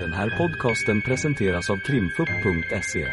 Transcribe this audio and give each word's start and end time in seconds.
Den 0.00 0.12
här 0.12 0.30
podcasten 0.38 1.02
presenteras 1.02 1.70
av 1.70 1.76
krimfupp.se. 1.76 3.08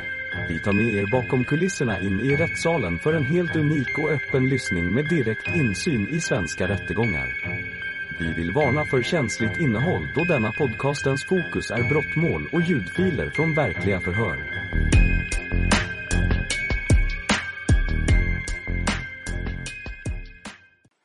Vi 0.49 0.59
tar 0.59 0.73
med 0.73 0.93
er 0.93 1.11
bakom 1.11 1.43
kulisserna 1.43 1.99
in 1.99 2.19
i 2.19 2.35
rättssalen 2.35 2.99
för 2.99 3.13
en 3.13 3.23
helt 3.23 3.55
unik 3.55 3.97
och 3.97 4.11
öppen 4.11 4.49
lyssning 4.49 4.93
med 4.93 5.09
direkt 5.09 5.55
insyn 5.55 6.07
i 6.07 6.21
svenska 6.21 6.67
rättegångar. 6.67 7.27
Vi 8.19 8.33
vill 8.33 8.51
varna 8.51 8.85
för 8.85 9.01
känsligt 9.01 9.59
innehåll 9.59 10.07
då 10.15 10.23
denna 10.23 10.51
podcastens 10.51 11.25
fokus 11.25 11.71
är 11.71 11.89
brottmål 11.89 12.49
och 12.53 12.61
ljudfiler 12.61 13.29
från 13.29 13.55
verkliga 13.55 13.99
förhör. 13.99 14.37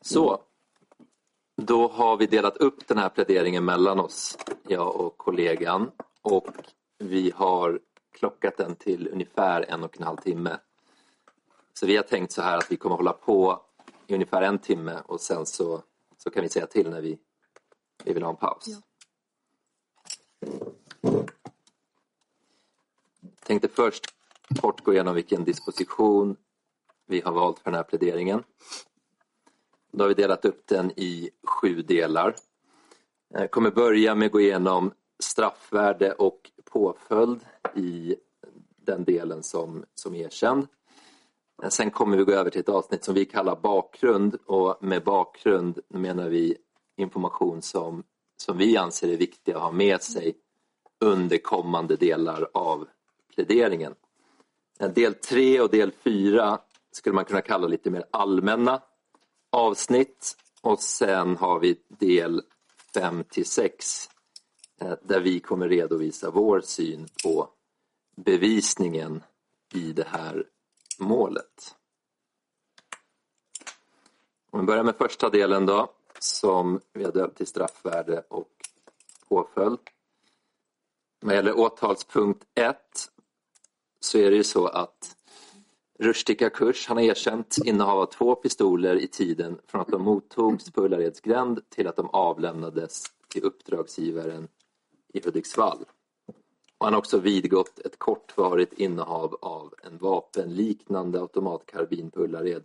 Så, 0.05 0.41
då 1.63 1.89
har 1.89 2.17
vi 2.17 2.27
delat 2.27 2.57
upp 2.57 2.89
den 2.89 2.99
här 2.99 3.09
pläderingen 3.09 3.65
mellan 3.65 4.01
oss, 4.01 4.39
jag 4.71 4.97
och 4.97 5.17
kollegan. 5.17 5.91
Och 6.23 6.49
vi 6.99 7.33
har 7.37 7.81
klockat 8.13 8.57
den 8.57 8.77
till 8.77 9.09
ungefär 9.13 9.65
en 9.69 9.85
och 9.85 9.97
en 9.97 10.07
halv 10.07 10.17
timme. 10.17 10.59
Så 11.73 11.87
vi 11.87 11.97
har 11.97 12.03
tänkt 12.03 12.33
så 12.33 12.43
här 12.43 12.59
att 12.59 12.73
vi 12.73 12.77
kommer 12.77 12.97
hålla 12.97 13.13
på 13.13 13.63
i 14.07 14.15
ungefär 14.15 14.43
en 14.43 14.59
timme 14.59 15.03
och 15.07 15.21
sen 15.21 15.47
så, 15.47 15.83
så 16.19 16.31
kan 16.31 16.43
vi 16.43 16.49
säga 16.49 16.67
till 16.67 16.91
när 16.91 17.01
vi, 17.01 17.19
vi 18.05 18.13
vill 18.13 18.23
ha 18.23 18.31
en 18.31 18.37
paus. 18.37 18.67
Ja. 18.67 18.81
Tänkte 23.43 23.69
först 23.69 24.15
kort 24.61 24.85
gå 24.85 24.93
igenom 24.93 25.15
vilken 25.15 25.45
disposition 25.45 26.37
vi 27.07 27.21
har 27.21 27.33
valt 27.33 27.59
för 27.59 27.71
den 27.71 27.75
här 27.75 27.85
pläderingen. 27.85 28.43
Då 29.93 30.05
har 30.05 30.09
vi 30.09 30.15
delat 30.15 30.45
upp 30.45 30.67
den 30.67 30.91
i 30.91 31.31
sju 31.43 31.83
delar. 31.83 32.35
Jag 33.35 33.51
kommer 33.51 33.71
börja 33.71 34.15
med 34.15 34.27
att 34.27 34.33
gå 34.33 34.41
igenom 34.41 34.93
straffvärde 35.23 36.13
och 36.13 36.51
påföljd 36.65 37.41
i 37.77 38.17
den 38.77 39.05
delen 39.05 39.43
som, 39.43 39.85
som 39.95 40.15
är 40.15 40.29
känd. 40.29 40.67
Eh, 41.63 41.69
sen 41.69 41.91
kommer 41.91 42.17
vi 42.17 42.25
gå 42.25 42.33
över 42.33 42.51
till 42.51 42.61
ett 42.61 42.69
avsnitt 42.69 43.05
som 43.05 43.15
vi 43.15 43.25
kallar 43.25 43.57
bakgrund 43.57 44.35
och 44.47 44.79
med 44.81 45.05
bakgrund 45.05 45.79
menar 45.89 46.29
vi 46.29 46.57
information 46.97 47.63
som, 47.63 48.03
som 48.43 48.59
vi 48.59 48.77
anser 48.77 49.09
är 49.09 49.17
viktig 49.17 49.53
att 49.53 49.63
ha 49.63 49.73
med 49.73 50.03
sig 50.03 50.35
under 51.01 51.39
kommande 51.39 51.97
delar 51.97 52.49
av 52.55 52.89
pläderingen. 53.35 53.95
Eh, 54.81 54.91
del 54.91 55.15
3 55.15 55.61
och 55.61 55.71
del 55.71 55.93
4 55.93 56.59
skulle 56.93 57.15
man 57.15 57.25
kunna 57.25 57.41
kalla 57.41 57.67
lite 57.67 57.91
mer 57.91 58.05
allmänna 58.11 58.83
avsnitt 59.53 60.37
och 60.63 60.81
sen 60.81 61.37
har 61.37 61.59
vi 61.59 61.77
del 61.89 62.43
5 62.95 63.25
till 63.25 63.47
6 63.47 64.11
eh, 64.81 64.95
där 65.03 65.21
vi 65.21 65.41
kommer 65.41 65.69
redovisa 65.69 66.31
vår 66.31 66.61
syn 66.61 67.09
på 67.25 67.49
bevisningen 68.17 69.23
i 69.75 69.93
det 69.93 70.07
här 70.07 70.45
målet. 70.99 71.77
Om 74.51 74.61
vi 74.61 74.67
börjar 74.67 74.85
med 74.85 74.97
första 74.97 75.31
delen 75.31 75.67
då 75.67 75.93
som 76.19 76.81
vi 76.93 77.05
har 77.05 77.13
döpt 77.13 77.37
till 77.37 77.47
straffvärde 77.47 78.25
och 78.29 78.49
påföljd. 79.29 79.79
Vad 81.21 81.35
gäller 81.35 81.59
åtalspunkt 81.59 82.45
1 82.55 82.77
så 84.01 84.19
är 84.19 84.31
det 84.31 84.37
ju 84.37 84.45
så 84.45 84.67
att 84.67 85.17
Rushdie 86.03 86.51
Kurs 86.51 86.87
han 86.87 86.97
har 86.97 87.05
erkänt 87.05 87.59
innehav 87.65 87.99
av 87.99 88.07
två 88.07 88.35
pistoler 88.35 88.97
i 88.97 89.09
tiden 89.09 89.61
från 89.67 89.81
att 89.81 89.89
de 89.89 90.03
mottogs 90.03 90.71
på 90.71 90.85
Ullareds 90.85 91.21
gränd 91.21 91.61
till 91.69 91.87
att 91.87 91.97
de 91.97 92.11
avlämnades 92.11 93.05
till 93.29 93.45
uppdragsgivaren 93.45 94.49
i 95.13 95.21
Hudiksvall. 95.25 95.85
Och 96.79 96.87
han 96.87 96.93
har 96.93 96.99
också 96.99 97.19
vidgått 97.19 97.79
ett 97.79 97.99
kortvarigt 97.99 98.73
innehav 98.73 99.39
av 99.41 99.75
en 99.83 99.99
vapenliknande 99.99 101.21
automatkarbin 101.21 102.11
på 102.11 102.21
Ullared. 102.21 102.65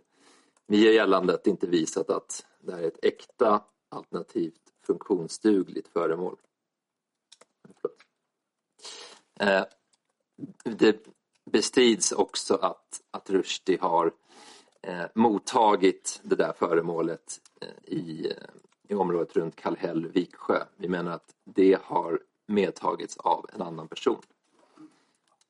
Vi 0.66 0.84
gör 0.84 0.92
gällande 0.92 1.34
att 1.34 1.44
det 1.44 1.50
inte 1.50 1.66
visat 1.66 2.10
att 2.10 2.46
det 2.60 2.72
här 2.72 2.82
är 2.82 2.86
ett 2.88 3.04
äkta 3.04 3.64
alternativt 3.88 4.72
funktionsdugligt 4.86 5.88
föremål. 5.88 6.36
Eh, 9.40 9.64
det 10.64 11.15
bestrids 11.50 12.12
också 12.12 12.54
att, 12.54 13.00
att 13.10 13.30
Rushdie 13.30 13.78
har 13.80 14.12
eh, 14.82 15.04
mottagit 15.14 16.20
det 16.22 16.36
där 16.36 16.52
föremålet 16.52 17.40
eh, 17.60 17.94
i, 17.94 18.26
eh, 18.26 18.48
i 18.88 18.94
området 18.94 19.36
runt 19.36 19.56
Kallhäll, 19.56 20.06
Viksjö. 20.06 20.64
Vi 20.76 20.88
menar 20.88 21.12
att 21.12 21.34
det 21.44 21.78
har 21.82 22.20
medtagits 22.46 23.16
av 23.16 23.46
en 23.54 23.62
annan 23.62 23.88
person. 23.88 24.22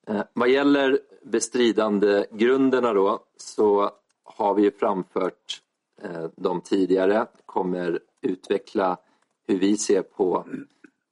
Eh, 0.07 0.23
vad 0.33 0.49
gäller 0.49 1.01
bestridande 1.23 2.27
grunderna 2.31 2.93
då 2.93 3.25
så 3.37 3.91
har 4.25 4.55
vi 4.55 4.71
framfört 4.71 5.63
eh, 6.03 6.25
dem 6.37 6.61
tidigare, 6.61 7.27
kommer 7.47 8.01
utveckla 8.21 8.99
hur 9.47 9.59
vi 9.59 9.77
ser 9.77 10.03
på 10.03 10.47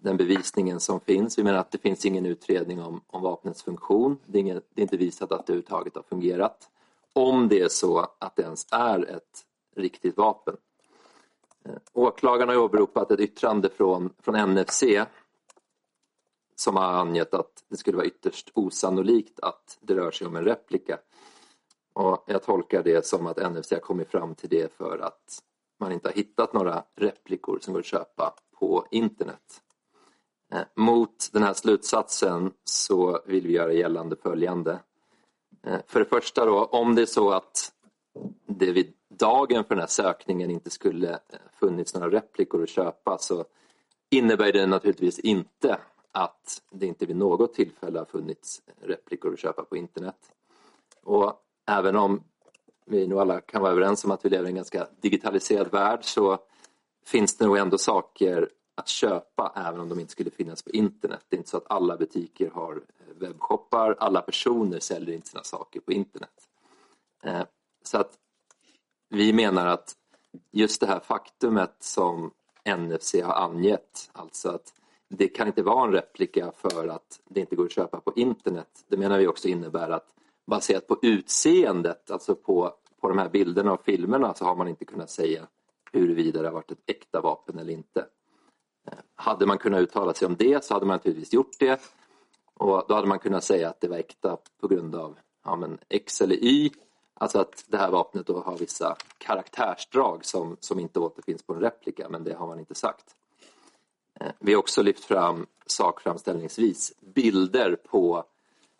den 0.04 0.16
bevisningen 0.16 0.80
som 0.80 1.00
finns. 1.00 1.38
Vi 1.38 1.42
menar 1.42 1.58
att 1.58 1.70
det 1.70 1.78
finns 1.78 2.04
ingen 2.04 2.26
utredning 2.26 2.82
om, 2.82 3.00
om 3.06 3.22
vapnets 3.22 3.62
funktion. 3.62 4.18
Det 4.26 4.38
är, 4.38 4.40
inget, 4.40 4.64
det 4.74 4.80
är 4.80 4.82
inte 4.82 4.96
visat 4.96 5.32
att 5.32 5.46
det 5.46 5.52
överhuvudtaget 5.52 5.94
har 5.94 6.02
fungerat. 6.02 6.68
Om 7.12 7.48
det 7.48 7.60
är 7.60 7.68
så 7.68 7.98
att 8.18 8.36
det 8.36 8.42
ens 8.42 8.66
är 8.70 9.10
ett 9.16 9.44
riktigt 9.76 10.16
vapen. 10.16 10.56
Eh, 11.64 11.74
Åklagaren 11.92 12.48
har 12.48 12.56
åberopat 12.56 13.10
ett 13.10 13.20
yttrande 13.20 13.70
från, 13.70 14.10
från 14.22 14.54
NFC 14.54 14.82
som 16.56 16.76
har 16.76 16.84
angett 16.84 17.34
att 17.34 17.64
det 17.68 17.76
skulle 17.76 17.96
vara 17.96 18.06
ytterst 18.06 18.50
osannolikt 18.54 19.40
att 19.40 19.78
det 19.80 19.94
rör 19.94 20.10
sig 20.10 20.26
om 20.26 20.36
en 20.36 20.44
replika. 20.44 20.98
Och 21.92 22.24
jag 22.26 22.42
tolkar 22.42 22.82
det 22.82 23.06
som 23.06 23.26
att 23.26 23.52
NFC 23.52 23.70
har 23.70 23.78
kommit 23.78 24.10
fram 24.10 24.34
till 24.34 24.48
det 24.48 24.72
för 24.76 24.98
att 24.98 25.42
man 25.80 25.92
inte 25.92 26.08
har 26.08 26.14
hittat 26.14 26.52
några 26.52 26.84
replikor 26.96 27.58
som 27.62 27.72
går 27.72 27.80
att 27.80 27.86
köpa 27.86 28.34
på 28.58 28.86
internet. 28.90 29.60
Mot 30.74 31.30
den 31.32 31.42
här 31.42 31.54
slutsatsen 31.54 32.52
så 32.64 33.20
vill 33.26 33.46
vi 33.46 33.52
göra 33.52 33.72
gällande 33.72 34.16
följande. 34.16 34.80
Eh, 35.62 35.80
för 35.86 36.00
det 36.00 36.06
första 36.06 36.44
då, 36.44 36.64
om 36.64 36.94
det 36.94 37.02
är 37.02 37.06
så 37.06 37.30
att 37.30 37.72
det 38.46 38.72
vid 38.72 38.92
dagen 39.08 39.64
för 39.64 39.74
den 39.74 39.80
här 39.80 39.86
sökningen 39.86 40.50
inte 40.50 40.70
skulle 40.70 41.12
eh, 41.12 41.38
funnits 41.60 41.94
några 41.94 42.10
replikor 42.10 42.62
att 42.62 42.68
köpa 42.68 43.18
så 43.18 43.44
innebär 44.10 44.52
det 44.52 44.66
naturligtvis 44.66 45.18
inte 45.18 45.78
att 46.12 46.62
det 46.70 46.86
inte 46.86 47.06
vid 47.06 47.16
något 47.16 47.54
tillfälle 47.54 47.98
har 47.98 48.06
funnits 48.06 48.62
eh, 48.66 48.88
replikor 48.88 49.32
att 49.32 49.38
köpa 49.38 49.64
på 49.64 49.76
internet. 49.76 50.32
Och 51.02 51.32
även 51.66 51.96
om 51.96 52.22
vi 52.86 53.06
nog 53.06 53.20
alla 53.20 53.40
kan 53.40 53.62
vara 53.62 53.72
överens 53.72 54.04
om 54.04 54.10
att 54.10 54.24
vi 54.24 54.28
lever 54.28 54.46
i 54.46 54.48
en 54.48 54.54
ganska 54.54 54.88
digitaliserad 55.00 55.70
värld 55.70 56.04
så 56.04 56.38
finns 57.06 57.36
det 57.36 57.46
nog 57.46 57.56
ändå 57.58 57.78
saker 57.78 58.48
att 58.74 58.88
köpa 58.88 59.52
även 59.56 59.80
om 59.80 59.88
de 59.88 60.00
inte 60.00 60.12
skulle 60.12 60.30
finnas 60.30 60.62
på 60.62 60.70
internet. 60.70 61.26
Det 61.28 61.36
är 61.36 61.38
inte 61.38 61.50
så 61.50 61.56
att 61.56 61.70
alla 61.70 61.96
butiker 61.96 62.50
har 62.50 62.72
eh, 62.76 63.14
webbshoppar, 63.14 63.96
alla 63.98 64.20
personer 64.20 64.80
säljer 64.80 65.14
inte 65.14 65.28
sina 65.28 65.44
saker 65.44 65.80
på 65.80 65.92
internet. 65.92 66.48
Eh, 67.22 67.42
så 67.82 67.98
att 67.98 68.18
vi 69.08 69.32
menar 69.32 69.66
att 69.66 69.96
just 70.50 70.80
det 70.80 70.86
här 70.86 71.00
faktumet 71.00 71.76
som 71.78 72.30
NFC 72.76 73.14
har 73.14 73.34
angett, 73.34 74.10
alltså 74.12 74.48
att 74.48 74.72
det 75.08 75.28
kan 75.28 75.46
inte 75.46 75.62
vara 75.62 75.86
en 75.86 75.92
replika 75.92 76.52
för 76.52 76.88
att 76.88 77.20
det 77.28 77.40
inte 77.40 77.56
går 77.56 77.64
att 77.64 77.72
köpa 77.72 78.00
på 78.00 78.12
internet. 78.16 78.84
Det 78.88 78.96
menar 78.96 79.18
vi 79.18 79.26
också 79.26 79.48
innebär 79.48 79.90
att 79.90 80.14
baserat 80.46 80.86
på 80.86 80.98
utseendet, 81.02 82.10
alltså 82.10 82.34
på, 82.34 82.74
på 83.00 83.08
de 83.08 83.18
här 83.18 83.28
bilderna 83.28 83.72
och 83.72 83.84
filmerna 83.84 84.34
så 84.34 84.44
har 84.44 84.56
man 84.56 84.68
inte 84.68 84.84
kunnat 84.84 85.10
säga 85.10 85.46
huruvida 85.92 86.42
det 86.42 86.48
har 86.48 86.54
varit 86.54 86.70
ett 86.70 86.82
äkta 86.86 87.20
vapen 87.20 87.58
eller 87.58 87.72
inte. 87.72 88.06
Hade 89.16 89.46
man 89.46 89.58
kunnat 89.58 89.80
uttala 89.80 90.14
sig 90.14 90.26
om 90.26 90.36
det 90.36 90.64
så 90.64 90.74
hade 90.74 90.86
man 90.86 90.94
naturligtvis 90.94 91.32
gjort 91.32 91.58
det 91.58 91.80
och 92.54 92.84
då 92.88 92.94
hade 92.94 93.06
man 93.06 93.18
kunnat 93.18 93.44
säga 93.44 93.68
att 93.68 93.80
det 93.80 93.88
var 93.88 93.96
äkta 93.96 94.38
på 94.60 94.68
grund 94.68 94.94
av 94.94 95.18
ja, 95.44 95.56
men 95.56 95.78
X 95.88 96.20
eller 96.20 96.36
Y. 96.44 96.70
Alltså 97.14 97.38
att 97.38 97.64
det 97.68 97.76
här 97.76 97.90
vapnet 97.90 98.26
då 98.26 98.40
har 98.40 98.58
vissa 98.58 98.96
karaktärsdrag 99.18 100.24
som, 100.24 100.56
som 100.60 100.78
inte 100.78 101.00
återfinns 101.00 101.42
på 101.42 101.54
en 101.54 101.60
replika 101.60 102.08
men 102.08 102.24
det 102.24 102.34
har 102.34 102.46
man 102.46 102.58
inte 102.58 102.74
sagt. 102.74 103.04
Eh, 104.20 104.32
vi 104.38 104.52
har 104.52 104.58
också 104.58 104.82
lyft 104.82 105.04
fram 105.04 105.46
sakframställningsvis 105.66 106.92
bilder 107.00 107.76
på 107.76 108.24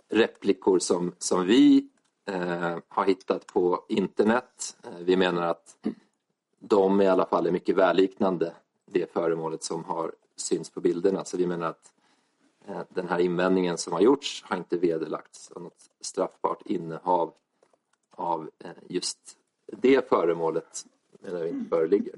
replikor 0.09 0.79
som, 0.79 1.15
som 1.19 1.47
vi 1.47 1.89
eh, 2.27 2.79
har 2.89 3.05
hittat 3.05 3.47
på 3.47 3.85
internet. 3.89 4.77
Eh, 4.85 4.99
vi 5.01 5.17
menar 5.17 5.43
att 5.43 5.77
de 6.59 7.01
i 7.01 7.09
alla 7.09 7.27
fall 7.27 7.47
är 7.47 7.51
mycket 7.51 7.77
välliknande 7.77 8.55
det 8.87 9.13
föremålet 9.13 9.63
som 9.63 9.85
har 9.85 10.13
syns 10.37 10.71
på 10.71 10.81
bilderna. 10.81 11.25
Så 11.25 11.37
vi 11.37 11.47
menar 11.47 11.67
att 11.67 11.93
eh, 12.67 12.83
den 12.89 13.09
här 13.09 13.19
invändningen 13.19 13.79
som 13.79 13.93
har 13.93 14.01
gjorts 14.01 14.45
har 14.47 14.57
inte 14.57 14.79
vederlagts 14.79 15.53
av 15.53 15.63
något 15.63 15.91
straffbart 16.01 16.63
innehav 16.65 17.35
av 18.11 18.51
eh, 18.59 18.71
just 18.89 19.39
det 19.67 20.09
föremålet 20.09 20.87
menar 21.21 21.43
vi 21.43 21.49
inte 21.49 21.69
föreligger. 21.69 22.15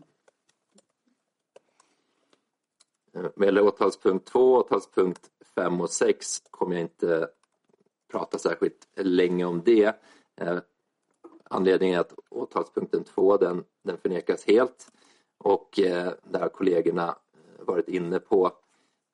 Eh, 3.12 3.26
vad 3.36 3.46
gäller 3.46 3.62
åtalspunkt 3.62 4.26
2, 4.26 4.54
åtalspunkt 4.54 5.30
5 5.54 5.80
och 5.80 5.90
6 5.90 6.42
kommer 6.50 6.74
jag 6.74 6.82
inte 6.82 7.28
prata 8.08 8.38
särskilt 8.38 8.88
länge 8.96 9.44
om 9.44 9.62
det. 9.64 9.96
Anledningen 11.44 11.96
är 11.96 12.00
att 12.00 12.14
åtalspunkten 12.30 13.04
2 13.04 13.36
den, 13.36 13.64
den 13.82 13.98
förnekas 13.98 14.44
helt 14.46 14.92
och 15.38 15.80
eh, 15.80 16.12
där 16.22 16.40
har 16.40 16.48
kollegorna 16.48 17.08
eh, 17.08 17.64
varit 17.64 17.88
inne 17.88 18.18
på, 18.18 18.52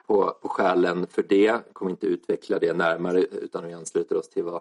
på, 0.06 0.38
på 0.42 0.48
skälen 0.48 1.06
för 1.06 1.22
det. 1.22 1.42
Jag 1.42 1.60
kommer 1.72 1.90
inte 1.90 2.06
utveckla 2.06 2.58
det 2.58 2.72
närmare 2.72 3.22
utan 3.22 3.66
vi 3.66 3.72
ansluter 3.72 4.16
oss 4.16 4.28
till 4.28 4.44
vad, 4.44 4.60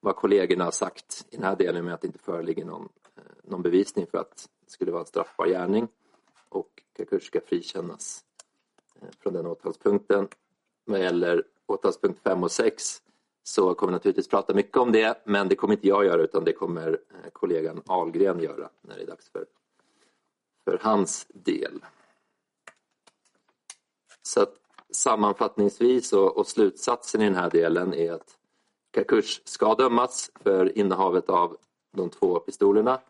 vad 0.00 0.16
kollegorna 0.16 0.64
har 0.64 0.70
sagt 0.70 1.26
i 1.30 1.36
den 1.36 1.44
här 1.44 1.56
delen 1.56 1.84
med 1.84 1.94
att 1.94 2.00
det 2.00 2.06
inte 2.06 2.18
föreligger 2.18 2.64
någon, 2.64 2.88
eh, 3.16 3.22
någon 3.42 3.62
bevisning 3.62 4.06
för 4.06 4.18
att 4.18 4.48
det 4.64 4.70
skulle 4.70 4.92
vara 4.92 5.00
en 5.00 5.06
straffbar 5.06 5.46
gärning 5.46 5.88
och 6.48 6.82
Kakush 6.96 7.26
ska 7.26 7.40
frikännas 7.40 8.24
eh, 9.00 9.08
från 9.18 9.32
den 9.32 9.46
åtalspunkten. 9.46 10.28
Vad 10.84 11.00
gäller 11.00 11.44
åtalspunkt 11.66 12.22
5 12.22 12.42
och 12.42 12.50
6 12.50 13.02
så 13.42 13.74
kommer 13.74 13.92
vi 13.92 13.96
naturligtvis 13.96 14.28
prata 14.28 14.54
mycket 14.54 14.76
om 14.76 14.92
det 14.92 15.22
men 15.24 15.48
det 15.48 15.56
kommer 15.56 15.74
inte 15.74 15.88
jag 15.88 16.04
göra 16.04 16.22
utan 16.22 16.44
det 16.44 16.52
kommer 16.52 16.98
kollegan 17.32 17.82
Ahlgren 17.86 18.40
göra 18.40 18.70
när 18.80 18.96
det 18.96 19.02
är 19.02 19.06
dags 19.06 19.28
för, 19.28 19.46
för 20.64 20.78
hans 20.82 21.26
del. 21.28 21.84
Så 24.22 24.42
att 24.42 24.54
sammanfattningsvis 24.90 26.12
och, 26.12 26.36
och 26.36 26.46
slutsatsen 26.46 27.20
i 27.20 27.24
den 27.24 27.34
här 27.34 27.50
delen 27.50 27.94
är 27.94 28.12
att 28.12 28.38
Kakush 28.90 29.40
ska 29.44 29.74
dömas 29.74 30.30
för 30.34 30.78
innehavet 30.78 31.30
av 31.30 31.56
de 31.92 32.10
två 32.10 32.40
pistolerna. 32.40 33.00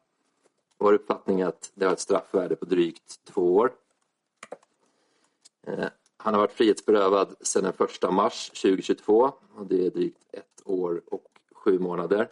Vår 0.79 0.93
uppfattning 0.93 1.41
är 1.41 1.47
att 1.47 1.73
det 1.75 1.85
har 1.85 1.93
ett 1.93 2.01
straffvärde 2.01 2.57
på 2.57 2.65
drygt 2.65 3.25
två 3.25 3.55
år. 3.55 3.73
Eh, 5.67 5.87
han 6.17 6.35
har 6.35 6.41
varit 6.41 6.53
frihetsberövad 6.53 7.35
sedan 7.41 7.73
den 7.79 7.87
1 7.87 8.13
mars 8.13 8.51
2022 8.51 9.33
och 9.55 9.67
det 9.67 9.87
är 9.87 9.91
drygt 9.91 10.25
ett 10.33 10.63
år 10.65 11.03
och 11.07 11.27
sju 11.53 11.79
månader. 11.79 12.29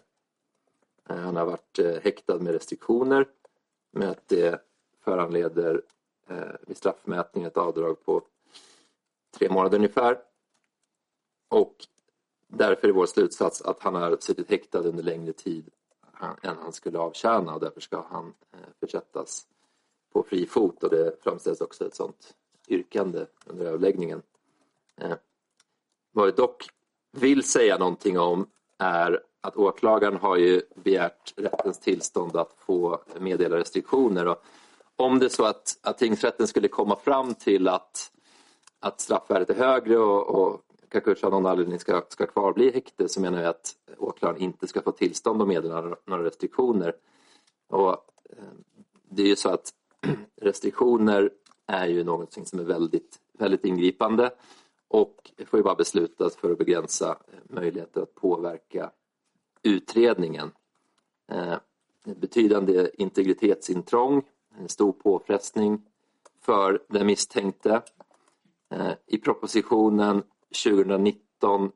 Eh, 1.09 1.17
han 1.17 1.37
har 1.37 1.47
varit 1.47 1.79
eh, 1.79 2.01
häktad 2.03 2.39
med 2.39 2.53
restriktioner 2.53 3.29
med 3.91 4.11
att 4.11 4.29
det 4.29 4.63
föranleder 5.09 5.83
eh, 6.29 6.55
vid 6.67 6.77
straffmätning 6.77 7.45
ett 7.45 7.57
avdrag 7.57 8.05
på 8.05 8.23
tre 9.39 9.49
månader 9.49 9.77
ungefär. 9.77 10.19
Och 11.49 11.75
därför 12.47 12.89
är 12.89 12.93
vår 12.93 13.07
slutsats 13.07 13.63
att 13.63 13.81
han 13.81 13.95
har 13.95 14.17
suttit 14.21 14.51
häktad 14.51 14.79
under 14.79 15.03
längre 15.03 15.33
tid 15.33 15.71
än 16.43 16.57
han 16.57 16.73
skulle 16.73 16.99
avtjäna 16.99 17.55
och 17.55 17.61
därför 17.61 17.81
ska 17.81 18.05
han 18.11 18.35
eh, 18.53 18.59
försättas 18.81 19.47
på 20.13 20.23
fri 20.23 20.47
fot 20.47 20.85
och 20.85 20.91
det 20.91 21.23
framställs 21.23 21.61
också 21.61 21.87
ett 21.87 21.95
sådant 21.95 22.35
yrkande 22.69 23.27
under 23.47 23.67
överläggningen. 23.67 24.23
Eh, 24.97 25.17
vad 26.13 26.29
jag 26.29 26.37
dock 26.37 26.69
vill 27.13 27.43
säga 27.43 27.79
någonting 27.79 28.19
om 28.19 28.47
är 28.79 29.23
att 29.41 29.57
åklagaren 29.57 30.17
har 30.17 30.37
ju 30.37 30.63
begärt 30.75 31.35
rättens 31.37 31.79
tillstånd 31.79 32.37
att 32.37 32.55
få 32.59 33.03
meddela 33.19 33.57
restriktioner. 33.57 34.27
Och 34.27 34.45
om 34.99 35.19
det 35.19 35.25
är 35.25 35.29
så 35.29 35.45
att, 35.45 35.79
att 35.83 35.99
tingsrätten 35.99 36.47
skulle 36.47 36.69
komma 36.69 36.97
fram 36.97 37.35
till 37.35 37.69
att, 37.69 38.13
att 38.81 39.01
straffvärdet 39.01 39.51
är 39.51 39.55
högre 39.55 39.99
och, 39.99 40.29
och 40.29 40.61
Kakusha 40.89 41.27
av 41.27 41.33
någon 41.33 41.47
anledning 41.47 41.79
ska, 41.79 42.03
ska 42.09 42.27
kvarbli 42.27 42.69
i 42.69 42.73
häkte 42.73 43.09
så 43.09 43.21
menar 43.21 43.39
jag 43.39 43.51
att 43.51 43.77
åklagaren 43.99 44.43
inte 44.43 44.67
ska 44.67 44.83
få 44.83 44.93
tillstånd 44.93 45.43
att 45.43 45.49
meddela 45.49 45.97
några 46.05 46.25
restriktioner. 46.25 46.95
Och, 47.69 47.91
eh, 48.31 48.45
det 49.09 49.23
är 49.23 49.27
ju 49.27 49.37
så 49.37 49.49
att 49.49 49.73
restriktioner 50.37 51.31
är 51.67 51.87
ju 51.87 52.05
någonting 52.05 52.47
som 52.47 52.59
är 52.59 52.65
väldigt, 52.65 53.19
väldigt 53.33 53.65
ingripande 53.65 54.31
och 54.89 55.31
får 55.47 55.59
ju 55.59 55.65
bara 55.65 55.75
beslutas 55.75 56.37
för 56.37 56.53
att 56.53 56.59
begränsa 56.59 57.11
eh, 57.11 57.39
möjligheter 57.49 58.03
att 58.03 58.15
påverka 58.15 58.91
utredningen. 59.63 60.51
Eh, 61.33 61.55
betydande 62.05 62.91
integritetsintrång, 62.95 64.23
en 64.59 64.69
stor 64.69 64.93
påfrestning 64.93 65.83
för 66.41 66.83
den 66.89 67.07
misstänkte. 67.07 67.83
Eh, 68.71 68.93
I 69.07 69.19
propositionen 69.19 70.23
2019 70.65 71.73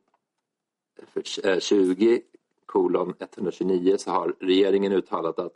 20 1.59 2.13
eh, 2.13 2.21
kolon 2.67 3.15
129 3.19 3.97
så 3.99 4.11
har 4.11 4.37
regeringen 4.41 4.93
uttalat 4.93 5.39
att 5.39 5.53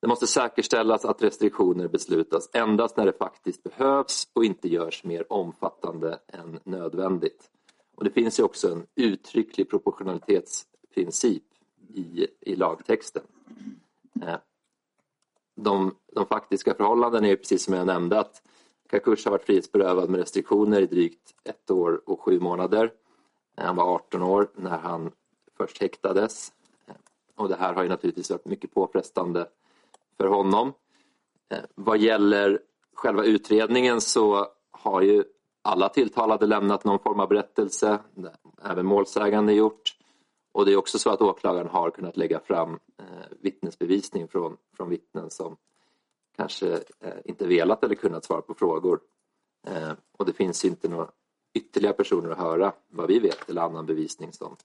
det 0.00 0.08
måste 0.08 0.26
säkerställas 0.26 1.04
att 1.04 1.22
restriktioner 1.22 1.88
beslutas 1.88 2.50
endast 2.52 2.96
när 2.96 3.06
det 3.06 3.12
faktiskt 3.12 3.62
behövs 3.62 4.28
och 4.32 4.44
inte 4.44 4.68
görs 4.68 5.04
mer 5.04 5.32
omfattande 5.32 6.18
än 6.26 6.60
nödvändigt. 6.64 7.50
Och 7.94 8.04
det 8.04 8.10
finns 8.10 8.38
ju 8.38 8.42
också 8.42 8.72
en 8.72 8.86
uttrycklig 8.94 9.70
proportionalitetsprincip 9.70 11.44
i, 11.94 12.26
i 12.40 12.56
lagtexten. 12.56 13.22
Eh, 14.22 14.36
de, 15.62 15.94
de 16.12 16.26
faktiska 16.26 16.74
förhållandena 16.74 17.28
är 17.28 17.36
precis 17.36 17.64
som 17.64 17.74
jag 17.74 17.86
nämnde 17.86 18.20
att 18.20 18.42
Kakush 18.88 19.26
har 19.26 19.30
varit 19.30 19.46
frihetsberövad 19.46 20.10
med 20.10 20.20
restriktioner 20.20 20.80
i 20.80 20.86
drygt 20.86 21.34
ett 21.44 21.70
år 21.70 22.02
och 22.06 22.20
sju 22.20 22.40
månader. 22.40 22.92
Han 23.56 23.76
var 23.76 23.94
18 23.94 24.22
år 24.22 24.50
när 24.54 24.78
han 24.78 25.10
först 25.56 25.80
häktades. 25.80 26.52
Och 27.36 27.48
det 27.48 27.56
här 27.56 27.74
har 27.74 27.82
ju 27.82 27.88
naturligtvis 27.88 28.30
varit 28.30 28.44
mycket 28.44 28.74
påfrestande 28.74 29.48
för 30.16 30.26
honom. 30.26 30.72
Eh, 31.50 31.58
vad 31.74 31.98
gäller 31.98 32.60
själva 32.94 33.24
utredningen 33.24 34.00
så 34.00 34.46
har 34.70 35.02
ju 35.02 35.24
alla 35.62 35.88
tilltalade 35.88 36.46
lämnat 36.46 36.84
någon 36.84 36.98
form 36.98 37.20
av 37.20 37.28
berättelse, 37.28 37.98
även 38.64 38.86
målsägande 38.86 39.52
gjort. 39.52 39.89
Och 40.52 40.66
det 40.66 40.72
är 40.72 40.76
också 40.76 40.98
så 40.98 41.10
att 41.10 41.20
åklagaren 41.20 41.68
har 41.68 41.90
kunnat 41.90 42.16
lägga 42.16 42.40
fram 42.40 42.78
eh, 42.98 43.04
vittnesbevisning 43.40 44.28
från, 44.28 44.56
från 44.76 44.90
vittnen 44.90 45.30
som 45.30 45.56
kanske 46.36 46.72
eh, 47.00 47.14
inte 47.24 47.46
velat 47.46 47.84
eller 47.84 47.94
kunnat 47.94 48.24
svara 48.24 48.42
på 48.42 48.54
frågor. 48.54 49.00
Eh, 49.66 49.92
och 50.12 50.26
det 50.26 50.32
finns 50.32 50.64
inte 50.64 50.88
några 50.88 51.10
ytterligare 51.54 51.94
personer 51.94 52.30
att 52.30 52.38
höra, 52.38 52.72
vad 52.88 53.08
vi 53.08 53.18
vet, 53.18 53.50
eller 53.50 53.62
annan 53.62 53.86
bevisning 53.86 54.32
som 54.32 54.56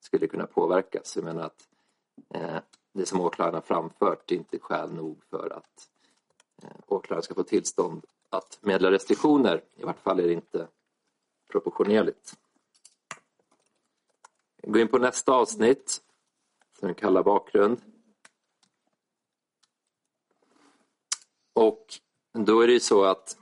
skulle 0.00 0.26
kunna 0.26 0.46
påverkas. 0.46 1.16
Jag 1.16 1.24
menar 1.24 1.42
att 1.42 1.68
eh, 2.34 2.58
det 2.92 3.06
som 3.06 3.20
åklagaren 3.20 3.54
har 3.54 3.62
framfört 3.62 4.30
är 4.30 4.36
inte 4.36 4.58
skäl 4.58 4.92
nog 4.92 5.24
för 5.30 5.52
att 5.56 5.88
eh, 6.62 6.76
åklagaren 6.86 7.22
ska 7.22 7.34
få 7.34 7.42
tillstånd 7.42 8.04
att 8.30 8.58
meddela 8.60 8.90
restriktioner. 8.90 9.62
I 9.76 9.84
vart 9.84 10.00
fall 10.00 10.20
är 10.20 10.26
det 10.26 10.32
inte 10.32 10.68
proportionerligt. 11.50 12.34
Gå 14.66 14.72
går 14.72 14.82
in 14.82 14.88
på 14.88 14.98
nästa 14.98 15.32
avsnitt, 15.32 16.00
den 16.80 16.94
kalla 16.94 17.22
bakgrund. 17.22 17.80
Och 21.54 21.86
då 22.32 22.60
är 22.60 22.66
det 22.66 22.72
ju 22.72 22.80
så 22.80 23.04
att 23.04 23.36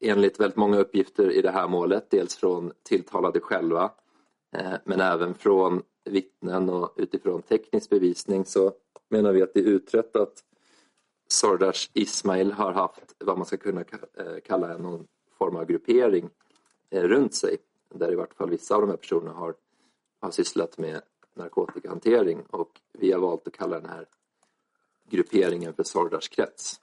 enligt 0.00 0.40
väldigt 0.40 0.56
många 0.56 0.78
uppgifter 0.78 1.30
i 1.30 1.42
det 1.42 1.50
här 1.50 1.68
målet, 1.68 2.10
dels 2.10 2.36
från 2.36 2.72
tilltalade 2.82 3.40
själva, 3.40 3.92
eh, 4.56 4.72
men 4.84 5.00
även 5.00 5.34
från 5.34 5.82
vittnen 6.04 6.68
och 6.68 6.94
utifrån 6.96 7.42
teknisk 7.42 7.90
bevisning 7.90 8.44
så 8.44 8.72
menar 9.08 9.32
vi 9.32 9.42
att 9.42 9.54
det 9.54 9.60
är 9.60 9.64
utrett 9.64 10.16
att 10.16 10.44
Sordash 11.28 11.90
Ismail 11.92 12.52
har 12.52 12.72
haft 12.72 13.14
vad 13.18 13.38
man 13.38 13.46
ska 13.46 13.56
kunna 13.56 13.80
eh, 13.80 14.40
kalla 14.44 14.78
någon 14.78 15.06
form 15.38 15.56
av 15.56 15.66
gruppering 15.66 16.30
eh, 16.90 17.02
runt 17.02 17.34
sig. 17.34 17.56
Där 17.94 18.12
i 18.12 18.14
vart 18.14 18.34
fall 18.34 18.50
vissa 18.50 18.74
av 18.74 18.80
de 18.80 18.90
här 18.90 18.96
personerna 18.96 19.32
har, 19.32 19.54
har 20.20 20.30
sysslat 20.30 20.78
med 20.78 21.02
narkotikahantering 21.34 22.42
och 22.50 22.80
vi 22.92 23.12
har 23.12 23.20
valt 23.20 23.46
att 23.46 23.52
kalla 23.52 23.80
den 23.80 23.90
här 23.90 24.08
grupperingen 25.10 25.74
för 25.74 25.82
Sordars 25.82 26.28
krets. 26.28 26.80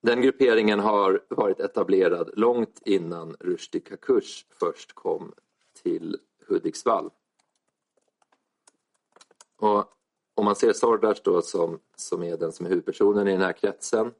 Den 0.00 0.22
grupperingen 0.22 0.80
har 0.80 1.24
varit 1.28 1.60
etablerad 1.60 2.30
långt 2.36 2.82
innan 2.84 3.36
Rushdie 3.40 3.80
Kakush 3.80 4.46
först 4.48 4.92
kom 4.92 5.32
till 5.82 6.18
Hudiksvall. 6.48 7.10
Och 9.56 9.84
om 10.34 10.44
man 10.44 10.56
ser 10.56 10.72
Sordas 10.72 11.22
då 11.22 11.42
som, 11.42 11.80
som 11.96 12.22
är 12.22 12.36
den 12.36 12.52
som 12.52 12.66
är 12.66 12.70
huvudpersonen 12.70 13.28
i 13.28 13.32
den 13.32 13.40
här 13.40 13.52
kretsen 13.52 14.12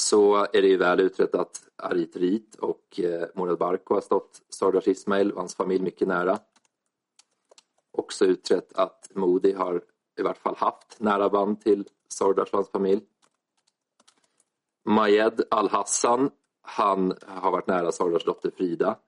så 0.00 0.34
är 0.36 0.62
det 0.62 0.68
ju 0.68 0.76
väl 0.76 1.00
utrett 1.00 1.34
att 1.34 1.68
Arit 1.76 2.16
Rit 2.16 2.54
och 2.54 3.00
eh, 3.00 3.28
Murad 3.34 3.58
Barko 3.58 3.94
har 3.94 4.00
stått 4.00 4.42
Sordas 4.48 4.88
Ismail 4.88 5.32
och 5.32 5.38
hans 5.38 5.54
familj 5.54 5.82
mycket 5.82 6.08
nära. 6.08 6.38
Också 7.90 8.24
utrett 8.24 8.72
att 8.72 9.10
Modi 9.14 9.52
har 9.52 9.82
i 10.18 10.22
vart 10.22 10.38
fall 10.38 10.56
haft 10.56 11.00
nära 11.00 11.28
band 11.28 11.60
till 11.60 11.88
Sordas 12.08 12.50
och 12.50 12.58
hans 12.58 12.70
familj. 12.70 13.02
Majed 14.84 15.42
Al-Hassan, 15.50 16.30
han 16.62 17.14
har 17.26 17.50
varit 17.50 17.66
nära 17.66 17.92
Sordas 17.92 18.24
dotter 18.24 18.50
Frida 18.50 18.98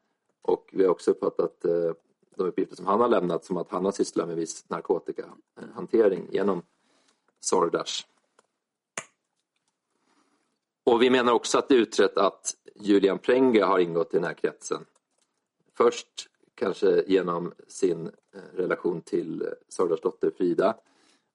och 0.42 0.70
vi 0.72 0.84
har 0.84 0.90
också 0.90 1.10
uppfattat 1.10 1.64
eh, 1.64 1.92
de 2.36 2.42
uppgifter 2.42 2.76
som 2.76 2.86
han 2.86 3.00
har 3.00 3.08
lämnat 3.08 3.44
som 3.44 3.56
att 3.56 3.70
han 3.70 3.84
har 3.84 3.92
sysslat 3.92 4.28
med 4.28 4.36
viss 4.36 4.64
narkotikahantering 4.68 6.28
genom 6.30 6.62
Sardars. 7.40 8.06
Och 10.84 11.02
vi 11.02 11.10
menar 11.10 11.32
också 11.32 11.58
att 11.58 11.68
det 11.68 11.74
är 11.74 11.78
utrett 11.78 12.18
att 12.18 12.54
Julian 12.74 13.18
Prenge 13.18 13.62
har 13.62 13.78
ingått 13.78 14.14
i 14.14 14.16
den 14.16 14.24
här 14.24 14.34
kretsen. 14.34 14.84
Först 15.76 16.28
kanske 16.54 17.04
genom 17.06 17.52
sin 17.68 18.06
eh, 18.06 18.56
relation 18.56 19.00
till 19.00 19.42
eh, 19.42 19.48
Sardars 19.68 20.00
dotter 20.00 20.30
Frida 20.30 20.76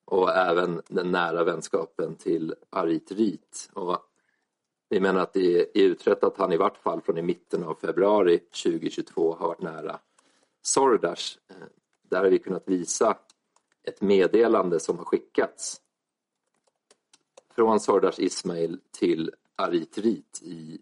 och 0.05 0.29
även 0.35 0.81
den 0.87 1.11
nära 1.11 1.43
vänskapen 1.43 2.15
till 2.15 2.55
Arit 2.69 3.11
Rit. 3.11 3.69
Och 3.73 3.97
vi 4.89 4.99
menar 4.99 5.21
att 5.21 5.33
det 5.33 5.59
är 5.59 5.67
utrett 5.73 6.23
att 6.23 6.37
han 6.37 6.53
i 6.53 6.57
vart 6.57 6.77
fall 6.77 7.01
från 7.01 7.17
i 7.17 7.21
mitten 7.21 7.63
av 7.63 7.75
februari 7.75 8.39
2022 8.39 9.35
har 9.39 9.47
varit 9.47 9.61
nära 9.61 9.99
Sordas. 10.61 11.37
Eh, 11.49 11.55
där 12.09 12.23
har 12.23 12.29
vi 12.29 12.39
kunnat 12.39 12.67
visa 12.67 13.17
ett 13.83 14.01
meddelande 14.01 14.79
som 14.79 14.97
har 14.97 15.05
skickats 15.05 15.81
från 17.57 17.79
Sordas 17.79 18.19
Ismail 18.19 18.79
till 18.91 19.31
Arit 19.55 19.97
Rit 19.97 20.41
i, 20.43 20.81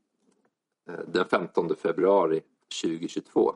eh, 0.90 1.00
den 1.08 1.26
15 1.26 1.76
februari 1.76 2.42
2022. 2.82 3.56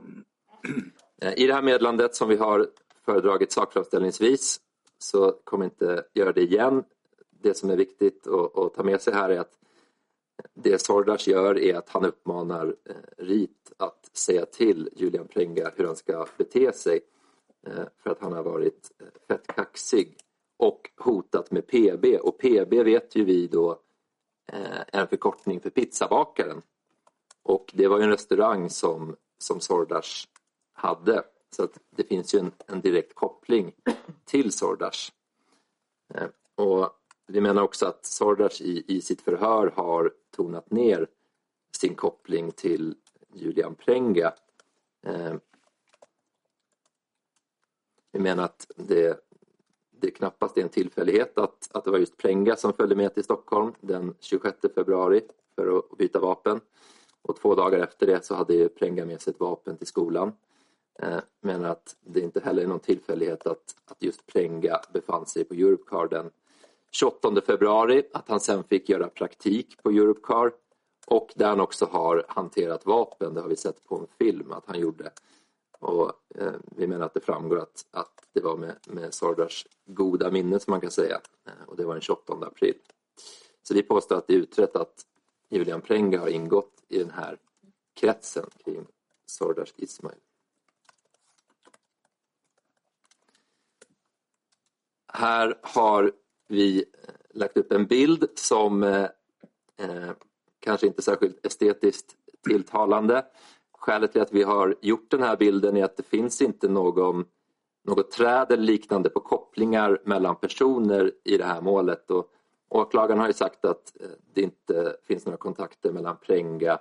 Eh, 1.21 1.33
I 1.37 1.47
det 1.47 1.53
här 1.53 1.61
meddelandet 1.61 2.15
som 2.15 2.29
vi 2.29 2.35
har 2.35 2.67
föredragit 3.05 3.51
sakframställningsvis 3.51 4.59
så 4.97 5.31
kommer 5.43 5.65
jag 5.65 5.71
inte 5.71 6.03
göra 6.13 6.31
det 6.31 6.41
igen. 6.41 6.83
Det 7.41 7.57
som 7.57 7.69
är 7.69 7.77
viktigt 7.77 8.27
att, 8.27 8.57
att 8.57 8.73
ta 8.73 8.83
med 8.83 9.01
sig 9.01 9.13
här 9.13 9.29
är 9.29 9.39
att 9.39 9.57
det 10.53 10.81
Sordas 10.81 11.27
gör 11.27 11.59
är 11.59 11.75
att 11.75 11.89
han 11.89 12.05
uppmanar 12.05 12.75
eh, 12.85 12.95
Rit 13.17 13.71
att 13.77 14.09
säga 14.13 14.45
till 14.45 14.89
Julian 14.95 15.27
Prenga 15.27 15.71
hur 15.75 15.85
han 15.85 15.95
ska 15.95 16.27
bete 16.37 16.71
sig 16.73 17.01
för 18.03 18.09
att 18.09 18.21
han 18.21 18.33
har 18.33 18.43
varit 18.43 18.91
fett 19.27 19.47
kaxig 19.47 20.17
och 20.59 20.89
hotat 20.97 21.51
med 21.51 21.67
PB 21.67 22.05
och 22.21 22.37
PB 22.37 22.73
vet 22.73 23.15
ju 23.15 23.23
vi 23.23 23.47
då 23.47 23.71
eh, 24.51 24.79
är 24.79 25.01
en 25.01 25.07
förkortning 25.07 25.59
för 25.59 25.69
pizzabakaren. 25.69 26.61
Och 27.43 27.71
det 27.73 27.87
var 27.87 27.97
ju 27.97 28.03
en 28.03 28.09
restaurang 28.09 28.69
som, 28.69 29.15
som 29.37 29.59
Sordas 29.59 30.27
hade 30.73 31.23
så 31.49 31.63
att 31.63 31.79
det 31.89 32.03
finns 32.03 32.35
ju 32.35 32.39
en, 32.39 32.51
en 32.67 32.81
direkt 32.81 33.15
koppling 33.15 33.75
till 34.25 34.51
Sordas. 34.51 35.11
Eh, 36.13 36.27
och 36.55 36.89
vi 37.27 37.41
menar 37.41 37.61
också 37.61 37.85
att 37.85 38.05
Sordas 38.05 38.61
i, 38.61 38.83
i 38.87 39.01
sitt 39.01 39.21
förhör 39.21 39.73
har 39.75 40.13
tonat 40.35 40.71
ner 40.71 41.07
sin 41.71 41.95
koppling 41.95 42.51
till 42.51 42.95
Julian 43.33 43.75
Prenga. 43.75 44.33
Eh, 45.05 45.33
vi 48.11 48.19
menar 48.19 48.43
att 48.43 48.71
det, 48.75 49.28
det 50.01 50.11
knappast 50.11 50.57
är 50.57 50.61
en 50.61 50.69
tillfällighet 50.69 51.37
att, 51.37 51.69
att 51.71 51.83
det 51.83 51.91
var 51.91 51.97
just 51.97 52.17
Prenga 52.17 52.55
som 52.55 52.73
följde 52.73 52.95
med 52.95 53.13
till 53.13 53.23
Stockholm 53.23 53.73
den 53.81 54.15
26 54.19 54.57
februari 54.75 55.21
för 55.55 55.77
att 55.77 55.97
byta 55.97 56.19
vapen. 56.19 56.61
Och 57.21 57.35
två 57.35 57.55
dagar 57.55 57.79
efter 57.79 58.07
det 58.07 58.25
så 58.25 58.35
hade 58.35 58.69
Prenga 58.69 59.05
med 59.05 59.21
sig 59.21 59.31
ett 59.31 59.39
vapen 59.39 59.77
till 59.77 59.87
skolan. 59.87 60.33
Eh, 61.01 61.19
men 61.41 61.65
att 61.65 61.95
det 62.01 62.19
inte 62.19 62.39
heller 62.39 62.63
är 62.63 62.67
någon 62.67 62.79
tillfällighet 62.79 63.47
att, 63.47 63.75
att 63.85 64.03
just 64.03 64.27
Prenga 64.27 64.79
befann 64.93 65.25
sig 65.25 65.43
på 65.43 65.53
Europcar 65.53 66.07
den 66.07 66.31
28 66.91 67.41
februari 67.45 68.03
att 68.13 68.29
han 68.29 68.39
sen 68.39 68.63
fick 68.63 68.89
göra 68.89 69.07
praktik 69.07 69.83
på 69.83 69.89
Europcar 69.89 70.51
och 71.07 71.33
där 71.35 71.47
han 71.47 71.59
också 71.59 71.85
har 71.85 72.25
hanterat 72.27 72.85
vapen, 72.85 73.33
det 73.33 73.41
har 73.41 73.49
vi 73.49 73.55
sett 73.55 73.83
på 73.83 73.97
en 73.97 74.07
film 74.19 74.51
att 74.51 74.63
han 74.65 74.79
gjorde. 74.79 75.11
Och, 75.79 76.13
eh, 76.35 76.53
vi 76.65 76.87
menar 76.87 77.05
att 77.05 77.13
det 77.13 77.21
framgår 77.21 77.59
att, 77.59 77.85
att 77.91 78.27
det 78.33 78.41
var 78.41 78.57
med, 78.57 78.75
med 78.87 79.13
Sardars 79.13 79.67
goda 79.85 80.31
minne 80.31 80.59
som 80.59 80.71
man 80.71 80.81
kan 80.81 80.91
säga 80.91 81.21
eh, 81.45 81.67
och 81.67 81.77
det 81.77 81.85
var 81.85 81.93
den 81.93 82.01
28 82.01 82.33
april. 82.33 82.75
Så 83.63 83.73
vi 83.73 83.83
påstår 83.83 84.15
att 84.15 84.27
det 84.27 84.33
är 84.33 84.37
utrett 84.37 84.75
att 84.75 85.05
Julian 85.49 85.81
Prenga 85.81 86.19
har 86.19 86.27
ingått 86.27 86.83
i 86.87 86.99
den 86.99 87.11
här 87.11 87.37
kretsen 87.93 88.45
kring 88.65 88.87
Sardars 89.25 89.73
Ismail. 89.77 90.19
Här 95.13 95.59
har 95.61 96.11
vi 96.47 96.77
eh, 96.77 97.13
lagt 97.29 97.57
upp 97.57 97.71
en 97.71 97.85
bild 97.85 98.27
som 98.35 98.83
eh, 98.83 99.09
eh, 99.77 100.11
kanske 100.59 100.87
inte 100.87 100.99
är 100.99 101.03
särskilt 101.03 101.45
estetiskt 101.45 102.15
tilltalande. 102.47 103.25
Skälet 103.79 104.11
till 104.11 104.21
att 104.21 104.33
vi 104.33 104.43
har 104.43 104.75
gjort 104.81 105.11
den 105.11 105.23
här 105.23 105.37
bilden 105.37 105.77
är 105.77 105.83
att 105.83 105.97
det 105.97 106.03
finns 106.03 106.41
inte 106.41 106.67
någon, 106.67 107.25
något 107.83 108.11
träd 108.11 108.51
eller 108.51 108.63
liknande 108.63 109.09
på 109.09 109.19
kopplingar 109.19 110.01
mellan 110.05 110.35
personer 110.35 111.11
i 111.23 111.37
det 111.37 111.45
här 111.45 111.61
målet. 111.61 112.11
Och 112.11 112.31
åklagaren 112.69 113.19
har 113.19 113.27
ju 113.27 113.33
sagt 113.33 113.65
att 113.65 114.01
eh, 114.01 114.09
det 114.33 114.41
inte 114.41 114.95
finns 115.03 115.25
några 115.25 115.37
kontakter 115.37 115.91
mellan 115.91 116.17
Prenga 116.17 116.79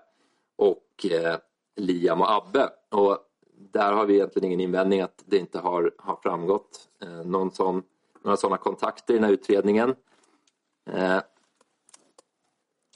och 0.56 1.06
eh, 1.10 1.36
Liam 1.76 2.20
och 2.20 2.32
Abbe. 2.32 2.70
Och 2.90 3.18
där 3.72 3.92
har 3.92 4.06
vi 4.06 4.14
egentligen 4.14 4.46
ingen 4.46 4.60
invändning 4.60 5.00
att 5.00 5.24
det 5.26 5.38
inte 5.38 5.58
har, 5.58 5.92
har 5.98 6.16
framgått 6.16 6.88
eh, 7.02 7.26
någon 7.26 7.50
sån 7.50 7.82
några 8.22 8.36
sådana 8.36 8.56
kontakter 8.56 9.14
i 9.14 9.16
den 9.16 9.24
här 9.24 9.32
utredningen. 9.32 9.94
Eh, 10.90 11.20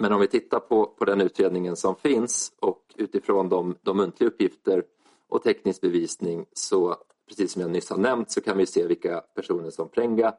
men 0.00 0.12
om 0.12 0.20
vi 0.20 0.26
tittar 0.26 0.60
på, 0.60 0.86
på 0.86 1.04
den 1.04 1.20
utredningen 1.20 1.76
som 1.76 1.96
finns 1.96 2.52
och 2.60 2.94
utifrån 2.96 3.48
de, 3.48 3.76
de 3.82 3.96
muntliga 3.96 4.30
uppgifter 4.30 4.84
och 5.28 5.42
teknisk 5.42 5.80
bevisning 5.80 6.46
så 6.52 6.96
precis 7.28 7.52
som 7.52 7.62
jag 7.62 7.70
nyss 7.70 7.90
har 7.90 7.96
nämnt 7.96 8.30
så 8.30 8.40
kan 8.40 8.58
vi 8.58 8.66
se 8.66 8.86
vilka 8.86 9.20
personer 9.20 9.70
som 9.70 9.88
Prenga 9.88 10.34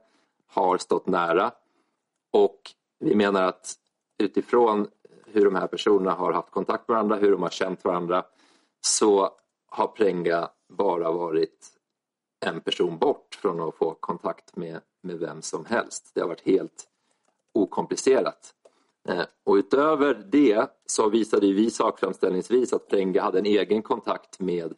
har 0.47 0.77
stått 0.77 1.07
nära 1.07 1.51
och 2.31 2.61
vi 2.99 3.15
menar 3.15 3.43
att 3.43 3.75
utifrån 4.23 4.87
hur 5.25 5.45
de 5.45 5.55
här 5.55 5.67
personerna 5.67 6.11
har 6.11 6.33
haft 6.33 6.51
kontakt 6.51 6.87
med 6.87 6.95
varandra, 6.95 7.15
hur 7.15 7.31
de 7.31 7.41
har 7.41 7.49
känt 7.49 7.83
varandra 7.83 8.25
så 8.81 9.29
har 9.67 9.87
Prenga 9.87 10.49
bara 10.69 11.11
varit 11.11 11.69
en 12.45 12.61
person 12.61 12.97
bort 12.97 13.35
från 13.41 13.61
att 13.61 13.75
få 13.75 13.93
kontakt 13.93 14.55
med, 14.55 14.81
med 15.01 15.19
vem 15.19 15.41
som 15.41 15.65
helst. 15.65 16.11
Det 16.13 16.21
har 16.21 16.27
varit 16.27 16.47
helt 16.47 16.87
okomplicerat. 17.53 18.53
Eh, 19.09 19.25
och 19.43 19.53
utöver 19.53 20.27
det 20.31 20.67
så 20.85 21.09
visade 21.09 21.53
vi 21.53 21.69
sakframställningsvis 21.69 22.73
att 22.73 22.87
Prenga 22.87 23.21
hade 23.21 23.39
en 23.39 23.45
egen 23.45 23.81
kontakt 23.81 24.39
med 24.39 24.73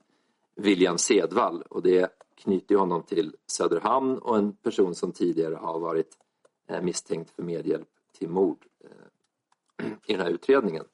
William 0.56 0.98
Sedvall 0.98 1.62
och 1.62 1.82
det 1.82 2.12
knyter 2.36 2.76
honom 2.76 3.04
till 3.04 3.36
Söderhamn 3.48 4.18
och 4.18 4.38
en 4.38 4.54
person 4.54 4.96
som 4.96 5.12
tidigare 5.12 5.56
har 5.56 5.80
varit 5.80 6.18
eh, 6.70 6.82
misstänkt 6.82 7.32
för 7.32 7.44
medhjälp 7.44 7.88
till 8.20 8.30
mord 8.30 8.66
eh, 8.84 9.88
i 10.06 10.14
den 10.14 10.22
här 10.22 10.32
utredningen. 10.32 10.86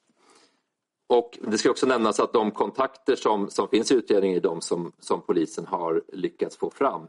Och 1.08 1.40
det 1.42 1.58
ska 1.58 1.72
också 1.72 1.86
nämnas 1.86 2.20
att 2.20 2.34
de 2.34 2.52
kontakter 2.52 3.16
som, 3.16 3.50
som 3.50 3.68
finns 3.68 3.92
i 3.92 3.96
utredningen 3.96 4.38
är 4.38 4.42
de 4.42 4.62
som, 4.62 4.92
som 5.00 5.22
polisen 5.22 5.66
har 5.66 6.04
lyckats 6.14 6.58
få 6.58 6.70
fram. 6.70 7.08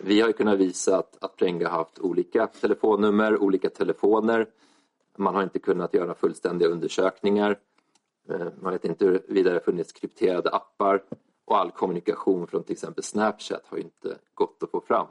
Vi 0.00 0.20
har 0.20 0.32
kunnat 0.32 0.58
visa 0.58 0.98
att, 0.98 1.24
att 1.24 1.36
Prenga 1.36 1.68
har 1.68 1.78
haft 1.78 1.98
olika 1.98 2.46
telefonnummer, 2.46 3.42
olika 3.42 3.70
telefoner. 3.70 4.46
Man 5.18 5.34
har 5.34 5.42
inte 5.42 5.58
kunnat 5.58 5.94
göra 5.94 6.14
fullständiga 6.14 6.68
undersökningar. 6.68 7.58
Eh, 8.28 8.48
man 8.60 8.72
vet 8.72 8.84
inte 8.84 9.04
huruvida 9.04 9.52
det 9.52 9.60
funnits 9.60 9.92
krypterade 9.92 10.50
appar 10.50 11.02
och 11.44 11.58
all 11.58 11.70
kommunikation 11.70 12.46
från 12.46 12.62
till 12.62 12.72
exempel 12.72 13.04
Snapchat 13.04 13.62
har 13.66 13.78
inte 13.78 14.18
gått 14.34 14.62
att 14.62 14.70
få 14.70 14.80
fram. 14.80 15.06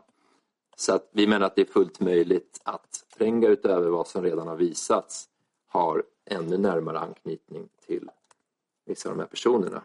Så 0.76 0.94
att 0.94 1.10
vi 1.12 1.28
menar 1.28 1.46
att 1.46 1.56
det 1.56 1.62
är 1.62 1.66
fullt 1.66 2.00
möjligt 2.00 2.62
att 2.64 3.06
tränga 3.18 3.48
utöver 3.48 3.90
vad 3.90 4.08
som 4.08 4.24
redan 4.24 4.48
har 4.48 4.56
visats 4.56 5.30
har 5.68 6.04
ännu 6.26 6.58
närmare 6.58 7.00
anknytning 7.00 7.70
till 7.86 8.10
vissa 8.86 9.10
av 9.10 9.16
de 9.16 9.22
här 9.22 9.28
personerna. 9.28 9.84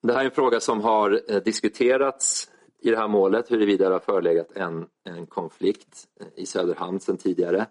Det 0.00 0.12
här 0.12 0.20
är 0.20 0.24
en 0.24 0.30
fråga 0.30 0.60
som 0.60 0.80
har 0.80 1.22
eh, 1.28 1.42
diskuterats 1.42 2.50
i 2.86 2.90
det 2.90 2.96
här 2.96 3.08
målet 3.08 3.50
huruvida 3.50 3.88
det 3.88 3.94
har 3.94 4.00
förelegat 4.00 4.52
en, 4.52 4.86
en 5.04 5.26
konflikt 5.26 6.08
eh, 6.20 6.26
i 6.34 6.46
Söderhamn 6.46 7.00
sedan 7.00 7.16
tidigare. 7.16 7.66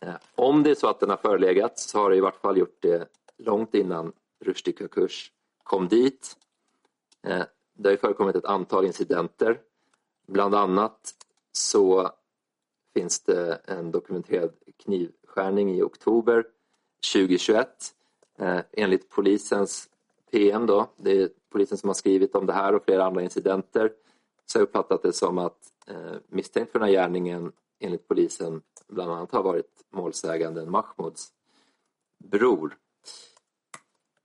Eh, 0.00 0.14
om 0.34 0.62
det 0.62 0.70
är 0.70 0.74
så 0.74 0.88
att 0.88 1.00
den 1.00 1.10
har 1.10 1.16
förelegat 1.16 1.78
så 1.78 1.98
har 1.98 2.10
det 2.10 2.16
i 2.16 2.20
vart 2.20 2.40
fall 2.40 2.58
gjort 2.58 2.76
det 2.80 3.08
långt 3.38 3.74
innan 3.74 4.12
Rushdie 4.44 4.72
Kakurs 4.72 5.32
kom 5.62 5.88
dit. 5.88 6.36
Eh, 7.26 7.42
det 7.74 7.88
har 7.88 7.96
förekommit 7.96 8.36
ett 8.36 8.44
antal 8.44 8.86
incidenter. 8.86 9.60
Bland 10.26 10.54
annat 10.54 11.14
så 11.52 12.10
finns 12.94 13.20
det 13.20 13.60
en 13.64 13.90
dokumenterad 13.90 14.52
knivskärning 14.84 15.70
i 15.70 15.82
oktober 15.82 16.44
2021. 17.12 17.94
Enligt 18.72 19.10
polisens 19.10 19.88
PM, 20.30 20.66
då, 20.66 20.90
det 20.96 21.22
är 21.22 21.30
polisen 21.50 21.78
som 21.78 21.88
har 21.88 21.94
skrivit 21.94 22.34
om 22.34 22.46
det 22.46 22.52
här 22.52 22.74
och 22.74 22.84
flera 22.84 23.04
andra 23.04 23.22
incidenter, 23.22 23.92
så 24.50 24.58
har 24.58 24.60
jag 24.60 24.68
uppfattat 24.68 25.02
det 25.02 25.12
som 25.12 25.38
att 25.38 25.58
eh, 25.86 26.14
misstänkt 26.28 26.72
för 26.72 26.78
den 26.78 26.88
här 26.88 26.94
gärningen 26.94 27.52
enligt 27.78 28.08
polisen 28.08 28.62
bland 28.88 29.12
annat 29.12 29.32
har 29.32 29.42
varit 29.42 29.84
målsäganden 29.90 30.70
Mahmouds 30.70 31.28
bror. 32.24 32.76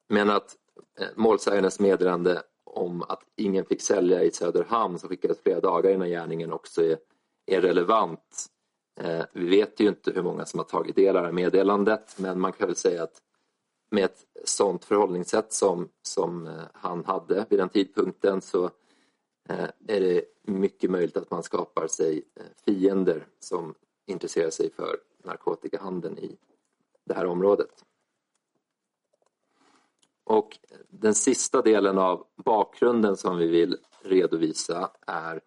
Men 0.09 0.29
att 0.29 0.55
eh, 0.99 1.07
målsägandens 1.15 1.79
meddelande 1.79 2.43
om 2.63 3.01
att 3.01 3.23
ingen 3.35 3.65
fick 3.65 3.81
sälja 3.81 4.23
i 4.23 4.31
Söderhamn 4.31 4.99
som 4.99 5.09
skickades 5.09 5.41
flera 5.41 5.59
dagar 5.59 5.91
innan 5.91 6.09
gärningen 6.09 6.53
också 6.53 6.83
är, 6.83 6.97
är 7.45 7.61
relevant 7.61 8.49
Eh, 8.99 9.25
vi 9.33 9.49
vet 9.49 9.79
ju 9.79 9.87
inte 9.87 10.11
hur 10.11 10.21
många 10.21 10.45
som 10.45 10.59
har 10.59 10.65
tagit 10.65 10.95
del 10.95 11.15
av 11.15 11.21
det 11.21 11.27
här 11.27 11.33
meddelandet 11.33 12.15
men 12.19 12.39
man 12.39 12.51
kan 12.51 12.67
väl 12.67 12.75
säga 12.75 13.03
att 13.03 13.21
med 13.91 14.05
ett 14.05 14.19
sådant 14.43 14.85
förhållningssätt 14.85 15.53
som, 15.53 15.89
som 16.01 16.47
eh, 16.47 16.63
han 16.73 17.05
hade 17.05 17.45
vid 17.49 17.59
den 17.59 17.69
tidpunkten 17.69 18.41
så 18.41 18.69
Eh, 19.49 19.69
är 19.87 19.99
det 19.99 20.25
mycket 20.41 20.91
möjligt 20.91 21.17
att 21.17 21.31
man 21.31 21.43
skapar 21.43 21.87
sig 21.87 22.23
eh, 22.35 22.45
fiender 22.65 23.27
som 23.39 23.75
intresserar 24.05 24.49
sig 24.49 24.71
för 24.71 24.97
narkotikahandeln 25.23 26.17
i 26.17 26.37
det 27.03 27.13
här 27.13 27.25
området. 27.25 27.85
Och 30.23 30.59
den 30.89 31.15
sista 31.15 31.61
delen 31.61 31.97
av 31.97 32.25
bakgrunden 32.35 33.17
som 33.17 33.37
vi 33.37 33.47
vill 33.47 33.77
redovisa 34.01 34.91
är 35.07 35.41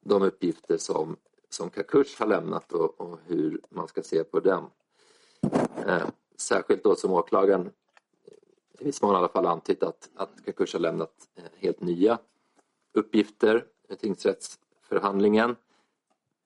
de 0.00 0.22
uppgifter 0.22 0.76
som, 0.76 1.16
som 1.48 1.70
Kakush 1.70 2.20
har 2.20 2.26
lämnat 2.26 2.72
och, 2.72 3.00
och 3.00 3.18
hur 3.26 3.60
man 3.68 3.88
ska 3.88 4.02
se 4.02 4.24
på 4.24 4.40
dem. 4.40 4.70
Eh, 5.86 6.06
särskilt 6.36 6.84
då 6.84 6.96
som 6.96 7.12
åklagaren 7.12 7.70
i 8.78 8.84
viss 8.84 9.02
mån 9.02 9.14
i 9.14 9.16
alla 9.16 9.28
fall 9.28 9.46
antytt 9.46 9.82
att, 9.82 10.10
att 10.14 10.44
Kakush 10.44 10.74
har 10.74 10.80
lämnat 10.80 11.28
eh, 11.36 11.44
helt 11.56 11.80
nya 11.80 12.18
uppgifter 12.98 13.64
i 13.88 13.96
tingsrättsförhandlingen. 13.96 15.56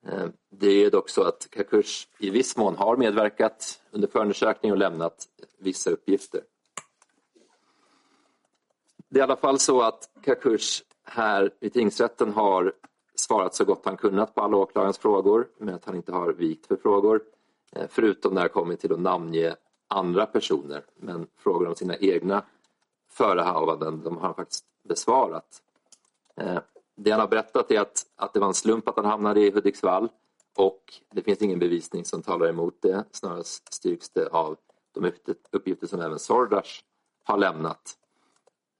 Eh, 0.07 0.27
det 0.51 0.85
är 0.85 0.91
dock 0.91 1.09
så 1.09 1.23
att 1.23 1.49
Kakush 1.51 2.07
i 2.19 2.31
viss 2.31 2.57
mån 2.57 2.77
har 2.77 2.97
medverkat 2.97 3.81
under 3.91 4.09
förundersökningen 4.09 4.73
och 4.73 4.79
lämnat 4.79 5.29
vissa 5.59 5.91
uppgifter. 5.91 6.41
Det 9.09 9.19
är 9.19 9.21
i 9.21 9.23
alla 9.23 9.37
fall 9.37 9.59
så 9.59 9.83
att 9.83 10.11
Kakush 10.25 10.83
här 11.05 11.55
i 11.61 11.71
tingsrätten 11.71 12.33
har 12.33 12.73
svarat 13.15 13.55
så 13.55 13.65
gott 13.65 13.85
han 13.85 13.97
kunnat 13.97 14.35
på 14.35 14.41
alla 14.41 14.57
åklagarens 14.57 14.99
frågor 14.99 15.49
men 15.59 15.75
att 15.75 15.85
han 15.85 15.97
inte 15.97 16.13
har 16.13 16.33
vikt 16.33 16.67
för 16.67 16.77
frågor. 16.77 17.23
Eh, 17.73 17.87
förutom 17.89 18.35
när 18.35 18.43
det 18.43 18.49
kommit 18.49 18.81
till 18.81 18.93
att 18.93 19.01
namnge 19.01 19.57
andra 19.89 20.27
personer. 20.27 20.85
Men 20.97 21.27
frågor 21.37 21.69
om 21.69 21.75
sina 21.75 21.97
egna 21.97 22.45
förehavanden 23.09 24.03
de 24.05 24.17
har 24.17 24.23
han 24.23 24.35
faktiskt 24.35 24.65
besvarat. 24.83 25.63
Eh, 26.41 26.59
det 26.97 27.11
han 27.11 27.21
har 27.21 27.29
berättat 27.29 27.71
är 27.71 27.81
att, 27.81 28.07
att 28.17 28.33
det 28.33 28.41
var 28.41 28.47
en 28.47 28.55
slump 28.55 28.89
att 28.89 28.97
han 28.97 29.05
hamnade 29.05 29.41
i 29.41 29.51
Hudiksvall 29.51 30.09
och 30.57 30.83
det 31.11 31.23
finns 31.23 31.43
ingen 31.43 31.59
bevisning 31.59 32.05
som 32.05 32.23
talar 32.23 32.49
emot 32.49 32.83
det. 32.83 33.05
Snarare 33.13 33.45
styrks 33.71 34.11
det 34.11 34.29
av 34.29 34.57
de 34.93 35.13
uppgifter 35.51 35.87
som 35.87 36.01
även 36.01 36.19
Sordas 36.19 36.81
har 37.25 37.39
lämnat. 37.39 37.97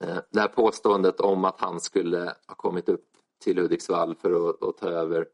Eh, 0.03 0.17
det 0.29 0.39
här 0.39 0.47
påståendet 0.47 1.19
om 1.19 1.45
att 1.45 1.59
han 1.59 1.79
skulle 1.79 2.35
ha 2.47 2.55
kommit 2.55 2.89
upp 2.89 3.05
till 3.43 3.59
Hudiksvall 3.59 4.15
för 4.15 4.49
att, 4.49 4.63
att 4.63 4.77
ta 4.77 4.89
över 4.89 5.27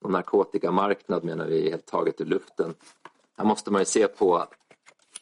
någon 0.00 0.12
narkotikamarknad 0.12 1.24
menar 1.24 1.46
vi 1.46 1.66
är 1.66 1.70
helt 1.70 1.86
taget 1.86 2.20
ur 2.20 2.24
luften. 2.24 2.74
Här 3.36 3.44
måste 3.44 3.70
man 3.70 3.80
ju 3.80 3.84
se 3.84 4.08
på 4.08 4.46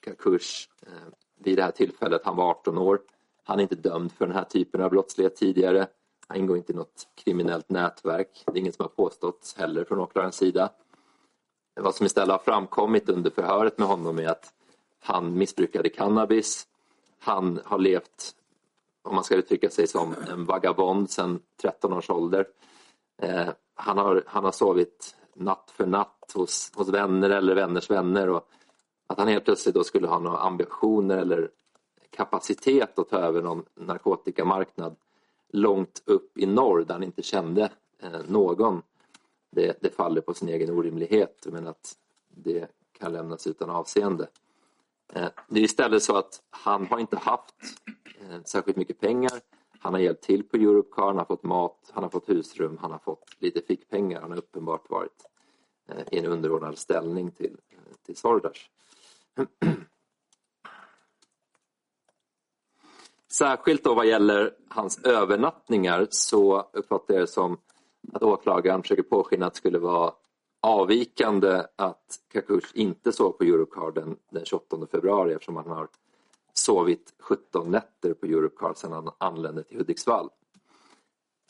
Kakush 0.01 0.69
eh, 0.83 1.09
vid 1.39 1.59
det 1.59 1.63
här 1.63 1.71
tillfället. 1.71 2.23
Han 2.25 2.37
var 2.37 2.51
18 2.51 2.79
år. 2.79 3.01
Han 3.45 3.59
är 3.59 3.63
inte 3.63 3.75
dömd 3.75 4.13
för 4.13 4.27
den 4.27 4.37
här 4.37 4.45
typen 4.45 4.81
av 4.81 4.91
brottslighet 4.91 5.37
tidigare. 5.37 5.87
Han 6.29 6.37
ingår 6.37 6.57
inte 6.57 6.73
i 6.73 6.77
något 6.77 7.09
kriminellt 7.15 7.69
nätverk. 7.69 8.43
Det 8.47 8.53
är 8.53 8.57
inget 8.57 8.75
som 8.75 8.83
har 8.83 8.89
påståtts 8.89 9.57
heller 9.57 9.85
från 9.85 9.99
åklagarens 9.99 10.37
sida. 10.37 10.71
Vad 11.81 11.95
som 11.95 12.07
istället 12.07 12.31
har 12.31 12.39
framkommit 12.39 13.09
under 13.09 13.31
förhöret 13.31 13.79
med 13.79 13.89
honom 13.89 14.19
är 14.19 14.29
att 14.29 14.53
han 15.01 15.39
missbrukade 15.39 15.89
cannabis. 15.89 16.67
Han 17.19 17.61
har 17.65 17.79
levt 17.79 18.35
om 19.03 19.15
man 19.15 19.25
ska 19.25 19.35
uttrycka 19.35 19.71
sig 19.71 19.87
som 19.87 20.15
en 20.31 20.45
vagabond 20.45 21.11
sedan 21.11 21.41
13 21.63 21.93
års 21.93 22.11
ålder. 22.11 22.47
Eh, 23.23 23.49
han, 23.75 23.99
har, 23.99 24.25
han 24.27 24.45
har 24.45 24.53
sovit 24.53 25.17
natt 25.35 25.73
för 25.77 25.87
natt 25.87 26.33
hos, 26.35 26.73
hos 26.75 26.89
vänner 26.89 27.31
eller 27.31 27.55
vänners 27.55 27.91
vänner 27.91 28.29
och 28.29 28.49
att 29.07 29.19
han 29.19 29.29
helt 29.29 29.45
plötsligt 29.45 29.75
då 29.75 29.85
skulle 29.85 30.09
ha 30.09 30.19
några 30.19 30.39
ambitioner 30.39 31.19
eller 31.19 31.51
kapacitet 32.11 32.99
att 32.99 33.09
ta 33.09 33.19
över 33.19 33.43
någon 33.43 33.65
narkotikamarknad 33.75 34.97
långt 35.55 36.03
upp 36.05 36.39
i 36.39 36.47
norr 36.47 36.85
där 36.85 36.95
han 36.95 37.03
inte 37.03 37.23
kände 37.23 37.71
eh, 38.03 38.21
någon. 38.29 38.83
Det, 39.51 39.79
det, 39.81 39.91
faller 39.91 40.21
på 40.21 40.35
sin 40.35 40.49
egen 40.49 40.71
orimlighet 40.71 41.47
men 41.51 41.67
att 41.67 41.97
det 42.29 42.69
kan 42.99 43.13
lämnas 43.13 43.47
utan 43.47 43.71
avseende. 43.71 44.29
Eh, 45.13 45.29
det 45.49 45.61
är 45.61 45.65
istället 45.65 46.03
så 46.03 46.17
att 46.17 46.43
han 46.51 46.87
har 46.87 46.99
inte 46.99 47.17
haft 47.17 47.55
eh, 48.21 48.43
särskilt 48.45 48.77
mycket 48.77 49.01
pengar. 49.01 49.41
Han 49.79 49.95
har 49.95 50.01
hjälpt 50.01 50.25
till 50.25 50.43
på 50.43 50.57
Europcar, 50.57 51.07
han 51.07 51.19
har 51.19 51.25
fått 51.25 51.43
mat, 51.43 51.91
han 51.93 52.03
har 52.03 52.11
fått 52.11 52.29
husrum, 52.29 52.79
han 52.81 52.91
har 52.91 52.99
fått 52.99 53.37
lite 53.39 53.63
fickpengar. 53.63 54.21
Han 54.21 54.31
har 54.31 54.39
uppenbart 54.39 54.91
varit 54.91 55.27
i 56.11 56.19
en 56.19 56.27
underordnad 56.27 56.79
ställning 56.79 57.31
till, 57.31 57.57
till 58.07 58.17
Sordas. 58.17 58.57
Särskilt 63.35 63.85
då 63.85 63.95
vad 63.95 64.07
gäller 64.07 64.55
hans 64.69 64.99
övernattningar 65.05 66.07
så 66.11 66.69
uppfattar 66.73 67.15
jag 67.15 67.23
det 67.23 67.27
som 67.27 67.59
att 68.13 68.23
åklagaren 68.23 68.83
försöker 68.83 69.03
påskina 69.03 69.47
att 69.47 69.55
det 69.55 69.59
skulle 69.59 69.79
vara 69.79 70.13
avvikande 70.63 71.63
att 71.77 72.19
Kakush 72.33 72.71
inte 72.75 73.13
sov 73.13 73.31
på 73.33 73.45
Europcar 73.45 73.93
den, 73.93 74.17
den 74.31 74.45
28 74.45 74.87
februari 74.91 75.33
eftersom 75.33 75.57
han 75.57 75.67
har 75.67 75.89
sovit 76.53 77.15
17 77.19 77.71
nätter 77.71 78.15
på 78.15 78.27
Europcar 78.27 78.75
sedan 78.75 78.93
han 78.93 79.11
anlände 79.19 79.63
till 79.63 79.79
Hudiksvall. 79.79 80.29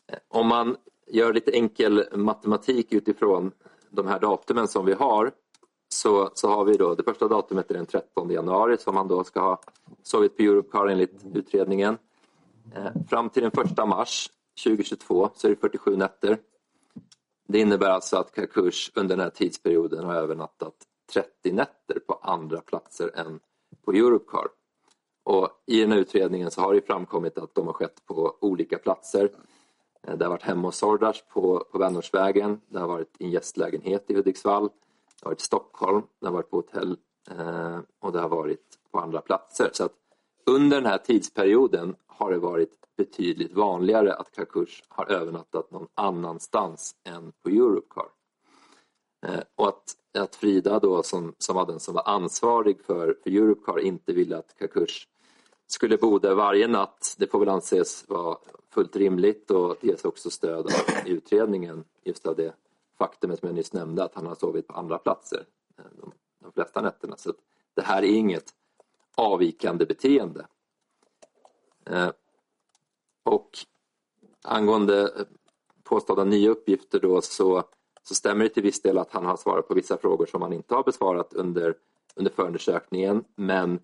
Eh, 0.07 0.19
om 0.29 0.47
man 0.47 0.77
gör 1.07 1.33
lite 1.33 1.53
enkel 1.53 2.05
matematik 2.13 2.93
utifrån 2.93 3.51
de 3.91 4.07
här 4.07 4.21
datumen 4.21 4.69
som 4.69 4.87
vi 4.87 4.93
har 4.93 5.33
så, 5.95 6.31
så 6.35 6.49
har 6.49 6.65
vi 6.65 6.77
då 6.77 6.95
det 6.95 7.03
första 7.03 7.29
datumet 7.29 7.71
är 7.71 7.75
den 7.75 7.87
13 7.87 8.31
januari 8.31 8.79
som 8.79 8.97
han 8.97 9.09
då 9.09 9.25
ska 9.25 9.41
ha 9.41 9.61
sovit 10.03 10.37
på 10.37 10.43
Europcar 10.43 10.87
enligt 10.87 11.25
utredningen. 11.35 11.99
Eh, 12.75 13.03
fram 13.09 13.31
till 13.31 13.43
den 13.43 13.67
1 13.67 13.77
mars 13.89 14.31
2022 14.65 15.31
så 15.35 15.47
är 15.47 15.51
det 15.51 15.57
47 15.57 15.97
nätter. 15.97 16.39
Det 17.49 17.59
innebär 17.59 17.91
alltså 17.91 18.17
att 18.17 18.33
Kakush 18.33 18.91
under 18.95 19.17
den 19.17 19.25
här 19.25 19.31
tidsperioden 19.31 20.05
har 20.05 20.15
övernattat 20.15 20.75
30 21.13 21.53
nätter 21.53 21.99
på 22.07 22.15
andra 22.15 22.61
platser 22.61 23.11
än 23.15 23.41
på 23.85 23.93
Europcar. 23.93 24.47
Och 25.25 25.49
I 25.67 25.81
den 25.81 25.93
här 25.93 25.99
utredningen 25.99 26.51
så 26.51 26.61
har 26.61 26.75
det 26.75 26.87
framkommit 26.87 27.39
att 27.39 27.55
de 27.55 27.67
har 27.67 27.75
skett 27.75 28.05
på 28.07 28.37
olika 28.41 28.79
platser. 28.79 29.31
Eh, 30.03 30.17
det 30.17 30.25
har 30.25 30.31
varit 30.31 30.43
hemma 30.43 30.69
hos 30.69 30.77
Sordas 30.77 31.25
på, 31.33 31.65
på 31.73 31.79
Vänortsvägen, 31.79 32.61
det 32.69 32.79
har 32.79 32.89
varit 32.89 33.17
i 33.19 33.25
en 33.25 33.31
gästlägenhet 33.31 34.11
i 34.11 34.15
Hudiksvall, 34.15 34.71
har 35.23 35.31
varit 35.31 35.41
i 35.41 35.45
Stockholm, 35.45 36.03
det 36.21 36.27
har 36.27 36.33
varit 36.33 36.51
på 36.51 36.57
hotell 36.57 36.97
eh, 37.31 37.79
och 38.01 38.13
det 38.13 38.21
har 38.21 38.29
varit 38.29 38.79
på 38.91 38.99
andra 38.99 39.21
platser. 39.21 39.71
Så 39.73 39.85
att 39.85 39.93
under 40.47 40.77
den 40.77 40.91
här 40.91 40.99
tidsperioden 40.99 41.97
har 42.07 42.31
det 42.31 42.39
varit 42.39 42.71
betydligt 42.97 43.53
vanligare 43.53 44.15
att 44.15 44.33
Kakush 44.33 44.83
har 44.89 45.13
övernattat 45.13 45.71
någon 45.71 45.89
annanstans 45.95 46.95
än 47.05 47.33
på 47.43 47.49
Europcar. 47.49 48.07
Eh, 49.27 49.41
och 49.55 49.69
att, 49.69 49.97
att 50.19 50.37
Frida 50.37 50.79
då 50.79 51.03
som, 51.03 51.35
som 51.39 51.57
var 51.57 51.67
den 51.67 51.81
som 51.81 51.95
var 51.95 52.09
ansvarig 52.09 52.85
för, 52.85 53.17
för 53.23 53.31
Europcar 53.31 53.79
inte 53.79 54.13
ville 54.13 54.37
att 54.37 54.55
Kakush 54.59 55.07
skulle 55.67 55.97
bo 55.97 56.19
där 56.19 56.35
varje 56.35 56.69
natt, 56.69 57.15
det 57.19 57.27
får 57.27 57.39
väl 57.39 57.49
anses 57.49 58.09
vara 58.09 58.39
fullt 58.71 58.97
rimligt 58.97 59.51
och 59.51 59.77
ges 59.81 60.05
också 60.05 60.31
stöd 60.31 60.67
av 60.67 61.07
utredningen 61.07 61.85
just 62.05 62.27
av 62.27 62.37
det 62.37 62.55
faktumet 62.99 63.39
som 63.39 63.49
jag 63.49 63.57
nyss 63.57 63.73
nämnde 63.73 64.05
att 64.05 64.15
han 64.15 64.27
har 64.27 64.35
sovit 64.35 64.67
på 64.67 64.75
andra 64.75 64.99
platser 64.99 65.47
eh, 65.79 65.85
de, 66.01 66.13
de 66.41 66.53
flesta 66.53 66.83
nätterna. 66.83 67.17
Så 67.17 67.33
det 67.75 67.83
här 67.83 68.03
är 68.03 68.17
inget 68.17 68.55
avvikande 69.15 69.87
beteende. 69.87 70.47
Eh, 71.87 72.11
och 73.25 73.51
angående 74.43 75.03
eh, 75.03 75.27
påstådda 75.83 76.25
nya 76.25 76.51
uppgifter 76.51 77.01
då 77.01 77.21
så, 77.23 77.65
så 78.03 78.15
stämmer 78.15 78.45
det 78.45 78.51
till 78.51 78.63
viss 78.63 78.83
del 78.83 78.99
att 78.99 79.13
han 79.13 79.25
har 79.25 79.37
svarat 79.37 79.69
på 79.69 79.75
vissa 79.75 79.97
frågor 79.97 80.27
som 80.27 80.43
han 80.43 80.53
inte 80.53 80.75
har 80.75 80.83
besvarat 80.83 81.35
under, 81.35 81.75
under 82.15 82.33
förundersökningen. 82.33 83.25
Men 83.35 83.81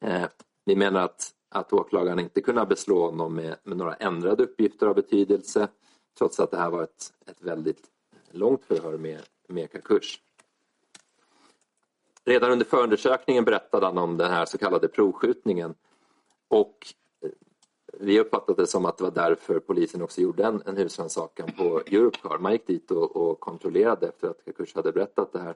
eh, 0.00 0.26
vi 0.64 0.76
menar 0.76 1.00
att, 1.00 1.34
att 1.48 1.72
åklagaren 1.72 2.18
inte 2.18 2.40
kunde 2.40 2.66
beslå 2.66 3.06
honom 3.06 3.34
med, 3.34 3.56
med 3.62 3.76
några 3.76 3.94
ändrade 3.94 4.42
uppgifter 4.42 4.86
av 4.86 4.94
betydelse 4.94 5.68
trots 6.18 6.40
att 6.40 6.50
det 6.50 6.56
här 6.56 6.70
var 6.70 6.82
ett, 6.82 7.12
ett 7.26 7.42
väldigt 7.42 7.86
långt 8.30 8.64
förhör 8.64 8.96
med, 8.96 9.22
med 9.46 9.72
Kakush. 9.72 10.18
Redan 12.24 12.50
under 12.50 12.66
förundersökningen 12.66 13.44
berättade 13.44 13.86
han 13.86 13.98
om 13.98 14.16
den 14.16 14.30
här 14.30 14.44
så 14.44 14.58
kallade 14.58 14.88
provskjutningen 14.88 15.74
och 16.48 16.94
eh, 17.22 17.30
vi 17.92 18.20
uppfattade 18.20 18.62
det 18.62 18.66
som 18.66 18.84
att 18.84 18.98
det 18.98 19.04
var 19.04 19.10
därför 19.10 19.60
polisen 19.60 20.02
också 20.02 20.20
gjorde 20.20 20.44
en, 20.44 20.62
en 20.66 20.76
husrannsakan 20.76 21.52
på 21.52 21.80
Europcar. 21.86 22.38
Man 22.38 22.52
gick 22.52 22.66
dit 22.66 22.90
och, 22.90 23.16
och 23.16 23.40
kontrollerade 23.40 24.08
efter 24.08 24.28
att 24.28 24.44
Kakush 24.44 24.76
hade 24.76 24.92
berättat 24.92 25.32
det 25.32 25.38
här. 25.38 25.54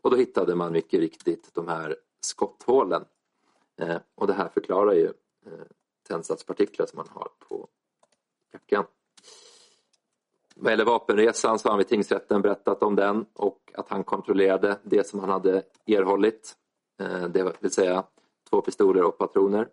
Och 0.00 0.10
då 0.10 0.16
hittade 0.16 0.54
man 0.54 0.72
mycket 0.72 1.00
riktigt 1.00 1.54
de 1.54 1.68
här 1.68 1.96
skotthålen. 2.20 3.04
Eh, 3.76 3.96
och 4.14 4.26
det 4.26 4.32
här 4.32 4.48
förklarar 4.48 4.92
ju 4.92 5.06
eh, 5.46 5.66
tändsatspartiklar 6.08 6.86
som 6.86 6.96
man 6.96 7.08
har 7.08 7.28
på 7.48 7.68
jackan. 8.52 8.84
Vad 10.62 10.72
gäller 10.72 10.84
vapenresan 10.84 11.58
så 11.58 11.68
har 11.68 11.70
han 11.70 11.78
vid 11.78 11.88
tingsrätten 11.88 12.42
berättat 12.42 12.82
om 12.82 12.96
den 12.96 13.26
och 13.32 13.72
att 13.74 13.88
han 13.88 14.04
kontrollerade 14.04 14.78
det 14.82 15.06
som 15.06 15.20
han 15.20 15.28
hade 15.28 15.62
erhållit. 15.86 16.56
Eh, 17.00 17.24
det 17.24 17.56
vill 17.60 17.70
säga 17.70 18.04
två 18.50 18.60
pistoler 18.60 19.02
och 19.02 19.18
patroner. 19.18 19.68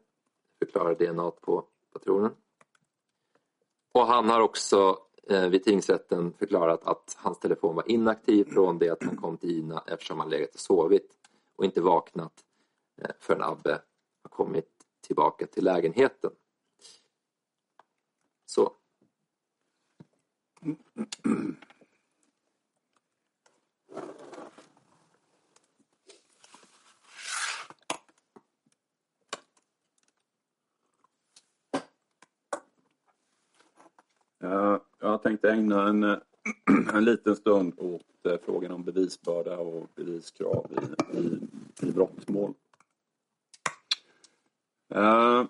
Förklarar 0.59 0.95
DNA 0.95 1.31
på 1.31 1.63
patronen. 1.93 2.31
Och 3.93 4.05
han 4.07 4.29
har 4.29 4.41
också 4.41 4.97
eh, 5.29 5.49
vid 5.49 5.63
tingsrätten 5.63 6.33
förklarat 6.33 6.83
att 6.83 7.17
hans 7.19 7.39
telefon 7.39 7.75
var 7.75 7.91
inaktiv 7.91 8.43
från 8.43 8.77
det 8.77 8.89
att 8.89 9.03
han 9.03 9.17
kom 9.17 9.37
till 9.37 9.59
Ina 9.59 9.83
eftersom 9.87 10.19
han 10.19 10.29
legat 10.29 10.53
och 10.53 10.59
sovit 10.59 11.11
och 11.55 11.65
inte 11.65 11.81
vaknat 11.81 12.33
eh, 13.01 13.11
förrän 13.19 13.43
Abbe 13.43 13.81
har 14.23 14.29
kommit 14.29 14.69
tillbaka 15.07 15.47
till 15.47 15.63
lägenheten. 15.63 16.31
Så. 18.45 18.71
Jag 34.99 35.23
tänkte 35.23 35.51
ägna 35.51 35.87
en, 35.87 36.03
en 36.93 37.05
liten 37.05 37.35
stund 37.35 37.73
åt 37.77 38.25
eh, 38.25 38.37
frågan 38.45 38.71
om 38.71 38.83
bevisbörda 38.83 39.57
och 39.57 39.87
beviskrav 39.95 40.65
i, 40.71 41.17
i, 41.17 41.39
i 41.81 41.91
brottmål. 41.91 42.53
Eh, 44.89 45.45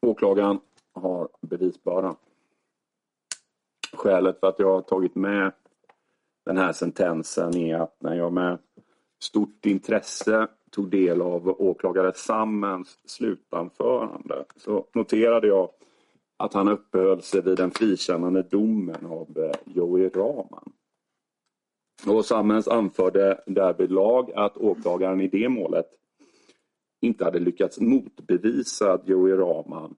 åklagaren 0.00 0.60
har 0.92 1.28
bevisbördan. 1.40 2.16
Skälet 3.92 4.40
för 4.40 4.46
att 4.46 4.58
jag 4.58 4.74
har 4.74 4.82
tagit 4.82 5.14
med 5.14 5.52
den 6.44 6.56
här 6.56 6.72
sentensen 6.72 7.56
är 7.56 7.76
att 7.76 7.96
när 8.02 8.14
jag 8.14 8.32
med 8.32 8.58
stort 9.20 9.66
intresse 9.66 10.48
tog 10.70 10.90
del 10.90 11.22
av 11.22 11.48
åklagare 11.48 12.12
Sammens 12.14 12.98
slutanförande 13.04 14.44
så 14.56 14.86
noterade 14.94 15.46
jag 15.46 15.70
att 16.36 16.54
han 16.54 16.68
uppehöll 16.68 17.22
sig 17.22 17.42
vid 17.42 17.56
den 17.56 17.70
frikännande 17.70 18.42
domen 18.42 19.06
av 19.06 19.38
eh, 19.38 19.74
Joey 19.74 20.08
Raman. 20.08 20.72
Och 22.06 22.24
Sammens 22.24 22.68
anförde 22.68 23.42
därvidlag 23.46 24.32
att 24.32 24.56
åklagaren 24.56 25.20
i 25.20 25.28
det 25.28 25.48
målet 25.48 25.86
inte 27.00 27.24
hade 27.24 27.38
lyckats 27.38 27.80
motbevisa 27.80 28.92
att 28.92 29.08
Joey 29.08 29.34
Raman 29.34 29.94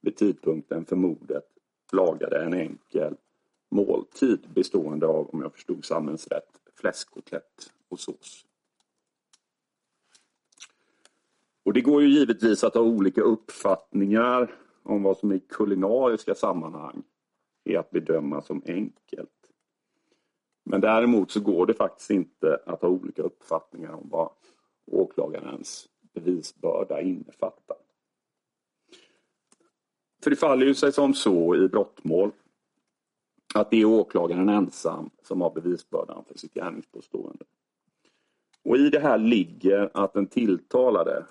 vid 0.00 0.16
tidpunkten 0.16 0.84
för 0.84 0.96
mordet 0.96 1.44
lagade 1.92 2.44
en 2.44 2.54
enkel 2.54 3.16
måltid 3.70 4.48
bestående 4.54 5.06
av, 5.06 5.30
om 5.30 5.42
jag 5.42 5.52
förstod 5.52 5.84
Sammens 5.84 6.28
rätt, 6.28 6.60
fläskkotlett 6.74 7.72
och 7.88 8.00
sås. 8.00 8.44
Och 11.64 11.72
det 11.72 11.80
går 11.80 12.02
ju 12.02 12.08
givetvis 12.08 12.64
att 12.64 12.74
ha 12.74 12.82
olika 12.82 13.20
uppfattningar 13.20 14.54
om 14.82 15.02
vad 15.02 15.18
som 15.18 15.32
i 15.32 15.40
kulinariska 15.40 16.34
sammanhang 16.34 17.02
är 17.64 17.78
att 17.78 17.90
bedöma 17.90 18.42
som 18.42 18.62
enkelt. 18.66 19.30
Men 20.64 20.80
däremot 20.80 21.30
så 21.30 21.40
går 21.40 21.66
det 21.66 21.74
faktiskt 21.74 22.10
inte 22.10 22.60
att 22.66 22.82
ha 22.82 22.88
olika 22.88 23.22
uppfattningar 23.22 23.92
om 23.92 24.08
vad 24.08 24.30
åklagarens 24.86 25.88
bevisbörda 26.14 27.00
innefattar. 27.00 27.76
För 30.22 30.30
det 30.30 30.36
faller 30.36 30.66
ju 30.66 30.74
sig 30.74 30.92
som 30.92 31.14
så 31.14 31.56
i 31.56 31.68
brottmål 31.68 32.32
att 33.54 33.70
det 33.70 33.76
är 33.76 33.84
åklagaren 33.84 34.48
ensam 34.48 35.10
som 35.22 35.40
har 35.40 35.50
bevisbördan 35.50 36.24
för 36.28 36.38
sitt 36.38 36.54
gärningspåstående. 36.54 37.44
Och 38.64 38.76
i 38.76 38.90
det 38.90 39.00
här 39.00 39.18
ligger 39.18 39.90
att 39.94 40.12
den 40.12 40.26
tilltalade 40.26 41.26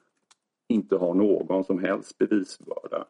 inte 0.67 0.95
har 0.95 1.13
någon 1.13 1.63
som 1.63 1.79
helst 1.79 2.17
bevisbörda 2.17 3.05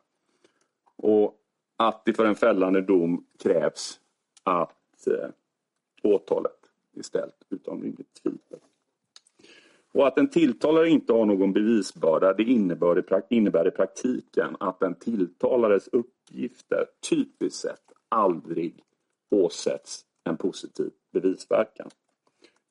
och 0.95 1.35
att 1.77 2.05
det 2.05 2.13
för 2.13 2.25
en 2.25 2.35
fällande 2.35 2.81
dom 2.81 3.25
krävs 3.39 3.99
att 4.43 5.07
eh, 5.07 5.29
åtalet 6.03 6.71
är 6.95 7.01
ställt 7.01 7.45
utom 7.49 7.81
rimligt 7.81 8.13
tvivel. 8.23 8.59
Och 9.91 10.07
att 10.07 10.15
den 10.15 10.29
tilltalade 10.29 10.89
inte 10.89 11.13
har 11.13 11.25
någon 11.25 11.53
bevisbörda 11.53 12.33
det 12.33 12.43
innebär, 12.43 13.23
innebär 13.29 13.67
i 13.67 13.71
praktiken 13.71 14.57
att 14.59 14.79
den 14.79 14.95
tilltalades 14.95 15.87
uppgifter 15.87 16.85
typiskt 17.09 17.59
sett 17.61 17.91
aldrig 18.09 18.83
åsätts 19.29 20.05
en 20.23 20.37
positiv 20.37 20.91
bevisverkan. 21.11 21.89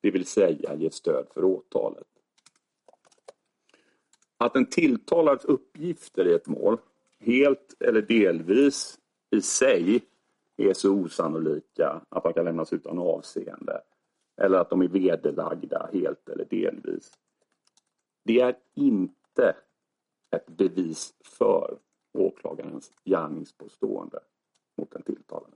Det 0.01 0.11
vill 0.11 0.27
säga 0.27 0.75
ger 0.75 0.90
stöd 0.90 1.27
för 1.35 1.45
åtalet. 1.45 2.07
Att 4.38 4.57
en 4.57 4.66
tilltalades 4.66 5.45
uppgifter 5.45 6.27
i 6.27 6.35
ett 6.35 6.47
mål 6.47 6.79
helt 7.19 7.75
eller 7.81 8.03
delvis 8.03 8.99
i 9.31 9.42
sig 9.42 10.05
är 10.57 10.75
så 10.75 10.92
osannolika 10.92 12.01
att 12.09 12.23
de 12.23 12.33
kan 12.33 12.45
lämnas 12.45 12.73
utan 12.73 12.99
avseende. 12.99 13.81
Eller 14.37 14.59
att 14.59 14.71
de 14.71 14.83
är 14.83 14.88
vederlagda 14.88 15.90
helt 15.92 16.29
eller 16.29 16.45
delvis. 16.45 17.12
Det 18.25 18.40
är 18.40 18.57
inte 18.75 19.57
ett 20.31 20.47
bevis 20.47 21.14
för 21.25 21.79
åklagarens 22.12 22.92
gärningspåstående 23.05 24.21
mot 24.77 24.90
den 24.90 25.03
tilltalade. 25.03 25.53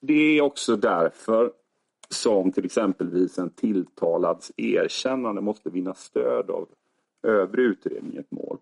Det 0.00 0.38
är 0.38 0.42
också 0.42 0.76
därför 0.76 1.52
som 2.08 2.52
till 2.52 2.64
exempelvis 2.64 3.38
en 3.38 3.50
tilltalads 3.50 4.52
erkännande 4.56 5.40
måste 5.40 5.70
vinna 5.70 5.94
stöd 5.94 6.50
av 6.50 6.68
övrig 7.22 7.64
utredning 7.64 8.14
i 8.14 8.18
ett 8.18 8.30
mål. 8.30 8.58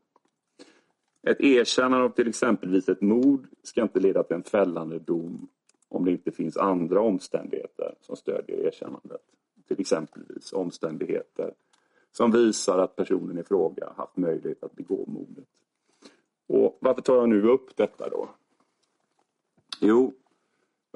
Ett 1.26 1.40
erkännande 1.40 2.04
av 2.04 2.10
till 2.10 2.28
exempelvis 2.28 2.88
ett 2.88 3.00
mord 3.00 3.46
ska 3.62 3.82
inte 3.82 4.00
leda 4.00 4.22
till 4.22 4.36
en 4.36 4.42
fällande 4.42 4.98
dom 4.98 5.48
om 5.88 6.04
det 6.04 6.10
inte 6.10 6.30
finns 6.30 6.56
andra 6.56 7.00
omständigheter 7.00 7.94
som 8.00 8.16
stödjer 8.16 8.66
erkännandet. 8.66 9.20
Till 9.68 9.80
exempelvis 9.80 10.52
omständigheter 10.52 11.54
som 12.12 12.30
visar 12.30 12.78
att 12.78 12.96
personen 12.96 13.38
i 13.38 13.44
fråga 13.44 13.92
haft 13.96 14.16
möjlighet 14.16 14.62
att 14.64 14.76
begå 14.76 15.04
mordet. 15.06 15.48
Och 16.46 16.78
varför 16.80 17.02
tar 17.02 17.16
jag 17.16 17.28
nu 17.28 17.48
upp 17.48 17.76
detta 17.76 18.08
då? 18.08 18.28
Jo, 19.80 20.12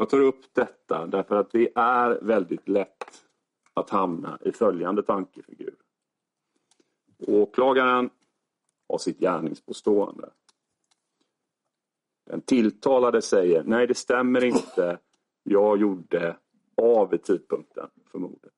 jag 0.02 0.08
tar 0.08 0.20
upp 0.20 0.54
detta 0.54 1.06
därför 1.06 1.36
att 1.36 1.50
det 1.50 1.72
är 1.74 2.20
väldigt 2.22 2.68
lätt 2.68 3.24
att 3.74 3.90
hamna 3.90 4.38
i 4.44 4.52
följande 4.52 5.02
tankefigur. 5.02 5.74
Åklagaren 7.18 8.10
har 8.88 8.98
sitt 8.98 9.18
gärningspåstående. 9.18 10.30
Den 12.26 12.40
tilltalade 12.40 13.22
säger 13.22 13.64
nej 13.64 13.86
det 13.86 13.94
stämmer 13.94 14.44
inte. 14.44 14.98
Jag 15.42 15.78
gjorde 15.80 16.36
A 16.76 17.08
vid 17.10 17.22
tidpunkten 17.22 17.90
för 18.10 18.18
mordet. 18.18 18.52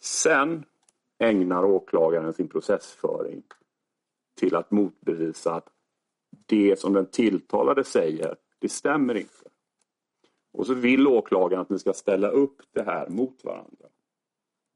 Sen 0.00 0.64
ägnar 1.18 1.64
åklagaren 1.64 2.32
sin 2.32 2.48
processföring 2.48 3.42
till 4.34 4.56
att 4.56 4.70
motbevisa 4.70 5.54
att 5.54 5.68
det 6.46 6.78
som 6.78 6.92
den 6.92 7.06
tilltalade 7.06 7.84
säger, 7.84 8.36
det 8.58 8.68
stämmer 8.68 9.14
inte. 9.14 9.45
Och 10.56 10.66
så 10.66 10.74
vill 10.74 11.06
åklagaren 11.06 11.62
att 11.62 11.70
ni 11.70 11.78
ska 11.78 11.92
ställa 11.92 12.28
upp 12.28 12.62
det 12.72 12.82
här 12.82 13.08
mot 13.08 13.44
varandra. 13.44 13.86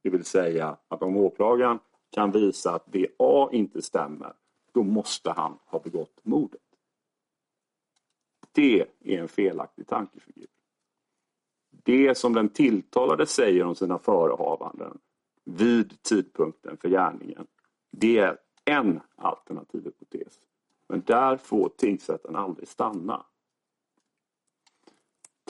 Det 0.02 0.10
vill 0.10 0.24
säga 0.24 0.76
att 0.88 1.02
om 1.02 1.16
åklagaren 1.16 1.78
kan 2.10 2.32
visa 2.32 2.74
att 2.74 2.84
det 2.86 3.06
A 3.18 3.48
inte 3.52 3.82
stämmer, 3.82 4.32
då 4.72 4.82
måste 4.82 5.30
han 5.30 5.58
ha 5.64 5.78
begått 5.78 6.20
mordet. 6.22 6.60
Det 8.52 8.80
är 8.80 9.20
en 9.20 9.28
felaktig 9.28 9.86
tankefigur. 9.86 10.46
Det 11.70 12.14
som 12.14 12.32
den 12.32 12.48
tilltalade 12.48 13.26
säger 13.26 13.64
om 13.64 13.74
sina 13.74 13.98
förehavanden 13.98 14.98
vid 15.44 16.02
tidpunkten 16.02 16.76
för 16.76 16.88
gärningen, 16.88 17.46
det 17.90 18.18
är 18.18 18.38
en 18.64 19.00
alternativ 19.16 19.84
hypotes. 19.84 20.38
Men 20.88 21.02
där 21.06 21.36
får 21.36 21.68
tingsrätten 21.68 22.36
aldrig 22.36 22.68
stanna. 22.68 23.26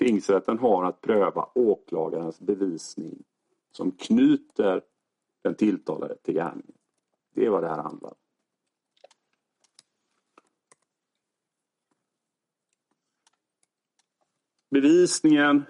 Tingsrätten 0.00 0.58
har 0.58 0.84
att 0.84 1.00
pröva 1.00 1.48
åklagarens 1.54 2.40
bevisning 2.40 3.24
som 3.72 3.92
knyter 3.92 4.82
den 5.42 5.54
tilltalade 5.54 6.16
till 6.16 6.34
gärningen. 6.34 6.78
Det 7.34 7.46
är 7.46 7.50
vad 7.50 7.62
det 7.62 7.68
här 7.68 7.82
handlar 7.82 8.10
om. 8.10 8.16
Bevisningen 14.70 15.62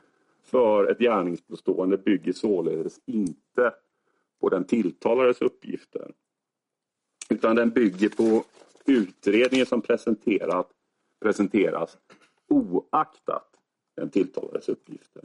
för 0.42 0.90
ett 0.90 0.98
gärningspåstående 0.98 1.98
bygger 1.98 2.32
således 2.32 3.00
inte 3.06 3.74
på 4.40 4.48
den 4.48 4.64
tilltalades 4.64 5.42
uppgifter. 5.42 6.14
Utan 7.30 7.56
den 7.56 7.70
bygger 7.70 8.08
på 8.08 8.44
utredningen 8.86 9.66
som 9.66 9.80
presenterat, 9.80 10.70
presenteras 11.20 11.98
oaktat 12.48 13.49
den 13.96 14.10
tilltalades 14.10 14.68
uppgifter. 14.68 15.22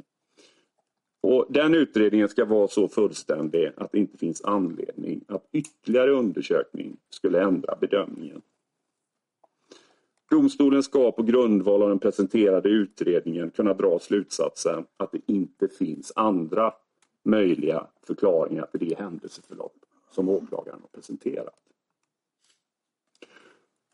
Och 1.22 1.46
den 1.50 1.76
utredningen 1.76 2.30
ska 2.30 2.46
vara 2.46 2.68
så 2.68 2.88
fullständig 2.88 3.72
att 3.78 3.92
det 3.92 4.00
inte 4.00 4.18
finns 4.18 4.42
anledning 4.42 5.26
att 5.28 5.50
ytterligare 5.52 6.12
undersökning 6.12 6.98
skulle 7.10 7.42
ändra 7.42 7.76
bedömningen. 7.76 8.42
Domstolen 10.30 10.84
ska 10.84 11.12
på 11.12 11.24
grundval 11.24 11.84
av 11.84 11.90
den 11.90 12.00
presenterade 12.00 12.70
utredningen 12.70 13.52
kunna 13.52 13.74
dra 13.74 14.00
slutsatsen 14.00 14.86
att 14.98 15.12
det 15.12 15.22
inte 15.26 15.68
finns 15.68 16.12
andra 16.16 16.74
möjliga 17.24 17.88
förklaringar 18.04 18.66
till 18.66 18.90
det 18.90 19.00
händelseförlopp 19.00 19.86
som 20.12 20.30
åklagaren 20.30 20.82
har 20.82 20.88
presenterat. 20.88 21.60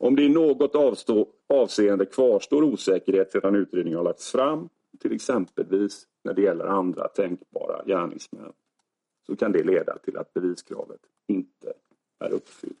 Om 0.02 0.16
det 0.16 0.22
i 0.22 0.28
något 0.28 0.74
avstå, 0.74 1.28
avseende 1.48 2.06
kvarstår 2.06 2.62
osäkerhet 2.62 3.32
sedan 3.32 3.54
utredningen 3.54 3.96
har 3.96 4.04
lagts 4.04 4.32
fram, 4.32 4.68
till 4.98 5.12
exempelvis 5.12 6.06
när 6.24 6.34
det 6.34 6.42
gäller 6.42 6.64
andra 6.64 7.08
tänkbara 7.08 7.84
gärningsmän, 7.84 8.52
så 9.26 9.36
kan 9.36 9.52
det 9.52 9.62
leda 9.62 9.98
till 9.98 10.16
att 10.16 10.34
beviskravet 10.34 11.00
inte 11.26 11.72
är 12.18 12.30
uppfyllt. 12.30 12.76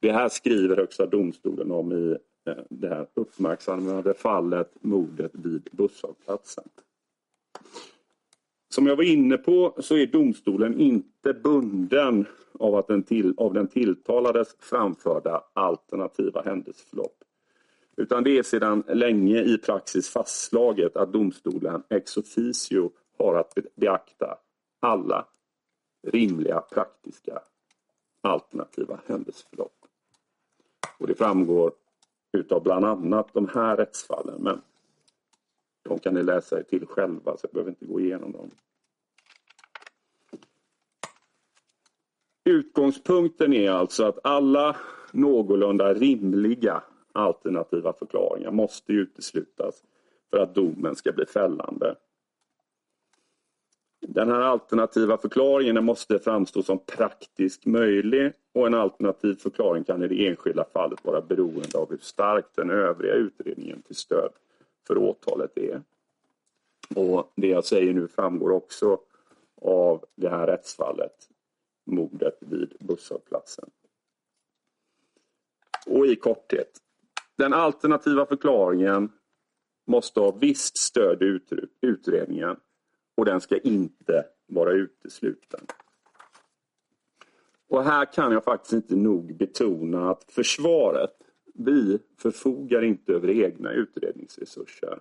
Det 0.00 0.12
här 0.12 0.28
skriver 0.28 0.76
Högsta 0.76 1.06
domstolen 1.06 1.70
om 1.70 1.92
i 1.92 2.16
eh, 2.50 2.64
det 2.70 2.88
här 2.88 3.06
uppmärksammade 3.14 4.14
fallet 4.14 4.70
mordet 4.80 5.30
vid 5.34 5.68
busshållplatsen. 5.72 6.64
Som 8.68 8.86
jag 8.86 8.96
var 8.96 9.04
inne 9.04 9.36
på 9.36 9.74
så 9.78 9.96
är 9.96 10.06
domstolen 10.06 10.80
inte 10.80 11.34
bunden 11.34 12.26
av, 12.62 12.74
att 12.74 12.86
den, 12.86 13.02
till, 13.02 13.34
av 13.36 13.54
den 13.54 13.68
tilltalades 13.68 14.56
framförda 14.58 15.44
alternativa 15.52 16.42
händelseförlopp. 16.42 17.24
Utan 17.96 18.24
det 18.24 18.38
är 18.38 18.42
sedan 18.42 18.82
länge 18.88 19.42
i 19.42 19.58
praxis 19.58 20.08
fastslaget 20.08 20.96
att 20.96 21.12
domstolen 21.12 21.82
ex 21.88 22.16
officio 22.16 22.90
har 23.18 23.34
att 23.34 23.58
beakta 23.74 24.38
alla 24.80 25.26
rimliga 26.06 26.60
praktiska 26.60 27.42
alternativa 28.20 29.00
händelseförlopp. 29.06 29.76
Och 30.98 31.06
det 31.06 31.14
framgår 31.14 31.72
utav 32.32 32.62
bland 32.62 32.84
annat 32.84 33.28
de 33.32 33.48
här 33.48 33.76
rättsfallen. 33.76 34.42
Men 34.42 34.60
de 35.82 35.98
kan 35.98 36.14
ni 36.14 36.22
läsa 36.22 36.58
er 36.58 36.62
till 36.62 36.86
själva 36.86 37.36
så 37.36 37.44
jag 37.46 37.52
behöver 37.52 37.70
inte 37.70 37.86
gå 37.86 38.00
igenom 38.00 38.32
dem. 38.32 38.50
Utgångspunkten 42.44 43.52
är 43.52 43.70
alltså 43.70 44.04
att 44.04 44.18
alla 44.24 44.76
någorlunda 45.12 45.94
rimliga 45.94 46.82
alternativa 47.12 47.92
förklaringar 47.92 48.50
måste 48.50 48.92
uteslutas 48.92 49.82
för 50.30 50.38
att 50.38 50.54
domen 50.54 50.96
ska 50.96 51.12
bli 51.12 51.26
fällande. 51.26 51.96
Den 54.06 54.28
här 54.28 54.40
alternativa 54.40 55.18
förklaringen 55.18 55.84
måste 55.84 56.18
framstå 56.18 56.62
som 56.62 56.78
praktiskt 56.78 57.66
möjlig 57.66 58.32
och 58.54 58.66
en 58.66 58.74
alternativ 58.74 59.34
förklaring 59.34 59.84
kan 59.84 60.02
i 60.02 60.08
det 60.08 60.26
enskilda 60.28 60.64
fallet 60.72 61.04
vara 61.04 61.20
beroende 61.20 61.78
av 61.78 61.90
hur 61.90 61.98
stark 61.98 62.44
den 62.54 62.70
övriga 62.70 63.14
utredningen 63.14 63.82
till 63.82 63.96
stöd 63.96 64.32
för 64.86 64.98
åtalet 64.98 65.58
är. 65.58 65.82
Och 66.94 67.32
Det 67.36 67.48
jag 67.48 67.64
säger 67.64 67.92
nu 67.94 68.08
framgår 68.08 68.50
också 68.50 68.98
av 69.62 70.04
det 70.14 70.28
här 70.28 70.46
rättsfallet, 70.46 71.28
mordet 71.92 72.38
vid 72.40 72.76
busshållplatsen. 72.80 73.70
Och 75.86 76.06
i 76.06 76.16
korthet, 76.16 76.78
den 77.36 77.52
alternativa 77.52 78.26
förklaringen 78.26 79.12
måste 79.86 80.20
ha 80.20 80.30
visst 80.30 80.76
stöd 80.76 81.22
i 81.22 81.40
utredningen 81.80 82.56
och 83.14 83.24
den 83.24 83.40
ska 83.40 83.58
inte 83.58 84.26
vara 84.46 84.72
utesluten. 84.72 85.60
Och 87.68 87.84
här 87.84 88.12
kan 88.12 88.32
jag 88.32 88.44
faktiskt 88.44 88.72
inte 88.72 88.96
nog 88.96 89.36
betona 89.36 90.10
att 90.10 90.24
försvaret, 90.32 91.16
vi 91.54 91.98
förfogar 92.18 92.82
inte 92.82 93.12
över 93.12 93.30
egna 93.30 93.72
utredningsresurser. 93.72 95.00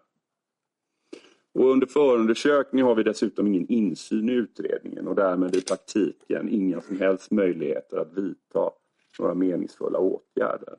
Och 1.54 1.72
under 1.72 1.88
förundersökning 1.88 2.84
har 2.84 2.96
vi 2.96 3.04
dessutom 3.04 3.48
ingen 3.48 3.68
insyn 3.68 4.30
i 4.30 4.34
utredningen 4.34 5.08
och 5.08 5.16
därmed 5.16 5.56
i 5.56 5.62
praktiken 5.62 6.50
inga 6.50 6.82
som 6.82 7.00
helst 7.00 7.32
möjligheter 7.32 7.98
att 7.98 8.14
vidta 8.14 8.72
några 9.20 9.34
meningsfulla 9.34 10.00
åtgärder. 10.00 10.76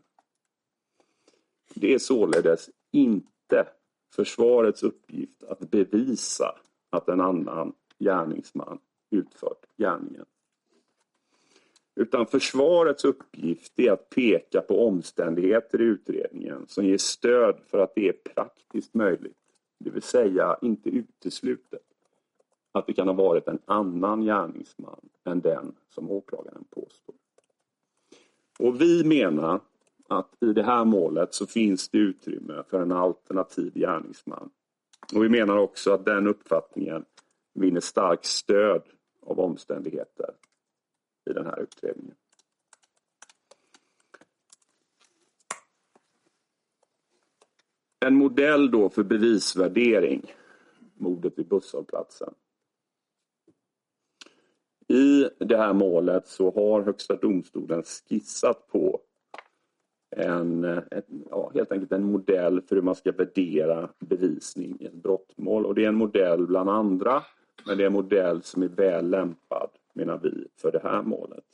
Det 1.75 1.95
är 1.95 1.99
således 1.99 2.71
inte 2.93 3.69
försvarets 4.15 4.83
uppgift 4.83 5.43
att 5.43 5.71
bevisa 5.71 6.55
att 6.91 7.09
en 7.09 7.21
annan 7.21 7.73
gärningsman 7.99 8.79
utfört 9.11 9.67
gärningen. 9.79 10.25
Utan 11.95 12.27
försvarets 12.27 13.05
uppgift 13.05 13.79
är 13.79 13.93
att 13.93 14.11
peka 14.11 14.61
på 14.61 14.87
omständigheter 14.87 15.81
i 15.81 15.85
utredningen 15.85 16.65
som 16.69 16.87
ger 16.87 16.99
stöd 16.99 17.61
för 17.67 17.79
att 17.79 17.95
det 17.95 18.09
är 18.09 18.13
praktiskt 18.13 18.95
möjligt, 18.95 19.37
det 19.83 19.91
vill 19.91 20.03
säga 20.03 20.59
inte 20.63 20.91
uteslutet, 20.91 21.83
att 22.73 22.87
det 22.87 22.93
kan 22.93 23.09
ha 23.09 23.15
varit 23.15 23.49
en 23.49 23.59
annan 23.65 24.23
gärningsman 24.23 25.09
än 25.25 25.41
den 25.41 25.75
som 25.89 26.11
åklagaren 26.11 26.65
påstår. 26.71 27.15
Och 28.59 28.81
vi 28.81 29.05
menar 29.05 29.61
att 30.09 30.43
i 30.43 30.53
det 30.53 30.63
här 30.63 30.85
målet 30.85 31.35
så 31.35 31.47
finns 31.47 31.89
det 31.89 31.99
utrymme 31.99 32.63
för 32.69 32.83
en 32.83 32.93
alternativ 32.93 33.73
gärningsman. 33.75 34.51
Och 35.15 35.25
vi 35.25 35.29
menar 35.29 35.57
också 35.57 35.93
att 35.93 36.05
den 36.05 36.27
uppfattningen 36.27 37.05
vinner 37.55 37.81
starkt 37.81 38.25
stöd 38.25 38.83
av 39.21 39.41
omständigheter 39.41 40.31
i 41.31 41.33
den 41.33 41.47
här 41.47 41.61
utredningen. 41.61 42.17
En 48.03 48.15
modell 48.15 48.71
då 48.71 48.91
för 48.91 49.03
bevisvärdering, 49.03 50.35
mordet 50.95 51.39
vid 51.39 51.49
busshållplatsen. 51.49 52.35
I 54.89 55.29
det 55.39 55.57
här 55.57 55.73
målet 55.73 56.29
så 56.29 56.51
har 56.51 56.83
Högsta 56.83 57.17
domstolen 57.17 57.83
skissat 57.83 58.69
på 58.69 59.01
en, 60.17 60.65
ett, 60.65 61.07
ja, 61.31 61.51
helt 61.55 61.73
enkelt 61.73 61.93
en 61.93 62.13
modell 62.13 62.63
för 62.63 62.77
hur 62.77 62.83
man 62.83 62.95
ska 62.95 63.13
värdera 63.13 63.89
bevisning 63.99 64.77
i 64.81 64.87
ett 64.87 64.95
brottmål. 64.95 65.67
Och 65.67 65.75
det 65.75 65.85
är 65.85 65.89
en 65.89 65.95
modell 65.95 66.47
bland 66.47 66.71
andra, 66.71 67.23
men 67.67 67.77
det 67.77 67.83
är 67.83 67.87
en 67.87 67.93
modell 67.93 68.43
som 68.43 68.63
är 68.63 68.69
väl 68.69 69.11
lämpad, 69.11 69.71
menar 69.93 70.21
vi, 70.23 70.47
för 70.57 70.73
det 70.73 70.83
här 70.83 71.03
målet. 71.03 71.45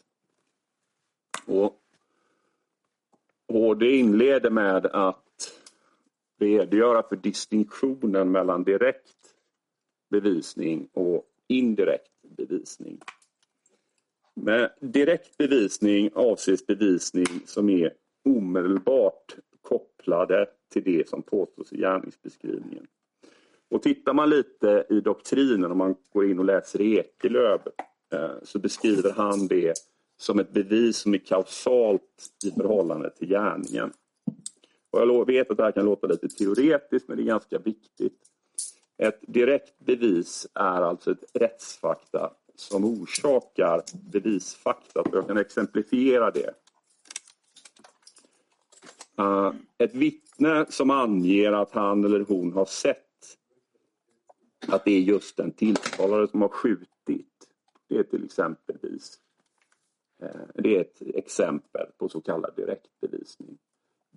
Och 1.47 1.81
HD 3.49 3.97
inleder 3.97 4.51
med 4.51 4.87
att 4.87 5.28
redogöra 6.39 7.03
för 7.03 7.17
distinktionen 7.17 8.31
mellan 8.31 8.65
direkt 8.65 9.35
bevisning 10.11 10.89
och 10.93 11.25
indirekt 11.49 12.11
bevisning. 12.37 13.01
Med 14.35 14.71
direkt 14.81 15.37
bevisning 15.39 16.11
avses 16.15 16.67
bevisning 16.67 17.27
som 17.47 17.69
är 17.69 17.93
omedelbart 18.25 19.37
kopplade 19.63 20.47
till 20.73 20.85
det 20.85 21.09
som 21.09 21.23
påstås 21.23 21.73
i 21.73 21.77
gärningsbeskrivningen. 21.77 22.87
Och 23.71 23.83
tittar 23.83 24.15
man 24.15 24.31
lite 24.31 24.87
i 24.91 25.01
doktrinen, 25.01 25.71
om 25.71 25.79
man 25.79 25.95
går 26.13 26.31
in 26.31 26.39
och 26.39 26.45
läser 26.45 26.81
Ekelöf, 26.81 27.61
eh, 28.13 28.31
så 28.43 28.59
beskriver 28.59 29.11
han 29.11 29.47
det 29.49 29.75
som 30.17 30.39
ett 30.39 30.53
bevis 30.53 30.97
som 30.97 31.15
är 31.15 31.19
kausalt 31.19 32.33
i 32.45 32.51
förhållande 32.51 33.11
till 33.11 33.29
gärningen. 33.29 33.93
Och 34.91 35.01
jag 35.01 35.27
vet 35.27 35.51
att 35.51 35.57
det 35.57 35.63
här 35.63 35.73
kan 35.73 35.85
låta 35.85 36.07
lite 36.07 36.29
teoretiskt, 36.29 37.09
men 37.09 37.17
det 37.17 37.23
är 37.23 37.27
ganska 37.27 37.59
viktigt. 37.59 38.19
Ett 38.99 39.21
direkt 39.21 39.79
bevis 39.79 40.47
är 40.55 40.83
alltså 40.83 41.11
ett 41.11 41.25
rättsfakta 41.35 42.33
som 42.55 42.85
orsakar 42.85 43.83
bevisfakta. 44.13 45.03
Jag 45.13 45.27
kan 45.27 45.39
exemplifiera 45.39 46.31
det 46.31 46.55
eh, 49.19 49.53
ett 49.79 49.95
vittne 49.95 50.67
som 50.69 50.91
anger 50.91 51.53
att 51.53 51.73
han 51.73 52.05
eller 52.05 52.25
hon 52.29 52.53
har 52.53 52.65
sett 52.67 53.05
att 54.69 54.85
det 54.85 54.91
är 54.91 55.01
just 55.01 55.37
den 55.37 55.53
tilltalade 55.53 56.29
som 56.29 56.43
har 56.43 56.49
skjutit. 56.49 57.49
Det 57.89 57.99
är 57.99 58.03
till 58.03 58.25
exempelvis 58.25 59.19
eh, 60.23 60.41
det 60.55 60.77
är 60.77 60.81
ett 60.81 61.03
exempel 61.03 61.87
på 61.99 62.09
så 62.09 62.21
kallad 62.21 62.53
direktbevisning. 62.57 63.59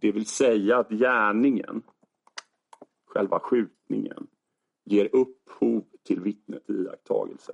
Det 0.01 0.11
vill 0.11 0.25
säga 0.25 0.77
att 0.77 0.89
gärningen, 0.89 1.81
själva 3.05 3.39
skjutningen, 3.39 4.27
ger 4.85 5.15
upphov 5.15 5.83
till 6.03 6.21
vittnet 6.21 6.69
iakttagelse. 6.69 7.53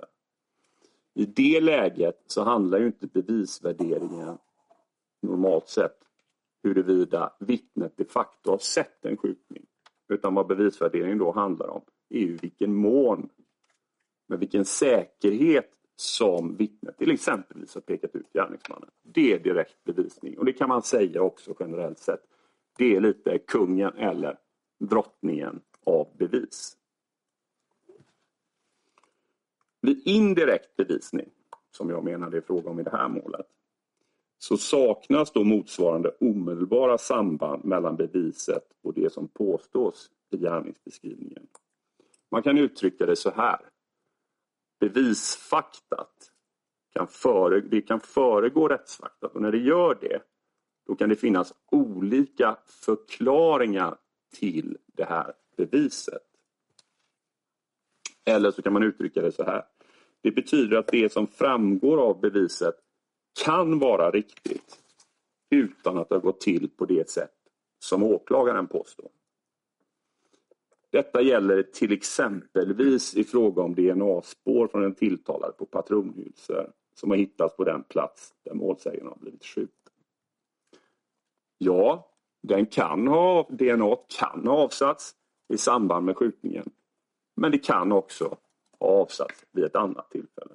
I 1.14 1.26
det 1.26 1.60
läget 1.60 2.22
så 2.26 2.42
handlar 2.44 2.78
ju 2.78 2.86
inte 2.86 3.06
bevisvärderingen 3.06 4.38
normalt 5.22 5.68
sett 5.68 5.98
huruvida 6.62 7.32
vittnet 7.40 7.96
de 7.96 8.04
facto 8.04 8.50
har 8.50 8.58
sett 8.58 9.04
en 9.04 9.16
skjutning. 9.16 9.66
Utan 10.08 10.34
vad 10.34 10.46
bevisvärderingen 10.46 11.18
då 11.18 11.32
handlar 11.32 11.68
om 11.68 11.82
är 12.08 12.20
ju 12.20 12.36
vilken 12.36 12.74
mån, 12.74 13.28
med 14.26 14.38
vilken 14.38 14.64
säkerhet 14.64 15.70
som 15.96 16.56
vittnet 16.56 16.98
till 16.98 17.10
exempelvis 17.10 17.74
har 17.74 17.82
pekat 17.82 18.14
ut 18.14 18.32
gärningsmannen. 18.32 18.90
Det 19.02 19.32
är 19.32 19.38
direkt 19.38 19.84
bevisning 19.84 20.38
och 20.38 20.44
det 20.44 20.52
kan 20.52 20.68
man 20.68 20.82
säga 20.82 21.22
också 21.22 21.56
generellt 21.60 21.98
sett. 21.98 22.20
Det 22.78 22.96
är 22.96 23.00
lite 23.00 23.38
kungen 23.38 23.92
eller 23.96 24.38
drottningen 24.78 25.60
av 25.86 26.16
bevis. 26.16 26.76
Vid 29.80 30.06
indirekt 30.06 30.76
bevisning, 30.76 31.30
som 31.70 31.90
jag 31.90 32.04
menar 32.04 32.30
det 32.30 32.36
är 32.36 32.40
fråga 32.40 32.70
om 32.70 32.80
i 32.80 32.82
det 32.82 32.90
här 32.90 33.08
målet, 33.08 33.46
så 34.38 34.56
saknas 34.56 35.32
då 35.32 35.44
motsvarande 35.44 36.10
omedelbara 36.20 36.98
samband 36.98 37.64
mellan 37.64 37.96
beviset 37.96 38.64
och 38.82 38.94
det 38.94 39.12
som 39.12 39.28
påstås 39.28 40.10
i 40.30 40.36
gärningsbeskrivningen. 40.36 41.46
Man 42.30 42.42
kan 42.42 42.58
uttrycka 42.58 43.06
det 43.06 43.16
så 43.16 43.30
här. 43.30 43.60
Bevisfaktat 44.80 46.32
kan, 46.92 47.08
före, 47.08 47.60
det 47.60 47.80
kan 47.80 48.00
föregå 48.00 48.68
rättsfaktat 48.68 49.34
och 49.34 49.42
när 49.42 49.52
det 49.52 49.58
gör 49.58 49.98
det 50.00 50.22
då 50.88 50.94
kan 50.94 51.08
det 51.08 51.16
finnas 51.16 51.54
olika 51.70 52.56
förklaringar 52.66 53.96
till 54.34 54.78
det 54.86 55.04
här 55.04 55.32
beviset. 55.56 56.22
Eller 58.24 58.50
så 58.50 58.62
kan 58.62 58.72
man 58.72 58.82
uttrycka 58.82 59.22
det 59.22 59.32
så 59.32 59.44
här. 59.44 59.64
Det 60.20 60.30
betyder 60.30 60.76
att 60.76 60.86
det 60.86 61.12
som 61.12 61.26
framgår 61.26 61.98
av 61.98 62.20
beviset 62.20 62.74
kan 63.44 63.78
vara 63.78 64.10
riktigt 64.10 64.78
utan 65.50 65.98
att 65.98 66.08
det 66.08 66.14
har 66.14 66.22
gått 66.22 66.40
till 66.40 66.70
på 66.76 66.84
det 66.84 67.10
sätt 67.10 67.34
som 67.78 68.02
åklagaren 68.02 68.66
påstår. 68.66 69.08
Detta 70.90 71.22
gäller 71.22 71.62
till 71.62 71.92
exempelvis 71.92 73.14
i 73.14 73.24
fråga 73.24 73.62
om 73.62 73.74
DNA-spår 73.74 74.68
från 74.68 74.84
en 74.84 74.94
tilltalad 74.94 75.56
på 75.56 75.66
patronhylsor 75.66 76.72
som 76.94 77.10
har 77.10 77.16
hittats 77.16 77.56
på 77.56 77.64
den 77.64 77.82
plats 77.82 78.34
där 78.44 78.54
målsägaren 78.54 79.06
har 79.06 79.16
blivit 79.16 79.44
skjuten. 79.44 79.77
Ja, 81.58 82.10
den 82.42 82.66
kan 82.66 83.08
ha, 83.08 83.48
DNA 83.50 83.96
kan 84.18 84.46
ha 84.46 84.56
avsatts 84.56 85.14
i 85.48 85.58
samband 85.58 86.06
med 86.06 86.16
skjutningen. 86.16 86.70
Men 87.36 87.52
det 87.52 87.58
kan 87.58 87.92
också 87.92 88.36
ha 88.80 88.86
avsatts 88.86 89.44
vid 89.52 89.64
ett 89.64 89.76
annat 89.76 90.10
tillfälle. 90.10 90.54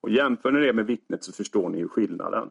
Och 0.00 0.10
jämför 0.10 0.52
ni 0.52 0.60
det 0.60 0.72
med 0.72 0.86
vittnet 0.86 1.24
så 1.24 1.32
förstår 1.32 1.68
ni 1.68 1.78
ju 1.78 1.88
skillnaden. 1.88 2.50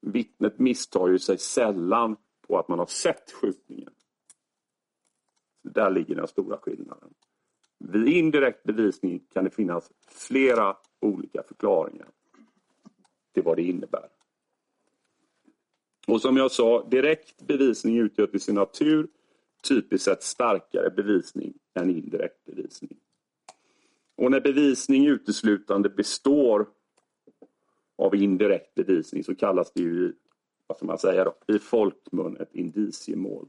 Vittnet 0.00 0.58
misstar 0.58 1.08
ju 1.08 1.18
sig 1.18 1.38
sällan 1.38 2.16
på 2.46 2.58
att 2.58 2.68
man 2.68 2.78
har 2.78 2.86
sett 2.86 3.30
skjutningen. 3.32 3.92
Där 5.62 5.90
ligger 5.90 6.14
den 6.14 6.26
stora 6.26 6.58
skillnaden. 6.58 7.14
Vid 7.78 8.08
indirekt 8.08 8.62
bevisning 8.64 9.26
kan 9.32 9.44
det 9.44 9.50
finnas 9.50 9.90
flera 10.08 10.76
olika 11.00 11.42
förklaringar 11.42 12.08
till 13.34 13.42
vad 13.42 13.56
det 13.56 13.62
innebär. 13.62 14.08
Och 16.06 16.20
som 16.20 16.36
jag 16.36 16.50
sa, 16.50 16.86
direkt 16.90 17.46
bevisning 17.46 17.98
utgör 17.98 18.26
till 18.26 18.40
sin 18.40 18.54
natur 18.54 19.08
typiskt 19.68 20.04
sett 20.04 20.22
starkare 20.22 20.90
bevisning 20.90 21.54
än 21.74 21.90
indirekt 21.90 22.44
bevisning. 22.44 22.96
Och 24.16 24.30
när 24.30 24.40
bevisning 24.40 25.06
uteslutande 25.06 25.88
består 25.88 26.66
av 27.96 28.14
indirekt 28.14 28.74
bevisning 28.74 29.24
så 29.24 29.34
kallas 29.34 29.72
det 29.72 29.82
ju, 29.82 30.12
vad 30.66 30.76
ska 30.76 30.86
man 30.86 30.98
säga 30.98 31.24
då, 31.24 31.54
i 31.54 31.58
folkmun 31.58 32.36
ett 32.36 32.54
indiciemål. 32.54 33.48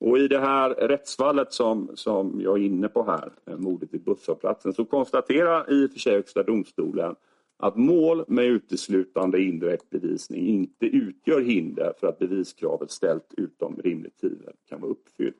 Och 0.00 0.18
i 0.18 0.28
det 0.28 0.38
här 0.38 0.70
rättsfallet 0.70 1.52
som, 1.52 1.90
som 1.94 2.40
jag 2.40 2.58
är 2.58 2.62
inne 2.62 2.88
på 2.88 3.04
här, 3.04 3.32
eh, 3.46 3.56
mordet 3.56 3.94
i 3.94 3.98
busshållplatsen, 3.98 4.72
så 4.72 4.84
konstaterar 4.84 5.72
i 5.72 5.86
och 5.86 5.90
för 5.90 5.98
sig 5.98 6.14
Högsta 6.14 6.42
domstolen 6.42 7.16
att 7.58 7.76
mål 7.76 8.24
med 8.28 8.44
uteslutande 8.44 9.42
indirekt 9.42 9.90
bevisning 9.90 10.48
inte 10.48 10.86
utgör 10.86 11.40
hinder 11.40 11.92
för 12.00 12.06
att 12.06 12.18
beviskravet 12.18 12.90
ställt 12.90 13.34
utom 13.36 13.76
rimligt 13.76 14.20
tvivel 14.20 14.54
kan 14.68 14.80
vara 14.80 14.90
uppfyllt. 14.90 15.36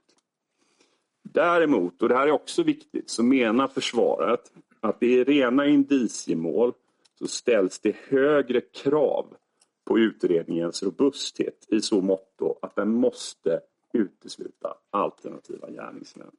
Däremot, 1.22 2.02
och 2.02 2.08
det 2.08 2.14
här 2.14 2.26
är 2.26 2.30
också 2.32 2.62
viktigt, 2.62 3.10
så 3.10 3.22
menar 3.22 3.68
försvaret 3.68 4.52
att 4.80 5.02
i 5.02 5.24
rena 5.24 5.66
indiciemål 5.66 6.72
så 7.18 7.26
ställs 7.26 7.78
det 7.78 7.96
högre 8.08 8.60
krav 8.60 9.36
på 9.84 9.98
utredningens 9.98 10.82
robusthet 10.82 11.66
i 11.68 11.80
så 11.80 12.00
måtto 12.00 12.58
att 12.62 12.76
den 12.76 12.92
måste 12.92 13.60
utesluta 13.92 14.74
alternativa 14.90 15.70
gärningsmän. 15.70 16.30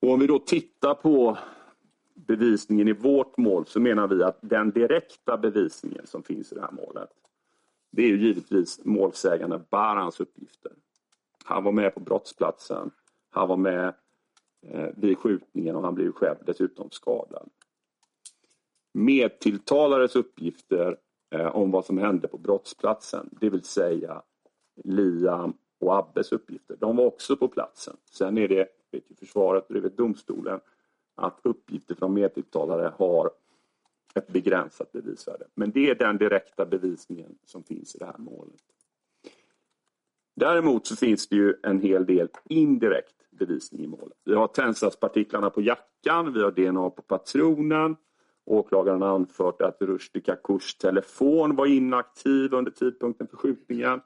Och 0.00 0.10
om 0.10 0.20
vi 0.20 0.26
då 0.26 0.38
tittar 0.38 0.94
på 0.94 1.38
bevisningen 2.16 2.88
i 2.88 2.92
vårt 2.92 3.36
mål 3.36 3.66
så 3.66 3.80
menar 3.80 4.08
vi 4.08 4.22
att 4.22 4.38
den 4.40 4.70
direkta 4.70 5.36
bevisningen 5.36 6.06
som 6.06 6.22
finns 6.22 6.52
i 6.52 6.54
det 6.54 6.60
här 6.60 6.72
målet 6.72 7.10
det 7.96 8.02
är 8.02 8.08
ju 8.08 8.18
givetvis 8.18 8.84
målsägande 8.84 9.60
Barans 9.70 10.20
uppgifter. 10.20 10.72
Han 11.44 11.64
var 11.64 11.72
med 11.72 11.94
på 11.94 12.00
brottsplatsen, 12.00 12.90
han 13.30 13.48
var 13.48 13.56
med 13.56 13.94
eh, 14.66 14.88
vid 14.96 15.18
skjutningen 15.18 15.76
och 15.76 15.82
han 15.82 15.94
blev 15.94 16.12
själv 16.12 16.36
dessutom 16.46 16.90
skadad. 16.90 17.50
Medtilltalares 18.94 20.16
uppgifter 20.16 20.96
eh, 21.30 21.56
om 21.56 21.70
vad 21.70 21.84
som 21.84 21.98
hände 21.98 22.28
på 22.28 22.38
brottsplatsen, 22.38 23.28
det 23.40 23.50
vill 23.50 23.64
säga 23.64 24.22
Liam 24.84 25.52
och 25.80 25.98
Abbes 25.98 26.32
uppgifter, 26.32 26.76
de 26.80 26.96
var 26.96 27.04
också 27.04 27.36
på 27.36 27.48
platsen. 27.48 27.96
Sen 28.10 28.38
är 28.38 28.48
det, 28.48 28.68
vet 28.90 29.10
ju 29.10 29.14
försvaret 29.14 29.66
och 29.68 29.74
det 29.74 29.80
vet 29.80 29.96
domstolen, 29.96 30.60
att 31.16 31.40
uppgifter 31.42 31.94
från 31.94 32.14
medtilltalare 32.14 32.92
har 32.98 33.30
ett 34.14 34.28
begränsat 34.28 34.92
bevisvärde. 34.92 35.44
Men 35.54 35.70
det 35.70 35.90
är 35.90 35.94
den 35.94 36.18
direkta 36.18 36.66
bevisningen 36.66 37.38
som 37.44 37.62
finns 37.62 37.94
i 37.94 37.98
det 37.98 38.06
här 38.06 38.18
målet. 38.18 38.60
Däremot 40.36 40.86
så 40.86 40.96
finns 40.96 41.28
det 41.28 41.36
ju 41.36 41.54
en 41.62 41.80
hel 41.80 42.06
del 42.06 42.28
indirekt 42.44 43.14
bevisning 43.30 43.84
i 43.84 43.86
målet. 43.86 44.18
Vi 44.24 44.34
har 44.34 44.46
tändsatspartiklarna 44.46 45.50
på 45.50 45.60
jackan, 45.60 46.32
vi 46.32 46.42
har 46.42 46.50
DNA 46.50 46.90
på 46.90 47.02
patronen. 47.02 47.96
Åklagaren 48.44 49.02
har 49.02 49.08
anfört 49.08 49.62
att 49.62 49.82
Rushdie 49.82 50.22
Kakushs 50.22 50.78
telefon 50.78 51.56
var 51.56 51.66
inaktiv 51.66 52.54
under 52.54 52.70
tidpunkten 52.70 53.26
för 53.26 53.36
skjutningen. 53.36 54.00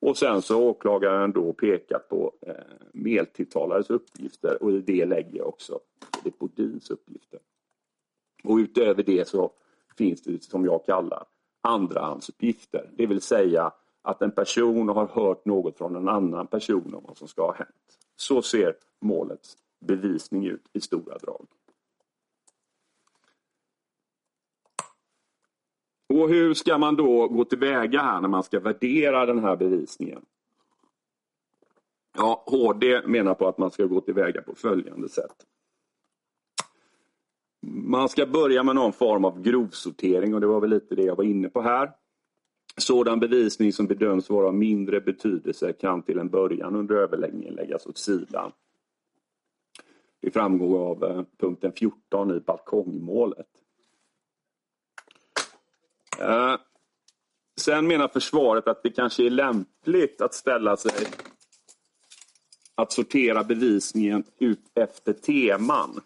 Och 0.00 0.16
sen 0.16 0.42
så 0.42 0.54
har 0.54 0.62
åklagaren 0.62 1.32
då 1.32 1.52
pekat 1.52 2.08
på 2.08 2.32
eh, 2.46 2.54
medtilltalades 2.92 3.90
uppgifter 3.90 4.62
och 4.62 4.70
i 4.70 4.80
det 4.80 5.06
lägger 5.06 5.38
jag 5.38 5.48
också 5.48 5.80
det 6.24 6.38
Bodins 6.38 6.90
uppgifter. 6.90 7.40
Och 8.44 8.56
utöver 8.56 9.02
det 9.02 9.28
så 9.28 9.50
finns 9.98 10.22
det 10.22 10.42
som 10.42 10.64
jag 10.64 10.86
kallar 10.86 11.24
andrahandsuppgifter. 11.62 12.90
Det 12.96 13.06
vill 13.06 13.20
säga 13.20 13.72
att 14.02 14.22
en 14.22 14.30
person 14.30 14.88
har 14.88 15.06
hört 15.06 15.44
något 15.44 15.78
från 15.78 15.96
en 15.96 16.08
annan 16.08 16.46
person 16.46 16.94
om 16.94 17.04
vad 17.06 17.16
som 17.16 17.28
ska 17.28 17.46
ha 17.46 17.54
hänt. 17.54 17.98
Så 18.16 18.42
ser 18.42 18.74
målets 19.00 19.56
bevisning 19.80 20.46
ut 20.46 20.64
i 20.72 20.80
stora 20.80 21.18
drag. 21.18 21.46
Och 26.20 26.28
hur 26.28 26.54
ska 26.54 26.78
man 26.78 26.96
då 26.96 27.28
gå 27.28 27.44
tillväga 27.44 28.02
här 28.02 28.20
när 28.20 28.28
man 28.28 28.42
ska 28.42 28.60
värdera 28.60 29.26
den 29.26 29.38
här 29.38 29.56
bevisningen? 29.56 30.22
Ja, 32.16 32.44
HD 32.46 33.06
menar 33.06 33.34
på 33.34 33.48
att 33.48 33.58
man 33.58 33.70
ska 33.70 33.84
gå 33.84 34.00
tillväga 34.00 34.42
på 34.42 34.54
följande 34.54 35.08
sätt. 35.08 35.46
Man 37.66 38.08
ska 38.08 38.26
börja 38.26 38.62
med 38.62 38.74
någon 38.74 38.92
form 38.92 39.24
av 39.24 39.42
grovsortering 39.42 40.34
och 40.34 40.40
det 40.40 40.46
var 40.46 40.60
väl 40.60 40.70
lite 40.70 40.94
det 40.94 41.02
jag 41.02 41.16
var 41.16 41.24
inne 41.24 41.48
på 41.48 41.60
här. 41.60 41.90
Sådan 42.76 43.20
bevisning 43.20 43.72
som 43.72 43.86
bedöms 43.86 44.30
vara 44.30 44.46
av 44.46 44.54
mindre 44.54 45.00
betydelse 45.00 45.72
kan 45.72 46.02
till 46.02 46.18
en 46.18 46.28
början 46.28 46.76
under 46.76 46.94
överläggningen 46.94 47.54
läggas 47.54 47.86
åt 47.86 47.98
sidan. 47.98 48.52
Det 50.20 50.30
framgår 50.30 50.78
av 50.78 51.04
eh, 51.04 51.24
punkten 51.38 51.72
14 51.72 52.36
i 52.36 52.40
balkongmålet. 52.40 53.59
Eh, 56.20 56.56
sen 57.60 57.86
menar 57.86 58.08
försvaret 58.08 58.68
att 58.68 58.82
det 58.82 58.90
kanske 58.90 59.26
är 59.26 59.30
lämpligt 59.30 60.20
att 60.20 60.34
ställa 60.34 60.76
sig 60.76 61.06
att 62.74 62.92
sortera 62.92 63.44
bevisningen 63.44 64.24
ut 64.38 64.60
efter 64.74 65.12
teman. 65.12 66.00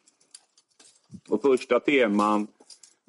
Och 1.28 1.42
första 1.42 1.80
teman 1.80 2.46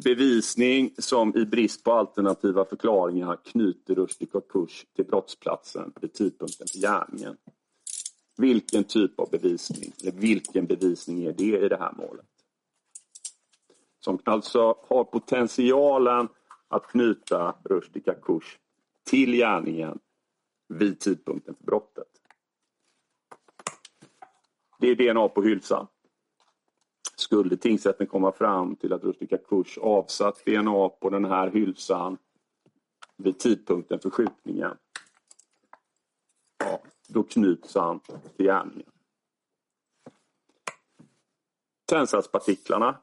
bevisning 0.03 0.93
som 0.97 1.37
i 1.37 1.45
brist 1.45 1.83
på 1.83 1.93
alternativa 1.93 2.65
förklaringar 2.65 3.37
knyter 3.45 3.95
Rushdie 3.95 4.27
Kakush 4.27 4.85
till 4.95 5.05
brottsplatsen 5.05 5.93
vid 6.01 6.13
tidpunkten 6.13 6.67
för 6.71 6.79
gärningen. 6.79 7.37
Vilken 8.37 8.83
typ 8.83 9.19
av 9.19 9.29
bevisning, 9.29 9.91
eller 10.01 10.11
vilken 10.11 10.65
bevisning 10.65 11.23
är 11.23 11.33
det 11.33 11.65
i 11.65 11.69
det 11.69 11.77
här 11.77 11.93
målet? 11.97 12.25
Som 13.99 14.19
alltså 14.23 14.75
har 14.87 15.03
potentialen 15.03 16.27
att 16.75 16.87
knyta 16.87 17.55
Rushdie 17.63 18.03
Kakush 18.03 18.57
till 19.03 19.33
gärningen 19.33 19.99
vid 20.67 20.99
tidpunkten 20.99 21.55
för 21.55 21.63
brottet. 21.63 22.07
Det 24.79 24.87
är 24.87 24.95
DNA 24.95 25.27
på 25.27 25.41
hylsan. 25.41 25.87
Skulle 27.15 27.57
tingsrätten 27.57 28.07
komma 28.07 28.31
fram 28.31 28.75
till 28.75 28.93
att 28.93 29.03
Rushdie 29.03 29.27
Kakush 29.27 29.79
avsatt 29.79 30.45
DNA 30.45 30.89
på 30.89 31.09
den 31.09 31.25
här 31.25 31.51
hylsan 31.51 32.17
vid 33.17 33.39
tidpunkten 33.39 33.99
för 33.99 34.09
skjutningen, 34.09 34.77
ja, 36.57 36.83
då 37.07 37.23
knyts 37.23 37.75
han 37.75 37.99
till 37.99 38.45
gärningen. 38.45 38.91
Tändsatspartiklarna, 41.85 43.01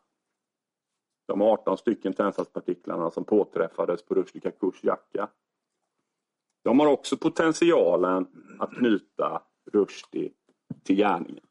de 1.27 1.43
18 1.43 1.79
stycken 1.79 2.13
tändsatspartiklarna 2.13 3.11
som 3.11 3.25
påträffades 3.25 4.03
på 4.03 4.15
Rushdie 4.15 4.41
Kakush 4.41 4.85
jacka, 4.87 5.29
de 6.65 6.81
har 6.81 6.87
också 6.87 7.17
potentialen 7.17 8.27
att 8.59 8.75
knyta 8.75 9.43
Rushdie 9.73 10.33
till 10.85 10.97
gärningen. 10.97 11.45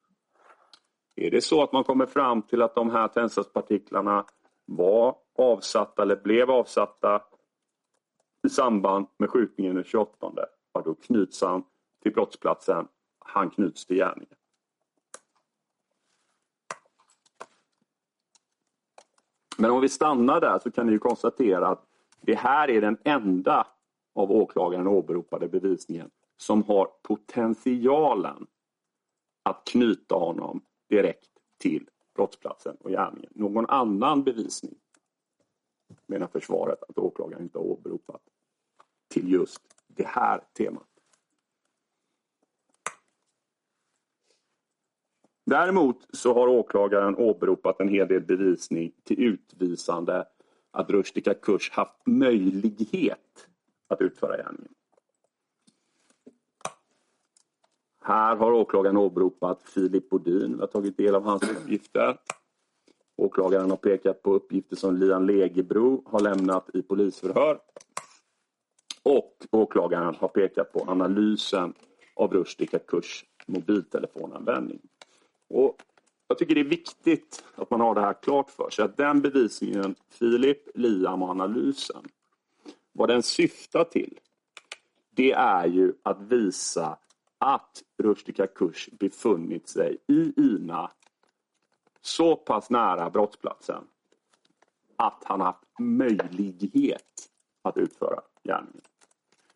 Är 1.16 1.32
det 1.32 1.42
så 1.42 1.64
att 1.64 1.72
man 1.72 1.84
kommer 1.84 2.06
fram 2.06 2.42
till 2.42 2.62
att 2.62 2.76
de 2.76 2.90
här 2.90 3.08
tändsatspartiklarna 3.08 4.26
var 4.66 5.16
avsatta 5.38 6.02
eller 6.02 6.16
blev 6.16 6.52
avsatta 6.52 7.22
i 8.48 8.50
samband 8.50 9.08
med 9.18 9.30
skjutningen 9.30 9.76
den 9.76 9.84
28, 9.84 10.34
ja, 10.74 10.82
då 10.86 10.96
knyts 10.96 11.42
han 11.42 11.64
till 12.04 12.14
brottsplatsen. 12.14 12.88
Han 13.20 13.50
knyts 13.50 13.86
till 13.86 13.98
gärningen. 13.98 14.36
Men 19.62 19.72
om 19.72 19.82
vi 19.82 19.90
stannar 19.90 20.42
där 20.42 20.60
så 20.60 20.72
kan 20.72 20.88
ni 20.88 21.00
konstatera 21.00 21.68
att 21.68 21.86
det 22.22 22.36
här 22.36 22.70
är 22.70 22.82
den 22.82 22.98
enda 23.04 23.68
av 24.16 24.32
åklagaren 24.32 24.88
åberopade 24.88 25.48
bevisningen 25.48 26.10
som 26.38 26.64
har 26.64 26.90
potentialen 27.02 28.48
att 29.44 29.66
knyta 29.66 30.16
honom 30.16 30.62
direkt 30.90 31.30
till 31.58 31.90
brottsplatsen 32.16 32.76
och 32.76 32.90
gärningen. 32.90 33.32
Någon 33.36 33.66
annan 33.70 34.24
bevisning 34.24 34.76
menar 36.06 36.28
försvaret 36.28 36.84
att 36.90 36.98
åklagaren 36.98 37.44
inte 37.44 37.58
har 37.58 37.66
åberopat 37.66 38.22
till 39.08 39.32
just 39.32 39.62
det 39.88 40.08
här 40.08 40.44
temat. 40.58 40.91
Däremot 45.52 46.08
så 46.14 46.34
har 46.34 46.48
åklagaren 46.48 47.16
åberopat 47.16 47.80
en 47.80 47.90
hel 47.90 48.08
del 48.08 48.22
bevisning 48.22 48.92
till 49.04 49.20
utvisande 49.20 50.26
att 50.72 50.90
Rushdie 50.90 51.34
Kurs 51.34 51.72
haft 51.72 52.08
möjlighet 52.08 53.48
att 53.88 54.02
utföra 54.02 54.38
gärningen. 54.38 54.74
Här 58.04 58.36
har 58.36 58.52
åklagaren 58.52 58.98
åberopat 58.98 59.64
Filip 59.64 60.10
Bodin. 60.10 60.54
Vi 60.54 60.60
har 60.60 60.68
tagit 60.68 60.98
del 60.98 61.16
av 61.16 61.24
hans 61.24 61.44
uppgifter. 61.52 62.18
Åklagaren 63.18 63.70
har 63.70 63.78
pekat 63.78 64.22
på 64.22 64.34
uppgifter 64.34 64.76
som 64.76 64.96
Lian 64.96 65.26
Legebro 65.26 66.04
har 66.06 66.20
lämnat 66.20 66.70
i 66.76 66.82
polisförhör. 66.82 67.60
Och 69.04 69.36
åklagaren 69.52 70.16
har 70.16 70.28
pekat 70.28 70.74
på 70.74 70.86
analysen 70.88 71.74
av 72.16 72.34
Rushdie 72.34 72.80
Kurs 72.88 73.26
mobiltelefonanvändning. 73.48 74.80
Och 75.54 75.78
jag 76.28 76.38
tycker 76.38 76.56
det 76.56 76.62
är 76.62 76.66
viktigt 76.66 77.44
att 77.56 77.70
man 77.70 77.82
har 77.82 77.96
det 77.96 78.02
här 78.02 78.14
klart 78.22 78.50
för 78.50 78.70
sig. 78.70 78.86
Att 78.86 78.98
den 78.98 79.22
bevisningen, 79.22 79.96
Filip, 80.10 80.68
Liam 80.76 81.24
och 81.24 81.30
analysen, 81.30 82.04
vad 82.92 83.10
den 83.10 83.24
syftar 83.24 83.84
till, 83.84 84.20
det 85.10 85.32
är 85.32 85.68
ju 85.68 85.94
att 86.04 86.22
visa 86.22 86.98
att 87.38 87.84
Rushdie 87.98 88.34
Kakush 88.34 88.90
befunnit 88.92 89.70
sig 89.70 89.98
i 90.08 90.34
Ina 90.38 90.92
så 92.02 92.36
pass 92.36 92.70
nära 92.70 93.10
brottsplatsen 93.10 93.84
att 94.96 95.24
han 95.24 95.42
haft 95.42 95.64
möjlighet 95.80 97.30
att 97.62 97.78
utföra 97.78 98.22
gärningen. 98.44 98.82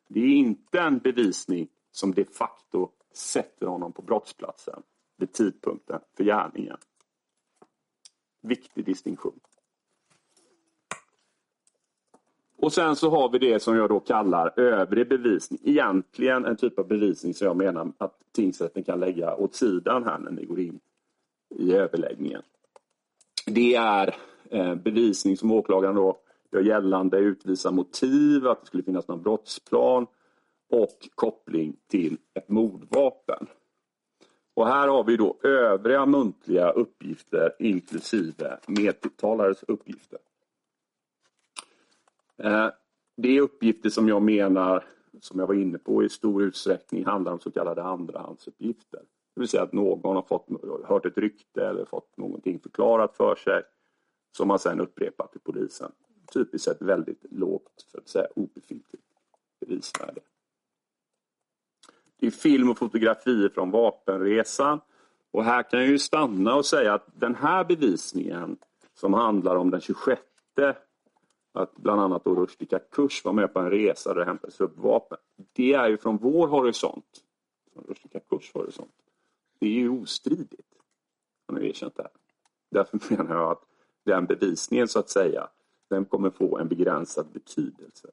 Det 0.08 0.20
är 0.20 0.34
inte 0.36 0.80
en 0.80 0.98
bevisning 0.98 1.68
som 1.92 2.14
de 2.14 2.26
facto 2.26 2.90
sätter 3.14 3.66
honom 3.66 3.92
på 3.92 4.02
brottsplatsen 4.02 4.84
vid 5.18 5.34
tidpunkten 5.34 6.00
för 6.18 6.24
gärningen. 6.24 6.78
Viktig 8.42 8.86
distinktion. 8.86 9.40
Och 12.58 12.74
sen 12.74 12.96
så 12.96 13.10
har 13.10 13.30
vi 13.30 13.40
det 13.40 13.60
som 13.60 13.76
jag 13.76 13.90
då 13.90 14.00
kallar 14.00 14.60
övrig 14.60 15.10
bevisning. 15.10 15.60
Egentligen 15.64 16.46
en 16.46 16.56
typ 16.56 16.80
av 16.80 16.88
bevisning 16.88 17.34
som 17.34 17.48
jag 17.48 17.58
menar 17.58 17.92
att 17.98 18.20
tingsrätten 18.32 18.84
kan 18.84 19.00
lägga 19.00 19.36
åt 19.36 19.56
sidan 19.56 20.04
här 20.04 20.20
när 20.20 20.32
ni 20.32 20.46
går 20.46 20.60
in 20.60 20.80
i 21.56 21.74
överläggningen. 21.74 22.42
Det 23.46 23.76
är 23.76 24.16
eh, 24.50 24.76
bevisning 24.76 25.38
som 25.38 25.52
åklagaren 25.52 25.96
då 25.96 26.18
gör 26.52 26.62
gällande 26.62 27.18
utvisar 27.18 27.72
motiv, 27.72 28.48
att 28.48 28.62
det 28.62 28.68
skulle 28.68 28.84
finnas 28.84 29.08
någon 29.08 29.22
brottsplan 29.22 30.08
och 30.70 31.10
koppling 31.16 31.76
till 31.88 32.18
ett 32.34 32.50
mordvapen. 32.50 33.48
Och 34.56 34.68
här 34.68 34.88
har 34.88 35.04
vi 35.04 35.18
då 35.18 35.38
övriga 35.44 36.06
muntliga 36.06 36.72
uppgifter 36.72 37.56
inklusive 37.60 38.60
medtilltalades 38.68 39.64
uppgifter. 39.64 40.20
Eh, 42.44 42.70
det 43.18 43.38
är 43.38 43.42
uppgifter 43.42 43.90
som 43.90 44.08
jag 44.08 44.22
menar, 44.22 44.84
som 45.22 45.40
jag 45.40 45.48
var 45.48 45.56
inne 45.56 45.78
på, 45.78 46.04
i 46.04 46.10
stor 46.10 46.44
utsträckning 46.44 47.06
handlar 47.06 47.32
om 47.32 47.40
så 47.40 47.52
kallade 47.52 47.84
andrahandsuppgifter. 47.84 49.00
Det 49.36 49.40
vill 49.40 49.50
säga 49.50 49.64
att 49.64 49.74
någon 49.74 50.16
har 50.16 50.22
fått, 50.24 50.48
hört 50.86 51.06
ett 51.06 51.18
rykte 51.18 51.68
eller 51.68 51.86
fått 51.86 52.18
någonting 52.18 52.60
förklarat 52.60 53.18
för 53.18 53.36
sig 53.36 53.64
som 54.38 54.48
man 54.48 54.60
sedan 54.60 54.80
upprepar 54.80 55.28
till 55.28 55.42
polisen. 55.42 55.92
Typiskt 56.34 56.66
sett 56.66 56.82
väldigt 56.82 57.26
lågt, 57.32 57.86
för 57.92 57.98
att 57.98 58.10
säga 58.10 58.28
obefintligt 58.36 59.04
bevisvärde. 59.60 60.22
Det 62.20 62.28
är 62.28 62.32
film 62.32 62.70
och 62.70 62.78
fotografier 62.78 63.50
från 63.50 63.72
vapenresan. 63.72 64.82
Och 65.32 65.44
här 65.44 65.64
kan 65.64 65.80
jag 65.80 65.90
ju 65.90 66.00
stanna 66.00 66.56
och 66.56 66.66
säga 66.66 66.94
att 66.94 67.08
den 67.16 67.36
här 67.36 67.64
bevisningen 67.64 68.58
som 68.94 69.14
handlar 69.14 69.56
om 69.56 69.72
den 69.72 69.82
26 69.82 70.22
att 71.54 71.76
bland 71.76 72.02
annat 72.02 72.24
då 72.24 72.36
Rushdie 72.36 72.66
Kakush 72.66 73.26
var 73.26 73.34
med 73.34 73.54
på 73.54 73.60
en 73.60 73.70
resa 73.70 74.14
där 74.14 74.20
det 74.20 74.26
hämtades 74.26 74.62
upp 74.62 74.78
vapen. 74.78 75.18
Det 75.54 75.74
är 75.74 75.90
ju 75.90 75.98
från 75.98 76.18
vår 76.18 76.48
horisont, 76.48 77.24
från 77.74 77.84
Rushdie 77.84 78.10
Kakushs 78.10 78.54
horisont, 78.54 78.96
det 79.60 79.66
är 79.68 79.72
ju 79.72 79.90
ostridigt. 79.90 80.74
Han 81.48 81.56
har 81.56 81.64
erkänt 81.64 81.96
det 81.96 82.04
här. 82.04 82.12
Därför 82.72 83.16
menar 83.16 83.36
jag 83.36 83.52
att 83.52 83.64
den 84.04 84.26
bevisningen 84.26 84.88
så 84.88 85.00
att 85.00 85.10
säga, 85.10 85.50
den 85.90 86.06
kommer 86.06 86.30
få 86.30 86.58
en 86.58 86.68
begränsad 86.68 87.28
betydelse 87.34 88.12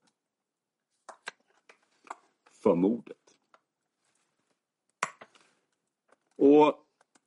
för 2.62 2.74
mordet. 2.74 3.21
Och 6.44 6.74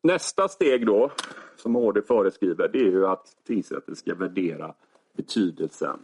nästa 0.04 0.48
steg 0.48 0.86
då, 0.86 1.12
som 1.56 1.76
HD 1.76 2.02
föreskriver, 2.02 2.68
det 2.68 2.80
är 2.80 2.92
ju 2.92 3.08
att 3.08 3.38
tingsrätten 3.44 3.96
ska 3.96 4.16
värdera 4.16 4.74
betydelsen 5.14 6.00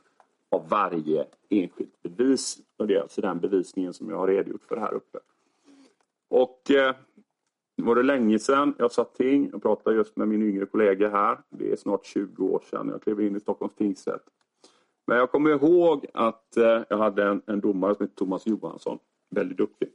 av 0.50 0.70
varje 0.70 1.26
enskilt 1.50 2.04
bevis. 2.04 2.58
Och 2.78 2.88
det 2.88 2.96
är 2.96 3.02
alltså 3.02 3.22
den 3.22 3.40
bevisningen 3.40 3.94
som 3.94 4.10
jag 4.10 4.18
har 4.18 4.28
redogjort 4.28 4.64
för 4.64 4.78
här 4.78 4.94
uppe. 4.94 5.20
Och 6.30 6.72
eh, 6.72 6.96
var 7.76 7.96
det 7.96 8.04
länge 8.04 8.40
sedan 8.40 8.76
jag 8.78 8.92
satt 8.92 9.16
ting. 9.16 9.50
Jag 9.52 9.62
pratade 9.62 9.96
just 9.96 10.16
med 10.16 10.28
min 10.28 10.50
yngre 10.50 10.66
kollega 10.66 11.10
här. 11.10 11.38
Det 11.50 11.72
är 11.72 11.76
snart 11.76 12.06
20 12.06 12.46
år 12.46 12.64
sedan 12.70 12.90
jag 12.90 13.04
klev 13.04 13.22
in 13.22 13.36
i 13.36 13.40
Stockholms 13.40 13.76
tingsrätt. 13.76 14.24
Men 15.08 15.18
jag 15.18 15.32
kommer 15.32 15.50
ihåg 15.50 16.06
att 16.14 16.58
eh, 16.58 16.82
jag 16.90 16.98
hade 16.98 17.24
en, 17.24 17.42
en 17.46 17.60
domare 17.60 17.96
som 17.96 18.04
hette 18.04 18.16
Thomas 18.16 18.48
Johansson. 18.48 19.00
Väldigt 19.30 19.58
duktig. 19.58 19.90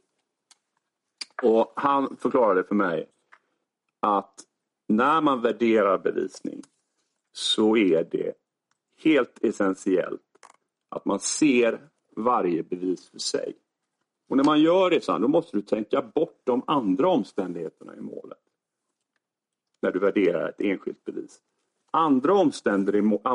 Och 1.43 1.73
han 1.77 2.17
förklarade 2.17 2.65
för 2.65 2.75
mig 2.75 3.09
att 4.01 4.41
när 4.89 5.21
man 5.21 5.43
värderar 5.43 5.99
bevisning 5.99 6.63
så 7.33 7.77
är 7.77 8.05
det 8.05 8.35
helt 9.03 9.45
essentiellt 9.45 10.23
att 10.89 11.05
man 11.05 11.21
ser 11.21 11.89
varje 12.17 12.63
bevis 12.63 13.11
för 13.11 13.19
sig. 13.19 13.57
Och 14.29 14.37
när 14.37 14.45
man 14.45 14.61
gör 14.61 14.91
det 14.91 15.05
så 15.05 15.19
då 15.19 15.29
måste 15.29 15.57
du 15.57 15.63
tänka 15.63 16.03
bort 16.03 16.41
de 16.45 16.63
andra 16.67 17.09
omständigheterna 17.09 17.97
i 17.97 18.01
målet. 18.01 18.39
När 19.83 19.93
du 19.93 19.99
värderar 19.99 20.49
ett 20.49 20.61
enskilt 20.61 21.05
bevis. 21.05 21.41
Andra 21.91 22.33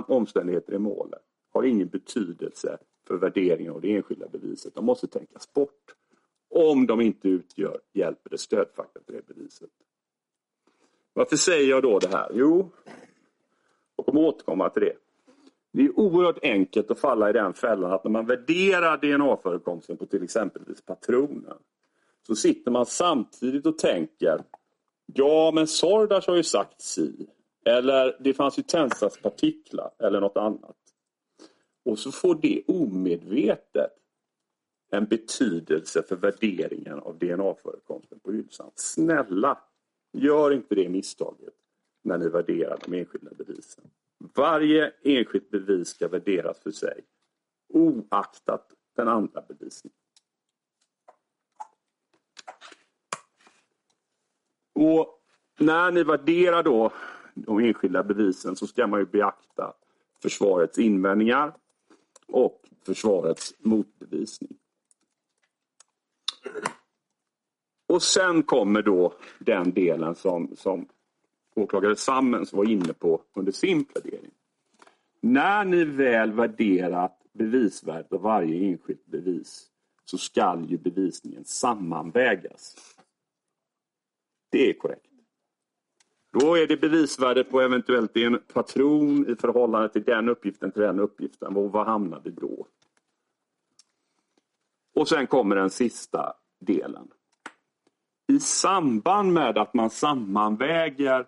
omständigheter 0.08 0.74
i 0.74 0.80
målet 0.80 1.22
har 1.54 1.64
ingen 1.64 1.88
betydelse 1.88 2.78
för 3.08 3.18
värderingen 3.18 3.74
av 3.74 3.82
det 3.82 3.96
enskilda 3.96 4.28
beviset. 4.28 4.76
De 4.76 4.86
måste 4.86 5.08
tänkas 5.08 5.54
bort. 5.54 5.96
Om 6.52 6.88
de 6.88 7.02
inte 7.02 7.28
utgör 7.28 7.80
hjälp 7.94 8.28
eller 8.28 8.38
stödfakta 8.38 9.00
till 9.00 9.16
det 9.16 9.36
beviset. 9.36 9.70
Varför 11.14 11.36
säger 11.36 11.70
jag 11.70 11.84
då 11.84 12.00
det 12.00 12.08
här? 12.08 12.32
Jo, 12.34 12.70
jag 13.96 14.06
kommer 14.06 14.22
återkomma 14.22 14.70
till 14.70 14.82
det. 14.82 14.96
Det 15.74 15.82
är 15.82 16.00
oerhört 16.00 16.40
enkelt 16.42 16.92
att 16.92 17.00
falla 17.00 17.30
i 17.30 17.34
den 17.34 17.54
fällan 17.54 17.92
att 17.92 18.04
när 18.04 18.12
man 18.12 18.26
värderar 18.26 18.98
DNA-förekomsten 18.98 19.98
på 19.98 20.06
till 20.06 20.24
exempelvis 20.24 20.82
patroner 20.82 21.58
så 22.28 22.36
sitter 22.36 22.72
man 22.72 22.86
samtidigt 22.86 23.66
och 23.66 23.78
tänker 23.78 24.44
ja 25.06 25.52
men 25.56 25.68
Sordas 25.68 26.28
har 26.28 26.36
ju 26.36 26.44
sagt 26.44 26.82
si 26.82 27.28
eller 27.66 28.18
det 28.20 28.34
fanns 28.34 28.60
ju 28.60 28.64
tändsatspartiklar 28.64 29.92
eller 30.00 30.22
något 30.22 30.38
annat. 30.38 30.78
Och 31.86 32.00
så 32.00 32.12
får 32.12 32.36
det 32.42 32.64
omedvetet 32.68 33.92
en 34.92 35.06
betydelse 35.06 36.04
för 36.04 36.16
värderingen 36.16 37.00
av 37.00 37.18
DNA-förekomsten 37.18 38.20
på 38.20 38.32
hylsan. 38.32 38.72
Snälla, 38.76 39.60
gör 40.14 40.52
inte 40.52 40.76
det 40.76 40.90
misstaget 40.90 41.54
när 42.02 42.18
ni 42.18 42.30
värderar 42.30 42.80
de 42.86 43.00
enskilda 43.00 43.32
bevisen. 43.38 43.84
Varje 44.36 44.94
enskilt 45.04 45.50
bevis 45.50 45.88
ska 45.88 46.08
värderas 46.08 46.60
för 46.60 46.72
sig 46.72 47.02
oaktat 47.74 48.74
den 48.96 49.08
andra 49.08 49.42
bevisningen. 49.48 49.98
Och 54.74 55.22
när 55.60 55.92
ni 55.92 56.04
värderar 56.04 56.64
då 56.64 56.94
de 57.34 57.60
enskilda 57.60 58.04
bevisen 58.04 58.56
så 58.56 58.68
ska 58.68 58.88
man 58.88 59.00
ju 59.00 59.06
beakta 59.06 59.74
försvarets 60.22 60.80
invändningar 60.80 61.56
och 62.28 62.70
försvarets 62.86 63.54
motbevisning. 63.60 64.58
Och 67.92 68.04
sen 68.04 68.44
kommer 68.44 68.82
då 68.82 69.14
den 69.40 69.74
delen 69.74 70.16
som, 70.16 70.56
som 70.56 70.88
åklagare 71.56 71.96
Sammens 71.96 72.54
var 72.54 72.70
inne 72.70 72.94
på 72.94 73.22
under 73.34 73.52
sin 73.52 73.86
plädering. 73.86 74.32
När 75.20 75.66
ni 75.66 75.84
väl 75.84 76.32
värderat 76.32 77.20
bevisvärdet 77.34 78.14
av 78.14 78.22
varje 78.22 78.72
enskilt 78.72 79.06
bevis 79.06 79.68
så 80.06 80.18
skall 80.18 80.70
ju 80.70 80.78
bevisningen 80.78 81.46
sammanvägas. 81.46 82.76
Det 84.50 84.70
är 84.70 84.74
korrekt. 84.74 85.06
Då 86.40 86.58
är 86.58 86.68
det 86.68 86.78
bevisvärdet 86.78 87.50
på 87.52 87.62
eventuellt 87.62 88.18
en 88.18 88.40
patron 88.54 89.30
i 89.30 89.36
förhållande 89.36 89.90
till 89.90 90.04
den 90.04 90.30
uppgiften 90.30 90.72
till 90.72 90.82
den 90.82 91.00
uppgiften. 91.00 91.56
Och 91.58 91.72
var 91.72 91.86
hamnar 91.86 92.22
vi 92.24 92.32
då? 92.32 92.68
Och 94.96 95.08
sen 95.08 95.28
kommer 95.28 95.56
den 95.56 95.70
sista 95.70 96.34
delen. 96.60 97.12
I 98.32 98.40
samband 98.40 99.34
med 99.34 99.58
att 99.58 99.74
man 99.74 99.90
sammanväger 99.90 101.26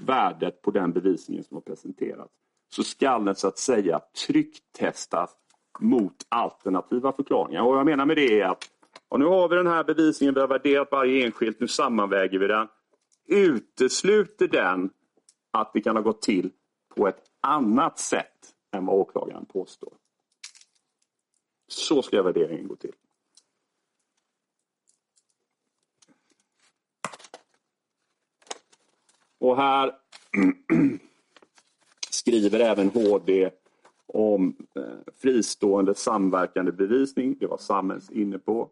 värdet 0.00 0.62
på 0.62 0.70
den 0.70 0.92
bevisningen 0.92 1.44
som 1.44 1.54
har 1.54 1.62
presenterats 1.62 2.32
så 2.68 2.82
skall 2.82 3.24
den 3.24 3.34
så 3.34 3.48
att 3.48 3.58
säga 3.58 4.00
trycktestas 4.26 5.36
mot 5.80 6.26
alternativa 6.28 7.12
förklaringar. 7.12 7.62
Och 7.62 7.68
vad 7.68 7.78
jag 7.78 7.86
menar 7.86 8.06
med 8.06 8.16
det 8.16 8.40
är 8.40 8.46
att 8.46 8.70
och 9.08 9.18
nu 9.18 9.26
har 9.26 9.48
vi 9.48 9.56
den 9.56 9.66
här 9.66 9.84
bevisningen, 9.84 10.34
vi 10.34 10.40
har 10.40 10.48
värderat 10.48 10.88
varje 10.90 11.26
enskilt, 11.26 11.60
nu 11.60 11.68
sammanväger 11.68 12.38
vi 12.38 12.46
den. 12.46 12.68
Utesluter 13.26 14.48
den 14.48 14.90
att 15.50 15.72
det 15.72 15.80
kan 15.80 15.96
ha 15.96 16.02
gått 16.02 16.22
till 16.22 16.50
på 16.96 17.08
ett 17.08 17.22
annat 17.40 17.98
sätt 17.98 18.54
än 18.72 18.86
vad 18.86 18.96
åklagaren 18.96 19.46
påstår? 19.46 19.92
Så 21.68 22.02
ska 22.02 22.22
värderingen 22.22 22.68
gå 22.68 22.76
till. 22.76 22.94
Och 29.38 29.56
här 29.56 29.92
skriver 32.10 32.60
även 32.60 32.88
HD 32.88 33.50
om 34.06 34.56
eh, 34.74 35.12
fristående 35.22 35.94
samverkande 35.94 36.72
bevisning. 36.72 37.36
Det 37.40 37.46
var 37.46 37.58
Sammels 37.58 38.10
inne 38.10 38.38
på. 38.38 38.70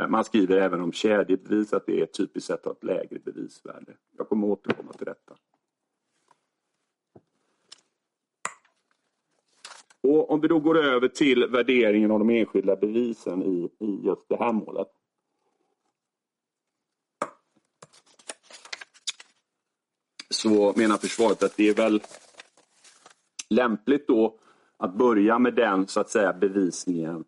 Eh, 0.00 0.08
man 0.08 0.24
skriver 0.24 0.56
även 0.56 0.80
om 0.80 0.92
kedjebevis, 0.92 1.72
att 1.72 1.86
det 1.86 2.00
är 2.00 2.06
typiskt 2.06 2.46
sett 2.46 2.64
har 2.64 2.72
ett 2.72 2.84
lägre 2.84 3.18
bevisvärde. 3.18 3.92
Jag 4.18 4.28
kommer 4.28 4.46
återkomma 4.46 4.92
till 4.92 5.06
detta. 5.06 5.34
Och 10.00 10.30
om 10.30 10.40
vi 10.40 10.48
då 10.48 10.58
går 10.58 10.78
över 10.78 11.08
till 11.08 11.46
värderingen 11.46 12.10
av 12.10 12.18
de 12.18 12.30
enskilda 12.30 12.76
bevisen 12.76 13.42
i, 13.42 13.70
i 13.78 14.00
just 14.06 14.28
det 14.28 14.36
här 14.36 14.52
målet. 14.52 14.88
Så 20.42 20.72
menar 20.76 20.96
försvaret 20.96 21.42
att 21.42 21.56
det 21.56 21.68
är 21.68 21.74
väl 21.74 22.02
lämpligt 23.50 24.08
då 24.08 24.38
att 24.76 24.94
börja 24.94 25.38
med 25.38 25.54
den 25.54 25.86
så 25.86 26.00
att 26.00 26.10
säga 26.10 26.32
bevisningen 26.32 27.24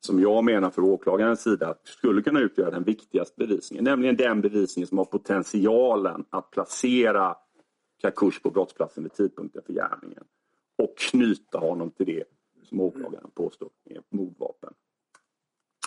som 0.00 0.20
jag 0.20 0.44
menar 0.44 0.70
för 0.70 0.82
åklagarens 0.82 1.42
sida 1.42 1.74
skulle 1.84 2.22
kunna 2.22 2.40
utgöra 2.40 2.70
den 2.70 2.84
viktigaste 2.84 3.34
bevisningen. 3.36 3.84
Nämligen 3.84 4.16
den 4.16 4.40
bevisningen 4.40 4.86
som 4.86 4.98
har 4.98 5.04
potentialen 5.04 6.24
att 6.30 6.50
placera 6.50 7.36
Kakush 8.00 8.42
på 8.42 8.50
brottsplatsen 8.50 9.02
vid 9.02 9.12
tidpunkten 9.12 9.62
för 9.66 9.72
gärningen. 9.72 10.24
Och 10.78 10.98
knyta 10.98 11.58
honom 11.58 11.90
till 11.90 12.06
det 12.06 12.24
som 12.64 12.80
åklagaren 12.80 13.30
påstår 13.34 13.70
är 13.84 14.02
mordvapen. 14.08 14.74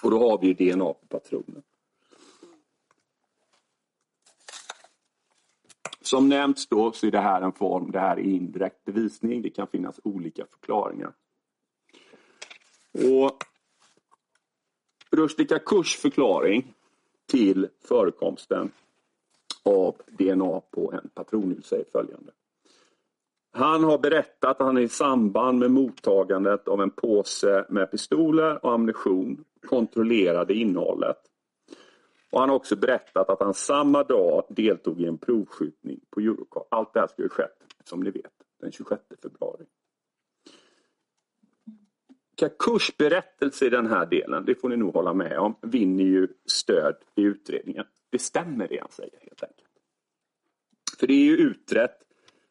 Och 0.04 0.12
då 0.12 0.30
har 0.30 0.40
vi 0.42 0.48
ju 0.48 0.54
DNA 0.54 0.94
på 0.94 1.06
patronen. 1.10 1.64
Som 6.06 6.30
nämnts 6.30 6.68
då 6.68 6.92
så 6.92 7.08
är 7.08 7.12
det 7.12 7.20
här 7.20 7.42
en 7.42 7.52
form, 7.52 7.92
det 7.92 8.00
här 8.00 8.18
är 8.18 8.24
indirekt 8.24 8.86
bevisning. 8.86 9.42
Det 9.42 9.50
kan 9.50 9.68
finnas 9.68 10.00
olika 10.04 10.46
förklaringar. 10.46 11.14
Och 12.94 13.38
Rushdie 15.12 15.60
Kurs 15.60 15.96
förklaring 15.98 16.74
till 17.26 17.68
förekomsten 17.88 18.72
av 19.64 19.96
DNA 20.08 20.62
på 20.72 20.94
en 20.94 21.10
patronhylsa 21.10 21.70
säger 21.70 21.86
följande. 21.92 22.32
Han 23.52 23.84
har 23.84 23.98
berättat 23.98 24.62
att 24.62 24.66
han 24.66 24.78
i 24.78 24.90
samband 24.90 25.60
med 25.60 25.72
mottagandet 25.72 26.68
av 26.68 26.82
en 26.82 26.90
påse 26.90 27.66
med 27.70 27.92
pistoler 27.92 28.66
och 28.66 28.74
ammunition 28.74 29.44
kontrollerade 29.68 30.54
innehållet. 30.54 31.18
Och 32.36 32.42
han 32.42 32.50
har 32.50 32.56
också 32.56 32.76
berättat 32.76 33.30
att 33.30 33.40
han 33.40 33.54
samma 33.54 34.04
dag 34.04 34.44
deltog 34.50 35.02
i 35.02 35.06
en 35.06 35.18
provskjutning 35.18 36.00
på 36.10 36.20
Eurocar. 36.20 36.64
Allt 36.72 36.94
det 36.94 37.00
här 37.00 37.08
skulle 37.08 37.28
ha 37.28 37.34
skett, 37.34 37.64
som 37.84 38.00
ni 38.00 38.12
vet, 38.12 38.32
den 38.62 38.72
26 38.72 39.02
februari. 39.22 39.66
Kakushs 42.38 42.98
berättelse 42.98 43.66
i 43.66 43.70
den 43.70 43.88
här 43.88 44.06
delen, 44.06 44.46
det 44.46 44.56
får 44.56 44.70
ni 44.70 44.78
nog 44.78 44.94
hålla 44.94 45.14
med 45.14 45.40
om, 45.40 45.56
vinner 45.62 46.04
ju 46.04 46.28
stöd 46.46 46.96
i 47.16 47.22
utredningen. 47.22 47.86
Det 48.10 48.20
stämmer 48.20 48.68
det 48.68 48.80
han 48.80 48.92
säger 48.92 49.20
helt 49.22 49.44
enkelt. 49.44 49.70
För 51.00 51.08
det 51.08 51.14
är 51.14 51.26
ju 51.26 51.38
utrett 51.38 52.00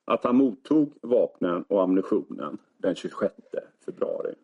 att 0.04 0.24
han 0.24 0.36
mottog 0.36 0.92
vapnen 1.02 1.62
och 1.62 1.82
ammunitionen 1.82 2.58
den 2.78 2.94
26 2.94 3.34
februari. 3.84 4.34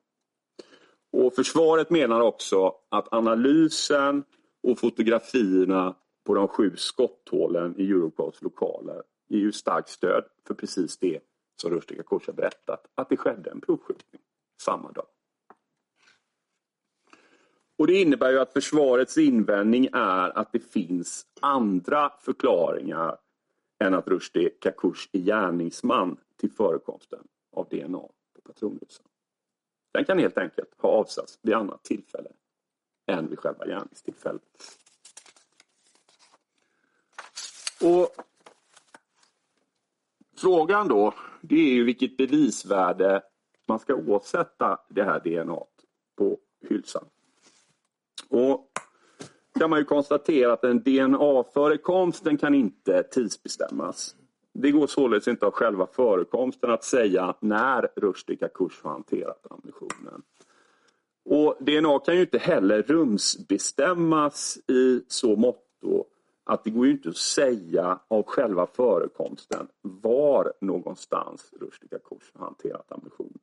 Och 1.13 1.35
försvaret 1.35 1.91
menar 1.91 2.21
också 2.21 2.75
att 2.89 3.13
analysen 3.13 4.25
och 4.63 4.79
fotografierna 4.79 5.95
på 6.25 6.35
de 6.35 6.49
sju 6.49 6.77
skotthålen 6.77 7.75
i 7.79 7.91
Europols 7.91 8.43
lokaler 8.43 9.03
ger 9.29 9.39
ju 9.39 9.53
starkt 9.53 9.89
stöd 9.89 10.25
för 10.47 10.55
precis 10.55 10.99
det 10.99 11.21
som 11.57 11.71
Rushdie 11.71 11.97
Kakush 11.97 12.27
har 12.27 12.35
berättat, 12.35 12.87
att 12.95 13.09
det 13.09 13.17
skedde 13.17 13.51
en 13.51 13.61
provskjutning 13.61 14.23
samma 14.61 14.93
dag. 14.93 15.07
Och 17.79 17.87
Det 17.87 18.01
innebär 18.01 18.31
ju 18.31 18.39
att 18.39 18.53
försvarets 18.53 19.19
invändning 19.19 19.89
är 19.93 20.39
att 20.39 20.53
det 20.53 20.61
finns 20.61 21.27
andra 21.41 22.13
förklaringar 22.21 23.19
än 23.85 23.95
att 23.95 24.09
Rushdie 24.09 24.51
Kakush 24.51 25.09
är 25.13 25.19
gärningsman 25.19 26.17
till 26.37 26.51
förekomsten 26.51 27.25
av 27.53 27.69
DNA 27.69 27.99
på 28.35 28.41
patronhusen. 28.45 29.05
Den 29.93 30.05
kan 30.05 30.19
helt 30.19 30.39
enkelt 30.39 30.75
ha 30.79 30.89
avsatts 30.89 31.39
vid 31.43 31.55
annat 31.55 31.85
tillfälle 31.85 32.31
än 33.11 33.29
vid 33.29 33.39
själva 33.39 33.67
gärningstillfället. 33.67 34.43
Och 37.83 38.25
Frågan 40.41 40.89
då, 40.89 41.15
det 41.41 41.55
är 41.55 41.75
ju 41.75 41.85
vilket 41.85 42.17
bevisvärde 42.17 43.23
man 43.69 43.79
ska 43.79 43.95
åsätta 43.95 44.79
det 44.89 45.03
här 45.03 45.21
DNA 45.21 45.63
på 46.17 46.39
hylsan. 46.69 47.05
Och 48.29 48.71
kan 49.59 49.71
man 49.71 49.79
ju 49.79 49.85
konstatera 49.85 50.53
att 50.53 50.65
en 50.65 50.83
DNA-förekomsten 50.83 52.39
kan 52.39 52.55
inte 52.55 53.03
tidsbestämmas. 53.03 54.17
Det 54.53 54.71
går 54.71 54.87
således 54.87 55.29
inte 55.29 55.47
av 55.47 55.53
själva 55.53 55.87
förekomsten 55.87 56.71
att 56.71 56.85
säga 56.85 57.35
när 57.41 57.89
Rushdie 57.97 58.37
Kakush 58.37 58.83
har 58.83 58.91
hanterat 58.91 59.47
ammunitionen. 59.51 60.23
Och 61.33 61.57
DNA 61.61 61.99
kan 61.99 62.15
ju 62.15 62.21
inte 62.21 62.39
heller 62.39 62.83
rumsbestämmas 62.83 64.59
i 64.67 65.05
så 65.09 65.37
måtto 65.37 66.05
att 66.45 66.65
det 66.65 66.71
går 66.71 66.87
ju 66.87 66.93
inte 66.93 67.09
att 67.09 67.17
säga 67.17 67.99
av 68.09 68.23
själva 68.23 68.67
förekomsten 68.67 69.69
var 69.83 70.53
någonstans 70.61 71.53
Rushdie 71.61 71.99
Kors 71.99 72.31
har 72.35 72.45
hanterat 72.45 72.93
ammunition. 72.93 73.39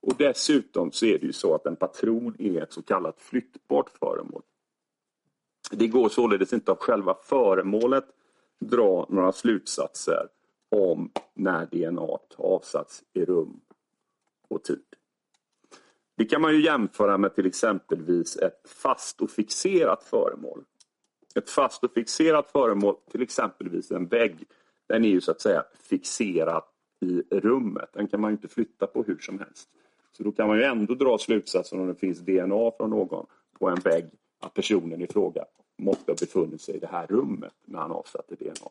Och 0.00 0.14
dessutom 0.18 0.92
så 0.92 1.06
är 1.06 1.18
det 1.18 1.26
ju 1.26 1.32
så 1.32 1.54
att 1.54 1.66
en 1.66 1.76
patron 1.76 2.36
är 2.38 2.62
ett 2.62 2.72
så 2.72 2.82
kallat 2.82 3.20
flyttbart 3.20 3.90
föremål. 3.98 4.42
Det 5.70 5.86
går 5.86 6.08
således 6.08 6.52
inte 6.52 6.72
av 6.72 6.78
själva 6.78 7.14
föremålet 7.14 8.06
dra 8.58 9.06
några 9.08 9.32
slutsatser 9.32 10.28
om 10.68 11.10
när 11.34 11.66
DNA 11.66 12.18
avsatts 12.36 13.04
i 13.12 13.24
rum 13.24 13.60
och 14.48 14.62
tid. 14.64 14.97
Det 16.18 16.24
kan 16.24 16.42
man 16.42 16.52
ju 16.54 16.60
jämföra 16.64 17.18
med 17.18 17.34
till 17.34 17.46
exempelvis 17.46 18.36
ett 18.36 18.68
fast 18.82 19.20
och 19.20 19.30
fixerat 19.30 20.04
föremål. 20.04 20.64
Ett 21.34 21.50
fast 21.50 21.84
och 21.84 21.92
fixerat 21.94 22.50
föremål, 22.50 22.96
till 23.10 23.22
exempelvis 23.22 23.90
en 23.90 24.06
vägg, 24.06 24.44
den 24.88 25.04
är 25.04 25.08
ju 25.08 25.20
så 25.20 25.30
att 25.30 25.40
säga 25.40 25.64
fixerad 25.90 26.62
i 27.00 27.22
rummet. 27.30 27.88
Den 27.92 28.08
kan 28.08 28.20
man 28.20 28.30
ju 28.30 28.32
inte 28.32 28.48
flytta 28.48 28.86
på 28.86 29.02
hur 29.02 29.18
som 29.18 29.38
helst. 29.38 29.68
Så 30.12 30.22
då 30.22 30.32
kan 30.32 30.48
man 30.48 30.56
ju 30.56 30.62
ändå 30.62 30.94
dra 30.94 31.18
slutsatsen 31.18 31.80
om 31.80 31.86
det 31.86 31.94
finns 31.94 32.18
DNA 32.18 32.70
från 32.76 32.90
någon 32.90 33.26
på 33.58 33.68
en 33.68 33.80
vägg 33.80 34.10
att 34.40 34.54
personen 34.54 35.02
i 35.02 35.06
fråga 35.06 35.44
måste 35.78 36.12
ha 36.12 36.16
befunnit 36.20 36.60
sig 36.60 36.76
i 36.76 36.78
det 36.78 36.86
här 36.92 37.06
rummet 37.06 37.54
när 37.64 37.78
han 37.78 37.92
avsatte 37.92 38.34
DNA. 38.34 38.68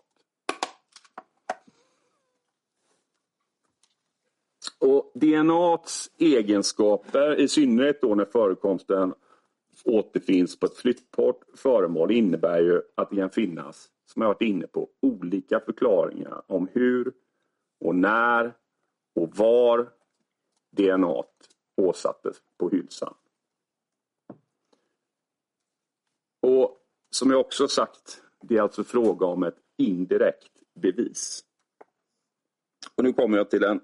Och 4.79 5.11
DNAs 5.15 6.11
egenskaper, 6.17 7.39
i 7.39 7.47
synnerhet 7.47 8.01
då 8.01 8.15
när 8.15 8.25
förekomsten 8.25 9.13
återfinns 9.85 10.59
på 10.59 10.65
ett 10.65 10.77
flyttbart 10.77 11.39
föremål, 11.53 12.11
innebär 12.11 12.61
ju 12.61 12.81
att 12.95 13.09
det 13.09 13.15
kan 13.15 13.29
finnas, 13.29 13.89
som 14.05 14.21
jag 14.21 14.29
varit 14.29 14.41
inne 14.41 14.67
på, 14.67 14.89
olika 15.01 15.59
förklaringar 15.59 16.41
om 16.47 16.67
hur 16.73 17.13
och 17.79 17.95
när 17.95 18.53
och 19.15 19.37
var 19.37 19.89
DNA 20.71 21.23
åsattes 21.81 22.37
på 22.57 22.69
hylsan. 22.69 23.13
Och 26.41 26.77
som 27.09 27.31
jag 27.31 27.39
också 27.39 27.67
sagt, 27.67 28.21
det 28.41 28.57
är 28.57 28.61
alltså 28.61 28.83
fråga 28.83 29.25
om 29.25 29.43
ett 29.43 29.57
indirekt 29.77 30.51
bevis. 30.75 31.43
Och 32.95 33.03
nu 33.03 33.13
kommer 33.13 33.37
jag 33.37 33.49
till 33.49 33.63
en, 33.63 33.81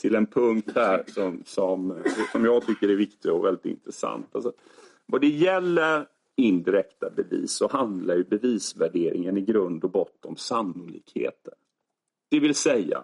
till 0.00 0.14
en 0.14 0.26
punkt 0.26 0.72
här 0.74 1.04
som, 1.06 1.42
som, 1.46 2.02
som 2.32 2.44
jag 2.44 2.66
tycker 2.66 2.88
är 2.88 2.96
viktig 2.96 3.32
och 3.32 3.44
väldigt 3.44 3.64
intressant. 3.64 4.34
Alltså, 4.34 4.52
vad 5.06 5.20
det 5.20 5.28
gäller 5.28 6.06
indirekta 6.36 7.10
bevis 7.10 7.52
så 7.52 7.68
handlar 7.68 8.14
ju 8.14 8.24
bevisvärderingen 8.24 9.38
i 9.38 9.40
grund 9.40 9.84
och 9.84 9.90
botten 9.90 10.30
om 10.30 10.36
sannolikheter. 10.36 11.54
Det 12.30 12.40
vill 12.40 12.54
säga, 12.54 13.02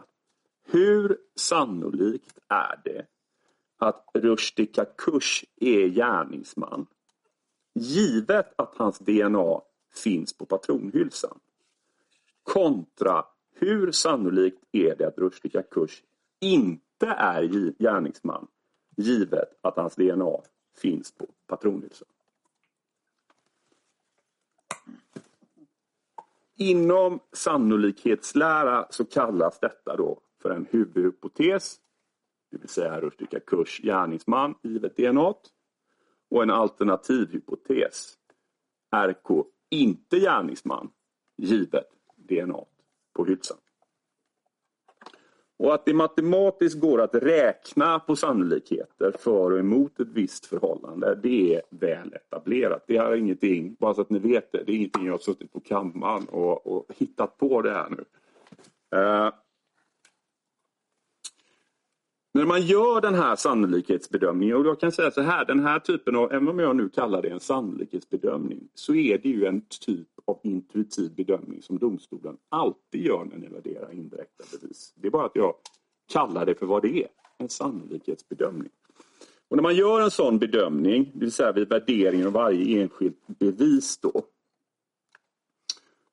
hur 0.65 1.19
sannolikt 1.37 2.39
är 2.49 2.81
det 2.85 3.07
att 3.79 4.11
Rushdie 4.15 4.67
Kakush 4.67 5.45
är 5.57 5.89
gärningsman 5.89 6.87
givet 7.75 8.53
att 8.57 8.75
hans 8.77 8.99
DNA 8.99 9.61
finns 9.95 10.39
på 10.39 10.47
patronhylsan? 10.47 11.39
Kontra 12.43 13.25
hur 13.55 13.93
sannolikt 13.93 14.65
är 14.73 14.97
det 14.97 15.07
att 15.07 15.19
Rushdie 15.19 15.51
Kakush 15.51 16.03
inte 16.41 16.86
inte 17.01 17.15
är 17.15 17.43
gärningsman 17.79 18.47
givet 18.97 19.59
att 19.61 19.77
hans 19.77 19.97
DNA 19.97 20.37
finns 20.77 21.13
på 21.13 21.27
patronhylsan? 21.47 22.09
Inom 26.59 27.21
sannolikhetslära 27.33 28.87
så 28.91 29.05
kallas 29.05 29.61
detta 29.61 29.97
då 29.97 30.21
för 30.43 30.51
en 30.51 30.67
huvudhypotes, 30.71 31.81
det 32.51 32.59
vill 32.59 32.69
säga 32.69 33.01
Rustika 33.01 33.41
Kurs 33.41 33.81
gärningsman 33.83 34.55
givet 34.63 34.97
DNA. 34.97 35.35
Och 36.31 36.43
en 36.43 36.51
alternativhypotes, 36.51 38.19
RK 38.91 39.47
inte 39.71 40.19
gärningsman 40.19 40.91
givet 41.37 41.89
DNA 42.17 42.65
på 43.13 43.25
hylsan. 43.25 43.59
Och 45.59 45.75
att 45.75 45.85
det 45.85 45.95
matematiskt 45.95 46.81
går 46.81 47.01
att 47.01 47.15
räkna 47.15 47.99
på 47.99 48.17
sannolikheter 48.17 49.13
för 49.19 49.53
och 49.53 49.59
emot 49.59 50.01
ett 50.01 50.09
visst 50.09 50.47
förhållande, 50.47 51.15
det 51.23 51.55
är 51.55 51.63
väl 51.71 52.15
etablerat. 52.15 52.85
Det 52.87 52.97
är 52.97 53.15
ingenting, 53.15 53.77
bara 53.81 53.95
så 53.95 54.01
att 54.01 54.11
ni 54.11 54.19
vet 54.19 54.53
det, 54.53 54.63
det 54.67 54.73
är 54.73 54.77
ingenting 54.77 55.07
jag 55.07 55.13
har 55.13 55.19
suttit 55.19 55.53
på 55.53 55.61
kammaren 55.61 56.27
och, 56.29 56.67
och 56.67 56.87
hittat 56.99 57.39
på 57.39 57.63
det 57.63 57.71
här 57.71 57.89
nu. 57.91 58.05
Uh, 58.99 59.31
när 62.37 62.47
man 62.47 62.63
gör 62.63 63.01
den 63.01 63.15
här 63.15 63.37
sannolikhetsbedömningen, 63.37 64.57
och 64.57 64.67
jag 64.67 64.81
kan 64.81 64.93
säga 64.93 65.11
så 65.11 65.21
här, 65.21 65.45
den 65.45 65.61
här 65.61 65.79
typen 65.79 66.17
av, 66.17 66.33
även 66.33 66.49
om 66.49 66.59
jag 66.59 66.77
nu 66.77 66.89
kallar 66.89 67.23
det 67.23 67.29
en 67.29 67.41
sannolikhetsbedömning, 67.41 68.69
så 68.75 68.95
är 68.95 69.19
det 69.19 69.29
ju 69.29 69.47
en 69.47 69.61
typ 69.87 70.09
av 70.25 70.41
intuitiv 70.43 71.15
bedömning 71.15 71.63
som 71.63 71.79
domstolen 71.79 72.37
alltid 72.49 73.07
gör 73.07 73.25
när 73.25 73.37
ni 73.37 73.49
värderar 73.49 73.93
indirekta 73.93 74.45
bevis. 74.53 74.93
Det 74.97 75.07
är 75.07 75.11
bara 75.11 75.27
att 75.27 75.37
jag 75.37 75.55
kallar 76.13 76.47
det 76.47 76.55
för 76.55 76.67
vad 76.67 76.83
det 76.83 77.03
är, 77.03 77.09
en 77.39 77.49
sannolikhetsbedömning. 77.49 78.71
Och 79.49 79.57
när 79.57 79.63
man 79.63 79.75
gör 79.75 80.01
en 80.01 80.11
sån 80.11 80.39
bedömning, 80.39 81.11
det 81.15 81.21
vill 81.21 81.33
säga 81.33 81.53
vid 81.53 81.69
värderingen 81.69 82.27
av 82.27 82.33
varje 82.33 82.83
enskilt 82.83 83.27
bevis 83.27 83.99
då, 83.99 84.23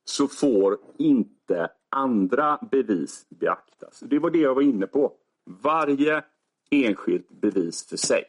så 0.05 0.28
får 0.28 0.78
inte 0.97 1.69
andra 1.89 2.59
bevis 2.71 3.26
beaktas. 3.30 3.99
Det 3.99 4.19
var 4.19 4.30
det 4.30 4.39
jag 4.39 4.55
var 4.55 4.61
inne 4.61 4.88
på 4.88 5.13
varje 5.45 6.23
enskilt 6.71 7.29
bevis 7.29 7.89
för 7.89 7.97
sig. 7.97 8.23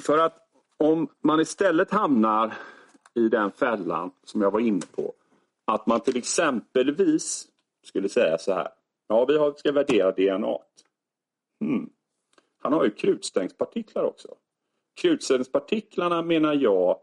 För 0.00 0.18
att 0.18 0.48
om 0.76 1.08
man 1.20 1.40
istället 1.40 1.90
hamnar 1.90 2.54
i 3.14 3.28
den 3.28 3.50
fällan 3.50 4.10
som 4.24 4.42
jag 4.42 4.50
var 4.50 4.60
inne 4.60 4.86
på, 4.96 5.14
att 5.64 5.86
man 5.86 6.00
till 6.00 6.16
exempelvis 6.16 7.48
skulle 7.82 8.08
säga 8.08 8.38
så 8.38 8.52
här, 8.52 8.68
ja 9.08 9.24
vi 9.24 9.52
ska 9.56 9.72
värdera 9.72 10.12
DNA. 10.12 10.58
Hmm. 11.60 11.90
Han 12.62 12.72
har 12.72 12.84
ju 12.84 12.90
krutstängspartiklar 12.90 14.02
också. 14.02 14.34
Krutstängspartiklarna 15.00 16.22
menar 16.22 16.54
jag 16.54 17.00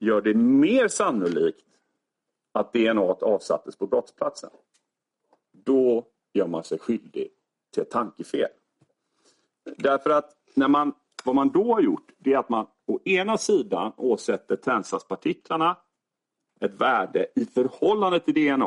gör 0.00 0.20
det 0.20 0.34
mer 0.34 0.88
sannolikt 0.88 1.67
att 2.58 2.72
DNA 2.72 3.00
avsattes 3.20 3.76
på 3.76 3.86
brottsplatsen. 3.86 4.50
Då 5.52 6.06
gör 6.32 6.46
man 6.46 6.64
sig 6.64 6.78
skyldig 6.78 7.28
till 7.74 7.82
ett 7.82 7.90
tankefel. 7.90 8.48
Därför 9.76 10.10
att 10.10 10.36
när 10.54 10.68
man, 10.68 10.94
vad 11.24 11.34
man 11.34 11.48
då 11.48 11.74
har 11.74 11.80
gjort 11.80 12.12
det 12.18 12.32
är 12.32 12.38
att 12.38 12.48
man 12.48 12.66
å 12.86 12.98
ena 13.04 13.38
sidan 13.38 13.92
åsätter 13.96 14.56
tändsatspartiklarna 14.56 15.76
ett 16.60 16.80
värde 16.80 17.26
i 17.34 17.44
förhållande 17.44 18.20
till 18.20 18.34
DNA 18.34 18.66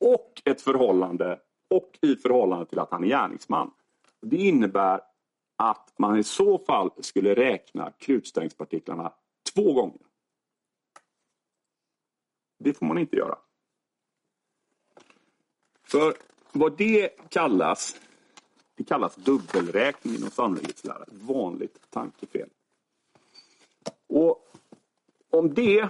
och 0.00 0.42
ett 0.44 0.60
förhållande 0.60 1.40
och 1.70 1.98
i 2.00 2.16
förhållande 2.16 2.66
till 2.66 2.78
att 2.78 2.90
han 2.90 3.04
är 3.04 3.08
gärningsman. 3.08 3.70
Det 4.22 4.36
innebär 4.36 5.00
att 5.56 5.94
man 5.98 6.18
i 6.18 6.24
så 6.24 6.58
fall 6.58 6.90
skulle 6.98 7.34
räkna 7.34 7.90
krutstängspartiklarna 7.90 9.12
två 9.54 9.72
gånger. 9.72 10.00
Det 12.64 12.74
får 12.74 12.86
man 12.86 12.98
inte 12.98 13.16
göra. 13.16 13.38
För 15.82 16.14
vad 16.52 16.76
det 16.76 17.08
kallas, 17.28 18.00
det 18.74 18.84
kallas 18.84 19.16
dubbelräkning 19.16 20.14
inom 20.14 20.30
sannolikhetslära. 20.30 21.02
Ett 21.02 21.12
vanligt 21.12 21.90
tankefel. 21.90 22.48
Och 24.06 24.48
om 25.30 25.54
det 25.54 25.88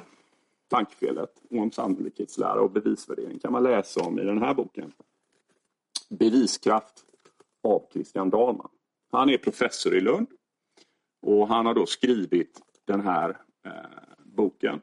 tankefelet, 0.68 1.43
om 1.51 1.70
sannolikhetslära 1.70 2.61
och 2.61 2.70
bevisvärdering 2.70 3.39
kan 3.39 3.53
man 3.53 3.62
läsa 3.62 4.01
om 4.01 4.18
i 4.18 4.25
den 4.25 4.43
här 4.43 4.55
boken. 4.55 4.93
Beviskraft 6.09 7.05
av 7.62 7.87
Christian 7.93 8.31
Dahlman. 8.31 8.70
Han 9.12 9.31
är 9.31 9.39
professor 9.39 9.95
i 9.95 10.01
Lund 10.01 10.29
och 11.22 11.49
han 11.49 11.66
har 11.66 11.75
då 11.75 11.87
skrivit 11.87 12.61
den 12.85 13.01
här 13.01 13.41
eh, 13.64 13.72
boken 14.25 14.81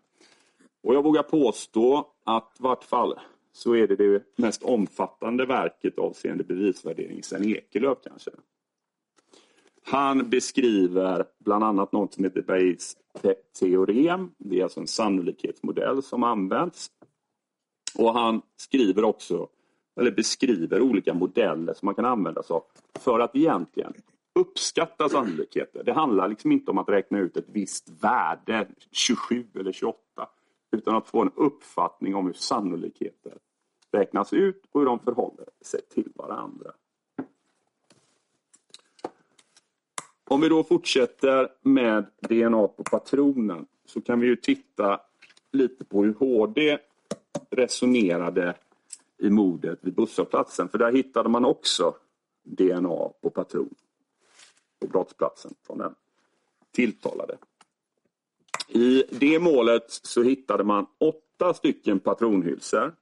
och 0.83 0.95
jag 0.95 1.03
vågar 1.03 1.23
påstå 1.23 2.07
att 2.23 2.55
i 2.59 2.63
vart 2.63 2.83
fall 2.83 3.19
så 3.53 3.75
är 3.75 3.87
det 3.87 3.95
det 3.95 4.23
mest 4.35 4.63
omfattande 4.63 5.45
verket 5.45 5.99
avseende 5.99 6.43
bevisvärdering 6.43 7.23
sen 7.23 7.45
Ekelöf 7.45 7.97
kanske. 8.03 8.31
Han 9.83 10.29
beskriver 10.29 11.25
bland 11.39 11.63
annat 11.63 11.91
något 11.91 12.13
som 12.13 12.23
heter 12.23 12.41
Bayes 12.41 12.97
teorem. 13.59 14.31
Det 14.37 14.59
är 14.59 14.63
alltså 14.63 14.79
en 14.79 14.87
sannolikhetsmodell 14.87 16.03
som 16.03 16.23
används. 16.23 16.91
Och 17.95 18.13
han 18.13 18.41
skriver 18.57 19.03
också, 19.03 19.47
eller 19.99 20.11
beskriver 20.11 20.81
olika 20.81 21.13
modeller 21.13 21.73
som 21.73 21.85
man 21.85 21.95
kan 21.95 22.05
använda 22.05 22.43
sig 22.43 22.53
av 22.53 22.63
för 22.99 23.19
att 23.19 23.35
egentligen 23.35 23.93
uppskatta 24.39 25.09
sannolikheter. 25.09 25.83
Det 25.83 25.93
handlar 25.93 26.27
liksom 26.27 26.51
inte 26.51 26.71
om 26.71 26.77
att 26.77 26.89
räkna 26.89 27.19
ut 27.19 27.37
ett 27.37 27.49
visst 27.49 27.89
värde, 28.03 28.67
27 28.91 29.45
eller 29.59 29.71
28, 29.71 29.97
utan 30.71 30.95
att 30.95 31.07
få 31.07 31.21
en 31.21 31.31
uppfattning 31.35 32.15
om 32.15 32.25
hur 32.25 32.33
sannolikheter 32.33 33.37
räknas 33.91 34.33
ut 34.33 34.63
och 34.71 34.81
hur 34.81 34.85
de 34.85 34.99
förhåller 34.99 35.45
sig 35.61 35.81
till 35.81 36.11
varandra. 36.15 36.71
Om 40.23 40.41
vi 40.41 40.49
då 40.49 40.63
fortsätter 40.63 41.51
med 41.61 42.05
DNA 42.19 42.67
på 42.67 42.83
patronen 42.83 43.65
så 43.85 44.01
kan 44.01 44.19
vi 44.19 44.27
ju 44.27 44.35
titta 44.35 45.01
lite 45.51 45.85
på 45.85 46.03
hur 46.03 46.13
HD 46.13 46.77
resonerade 47.49 48.55
i 49.17 49.29
mordet 49.29 49.79
vid 49.81 49.93
busshållplatsen. 49.93 50.69
För 50.69 50.77
där 50.77 50.91
hittade 50.91 51.29
man 51.29 51.45
också 51.45 51.95
DNA 52.43 53.09
på 53.21 53.29
patron 53.29 53.75
på 54.79 54.87
brottsplatsen 54.87 55.53
från 55.63 55.77
den 55.77 55.95
tilltalade. 56.71 57.37
I 58.73 59.03
det 59.09 59.39
målet 59.39 59.85
så 59.87 60.23
hittade 60.23 60.63
man 60.63 60.85
åtta 60.99 61.53
stycken 61.53 61.99
patronhylsor 61.99 62.93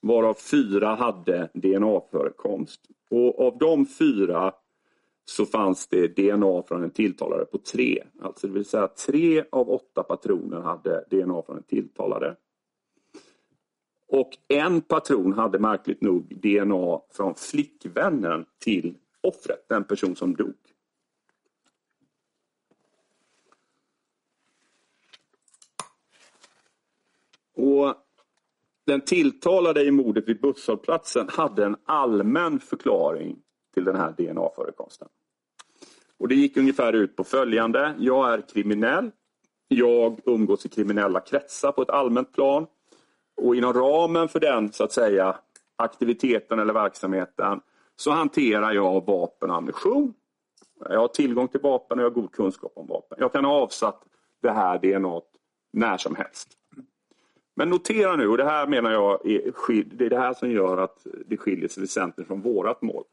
varav 0.00 0.34
fyra 0.34 0.94
hade 0.94 1.48
DNA-förekomst. 1.54 2.80
Och 3.10 3.40
av 3.46 3.58
de 3.58 3.86
fyra 3.86 4.52
så 5.24 5.46
fanns 5.46 5.86
det 5.86 6.08
DNA 6.08 6.62
från 6.68 6.82
en 6.82 6.90
tilltalare 6.90 7.44
på 7.44 7.58
tre. 7.58 8.02
Alltså 8.20 8.46
det 8.46 8.52
vill 8.52 8.64
säga 8.64 8.88
tre 8.88 9.44
av 9.52 9.70
åtta 9.70 10.02
patroner 10.02 10.60
hade 10.60 11.04
DNA 11.10 11.42
från 11.42 11.56
en 11.56 11.62
tilltalare. 11.62 12.36
Och 14.08 14.30
en 14.48 14.80
patron 14.80 15.32
hade 15.32 15.58
märkligt 15.58 16.00
nog 16.00 16.40
DNA 16.42 17.00
från 17.12 17.34
flickvännen 17.34 18.44
till 18.58 18.94
offret, 19.20 19.68
den 19.68 19.84
person 19.84 20.16
som 20.16 20.34
dog. 20.34 20.54
Och 27.56 27.94
den 28.86 29.00
tilltalade 29.00 29.84
i 29.84 29.90
mordet 29.90 30.28
vid 30.28 30.40
busshållplatsen 30.40 31.28
hade 31.28 31.64
en 31.64 31.76
allmän 31.84 32.60
förklaring 32.60 33.36
till 33.74 33.84
den 33.84 33.96
här 33.96 34.12
DNA-förekomsten. 34.12 35.08
Och 36.18 36.28
det 36.28 36.34
gick 36.34 36.56
ungefär 36.56 36.92
ut 36.92 37.16
på 37.16 37.24
följande. 37.24 37.94
Jag 37.98 38.32
är 38.32 38.40
kriminell. 38.40 39.10
Jag 39.68 40.20
umgås 40.24 40.66
i 40.66 40.68
kriminella 40.68 41.20
kretsar 41.20 41.72
på 41.72 41.82
ett 41.82 41.90
allmänt 41.90 42.32
plan. 42.32 42.66
Och 43.36 43.56
inom 43.56 43.72
ramen 43.72 44.28
för 44.28 44.40
den 44.40 44.72
så 44.72 44.84
att 44.84 44.92
säga 44.92 45.36
aktiviteten 45.76 46.58
eller 46.58 46.74
verksamheten 46.74 47.60
så 47.96 48.10
hanterar 48.10 48.72
jag 48.72 49.06
vapen 49.06 49.50
och 49.50 49.56
ammunition. 49.56 50.14
Jag 50.80 51.00
har 51.00 51.08
tillgång 51.08 51.48
till 51.48 51.60
vapen 51.60 51.98
och 51.98 52.04
jag 52.04 52.10
har 52.10 52.14
god 52.14 52.32
kunskap 52.32 52.72
om 52.76 52.86
vapen. 52.86 53.18
Jag 53.20 53.32
kan 53.32 53.44
ha 53.44 53.52
avsatt 53.52 54.02
det 54.42 54.50
här 54.50 54.78
DNA 54.78 55.20
när 55.72 55.96
som 55.96 56.14
helst. 56.14 56.48
Men 57.56 57.70
notera 57.70 58.16
nu, 58.16 58.28
och 58.28 58.36
det 58.36 58.44
här 58.44 58.66
menar 58.66 58.90
jag 58.90 59.26
är, 59.26 59.84
det 59.96 60.06
är 60.06 60.10
det 60.10 60.18
här 60.18 60.34
som 60.34 60.50
gör 60.50 60.78
att 60.78 61.06
det 61.26 61.36
skiljer 61.36 61.68
sig 61.68 61.80
väsentligt 61.80 62.26
från 62.26 62.40
vårat 62.40 62.82
mål. 62.82 63.04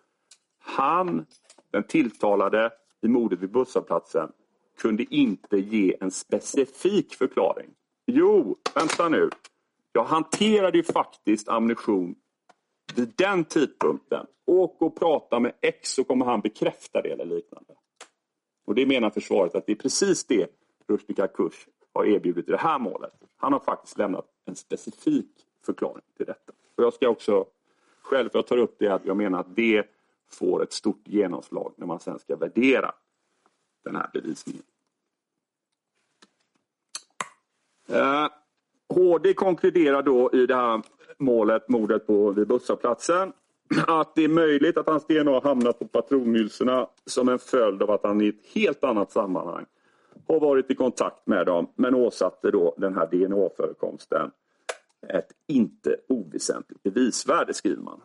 Han, 0.59 1.25
den 1.71 1.83
tilltalade 1.83 2.71
i 3.01 3.07
mordet 3.07 3.39
vid 3.39 3.51
busshållplatsen, 3.51 4.31
kunde 4.77 5.15
inte 5.15 5.57
ge 5.57 5.95
en 5.99 6.11
specifik 6.11 7.13
förklaring. 7.13 7.69
Jo, 8.05 8.57
vänta 8.75 9.09
nu. 9.09 9.29
Jag 9.91 10.03
hanterade 10.03 10.77
ju 10.77 10.83
faktiskt 10.83 11.49
ammunition 11.49 12.15
vid 12.95 13.13
den 13.15 13.45
tidpunkten. 13.45 14.25
Åk 14.45 14.81
och 14.81 14.99
prata 14.99 15.39
med 15.39 15.53
X 15.61 15.93
så 15.93 16.03
kommer 16.03 16.25
han 16.25 16.41
bekräfta 16.41 17.01
det 17.01 17.09
eller 17.09 17.25
liknande. 17.25 17.73
Och 18.65 18.75
det 18.75 18.85
menar 18.85 19.09
försvaret 19.09 19.55
att 19.55 19.65
det 19.65 19.71
är 19.71 19.75
precis 19.75 20.25
det 20.25 20.47
Rushdie 20.87 21.27
Kurs 21.27 21.67
har 21.93 22.05
erbjudit 22.05 22.47
i 22.47 22.51
det 22.51 22.57
här 22.57 22.79
målet. 22.79 23.13
Han 23.37 23.53
har 23.53 23.59
faktiskt 23.59 23.97
lämnat 23.97 24.25
en 24.45 24.55
specifik 24.55 25.31
förklaring 25.65 26.03
till 26.17 26.25
detta. 26.25 26.53
Och 26.75 26.83
jag 26.83 26.93
ska 26.93 27.09
också 27.09 27.45
själv, 28.01 28.29
för 28.29 28.37
jag 28.37 28.47
tar 28.47 28.57
upp 28.57 28.75
det, 28.79 28.87
att 28.87 29.05
jag 29.05 29.17
menar 29.17 29.39
att 29.39 29.55
det 29.55 29.87
får 30.31 30.63
ett 30.63 30.73
stort 30.73 31.01
genomslag 31.07 31.73
när 31.75 31.87
man 31.87 31.99
sen 31.99 32.19
ska 32.19 32.35
värdera 32.35 32.91
den 33.83 33.95
här 33.95 34.09
bevisningen. 34.13 34.63
Eh, 37.87 38.27
HD 38.89 39.33
konkluderar 39.33 40.01
då 40.03 40.29
i 40.33 40.45
det 40.45 40.55
här 40.55 40.81
målet, 41.17 41.69
mordet 41.69 42.07
på 42.07 42.31
vid 42.31 42.47
busshållplatsen, 42.47 43.33
att 43.87 44.15
det 44.15 44.23
är 44.23 44.29
möjligt 44.29 44.77
att 44.77 44.87
hans 44.87 45.07
DNA 45.07 45.39
hamnat 45.39 45.79
på 45.79 45.87
patronhylsorna 45.87 46.87
som 47.05 47.29
en 47.29 47.39
följd 47.39 47.83
av 47.83 47.91
att 47.91 48.03
han 48.03 48.21
i 48.21 48.27
ett 48.27 48.45
helt 48.53 48.83
annat 48.83 49.11
sammanhang 49.11 49.65
har 50.27 50.39
varit 50.39 50.71
i 50.71 50.75
kontakt 50.75 51.27
med 51.27 51.45
dem 51.45 51.67
men 51.75 51.95
åsatte 51.95 52.51
då 52.51 52.75
den 52.77 52.95
här 52.95 53.07
DNA-förekomsten 53.07 54.31
ett 55.09 55.31
inte 55.47 55.95
oväsentligt 56.07 56.83
bevisvärde 56.83 57.53
skriver 57.53 57.81
man. 57.81 58.01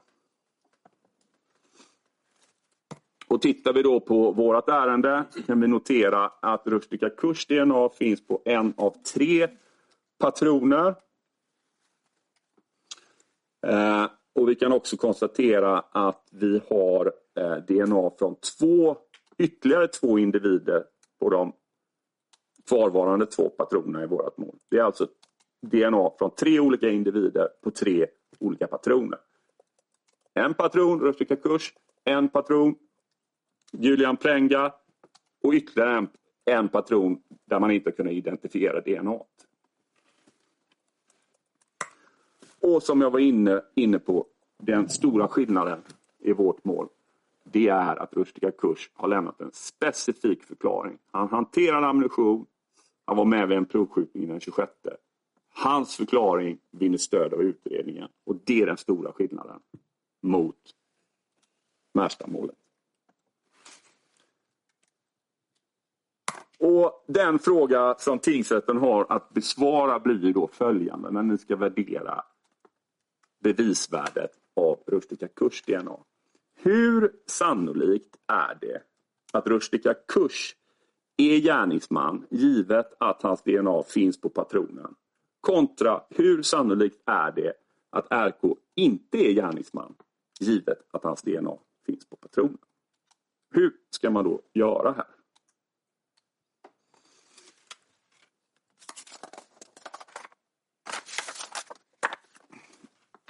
Och 3.29 3.43
tittar 3.43 3.73
vi 3.73 3.83
då 3.83 4.01
på 4.01 4.33
vårt 4.33 4.69
ärende 4.69 5.25
så 5.31 5.43
kan 5.43 5.61
vi 5.61 5.69
notera 5.69 6.33
att 6.43 6.67
Rushdie 6.67 7.11
Kurs 7.11 7.47
DNA 7.47 7.89
finns 7.89 8.27
på 8.27 8.43
en 8.45 8.75
av 8.77 8.91
tre 9.15 9.49
patroner. 10.19 10.95
Eh, 13.67 14.07
och 14.35 14.49
vi 14.49 14.55
kan 14.55 14.73
också 14.73 14.97
konstatera 14.97 15.79
att 15.79 16.29
vi 16.31 16.61
har 16.71 17.13
eh, 17.37 17.57
DNA 17.57 18.11
från 18.19 18.37
två, 18.59 18.97
ytterligare 19.39 19.89
två 19.89 20.19
individer 20.19 20.85
på 21.21 21.31
de 21.31 21.53
kvarvarande 22.69 23.27
två 23.27 23.49
patronerna 23.49 24.05
i 24.05 24.07
vårt 24.07 24.39
mål. 24.39 24.57
Det 24.69 24.79
är 24.79 24.83
alltså 24.83 25.09
DNA 25.61 26.11
från 26.19 26.31
tre 26.31 26.61
olika 26.61 26.89
individer 26.89 27.49
på 27.63 27.71
tre 27.71 28.07
olika 28.39 28.67
patroner. 28.67 29.19
En 30.35 30.55
patron, 30.55 31.01
Rushdie 31.01 31.37
Kurs, 31.37 31.75
en 32.05 32.29
patron, 32.29 32.75
Julian 33.73 34.17
Prenga 34.17 34.73
och 35.43 35.53
ytterligare 35.53 35.97
en, 35.97 36.09
en 36.45 36.69
patron 36.69 37.23
där 37.45 37.61
man 37.61 37.71
inte 37.71 37.91
kunnat 37.91 38.13
identifiera 38.13 38.81
DNA. 38.81 39.19
Och 42.61 42.83
som 42.83 43.01
jag 43.01 43.11
var 43.11 43.19
inne, 43.19 43.63
inne 43.75 43.99
på, 43.99 44.27
den 44.59 44.89
stora 44.89 45.29
skillnaden 45.29 45.83
i 46.19 46.33
vårt 46.33 46.65
mål 46.65 46.89
det 47.53 47.69
är 47.69 48.03
att 48.03 48.15
Rushdie 48.15 48.51
Kurs 48.51 48.91
har 48.95 49.09
lämnat 49.09 49.41
en 49.41 49.51
specifik 49.53 50.43
förklaring. 50.45 50.99
Han 51.11 51.29
hanterar 51.29 51.83
ammunition, 51.83 52.47
han 53.09 53.17
var 53.17 53.25
med 53.25 53.49
vid 53.49 53.59
en 53.59 53.67
provskjutning 53.67 54.29
den 54.29 54.41
26. 54.41 54.73
Hans 55.55 55.97
förklaring 55.97 56.59
vinner 56.71 56.99
stöd 56.99 57.33
av 57.33 57.43
utredningen 57.43 58.09
och 58.25 58.37
det 58.45 58.63
är 58.63 58.67
den 58.67 58.77
stora 58.77 59.13
skillnaden 59.13 59.61
mot 60.23 60.57
Märstamålet. 61.95 62.57
Och 66.59 67.05
den 67.07 67.39
fråga 67.39 67.95
som 67.99 68.19
tingsrätten 68.19 68.77
har 68.77 69.07
att 69.09 69.31
besvara 69.31 69.99
blir 69.99 70.33
då 70.33 70.49
följande 70.53 71.11
när 71.11 71.23
ni 71.23 71.39
ska 71.39 71.57
värdera 71.57 72.25
bevisvärdet 73.41 74.31
av 74.57 74.79
Rushdie 74.87 75.29
Kurs 75.29 75.63
DNA. 75.63 75.99
Hur 76.57 77.13
sannolikt 77.27 78.17
är 78.27 78.59
det 78.61 78.83
att 79.33 79.47
Rushdie 79.47 79.95
Kurs 80.09 80.55
är 81.19 81.41
gärningsman 81.41 82.27
givet 82.31 82.95
att 83.01 83.23
hans 83.23 83.43
DNA 83.43 83.83
finns 83.83 84.21
på 84.21 84.29
patronen? 84.29 84.95
Kontra 85.41 86.03
hur 86.11 86.43
sannolikt 86.43 87.03
är 87.07 87.33
det 87.33 87.53
att 87.91 88.13
RK 88.13 88.59
inte 88.75 89.19
är 89.19 89.33
gärningsman 89.33 89.95
givet 90.41 90.79
att 90.91 91.05
hans 91.05 91.23
DNA 91.23 91.59
finns 91.87 92.09
på 92.09 92.17
patronen? 92.17 92.59
Hur 93.51 93.73
ska 93.91 94.11
man 94.11 94.25
då 94.25 94.41
göra 94.53 94.93
här? 94.93 95.07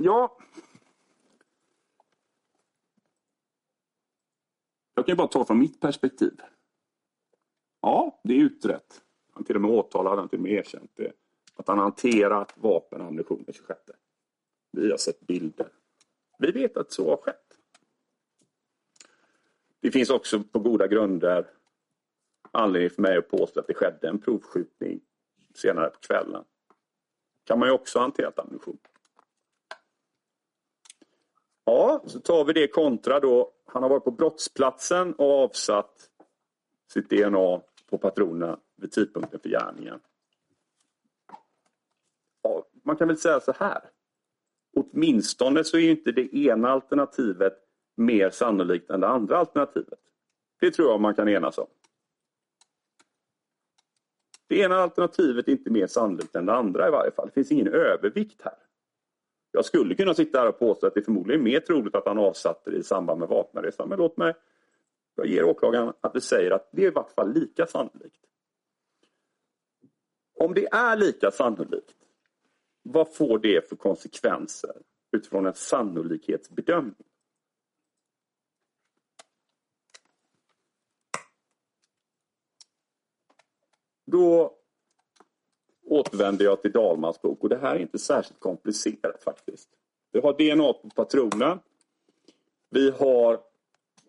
Ja. 0.00 0.38
Jag 4.94 5.06
kan 5.06 5.12
ju 5.12 5.16
bara 5.16 5.28
ta 5.28 5.44
från 5.44 5.58
mitt 5.58 5.80
perspektiv. 5.80 6.40
Ja, 7.80 8.20
det 8.24 8.34
är 8.34 8.38
utrett. 8.38 9.02
Han 9.32 9.44
till 9.44 9.56
och 9.56 9.62
med 9.62 9.70
åtalad, 9.70 10.18
han 10.18 10.28
till 10.28 10.38
och 10.38 10.42
med 10.42 10.52
erkänt 10.52 10.90
det. 10.94 11.12
Att 11.54 11.68
han 11.68 11.78
hanterat 11.78 12.52
vapen 12.56 13.00
och 13.00 13.06
ammunition 13.06 13.42
den 13.46 13.54
26. 13.54 13.80
Vi 14.72 14.90
har 14.90 14.98
sett 14.98 15.20
bilder. 15.20 15.68
Vi 16.38 16.50
vet 16.50 16.76
att 16.76 16.92
så 16.92 17.10
har 17.10 17.16
skett. 17.16 17.44
Det 19.80 19.90
finns 19.90 20.10
också 20.10 20.42
på 20.42 20.58
goda 20.58 20.86
grunder 20.86 21.46
anledning 22.50 22.90
för 22.90 23.02
mig 23.02 23.16
att 23.16 23.28
påstå 23.28 23.60
att 23.60 23.66
det 23.66 23.74
skedde 23.74 24.08
en 24.08 24.18
provskjutning 24.18 25.00
senare 25.54 25.90
på 25.90 25.98
kvällen. 25.98 26.44
kan 27.44 27.58
man 27.58 27.68
ju 27.68 27.74
också 27.74 27.98
hanterat 27.98 28.38
ammunition. 28.38 28.78
Ja, 31.64 32.02
så 32.06 32.20
tar 32.20 32.44
vi 32.44 32.52
det 32.52 32.68
kontra 32.68 33.20
då. 33.20 33.52
Han 33.66 33.82
har 33.82 33.90
varit 33.90 34.04
på 34.04 34.10
brottsplatsen 34.10 35.14
och 35.14 35.42
avsatt 35.42 36.10
sitt 36.92 37.10
DNA 37.10 37.60
på 37.90 37.98
patronerna 37.98 38.58
vid 38.76 38.92
tidpunkten 38.92 39.40
för 39.40 39.48
gärningen. 39.48 40.00
Ja, 42.42 42.66
man 42.82 42.96
kan 42.96 43.08
väl 43.08 43.18
säga 43.18 43.40
så 43.40 43.52
här. 43.52 43.80
Åtminstone 44.76 45.64
så 45.64 45.78
är 45.78 45.90
inte 45.90 46.12
det 46.12 46.36
ena 46.36 46.70
alternativet 46.70 47.52
mer 47.96 48.30
sannolikt 48.30 48.90
än 48.90 49.00
det 49.00 49.08
andra 49.08 49.38
alternativet. 49.38 49.98
Det 50.60 50.70
tror 50.70 50.88
jag 50.90 51.00
man 51.00 51.14
kan 51.14 51.28
enas 51.28 51.58
om. 51.58 51.66
Det 54.46 54.58
ena 54.58 54.76
alternativet 54.76 55.48
är 55.48 55.52
inte 55.52 55.70
mer 55.70 55.86
sannolikt 55.86 56.36
än 56.36 56.46
det 56.46 56.52
andra 56.52 56.88
i 56.88 56.90
varje 56.90 57.10
fall. 57.10 57.26
Det 57.26 57.32
finns 57.32 57.52
ingen 57.52 57.68
övervikt 57.68 58.42
här. 58.42 58.54
Jag 59.52 59.64
skulle 59.64 59.94
kunna 59.94 60.14
sitta 60.14 60.38
här 60.38 60.48
och 60.48 60.58
påstå 60.58 60.86
att 60.86 60.94
det 60.94 61.02
förmodligen 61.02 61.40
är 61.40 61.44
mer 61.44 61.60
troligt 61.60 61.94
att 61.94 62.06
han 62.06 62.18
avsatte 62.18 62.70
det 62.70 62.76
i 62.76 62.82
samband 62.82 63.20
med 63.20 63.28
vapenresan. 63.28 63.88
Men 63.88 63.98
låt 63.98 64.16
mig, 64.16 64.34
jag 65.18 65.26
ger 65.26 65.44
åklagaren 65.44 65.92
att 66.00 66.12
du 66.12 66.20
säger 66.20 66.50
att 66.50 66.68
det 66.72 66.82
är 66.82 66.86
i 66.86 66.90
vart 66.90 67.10
fall 67.10 67.32
lika 67.32 67.66
sannolikt. 67.66 68.20
Om 70.34 70.54
det 70.54 70.66
är 70.66 70.96
lika 70.96 71.30
sannolikt, 71.30 71.96
vad 72.82 73.14
får 73.14 73.38
det 73.38 73.68
för 73.68 73.76
konsekvenser 73.76 74.82
utifrån 75.12 75.46
en 75.46 75.54
sannolikhetsbedömning? 75.54 77.06
Då 84.06 84.54
återvänder 85.86 86.44
jag 86.44 86.62
till 86.62 86.72
Dalmans 86.72 87.22
bok 87.22 87.42
och 87.42 87.48
det 87.48 87.58
här 87.58 87.74
är 87.76 87.78
inte 87.78 87.98
särskilt 87.98 88.40
komplicerat 88.40 89.22
faktiskt. 89.22 89.68
Vi 90.12 90.20
har 90.20 90.32
DNA 90.32 90.72
på 90.72 90.90
patronen. 90.94 91.58
Vi 92.70 92.90
har 92.90 93.47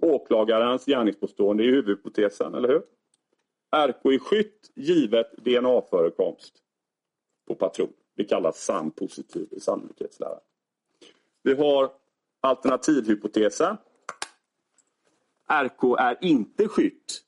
åklagarens 0.01 0.85
gärningspåstående 0.85 1.63
i 1.63 1.67
huvudhypotesen, 1.67 2.55
eller 2.55 2.67
hur? 2.67 2.83
RK 3.87 4.11
i 4.11 4.19
skytt 4.19 4.71
givet 4.75 5.31
DNA-förekomst 5.37 6.53
på 7.47 7.55
patron. 7.55 7.93
Det 8.15 8.23
kallas 8.23 8.63
SAM-positiv 8.63 9.47
i 9.51 9.59
sannolikhetslära. 9.59 10.39
Vi 11.43 11.53
har 11.53 11.91
alternativhypotesen. 12.41 13.77
RK 15.47 15.83
är 15.99 16.17
inte 16.21 16.67
skytt 16.67 17.23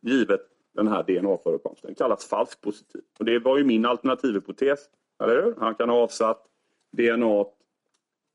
givet 0.00 0.40
den 0.72 0.88
här 0.88 1.02
DNA-förekomsten. 1.02 1.88
Den 1.88 1.94
kallas 1.94 2.24
falsk 2.24 2.60
positiv. 2.60 3.02
Och 3.18 3.24
det 3.24 3.38
var 3.38 3.58
ju 3.58 3.64
min 3.64 3.86
alternativhypotes. 3.86 4.88
Eller 5.22 5.42
hur? 5.42 5.54
Han 5.58 5.74
kan 5.74 5.88
ha 5.88 5.96
avsatt 5.96 6.46
DNA 6.92 7.44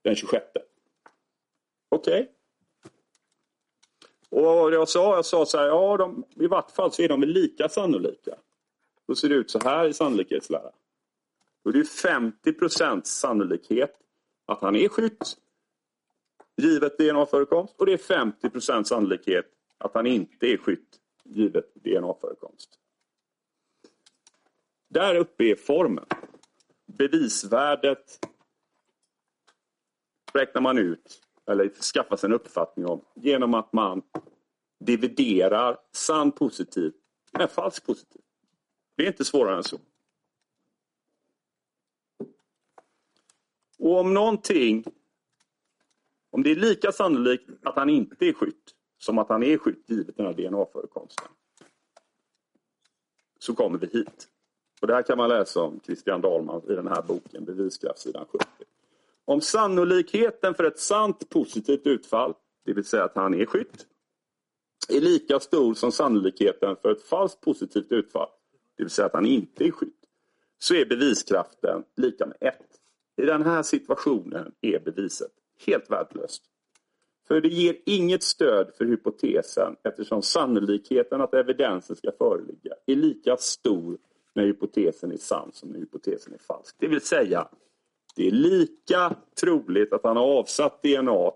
den 0.03 0.15
26. 0.15 0.45
Okej. 1.89 2.21
Okay. 2.21 2.27
Och 4.35 4.73
jag 4.73 4.89
sa, 4.89 5.15
jag 5.15 5.25
sa 5.25 5.45
så 5.45 5.57
här, 5.57 5.65
ja 5.65 5.97
de, 5.97 6.23
i 6.35 6.47
vart 6.47 6.71
fall 6.71 6.91
så 6.91 7.01
är 7.01 7.07
de 7.09 7.19
väl 7.19 7.29
lika 7.29 7.69
sannolika. 7.69 8.35
Då 9.07 9.15
ser 9.15 9.29
det 9.29 9.35
ut 9.35 9.51
så 9.51 9.59
här 9.59 9.87
i 9.87 9.93
sannolikhetslära. 9.93 10.71
Då 11.63 11.69
är 11.69 11.73
det 11.73 11.83
50% 11.83 13.01
sannolikhet 13.03 13.97
att 14.45 14.61
han 14.61 14.75
är 14.75 14.89
skytt 14.89 15.37
givet 16.57 16.97
DNA-förekomst 16.97 17.75
och 17.77 17.85
det 17.85 17.93
är 17.93 17.97
50% 17.97 18.83
sannolikhet 18.83 19.45
att 19.77 19.93
han 19.93 20.07
inte 20.07 20.47
är 20.47 20.57
skytt 20.57 20.99
givet 21.23 21.73
DNA-förekomst. 21.73 22.69
Där 24.89 25.15
uppe 25.15 25.43
är 25.43 25.55
formen. 25.55 26.05
Bevisvärdet 26.85 28.27
räknar 30.33 30.61
man 30.61 30.77
ut, 30.77 31.24
eller 31.47 31.69
skaffar 31.69 32.17
sig 32.17 32.27
en 32.27 32.33
uppfattning 32.33 32.85
om, 32.85 33.01
genom 33.13 33.53
att 33.53 33.73
man 33.73 34.01
dividerar 34.79 35.77
sann 35.91 36.31
positiv 36.31 36.93
med 37.31 37.51
falsk 37.51 37.85
positiv. 37.85 38.21
Det 38.95 39.03
är 39.03 39.07
inte 39.07 39.25
svårare 39.25 39.57
än 39.57 39.63
så. 39.63 39.77
Och 43.79 43.99
om 43.99 44.13
någonting, 44.13 44.83
om 46.29 46.43
det 46.43 46.51
är 46.51 46.55
lika 46.55 46.91
sannolikt 46.91 47.49
att 47.63 47.75
han 47.75 47.89
inte 47.89 48.25
är 48.25 48.33
skytt 48.33 48.75
som 48.97 49.17
att 49.17 49.29
han 49.29 49.43
är 49.43 49.57
skytt 49.57 49.89
givet 49.89 50.17
den 50.17 50.25
här 50.25 50.33
DNA-förekomsten. 50.33 51.27
Så 53.39 53.55
kommer 53.55 53.77
vi 53.77 53.87
hit. 53.87 54.27
Och 54.81 54.87
det 54.87 54.93
här 54.93 55.03
kan 55.03 55.17
man 55.17 55.29
läsa 55.29 55.61
om 55.61 55.79
Christian 55.85 56.21
Dahlman 56.21 56.61
i 56.69 56.73
den 56.73 56.87
här 56.87 57.01
boken, 57.01 57.45
Beviskraft, 57.45 57.99
sidan 57.99 58.25
70. 58.25 58.45
Om 59.25 59.41
sannolikheten 59.41 60.53
för 60.53 60.63
ett 60.63 60.79
sant 60.79 61.29
positivt 61.29 61.87
utfall, 61.87 62.33
det 62.65 62.73
vill 62.73 62.83
säga 62.83 63.03
att 63.03 63.15
han 63.15 63.33
är 63.33 63.45
skytt, 63.45 63.85
är 64.89 65.01
lika 65.01 65.39
stor 65.39 65.73
som 65.73 65.91
sannolikheten 65.91 66.75
för 66.81 66.91
ett 66.91 67.03
falskt 67.03 67.41
positivt 67.41 67.91
utfall, 67.91 68.29
det 68.77 68.83
vill 68.83 68.89
säga 68.89 69.05
att 69.05 69.13
han 69.13 69.25
inte 69.25 69.65
är 69.65 69.71
skytt, 69.71 70.05
så 70.59 70.75
är 70.75 70.85
beviskraften 70.85 71.83
lika 71.95 72.25
med 72.25 72.37
1. 72.39 72.55
I 73.17 73.25
den 73.25 73.43
här 73.43 73.63
situationen 73.63 74.51
är 74.61 74.79
beviset 74.79 75.31
helt 75.65 75.91
värdelöst. 75.91 76.43
För 77.27 77.41
det 77.41 77.47
ger 77.47 77.77
inget 77.85 78.23
stöd 78.23 78.71
för 78.77 78.85
hypotesen 78.85 79.75
eftersom 79.83 80.21
sannolikheten 80.21 81.21
att 81.21 81.33
evidensen 81.33 81.95
ska 81.95 82.11
föreligga 82.17 82.73
är 82.85 82.95
lika 82.95 83.37
stor 83.37 83.97
när 84.33 84.43
hypotesen 84.43 85.11
är 85.11 85.17
sann 85.17 85.51
som 85.53 85.69
när 85.69 85.79
hypotesen 85.79 86.33
är 86.33 86.37
falsk. 86.37 86.75
Det 86.79 86.87
vill 86.87 87.01
säga, 87.01 87.47
det 88.15 88.27
är 88.27 88.31
lika 88.31 89.15
troligt 89.39 89.93
att 89.93 90.03
han 90.03 90.17
har 90.17 90.23
avsatt 90.23 90.83
DNA 90.83 91.31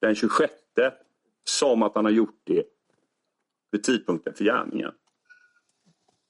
den 0.00 0.14
26 0.14 0.52
som 1.44 1.82
att 1.82 1.94
han 1.94 2.04
har 2.04 2.12
gjort 2.12 2.40
det 2.44 2.64
vid 3.70 3.84
tidpunkten 3.84 4.34
för 4.34 4.44
gärningen. 4.44 4.92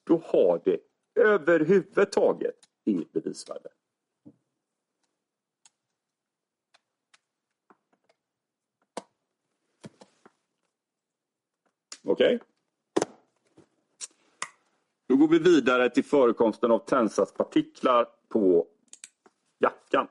Då 0.04 0.22
har 0.24 0.62
det 0.64 0.80
överhuvudtaget 1.14 2.56
inget 2.84 3.12
bevisvärde. 3.12 3.68
Okej? 12.04 12.34
Okay? 12.34 12.38
Då 15.06 15.16
går 15.16 15.28
vi 15.28 15.38
vidare 15.38 15.90
till 15.90 16.04
förekomsten 16.04 16.70
av 16.70 16.78
tändsatspartiklar 16.78 18.08
på 18.28 18.66
jackan. 19.64 20.06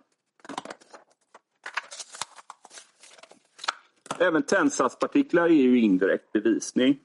Även 4.20 4.44
tändsatspartiklar 4.44 5.44
är 5.44 5.50
ju 5.50 5.80
indirekt 5.80 6.32
bevisning. 6.32 7.00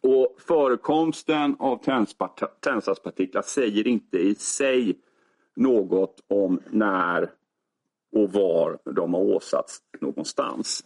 Och 0.00 0.36
förekomsten 0.38 1.56
av 1.58 1.82
tändsatspartiklar 2.60 3.42
säger 3.42 3.86
inte 3.86 4.18
i 4.18 4.34
sig 4.34 4.98
något 5.56 6.24
om 6.28 6.60
när 6.70 7.30
och 8.12 8.32
var 8.32 8.78
de 8.84 9.14
har 9.14 9.20
åsatts 9.20 9.82
någonstans. 10.00 10.84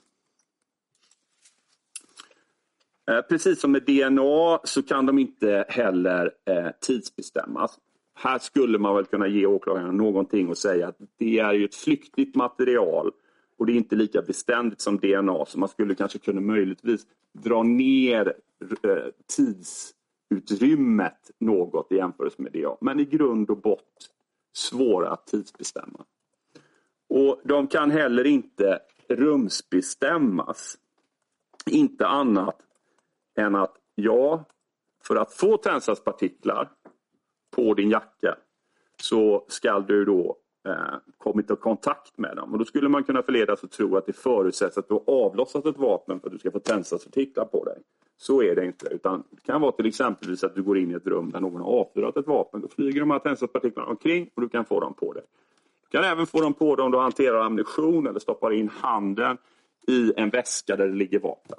Eh, 3.11 3.21
precis 3.21 3.61
som 3.61 3.73
med 3.73 3.83
DNA 3.83 4.61
så 4.65 4.83
kan 4.83 5.07
de 5.07 5.19
inte 5.19 5.65
heller 5.69 6.35
eh, 6.45 6.71
tidsbestämmas. 6.81 7.79
Här 8.23 8.39
skulle 8.39 8.79
man 8.79 8.97
väl 8.97 9.05
kunna 9.05 9.27
ge 9.27 9.47
åklagaren 9.47 9.97
någonting 9.97 10.49
och 10.49 10.59
säga 10.59 10.89
att 10.89 10.97
det 11.17 11.39
är 11.39 11.53
ju 11.53 11.65
ett 11.65 11.75
flyktigt 11.75 12.37
material 12.37 13.11
och 13.59 13.67
det 13.67 13.73
är 13.73 13.77
inte 13.77 13.97
lika 13.97 14.23
beständigt 14.23 14.81
som 14.81 14.99
DNA 14.99 15.47
så 15.47 15.59
man 15.59 15.69
skulle 15.69 15.95
kanske 15.95 16.19
kunna 16.19 16.41
möjligtvis 16.41 17.07
dra 17.33 17.63
ner 17.63 18.35
eh, 18.83 19.13
tidsutrymmet 19.37 21.31
något 21.39 21.93
i 21.93 21.97
jämförelse 21.97 22.43
med 22.43 22.53
DNA. 22.53 22.77
Men 22.81 23.01
i 23.01 23.05
grund 23.05 23.51
och 23.51 23.61
botten 23.61 24.09
svåra 24.53 25.11
att 25.11 25.27
tidsbestämma. 25.27 26.05
Och 27.09 27.41
de 27.45 27.67
kan 27.67 27.91
heller 27.91 28.27
inte 28.27 28.79
rumsbestämmas. 29.09 30.79
Inte 31.67 32.07
annat 32.07 32.63
än 33.39 33.55
att 33.55 33.77
ja, 33.95 34.45
för 35.05 35.17
att 35.17 35.35
få 35.35 35.57
tändsatspartiklar 35.57 36.71
på 37.51 37.75
din 37.75 37.91
jacka 37.91 38.37
så 39.03 39.45
ska 39.49 39.81
du 39.81 40.05
då 40.05 40.37
eh, 40.69 40.75
kommit 41.19 41.51
i 41.51 41.57
kontakt 41.57 42.19
med 42.19 42.37
dem. 42.37 42.53
Och 42.53 42.59
då 42.59 42.65
skulle 42.65 42.89
man 42.89 43.05
kunna 43.05 43.23
förledas 43.23 43.65
att 43.65 43.71
tro 43.71 43.97
att 43.97 44.07
det 44.07 44.13
förutsätts 44.13 44.79
att 44.79 44.89
du 44.89 44.95
har 44.95 45.03
avlossat 45.07 45.67
ett 45.67 45.79
vapen 45.79 46.21
för 46.21 46.27
att 46.27 46.33
du 46.33 46.39
ska 46.39 46.51
få 46.51 46.59
tändstadsartiklar 46.59 47.45
på 47.45 47.65
dig. 47.65 47.79
Så 48.17 48.43
är 48.43 48.55
det 48.55 48.67
inte. 48.67 48.89
Utan 48.89 49.25
det 49.31 49.41
kan 49.43 49.61
vara 49.61 49.73
till 49.73 49.87
exempelvis 49.87 50.45
att 50.45 50.55
du 50.55 50.63
går 50.63 50.79
in 50.79 50.91
i 50.91 50.95
ett 50.95 51.07
rum 51.07 51.31
där 51.31 51.41
någon 51.41 51.61
har 51.61 51.81
avfyrat 51.81 52.17
ett 52.17 52.27
vapen. 52.27 52.61
Då 52.61 52.69
flyger 52.69 53.01
de 53.01 53.11
här 53.11 53.19
tändsatspartiklarna 53.19 53.89
omkring 53.91 54.31
och 54.35 54.43
du 54.43 54.49
kan 54.49 54.65
få 54.65 54.81
dem 54.81 54.95
på 54.95 55.13
dig. 55.13 55.23
Du 55.91 55.99
kan 55.99 56.11
även 56.11 56.27
få 56.27 56.41
dem 56.41 56.55
på 56.55 56.77
dig 56.77 56.85
om 56.85 56.91
du 56.91 56.99
hanterar 56.99 57.41
ammunition 57.41 58.07
eller 58.07 58.21
stoppar 58.21 58.53
in 58.53 58.69
handen 58.69 59.37
i 59.89 60.13
en 60.17 60.31
väska 60.31 60.77
där 60.77 60.89
det 60.89 60.95
ligger 60.95 61.19
vapen. 61.19 61.59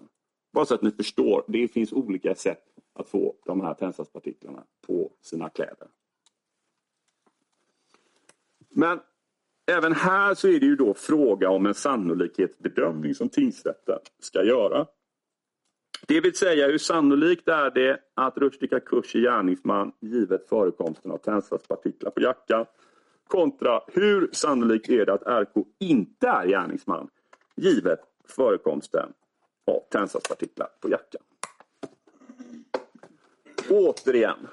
Bara 0.54 0.66
så 0.66 0.74
att 0.74 0.82
ni 0.82 0.92
förstår, 0.92 1.44
det 1.48 1.68
finns 1.68 1.94
olika 1.94 2.36
sätt 2.36 2.64
att 3.02 3.10
få 3.10 3.36
de 3.46 3.62
här 3.62 3.74
tändsatspartiklarna 3.74 4.64
på 4.88 5.12
sina 5.22 5.50
kläder. 5.50 5.88
Men 8.70 9.00
även 9.72 9.94
här 9.94 10.34
så 10.34 10.48
är 10.48 10.60
det 10.60 10.66
ju 10.66 10.76
då 10.76 10.94
fråga 10.94 11.50
om 11.50 11.66
en 11.66 11.74
sannolikhetsbedömning 11.74 13.16
som 13.16 13.30
tingsrätten 13.30 14.00
ska 14.20 14.44
göra. 14.44 14.88
Det 16.08 16.22
vill 16.22 16.36
säga 16.36 16.68
hur 16.68 16.78
sannolikt 16.78 17.48
är 17.48 17.72
det 17.72 18.00
att 18.14 18.38
Rushdie 18.38 18.80
Kurs 18.80 19.16
är 19.16 19.20
gärningsman 19.20 19.92
givet 20.00 20.50
förekomsten 20.50 21.12
av 21.12 21.18
tändsatspartiklar 21.18 22.12
på 22.12 22.22
jackan 22.22 22.66
kontra 23.28 23.82
hur 23.88 24.30
sannolikt 24.32 24.90
är 24.90 25.06
det 25.06 25.14
att 25.14 25.28
RK 25.28 25.68
inte 25.80 26.28
är 26.28 26.48
gärningsman 26.48 27.10
givet 27.56 28.00
förekomsten 28.28 29.14
av 29.66 29.80
tändsatspartiklar 29.92 30.68
på 30.82 30.90
jackan. 30.90 31.22
Återigen, 33.70 34.48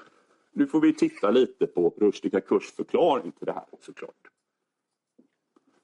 nu 0.51 0.67
får 0.67 0.81
vi 0.81 0.93
titta 0.93 1.31
lite 1.31 1.67
på 1.67 1.93
Rushdika 1.97 2.41
kursförklaring 2.41 3.31
till 3.31 3.45
det 3.45 3.53
här 3.53 3.65
såklart. 3.81 4.27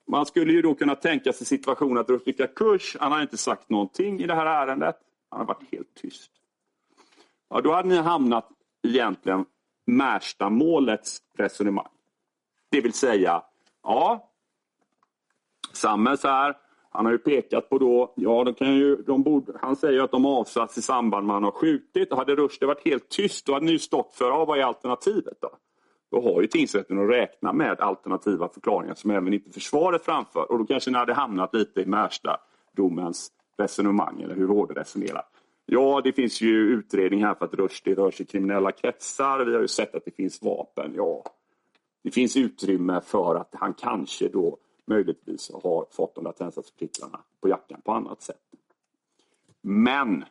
Man 0.07 0.25
skulle 0.25 0.53
ju 0.53 0.61
då 0.61 0.75
kunna 0.75 0.95
tänka 0.95 1.33
sig 1.33 1.47
situationen 1.47 1.97
att 1.97 2.09
Rushdika 2.09 2.47
Kurs, 2.47 2.97
han 2.99 3.11
har 3.11 3.21
inte 3.21 3.37
sagt 3.37 3.69
någonting 3.69 4.21
i 4.21 4.27
det 4.27 4.35
här 4.35 4.45
ärendet. 4.45 4.95
Han 5.29 5.39
har 5.39 5.47
varit 5.47 5.71
helt 5.71 5.93
tyst. 5.93 6.31
Ja, 7.49 7.61
då 7.61 7.73
hade 7.73 7.89
ni 7.89 7.97
hamnat 7.97 8.49
egentligen 8.83 9.45
Märsta-målets 9.85 11.21
resonemang. 11.37 11.91
Det 12.69 12.81
vill 12.81 12.93
säga, 12.93 13.43
ja, 13.83 14.31
Sammels 15.73 16.23
här, 16.23 16.57
han 16.95 17.05
har 17.05 17.11
ju 17.11 17.17
pekat 17.17 17.69
på 17.69 17.77
då, 17.77 18.13
ja, 18.15 18.43
de 18.43 18.53
kan 18.53 18.75
ju, 18.75 18.95
de 18.95 19.23
borde, 19.23 19.53
han 19.61 19.75
säger 19.75 20.03
att 20.03 20.11
de 20.11 20.25
avsatts 20.25 20.77
i 20.77 20.81
samband 20.81 21.27
med 21.27 21.33
att 21.33 21.35
han 21.35 21.43
har 21.43 21.51
skjutit. 21.51 22.13
Hade 22.13 22.35
Rushdie 22.35 22.67
varit 22.67 22.85
helt 22.85 23.09
tyst, 23.09 23.45
då 23.45 23.53
hade 23.53 23.65
ni 23.65 23.79
stått 23.79 24.13
för, 24.13 24.25
ja, 24.25 24.45
vad 24.45 24.59
är 24.59 24.63
alternativet 24.63 25.37
då? 25.41 25.49
Då 26.11 26.21
har 26.21 26.41
ju 26.41 26.47
tingsrätten 26.47 26.99
att 26.99 27.09
räkna 27.09 27.53
med 27.53 27.79
alternativa 27.79 28.49
förklaringar 28.49 28.93
som 28.95 29.11
även 29.11 29.33
inte 29.33 29.51
försvaret 29.51 30.05
framför. 30.05 30.51
Och 30.51 30.59
då 30.59 30.65
kanske 30.65 30.91
ni 30.91 30.97
hade 30.97 31.13
hamnat 31.13 31.53
lite 31.53 31.81
i 31.81 31.85
Märsta-domens 31.85 33.31
resonemang, 33.57 34.21
eller 34.21 34.35
hur 34.35 34.47
HD 34.47 34.73
resonerar. 34.73 35.23
Ja, 35.65 36.01
det 36.03 36.13
finns 36.13 36.41
ju 36.41 36.55
utredning 36.55 37.23
här 37.23 37.35
för 37.35 37.45
att 37.45 37.53
Rushdie 37.53 37.95
rör 37.95 38.11
sig 38.11 38.25
i 38.25 38.27
kriminella 38.27 38.71
kretsar. 38.71 39.45
Vi 39.45 39.53
har 39.53 39.61
ju 39.61 39.67
sett 39.67 39.95
att 39.95 40.05
det 40.05 40.15
finns 40.15 40.41
vapen. 40.41 40.93
Ja, 40.95 41.23
det 42.03 42.11
finns 42.11 42.37
utrymme 42.37 43.01
för 43.01 43.35
att 43.35 43.49
han 43.51 43.73
kanske 43.73 44.27
då 44.27 44.57
möjligtvis 44.87 45.51
har 45.63 45.85
fått 45.91 46.15
de 46.15 46.23
där 46.23 46.31
tändsatspartiklarna 46.31 47.19
på 47.41 47.49
jackan 47.49 47.81
på 47.81 47.91
annat 47.91 48.21
sätt. 48.21 48.41
Men 49.61 50.25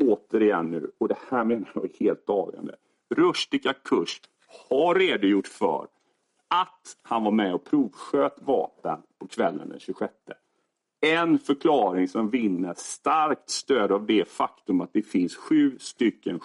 återigen 0.00 0.70
nu, 0.70 0.90
och 0.98 1.08
det 1.08 1.18
här 1.28 1.44
menar 1.44 1.70
jag 1.74 1.84
är 1.84 1.98
helt 2.00 2.30
avgörande. 2.30 2.76
Rustika 3.14 3.72
Kurs 3.72 4.20
har 4.68 4.94
redogjort 4.94 5.46
för 5.46 5.86
att 6.48 6.96
han 7.02 7.24
var 7.24 7.30
med 7.30 7.54
och 7.54 7.64
provsköt 7.64 8.42
vapen 8.42 9.02
på 9.18 9.26
kvällen 9.26 9.68
den 9.68 9.80
26. 9.80 10.14
En 11.00 11.38
förklaring 11.38 12.08
som 12.08 12.30
vinner 12.30 12.74
starkt 12.76 13.50
stöd 13.50 13.92
av 13.92 14.06
det 14.06 14.28
faktum 14.28 14.80
att 14.80 14.92
det 14.92 15.02
finns 15.02 15.36
sju 15.36 15.78
stycken 15.78 16.40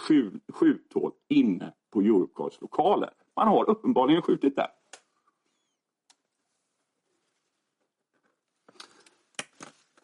skjuthål 0.48 1.12
inne 1.28 1.74
på 1.93 2.02
Eurocards 2.02 2.62
lokaler. 2.62 3.10
Man 3.36 3.48
har 3.48 3.70
uppenbarligen 3.70 4.22
skjutit 4.22 4.56
där. 4.56 4.68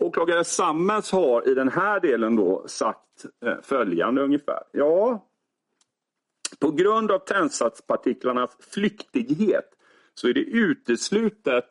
Åklagare 0.02 0.44
Sammels 0.44 1.12
har 1.12 1.50
i 1.50 1.54
den 1.54 1.70
här 1.70 2.00
delen 2.00 2.36
då 2.36 2.68
sagt 2.68 3.26
eh, 3.46 3.62
följande 3.62 4.22
ungefär. 4.22 4.64
Ja, 4.72 5.28
på 6.60 6.72
grund 6.72 7.12
av 7.12 7.20
tändsatspartiklarnas 7.20 8.58
flyktighet 8.60 9.70
så 10.14 10.28
är 10.28 10.34
det 10.34 10.40
uteslutet 10.40 11.66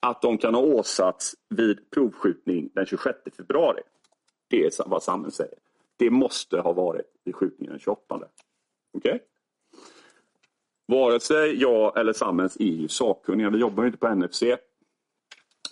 att 0.00 0.22
de 0.22 0.38
kan 0.38 0.54
ha 0.54 0.62
åsatts 0.62 1.34
vid 1.48 1.90
provskjutning 1.90 2.70
den 2.74 2.86
26 2.86 3.18
februari. 3.36 3.82
Det 4.48 4.64
är 4.64 4.88
vad 4.88 5.02
Sammens 5.02 5.34
säger. 5.34 5.58
Det 5.96 6.10
måste 6.10 6.60
ha 6.60 6.72
varit 6.72 7.06
vid 7.24 7.34
skjutningen 7.34 7.72
den 7.72 7.80
28. 7.80 8.14
Okej? 8.14 8.28
Okay? 8.92 9.18
Vare 10.86 11.20
sig 11.20 11.60
jag 11.60 11.98
eller 11.98 12.12
Sammels 12.12 12.56
är 12.60 12.64
ju 12.64 12.88
sakkunniga. 12.88 13.50
Vi 13.50 13.58
jobbar 13.58 13.82
ju 13.82 13.86
inte 13.86 13.98
på 13.98 14.14
NFC. 14.14 14.42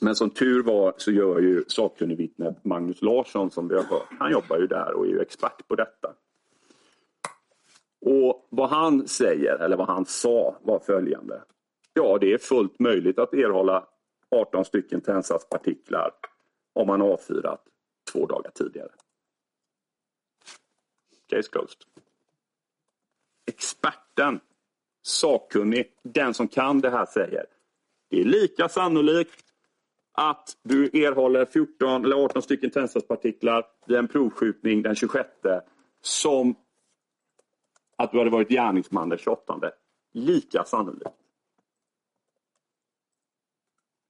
Men 0.01 0.17
som 0.17 0.31
tur 0.31 0.63
var 0.63 0.95
så 0.97 1.11
gör 1.11 1.41
ju 1.41 1.65
sakkunnigvittnet 1.69 2.65
Magnus 2.65 3.03
Larsson 3.03 3.51
som 3.51 3.69
vi 3.69 3.75
har 3.75 3.83
hört. 3.83 4.09
Han 4.19 4.33
jobbar 4.33 4.59
ju 4.59 4.67
där 4.67 4.93
och 4.93 5.07
är 5.07 5.11
ju 5.11 5.21
expert 5.21 5.69
på 5.69 5.75
detta. 5.75 6.15
Och 8.01 8.47
vad 8.51 8.71
han 8.71 9.09
säger, 9.09 9.59
eller 9.59 9.77
vad 9.77 9.87
han 9.87 10.07
sa, 10.07 10.59
var 10.63 10.79
följande. 10.79 11.43
Ja, 11.93 12.19
det 12.21 12.33
är 12.33 12.39
fullt 12.39 12.79
möjligt 12.79 13.19
att 13.19 13.35
erhålla 13.35 13.87
18 14.31 14.65
stycken 14.65 15.01
tändsatspartiklar 15.01 16.11
om 16.73 16.87
man 16.87 17.03
avfyrat 17.03 17.65
två 18.13 18.27
dagar 18.27 18.51
tidigare. 18.55 18.91
Case 21.29 21.51
closed. 21.51 21.79
Experten, 23.47 24.41
sakkunnig, 25.03 25.93
den 26.03 26.35
som 26.35 26.49
kan 26.49 26.81
det 26.81 26.91
här 26.91 27.07
säger. 27.07 27.47
Det 28.11 28.21
är 28.21 28.25
lika 28.25 28.69
sannolikt 28.69 29.48
att 30.21 30.57
du 30.63 30.85
erhåller 30.85 31.47
14 31.47 32.05
eller 32.05 32.17
18 32.17 32.43
stycken 32.43 32.71
tändstadspartiklar 32.71 33.67
vid 33.87 33.97
en 33.97 34.09
provskjutning 34.09 34.83
den 34.83 34.95
26 34.95 35.29
som 36.01 36.55
att 37.97 38.13
du 38.13 38.19
hade 38.19 38.31
varit 38.31 38.49
gärningsman 38.49 39.09
den 39.09 39.19
28. 39.19 39.61
Lika 40.13 40.65
sannolikt. 40.65 41.11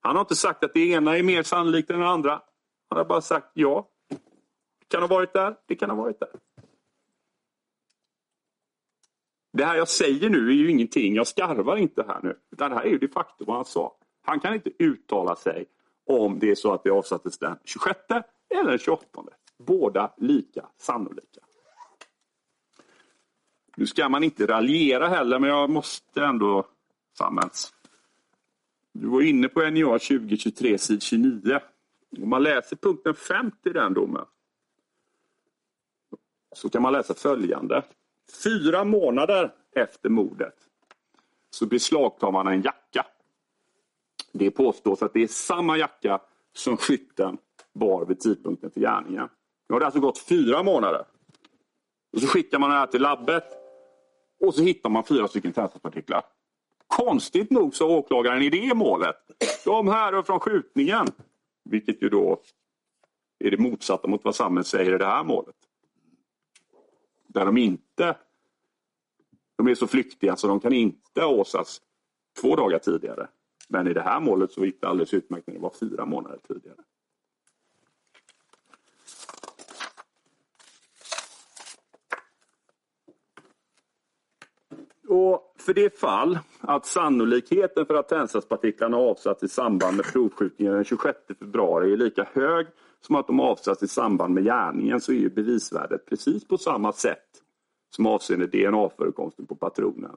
Han 0.00 0.16
har 0.16 0.20
inte 0.20 0.36
sagt 0.36 0.64
att 0.64 0.74
det 0.74 0.90
ena 0.90 1.18
är 1.18 1.22
mer 1.22 1.42
sannolikt 1.42 1.90
än 1.90 2.00
det 2.00 2.08
andra. 2.08 2.42
Han 2.88 2.98
har 2.98 3.04
bara 3.04 3.20
sagt 3.20 3.50
ja. 3.54 3.88
Det 4.78 4.86
kan 4.88 5.00
ha 5.00 5.08
varit 5.08 5.32
där, 5.32 5.56
det 5.66 5.74
kan 5.74 5.90
ha 5.90 5.96
varit 5.96 6.20
där. 6.20 6.30
Det 9.52 9.64
här 9.64 9.76
jag 9.76 9.88
säger 9.88 10.30
nu 10.30 10.48
är 10.48 10.54
ju 10.54 10.70
ingenting, 10.70 11.14
jag 11.14 11.26
skarvar 11.26 11.76
inte 11.76 12.04
här 12.08 12.20
nu. 12.22 12.38
Utan 12.50 12.70
det 12.70 12.76
här 12.76 12.84
är 12.84 12.90
ju 12.90 12.98
de 12.98 13.08
facto 13.08 13.44
vad 13.44 13.56
han 13.56 13.64
sa. 13.64 13.96
Han 14.22 14.40
kan 14.40 14.54
inte 14.54 14.70
uttala 14.78 15.36
sig 15.36 15.66
om 16.08 16.38
det 16.38 16.50
är 16.50 16.54
så 16.54 16.72
att 16.72 16.84
det 16.84 16.90
avsattes 16.90 17.38
den 17.38 17.58
26 17.64 17.98
eller 18.48 18.70
den 18.70 18.78
28. 18.78 19.06
Båda 19.58 20.14
lika 20.16 20.68
sannolika. 20.78 21.40
Nu 23.76 23.86
ska 23.86 24.08
man 24.08 24.24
inte 24.24 24.46
raljera 24.46 25.08
heller, 25.08 25.38
men 25.38 25.50
jag 25.50 25.70
måste 25.70 26.24
ändå 26.24 26.66
Sammans. 27.18 27.72
Du 28.92 29.08
var 29.08 29.22
inne 29.22 29.48
på 29.48 29.60
NJA 29.60 29.98
2023 29.98 30.78
sid 30.78 31.02
29. 31.02 31.60
Om 32.22 32.28
man 32.28 32.42
läser 32.42 32.76
punkten 32.76 33.14
50 33.14 33.68
i 33.68 33.72
den 33.72 33.94
domen 33.94 34.24
så 36.52 36.68
kan 36.68 36.82
man 36.82 36.92
läsa 36.92 37.14
följande. 37.14 37.82
Fyra 38.44 38.84
månader 38.84 39.54
efter 39.74 40.08
mordet 40.08 40.54
så 41.50 41.66
beslagtar 41.66 42.30
man 42.30 42.46
en 42.46 42.62
jacka. 42.62 43.06
Det 44.32 44.50
påstås 44.50 45.02
att 45.02 45.12
det 45.12 45.22
är 45.22 45.26
samma 45.26 45.76
jacka 45.76 46.20
som 46.52 46.76
skytten 46.76 47.38
bar 47.74 48.04
vid 48.04 48.20
tidpunkten 48.20 48.70
för 48.70 48.80
gärningen. 48.80 49.28
Nu 49.68 49.72
har 49.72 49.80
det 49.80 49.86
alltså 49.86 50.00
gått 50.00 50.18
fyra 50.18 50.62
månader. 50.62 51.04
Och 52.12 52.20
så 52.20 52.26
skickar 52.26 52.58
man 52.58 52.70
det 52.70 52.76
här 52.76 52.86
till 52.86 53.02
labbet 53.02 53.44
och 54.40 54.54
så 54.54 54.62
hittar 54.62 54.90
man 54.90 55.04
fyra 55.04 55.28
stycken 55.28 55.52
tändsatspartiklar. 55.52 56.22
Konstigt 56.86 57.50
nog 57.50 57.74
sa 57.74 57.86
åklagaren 57.86 58.42
i 58.42 58.50
det 58.50 58.74
målet, 58.74 59.16
de 59.64 59.88
härrör 59.88 60.22
från 60.22 60.40
skjutningen. 60.40 61.06
Vilket 61.64 62.02
ju 62.02 62.08
då 62.08 62.42
är 63.38 63.50
det 63.50 63.58
motsatta 63.58 64.08
mot 64.08 64.24
vad 64.24 64.34
samhället 64.34 64.66
säger 64.66 64.94
i 64.94 64.98
det 64.98 65.06
här 65.06 65.24
målet. 65.24 65.56
Där 67.26 67.44
de 67.44 67.56
inte 67.56 68.16
de 69.58 69.68
är 69.68 69.74
så 69.74 69.86
flyktiga 69.86 70.36
så 70.36 70.46
de 70.46 70.60
kan 70.60 70.72
inte 70.72 71.24
åsas 71.24 71.80
två 72.40 72.56
dagar 72.56 72.78
tidigare. 72.78 73.28
Men 73.68 73.88
i 73.88 73.94
det 73.94 74.02
här 74.02 74.20
målet 74.20 74.52
så 74.52 74.64
gick 74.64 74.80
det 74.80 74.88
alldeles 74.88 75.14
utmärkt 75.14 75.46
när 75.46 75.54
det 75.54 75.60
var 75.60 75.72
fyra 75.80 76.06
månader 76.06 76.38
tidigare. 76.48 76.76
Och 85.08 85.54
för 85.58 85.74
det 85.74 85.98
fall 85.98 86.38
att 86.60 86.86
sannolikheten 86.86 87.86
för 87.86 87.94
att 87.94 88.08
tändsatspartiklarna 88.08 88.96
avsatts 88.96 89.42
i 89.42 89.48
samband 89.48 89.96
med 89.96 90.06
provskjutningen 90.06 90.74
den 90.74 90.84
26 90.84 91.18
februari 91.38 91.92
är 91.92 91.96
lika 91.96 92.28
hög 92.32 92.66
som 93.00 93.16
att 93.16 93.26
de 93.26 93.40
avsatts 93.40 93.82
i 93.82 93.88
samband 93.88 94.34
med 94.34 94.44
gärningen 94.44 95.00
så 95.00 95.12
är 95.12 95.16
ju 95.16 95.30
bevisvärdet 95.30 96.06
precis 96.06 96.48
på 96.48 96.58
samma 96.58 96.92
sätt 96.92 97.42
som 97.90 98.06
avseende 98.06 98.46
DNA-förekomsten 98.46 99.46
på 99.46 99.54
patronen 99.54 100.16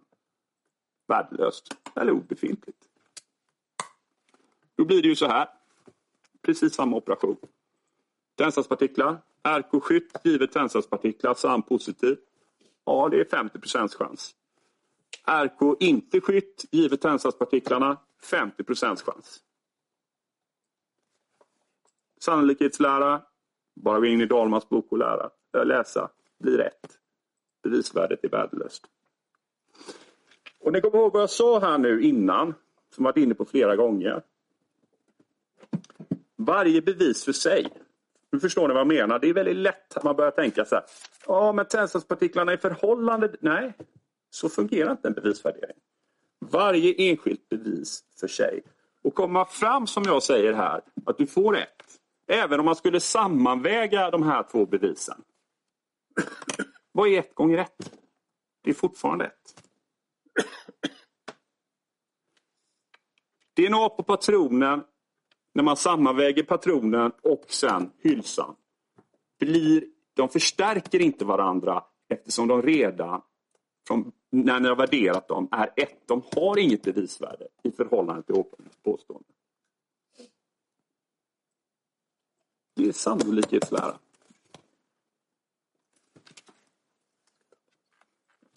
värdelöst 1.08 1.78
eller 1.95 2.12
obefintligt. 2.12 2.90
Då 4.82 4.86
blir 4.86 5.01
det 5.01 5.07
ju 5.07 5.15
så 5.15 5.27
här. 5.27 5.47
Precis 6.41 6.73
samma 6.73 6.97
operation. 6.97 7.38
Tändsatspartiklar. 8.36 9.17
RK-skytt 9.43 10.21
givet 10.23 10.51
tändsatspartiklar, 10.51 11.34
SAM 11.34 11.61
positiv. 11.61 12.17
Ja, 12.86 13.09
det 13.11 13.19
är 13.19 13.25
50 13.25 13.59
chans. 13.97 14.36
RK 15.25 15.75
inte 15.79 16.21
skytt 16.21 16.65
givet 16.71 17.01
tändsatspartiklarna 17.01 17.97
50 18.23 18.63
procents 18.63 19.01
chans. 19.01 19.39
Sannolikhetslära, 22.19 23.21
bara 23.75 23.99
gå 23.99 24.05
in 24.05 24.21
i 24.21 24.25
Dalmans 24.25 24.69
bok 24.69 24.91
och 24.91 24.97
lära, 24.97 25.29
läsa, 25.63 26.09
blir 26.39 26.57
rätt. 26.57 26.99
Bevisvärdet 27.63 28.23
är 28.23 28.29
värdelöst. 28.29 28.86
Och 30.59 30.73
ni 30.73 30.82
kommer 30.82 30.97
ihåg 30.97 31.13
vad 31.13 31.21
jag 31.21 31.29
sa 31.29 31.59
här 31.59 31.77
nu 31.77 32.01
innan, 32.01 32.53
som 32.95 33.03
varit 33.03 33.17
inne 33.17 33.34
på 33.34 33.45
flera 33.45 33.75
gånger. 33.75 34.23
Varje 36.45 36.81
bevis 36.81 37.25
för 37.25 37.31
sig. 37.31 37.67
Nu 38.31 38.39
förstår 38.39 38.67
ni 38.67 38.73
vad 38.73 38.79
jag 38.79 38.87
menar. 38.87 39.19
Det 39.19 39.29
är 39.29 39.33
väldigt 39.33 39.55
lätt 39.55 39.97
att 39.97 40.03
man 40.03 40.15
börjar 40.15 40.31
tänka 40.31 40.65
så 40.65 40.75
här. 40.75 40.83
Ja, 41.27 41.51
men 41.51 41.65
tändstickspartiklarna 41.65 42.53
i 42.53 42.57
förhållande... 42.57 43.35
Nej, 43.39 43.73
så 44.29 44.49
fungerar 44.49 44.91
inte 44.91 45.07
en 45.07 45.13
bevisvärdering. 45.13 45.77
Varje 46.39 46.93
enskilt 46.97 47.49
bevis 47.49 48.03
för 48.19 48.27
sig. 48.27 48.63
Och 49.01 49.15
komma 49.15 49.45
fram, 49.45 49.87
som 49.87 50.03
jag 50.03 50.23
säger 50.23 50.53
här, 50.53 50.81
att 51.05 51.17
du 51.17 51.27
får 51.27 51.53
rätt. 51.53 51.83
Även 52.27 52.59
om 52.59 52.65
man 52.65 52.75
skulle 52.75 52.99
sammanväga 52.99 54.11
de 54.11 54.23
här 54.23 54.43
två 54.51 54.65
bevisen. 54.65 55.21
Vad 56.91 57.07
är 57.07 57.19
ett 57.19 57.35
gånger 57.35 57.57
ett? 57.57 57.91
Det 58.63 58.69
är 58.69 58.73
fortfarande 58.73 59.25
ett. 59.25 59.63
DNA 63.69 63.89
på 63.89 64.03
patronen, 64.03 64.83
när 65.54 65.64
man 65.64 65.78
sammanväger 65.78 66.43
patronen 66.43 67.12
och 67.22 67.45
sen 67.47 67.91
hylsan, 67.97 68.56
blir, 69.39 69.86
de 70.14 70.30
förstärker 70.30 70.99
inte 71.02 71.26
varandra 71.26 71.84
eftersom 72.10 72.47
de 72.47 72.62
redan 72.62 73.22
från, 73.88 74.12
när 74.30 74.60
ni 74.60 74.68
har 74.68 74.76
värderat 74.76 75.28
dem 75.28 75.47
är 75.52 75.74
ett. 75.76 76.08
De 76.08 76.22
har 76.36 76.60
inget 76.60 76.82
bevisvärde 76.82 77.47
i 77.64 77.72
förhållande 77.72 78.24
till 78.24 78.36
åklagarens 78.36 78.78
påstående. 78.84 79.28
Det 82.76 82.88
är 82.88 82.91
sannolikhetslära. 82.91 83.99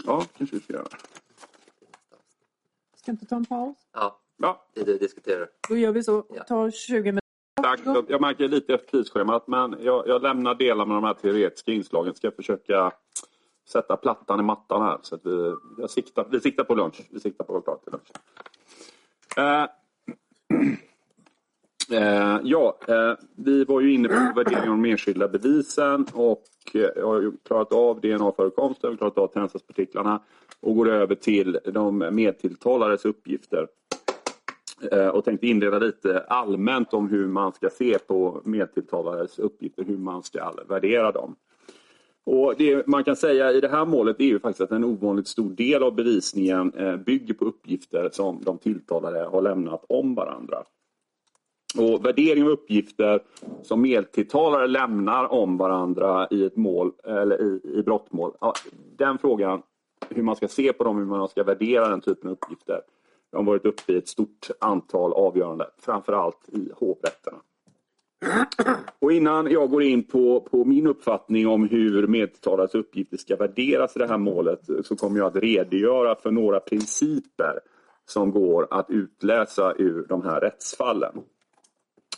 Ja, 0.05 0.27
kanske 0.37 0.57
vi 0.57 0.63
ska 0.63 0.73
göra. 0.73 0.89
Ska 2.95 3.11
inte 3.11 3.27
ta 3.27 3.37
en 3.37 3.45
paus? 3.45 3.77
Ja, 3.93 4.21
Ja, 4.37 4.66
det 4.74 4.85
du 4.85 4.99
diskuterar. 4.99 5.49
Då 5.68 5.76
gör 5.76 5.93
vi 5.93 6.03
så. 6.03 6.26
Ja. 6.35 6.43
Ta 6.43 6.70
20 6.70 6.99
minuter. 7.03 7.20
tack. 7.62 7.80
Jag 8.09 8.20
märker 8.20 8.49
lite 8.49 8.74
efter 8.74 8.91
tidsschemat 8.91 9.49
men 9.49 9.76
jag, 9.80 10.09
jag 10.09 10.22
lämnar 10.22 10.55
delar 10.55 10.87
med 10.87 10.97
de 10.97 11.05
här 11.05 11.14
teoretiska 11.14 11.72
inslagen. 11.72 12.14
Ska 12.14 12.30
försöka 12.30 12.93
sätta 13.68 13.97
plattan 13.97 14.41
i 14.41 14.43
mattan 14.43 14.82
här. 14.82 14.99
Så 15.03 15.14
att 15.14 15.20
vi, 15.26 15.55
jag 15.78 15.91
siktar, 15.91 16.26
vi 16.30 16.41
siktar 16.41 16.64
på 16.64 16.74
lunch. 16.74 17.01
Vi 17.11 17.20
siktar 17.20 17.45
på 17.45 17.57
att 17.57 17.66
vara 17.66 17.76
till 17.76 17.93
lunch. 17.93 18.11
Eh, 19.37 19.68
eh, 22.01 22.41
ja, 22.43 22.78
eh, 22.89 23.12
vi 23.37 23.64
var 23.64 23.80
ju 23.80 23.95
inne 23.95 24.09
på 24.09 24.32
värderingen 24.37 24.70
av 24.70 24.82
de 24.82 24.91
enskilda 24.91 25.28
bevisen 25.28 26.07
och 26.12 26.45
eh, 26.74 26.80
jag 26.97 27.07
har 27.07 27.20
ju 27.20 27.32
klarat 27.47 27.72
av 27.72 28.01
DNA-förekomsten, 28.01 28.97
klarat 28.97 29.18
av 29.18 29.26
tändstickspartiklarna 29.26 30.22
och 30.61 30.76
går 30.76 30.89
över 30.89 31.14
till 31.14 31.59
de 31.64 31.99
medtilltalades 31.99 33.05
uppgifter. 33.05 33.68
Eh, 34.93 35.09
och 35.09 35.25
tänkte 35.25 35.47
inleda 35.47 35.79
lite 35.79 36.20
allmänt 36.20 36.95
om 36.95 37.09
hur 37.09 37.27
man 37.27 37.53
ska 37.53 37.70
se 37.70 37.99
på 37.99 38.41
medtilltalades 38.45 39.39
uppgifter, 39.39 39.85
hur 39.85 39.99
man 39.99 40.22
ska 40.22 40.53
värdera 40.68 41.12
dem. 41.12 41.37
Och 42.27 42.55
det 42.59 42.87
man 42.87 43.05
kan 43.05 43.16
säga 43.16 43.53
i 43.53 43.61
det 43.61 43.68
här 43.68 43.87
målet 43.87 44.20
är 44.20 44.25
ju 44.25 44.39
faktiskt 44.39 44.61
att 44.61 44.70
en 44.70 44.85
ovanligt 44.85 45.29
stor 45.29 45.51
del 45.51 45.83
av 45.83 45.95
bevisningen 45.95 46.72
eh, 46.77 46.97
bygger 46.97 47.35
på 47.35 47.45
uppgifter 47.45 48.11
som 48.12 48.41
de 48.43 48.59
tilltalade 48.59 49.25
har 49.25 49.43
lämnat 49.43 49.85
om 49.89 50.14
varandra. 50.14 50.57
Och 51.79 52.07
värdering 52.07 52.45
av 52.45 52.51
uppgifter 52.51 53.20
som 53.62 53.83
medtilltalare 53.83 54.66
lämnar 54.66 55.33
om 55.33 55.57
varandra 55.57 56.29
i 56.31 56.45
ett 56.45 56.57
mål 56.57 56.93
eller 57.05 57.43
i, 57.43 57.79
i 57.79 57.83
brottmål. 57.83 58.33
Ja, 58.41 58.55
den 58.97 59.18
frågan, 59.18 59.62
hur 60.09 60.22
man 60.22 60.37
ska 60.37 60.49
se 60.49 60.72
på 60.72 60.85
dem, 60.85 60.99
hur 60.99 61.05
man 61.05 61.29
ska 61.29 61.45
värdera 61.45 61.89
den 61.89 62.01
typen 62.01 62.31
av 62.31 62.33
uppgifter. 62.33 62.81
De 63.35 63.47
har 63.47 63.53
varit 63.53 63.66
uppe 63.66 63.93
i 63.93 63.97
ett 63.97 64.09
stort 64.09 64.51
antal 64.59 65.12
avgörande, 65.12 65.66
framförallt 65.78 66.49
i 66.49 66.70
hovrätterna. 66.76 67.39
Och 68.99 69.12
innan 69.12 69.51
jag 69.51 69.70
går 69.70 69.82
in 69.82 70.03
på, 70.03 70.41
på 70.51 70.64
min 70.64 70.87
uppfattning 70.87 71.49
om 71.49 71.68
hur 71.68 72.07
medtalares 72.07 72.74
uppgifter 72.74 73.16
ska 73.16 73.37
värderas 73.37 73.97
i 73.97 73.99
det 73.99 74.07
här 74.07 74.18
målet 74.18 74.61
så 74.85 74.97
kommer 74.97 75.18
jag 75.18 75.26
att 75.26 75.43
redogöra 75.43 76.14
för 76.14 76.30
några 76.30 76.61
principer 76.61 77.61
som 78.07 78.30
går 78.30 78.68
att 78.70 78.91
utläsa 78.91 79.74
ur 79.78 80.07
de 80.09 80.22
här 80.22 80.41
rättsfallen. 80.41 81.12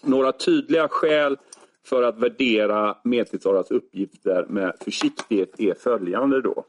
Några 0.02 0.32
tydliga 0.32 0.88
skäl 0.88 1.36
för 1.86 2.02
att 2.02 2.18
värdera 2.18 2.96
medtilltalares 3.04 3.70
uppgifter 3.70 4.46
med 4.48 4.72
försiktighet 4.80 5.60
är 5.60 5.74
följande 5.74 6.40
då. 6.40 6.64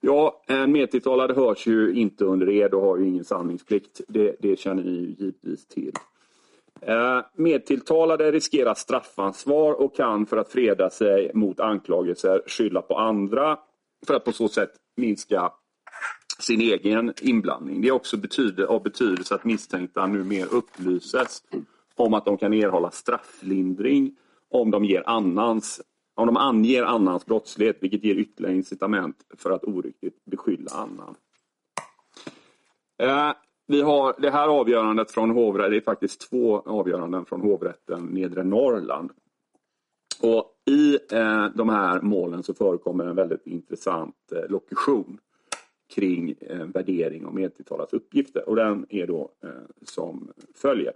Ja, 0.00 0.42
eh, 0.48 0.60
en 0.60 0.72
medtilltalad 0.72 1.36
hörs 1.36 1.66
ju 1.66 1.94
inte 1.94 2.24
under 2.24 2.48
ed 2.48 2.74
och 2.74 2.82
har 2.82 2.98
ju 2.98 3.08
ingen 3.08 3.24
sanningsplikt. 3.24 4.00
Det, 4.08 4.36
det 4.40 4.58
känner 4.58 4.82
ni 4.82 4.90
ju 4.90 5.14
givetvis 5.18 5.66
till. 5.66 5.92
Eh, 6.80 7.20
Medtilltalade 7.34 8.32
riskerar 8.32 8.74
straffansvar 8.74 9.72
och 9.72 9.96
kan 9.96 10.26
för 10.26 10.36
att 10.36 10.52
freda 10.52 10.90
sig 10.90 11.30
mot 11.34 11.60
anklagelser 11.60 12.42
skylla 12.46 12.82
på 12.82 12.98
andra 12.98 13.58
för 14.06 14.14
att 14.14 14.24
på 14.24 14.32
så 14.32 14.48
sätt 14.48 14.70
minska 14.96 15.52
sin 16.38 16.60
egen 16.60 17.12
inblandning. 17.20 17.80
Det 17.80 17.88
är 17.88 17.92
också 17.92 18.16
betyder, 18.16 18.64
av 18.64 18.82
betydelse 18.82 19.34
att 19.34 19.44
misstänkta 19.44 20.06
numera 20.06 20.46
upplyses 20.46 21.42
om 21.96 22.14
att 22.14 22.24
de 22.24 22.36
kan 22.36 22.52
erhålla 22.52 22.90
strafflindring 22.90 24.16
om 24.50 24.70
de, 24.70 24.84
ger 24.84 25.02
annans, 25.06 25.80
om 26.20 26.26
de 26.26 26.36
anger 26.36 26.82
annans 26.82 27.26
brottslighet 27.26 27.76
vilket 27.80 28.04
ger 28.04 28.14
ytterligare 28.14 28.56
incitament 28.56 29.16
för 29.36 29.50
att 29.50 29.64
oriktigt 29.64 30.24
beskylla 30.24 30.70
annan. 30.70 31.14
Eh, 32.98 33.32
vi 33.66 33.82
har 33.82 34.14
det 34.18 34.30
här 34.30 34.48
avgörandet 34.48 35.10
från 35.10 35.30
hovrätten, 35.30 35.70
det 35.70 35.76
är 35.76 35.80
faktiskt 35.80 36.30
två 36.30 36.60
avgöranden 36.60 37.24
från 37.24 37.40
hovrätten 37.40 38.04
Nedre 38.04 38.44
Norrland. 38.44 39.10
Och 40.22 40.54
I 40.66 40.98
eh, 41.12 41.46
de 41.54 41.68
här 41.68 42.00
målen 42.00 42.42
så 42.42 42.54
förekommer 42.54 43.06
en 43.06 43.16
väldigt 43.16 43.46
intressant 43.46 44.32
eh, 44.32 44.50
lokution 44.50 45.18
kring 45.94 46.34
eh, 46.40 46.66
värdering 46.66 47.26
av 47.26 47.34
medtilltalats 47.34 47.92
uppgifter 47.92 48.48
och 48.48 48.56
den 48.56 48.86
är 48.88 49.06
då 49.06 49.30
eh, 49.44 49.50
som 49.82 50.32
följer. 50.54 50.92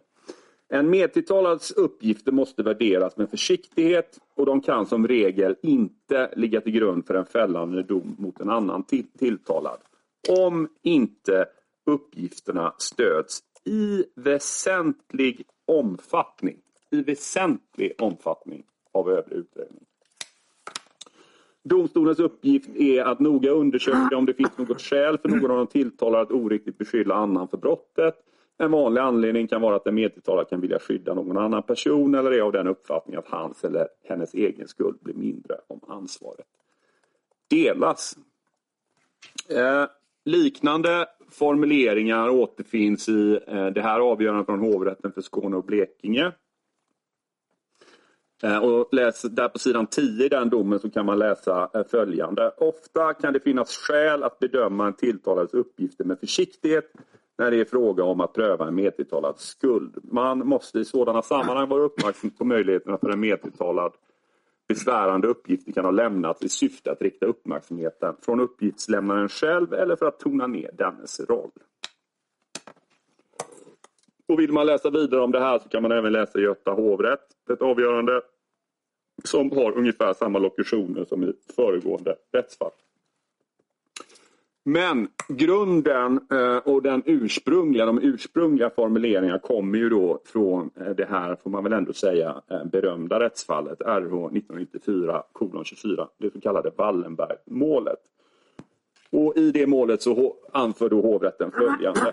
En 0.75 0.91
medtilltalads 0.91 1.71
uppgifter 1.71 2.33
måste 2.33 2.63
värderas 2.63 3.17
med 3.17 3.31
försiktighet 3.31 4.19
och 4.35 4.47
de 4.47 4.61
kan 4.61 4.87
som 4.87 5.09
regel 5.09 5.57
inte 5.63 6.31
ligga 6.37 6.61
till 6.61 6.73
grund 6.73 7.07
för 7.07 7.15
en 7.15 7.27
fällande 7.27 7.83
dom 7.83 8.17
mot 8.19 8.41
en 8.41 8.51
annan 8.51 8.83
till 8.83 9.07
tilltalad. 9.19 9.79
Om 10.29 10.69
inte 10.83 11.47
uppgifterna 11.87 12.75
stöds 12.79 13.41
i 13.65 14.05
väsentlig 14.17 15.47
omfattning, 15.67 16.57
i 16.91 17.03
väsentlig 17.03 17.93
omfattning 17.99 18.63
av 18.93 19.11
övrig 19.11 19.39
utredning. 19.39 19.85
Domstolens 21.65 22.19
uppgift 22.19 22.77
är 22.77 23.03
att 23.03 23.21
noga 23.21 23.51
undersöka 23.51 24.17
om 24.17 24.27
det 24.27 24.35
finns 24.35 24.59
något 24.59 24.81
skäl 24.81 25.19
för 25.19 25.29
någon 25.29 25.51
av 25.51 25.57
de 25.57 25.67
tilltalade 25.67 26.23
att 26.23 26.33
oriktigt 26.33 26.79
beskylla 26.79 27.15
annan 27.15 27.49
för 27.49 27.57
brottet. 27.57 28.15
En 28.59 28.71
vanlig 28.71 29.01
anledning 29.01 29.49
kan 29.49 29.61
vara 29.63 29.77
att 29.77 29.85
den 29.85 29.95
medtilltalade 29.95 30.51
kan 30.51 30.61
vilja 30.61 30.79
skydda 30.79 31.15
någon 31.15 31.39
annan 31.39 31.63
person 31.63 32.15
eller 32.15 32.31
är 32.31 32.41
av 32.41 32.53
den 32.53 32.67
uppfattningen 32.67 33.19
att 33.19 33.29
hans 33.29 33.65
eller 33.65 33.89
hennes 34.03 34.35
egen 34.35 34.69
skuld 34.69 34.99
blir 35.01 35.15
mindre 35.15 35.57
om 35.67 35.81
ansvaret 35.89 36.47
delas. 37.49 38.17
Eh, 39.49 39.85
liknande 40.25 41.07
formuleringar 41.31 42.29
återfinns 42.29 43.09
i 43.09 43.41
eh, 43.47 43.67
det 43.67 43.83
här 43.83 44.01
avgörandet 44.01 44.47
från 44.47 44.61
hovrätten 44.61 45.13
för 45.13 45.21
Skåne 45.21 45.57
och 45.57 45.65
Blekinge. 45.65 46.33
Eh, 48.43 48.59
och 48.59 48.89
läs, 48.95 49.23
där 49.23 49.49
på 49.49 49.59
sidan 49.59 49.87
10 49.87 50.27
i 50.27 50.29
den 50.29 50.51
domen 50.51 50.79
så 50.79 50.91
kan 50.91 51.07
man 51.07 51.19
läsa 51.19 51.71
eh, 51.75 51.85
följande. 51.85 52.51
Ofta 52.57 53.15
kan 53.15 53.33
det 53.33 53.41
finnas 53.41 53.77
skäl 53.77 54.23
att 54.23 54.39
bedöma 54.39 54.87
en 54.87 54.95
tilltalades 54.95 55.55
uppgifter 55.55 56.05
med 56.05 56.21
försiktighet 56.21 56.93
när 57.39 57.51
det 57.51 57.61
är 57.61 57.65
fråga 57.65 58.05
om 58.05 58.21
att 58.21 58.33
pröva 58.33 58.69
en 58.69 58.75
medtilltalad 58.75 59.39
skuld. 59.39 59.99
Man 60.03 60.39
måste 60.47 60.79
i 60.79 60.85
sådana 60.85 61.23
sammanhang 61.23 61.69
vara 61.69 61.83
uppmärksam 61.83 62.31
på 62.31 62.45
möjligheterna 62.45 62.99
för 62.99 63.11
en 63.11 63.21
medtilltalad 63.21 63.93
besvärande 64.69 65.29
uppgifter 65.29 65.73
kan 65.73 65.85
ha 65.85 65.93
lämnats 65.93 66.43
i 66.43 66.49
syfte 66.49 66.93
att 66.93 67.03
rikta 67.03 67.27
uppmärksamheten 67.27 68.17
från 68.23 68.41
uppgiftslämnaren 68.41 69.29
själv 69.29 69.75
eller 69.75 69.97
för 69.97 70.07
att 70.07 70.21
tona 70.21 70.47
ner 70.47 70.71
dennes 70.73 71.21
roll. 71.21 71.51
Och 74.29 74.41
vill 74.41 74.53
man 74.53 74.67
läsa 74.67 74.91
vidare 74.91 75.21
om 75.21 75.33
det 75.33 75.41
här 75.41 75.59
så 75.59 75.69
kan 75.69 75.83
man 75.83 75.93
även 75.93 76.13
läsa 76.13 76.39
Göta 76.39 76.71
hovrätt, 76.71 77.51
ett 77.51 77.63
avgörande 77.63 78.23
som 79.25 79.51
har 79.51 79.73
ungefär 79.73 80.15
samma 80.15 80.39
lokutioner 80.39 81.05
som 81.05 81.25
i 81.25 81.33
föregående 81.57 82.17
rättsfall. 82.33 82.71
Men 84.67 85.09
grunden 85.29 86.21
eh, 86.31 86.57
och 86.57 86.83
den 86.83 87.03
ursprungliga, 87.07 87.87
de 87.87 87.99
ursprungliga 88.03 88.71
formuleringarna 88.71 89.39
kommer 89.39 89.79
ju 89.79 89.89
då 89.89 90.21
från 90.25 90.71
eh, 90.81 90.91
det 90.91 91.05
här, 91.05 91.37
får 91.37 91.51
man 91.51 91.65
väl 91.65 91.73
ändå 91.73 91.93
säga, 91.93 92.43
eh, 92.51 92.65
berömda 92.65 93.21
rättsfallet 93.21 93.81
RH 93.81 94.31
1994-24, 94.31 96.09
det 96.19 96.33
så 96.33 96.41
kallade 96.41 96.71
Wallenbergmålet. 96.77 97.99
Och 99.11 99.37
I 99.37 99.51
det 99.51 99.67
målet 99.67 100.03
så 100.03 100.37
anför 100.53 100.89
då 100.89 101.01
hovrätten 101.01 101.51
följande. 101.51 102.13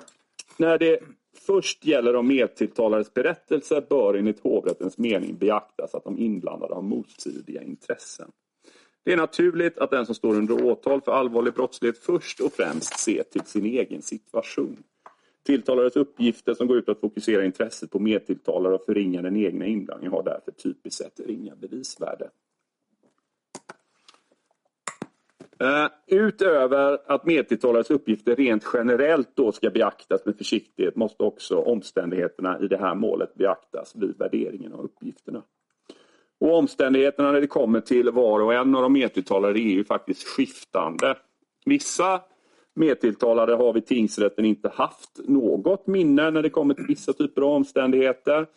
När 0.58 0.78
det 0.78 1.00
först 1.48 1.86
gäller 1.86 2.14
de 2.14 2.28
medtilltalades 2.28 3.14
berättelse 3.14 3.84
bör 3.90 4.14
enligt 4.14 4.40
hovrättens 4.40 4.98
mening 4.98 5.38
beaktas 5.38 5.96
att 5.96 6.04
de 6.04 6.18
inblandade 6.18 6.74
har 6.74 6.82
motstridiga 6.82 7.64
intressen. 7.64 8.32
Det 9.04 9.14
är 9.14 9.18
naturligt 9.18 9.78
att 9.78 9.92
den 9.92 10.06
som 10.06 10.16
står 10.16 10.36
under 10.36 10.66
åtal 10.66 11.02
för 11.02 11.12
allvarlig 11.12 11.54
brottslighet 11.54 11.98
först 11.98 12.40
och 12.40 12.54
främst 12.54 13.00
ser 13.00 13.24
till 13.24 13.46
sin 13.46 13.66
egen 13.66 14.02
situation. 14.02 14.84
Tilltalades 15.46 15.96
uppgifter 15.96 16.54
som 16.54 16.68
går 16.68 16.78
ut 16.78 16.86
på 16.86 16.92
att 16.92 17.00
fokusera 17.00 17.46
intresset 17.46 17.92
på 17.92 18.00
medtilltalare 18.00 18.74
och 18.74 18.86
förringa 18.86 19.22
den 19.22 19.36
egna 19.36 19.66
inblandningen 19.66 20.14
har 20.14 20.24
därför 20.24 20.52
typiskt 20.52 21.04
sett 21.04 21.20
ringa 21.20 21.56
bevisvärde. 21.56 22.30
Eh, 25.62 25.88
utöver 26.08 27.00
att 27.12 27.26
medtilltalades 27.26 27.92
uppgifter 27.92 28.36
rent 28.36 28.64
generellt 28.74 29.36
då 29.36 29.52
ska 29.52 29.70
beaktas 29.70 30.26
med 30.26 30.38
försiktighet 30.38 30.96
måste 30.96 31.24
också 31.24 31.58
omständigheterna 31.58 32.60
i 32.60 32.68
det 32.68 32.78
här 32.78 32.96
målet 32.96 33.36
beaktas 33.36 33.96
vid 33.96 34.18
värderingen 34.18 34.74
av 34.74 34.80
uppgifterna. 34.80 35.44
Och 36.42 36.58
omständigheterna 36.58 37.32
när 37.32 37.42
det 37.42 37.48
kommer 37.48 37.82
till 37.82 38.12
var 38.12 38.40
och 38.40 38.54
en 38.54 38.76
av 38.76 38.82
de 38.82 38.94
medtilltalade 38.94 39.60
är 39.60 39.74
ju 39.74 39.84
faktiskt 39.84 40.28
skiftande. 40.28 41.18
Vissa 41.66 42.22
medtilltalade 42.76 43.56
har 43.56 43.74
vid 43.74 43.86
tingsrätten 43.86 44.46
inte 44.46 44.70
haft 44.70 45.20
något 45.28 45.88
minne 45.88 46.32
när 46.32 46.42
det 46.42 46.50
kommer 46.50 46.74
till 46.74 46.86
vissa 46.88 47.14
typer 47.14 47.42
av 47.42 47.50
omständigheter. 47.50 48.48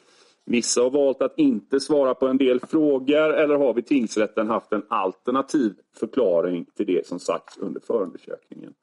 Vissa 0.47 0.82
har 0.82 0.90
valt 0.90 1.23
att 1.23 1.39
inte 1.39 1.81
svara 1.81 2.15
på 2.15 2.27
en 2.27 2.36
del 2.36 2.61
frågor 2.61 3.35
eller 3.35 3.55
har 3.55 3.74
vid 3.74 3.86
tingsrätten 3.86 4.48
haft 4.48 4.73
en 4.73 4.82
alternativ 4.89 5.74
förklaring 6.01 6.66
till 6.77 6.86
det 6.86 7.06
som 7.06 7.19
sagts 7.19 7.59
under 7.59 7.81
förundersökningen. 7.81 8.74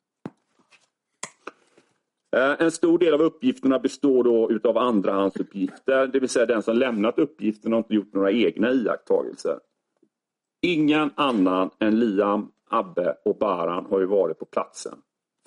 Eh, 2.32 2.56
en 2.60 2.72
stor 2.72 3.00
del 3.00 3.14
av 3.14 3.22
uppgifterna 3.22 3.80
består 3.80 4.24
då 4.24 4.52
utav 4.52 4.78
andrahandsuppgifter, 4.78 6.08
det 6.08 6.20
vill 6.20 6.30
säga 6.30 6.46
den 6.46 6.64
som 6.64 6.78
lämnat 6.78 7.20
uppgifterna 7.20 7.76
har 7.76 7.78
inte 7.78 7.94
gjort 7.94 8.14
några 8.14 8.32
egna 8.32 8.72
iakttagelser. 8.72 9.60
Ingen 10.62 11.12
annan 11.16 11.70
än 11.80 12.00
Liam, 12.00 12.52
Abbe 12.70 13.16
och 13.26 13.38
Baran 13.38 13.86
har 13.86 14.00
ju 14.00 14.06
varit 14.06 14.40
på 14.40 14.46
platsen 14.46 14.98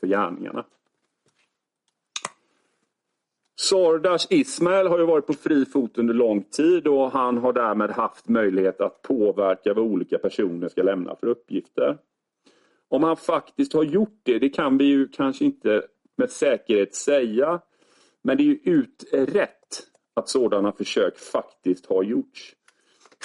för 0.01 0.07
gärningarna. 0.07 0.65
Sordas 3.57 4.27
Ismail 4.31 4.87
har 4.87 4.99
ju 4.99 5.07
varit 5.07 5.27
på 5.27 5.33
fri 5.33 5.65
fot 5.65 5.99
under 5.99 6.15
lång 6.15 6.43
tid 6.43 6.87
och 6.87 7.11
han 7.11 7.39
har 7.39 7.53
därmed 7.53 7.91
haft 7.91 8.29
möjlighet 8.29 8.81
att 8.81 9.03
påverka 9.03 9.75
vad 9.75 9.85
olika 9.85 10.19
personer 10.19 10.69
ska 10.69 10.83
lämna 10.83 11.17
för 11.17 11.27
uppgifter. 11.27 11.99
Om 12.89 13.03
han 13.03 13.17
faktiskt 13.17 13.73
har 13.73 13.85
gjort 13.85 14.21
det, 14.23 14.39
det 14.39 14.49
kan 14.49 14.79
vi 14.79 14.85
ju 14.85 15.09
kanske 15.09 15.45
inte 15.45 15.83
med 16.17 16.31
säkerhet 16.31 16.95
säga. 16.95 17.61
Men 18.23 18.37
det 18.37 18.43
är 18.43 18.47
ju 18.47 18.61
utrett 18.65 19.87
att 20.15 20.29
sådana 20.29 20.73
försök 20.73 21.19
faktiskt 21.19 21.87
har 21.87 22.03
gjorts. 22.03 22.55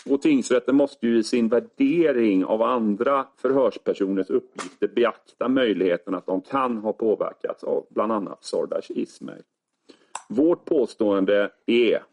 Och 0.06 0.22
tingsrätten 0.22 0.76
måste 0.76 1.08
ju 1.08 1.18
i 1.18 1.24
sin 1.24 1.50
värdering 1.50 2.46
av 2.46 2.62
andra 2.62 3.28
förhörspersoners 3.38 4.30
uppgifter 4.30 4.88
beakta 4.88 5.48
möjligheten 5.48 6.16
att 6.16 6.26
de 6.26 6.42
kan 6.42 6.78
ha 6.78 6.94
påverkats 6.94 7.64
av 7.64 7.88
bland 7.90 8.12
annat 8.12 8.44
Sordash 8.44 8.92
Ismail. 8.92 9.44
Vårt 10.30 10.66
påstående 10.66 11.52
är 11.66 12.04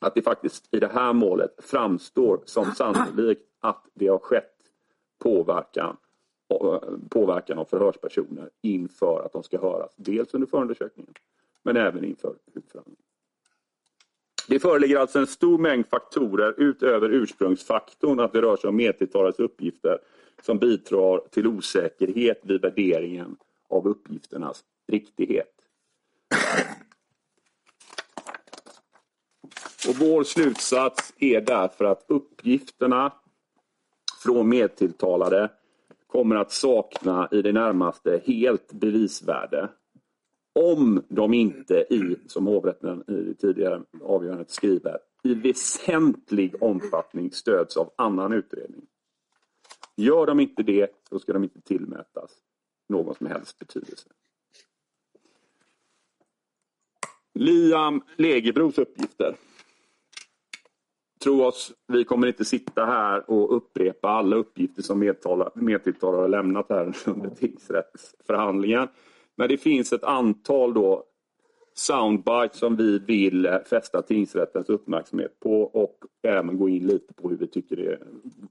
att 0.00 0.14
det 0.14 0.22
faktiskt 0.22 0.68
i 0.70 0.80
det 0.80 0.90
här 0.92 1.12
målet 1.12 1.54
framstår 1.58 2.40
som 2.44 2.64
sannolikt 2.64 3.42
att 3.60 3.84
det 3.94 4.06
har 4.06 4.18
skett 4.18 4.56
påverkan 5.18 5.96
påverkan 7.10 7.58
av 7.58 7.64
förhörspersoner 7.64 8.50
inför 8.62 9.22
att 9.24 9.32
de 9.32 9.42
ska 9.42 9.60
höras. 9.60 9.92
Dels 9.96 10.34
under 10.34 10.46
förundersökningen 10.46 11.14
men 11.62 11.76
även 11.76 12.04
inför 12.04 12.34
huvudförhandlingen. 12.46 13.02
Det 14.48 14.60
föreligger 14.60 14.96
alltså 14.96 15.18
en 15.18 15.26
stor 15.26 15.58
mängd 15.58 15.86
faktorer 15.86 16.54
utöver 16.56 17.10
ursprungsfaktorn 17.10 18.20
att 18.20 18.32
det 18.32 18.42
rör 18.42 18.56
sig 18.56 18.68
om 18.68 18.76
medtilltalades 18.76 19.40
uppgifter 19.40 19.98
som 20.42 20.58
bidrar 20.58 21.28
till 21.30 21.46
osäkerhet 21.46 22.40
vid 22.42 22.60
värderingen 22.60 23.36
av 23.68 23.86
uppgifternas 23.86 24.64
riktighet. 24.88 25.54
Och 29.88 29.96
vår 30.00 30.24
slutsats 30.24 31.14
är 31.18 31.40
därför 31.40 31.84
att 31.84 32.04
uppgifterna 32.08 33.12
från 34.22 34.48
medtilltalade 34.48 35.50
kommer 36.12 36.36
att 36.36 36.52
sakna 36.52 37.28
i 37.32 37.42
det 37.42 37.52
närmaste 37.52 38.22
helt 38.24 38.72
bevisvärde. 38.72 39.68
Om 40.52 41.04
de 41.08 41.34
inte 41.34 41.74
i, 41.74 42.16
som 42.26 42.46
hovrätten 42.46 43.04
i 43.08 43.12
det 43.12 43.34
tidigare 43.34 43.82
avgörandet 44.02 44.50
skriver, 44.50 44.98
i 45.22 45.34
väsentlig 45.34 46.62
omfattning 46.62 47.32
stöds 47.32 47.76
av 47.76 47.92
annan 47.96 48.32
utredning. 48.32 48.86
Gör 49.96 50.26
de 50.26 50.40
inte 50.40 50.62
det, 50.62 50.90
då 51.10 51.18
ska 51.18 51.32
de 51.32 51.42
inte 51.44 51.60
tillmätas 51.60 52.30
någon 52.88 53.14
som 53.14 53.26
helst 53.26 53.58
betydelse. 53.58 54.08
Liam 57.34 58.02
Legebros 58.16 58.78
uppgifter 58.78 59.36
tro 61.22 61.44
oss, 61.44 61.72
vi 61.88 62.04
kommer 62.04 62.26
inte 62.26 62.44
sitta 62.44 62.84
här 62.84 63.30
och 63.30 63.56
upprepa 63.56 64.08
alla 64.08 64.36
uppgifter 64.36 64.82
som 64.82 64.98
medtilltalare 65.54 66.20
har 66.20 66.28
lämnat 66.28 66.66
här 66.68 66.96
under 67.06 67.30
tingsrättsförhandlingen. 67.30 68.88
Men 69.36 69.48
det 69.48 69.56
finns 69.56 69.92
ett 69.92 70.04
antal 70.04 70.74
då 70.74 71.04
soundbites 71.74 72.58
som 72.58 72.76
vi 72.76 72.98
vill 72.98 73.58
fästa 73.70 74.02
tingsrättens 74.02 74.68
uppmärksamhet 74.68 75.40
på 75.40 75.62
och 75.62 75.98
även 76.22 76.58
gå 76.58 76.68
in 76.68 76.86
lite 76.86 77.14
på 77.14 77.28
hur 77.28 77.36
vi 77.36 77.46
tycker 77.46 77.76
det, 77.76 77.98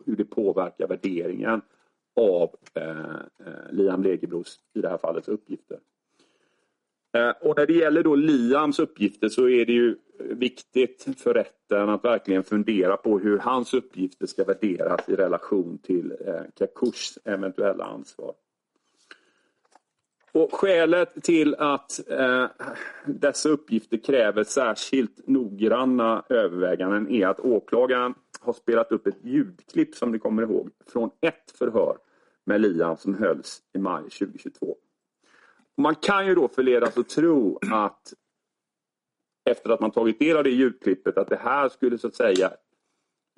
hur 0.06 0.16
det 0.16 0.26
påverkar 0.26 0.88
värderingen 0.88 1.62
av 2.16 2.56
eh, 2.74 2.90
eh 3.46 3.72
Liam 3.72 4.04
Legebros, 4.04 4.60
i 4.74 4.82
det 4.82 4.90
här 4.90 4.98
fallet, 4.98 5.28
uppgifter. 5.28 5.80
Eh, 7.18 7.30
och 7.42 7.58
när 7.58 7.66
det 7.66 7.74
gäller 7.74 8.04
då 8.04 8.16
Liams 8.16 8.80
uppgifter 8.80 9.30
så 9.30 9.50
är 9.50 9.66
det 9.66 9.74
ju 9.74 9.98
viktigt 10.20 11.08
för 11.18 11.34
rätten 11.34 11.90
att 11.90 12.04
verkligen 12.04 12.44
fundera 12.44 12.98
på 12.98 13.20
hur 13.20 13.38
hans 13.38 13.74
uppgifter 13.74 14.28
ska 14.28 14.44
värderas 14.44 15.10
i 15.10 15.16
relation 15.16 15.78
till 15.78 16.12
eh, 16.28 16.42
Kakush 16.58 17.18
eventuella 17.26 17.86
ansvar. 17.86 18.34
Och 20.32 20.54
skälet 20.54 21.24
till 21.24 21.56
att 21.56 22.10
eh, 22.10 22.46
dessa 23.06 23.50
uppgifter 23.50 23.98
kräver 23.98 24.44
särskilt 24.44 25.28
noggranna 25.28 26.24
överväganden 26.30 27.10
är 27.10 27.28
att 27.28 27.40
åklagaren 27.40 28.14
har 28.40 28.54
spelat 28.54 28.92
upp 28.92 29.08
ett 29.08 29.18
ljudklipp 29.24 29.96
som 29.96 30.12
ni 30.12 30.20
kommer 30.20 30.44
ihåg 30.44 30.70
från 30.88 31.10
ett 31.22 31.52
förhör 31.58 31.98
med 32.46 32.62
Liam 32.62 32.98
som 32.98 33.16
hölls 33.16 33.62
i 33.74 33.78
maj 33.78 34.04
2022. 34.04 34.76
Man 35.78 35.96
kan 35.96 36.28
ju 36.28 36.36
då 36.36 36.48
förledas 36.48 36.98
att 36.98 37.10
tro 37.10 37.60
att 37.72 38.14
efter 39.50 39.70
att 39.70 39.80
man 39.80 39.92
tagit 39.92 40.20
del 40.20 40.38
av 40.38 40.44
det 40.44 40.50
ljudklippet 40.50 41.18
att 41.18 41.30
det 41.30 41.40
här 41.44 41.70
skulle 41.70 41.98
så 41.98 42.08
att 42.08 42.16
säga 42.16 42.52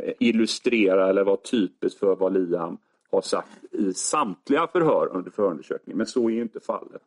eh, 0.03 0.13
illustrera 0.19 1.09
eller 1.09 1.23
vara 1.23 1.37
typiskt 1.37 1.99
för 1.99 2.15
vad 2.15 2.33
Liam 2.33 2.77
har 3.11 3.21
sagt 3.21 3.73
i 3.73 3.93
samtliga 3.93 4.67
förhör 4.67 5.07
under 5.11 5.31
förundersökningen. 5.31 5.97
Men 5.97 6.07
så 6.07 6.29
är 6.29 6.41
inte 6.41 6.59
fallet. 6.59 7.01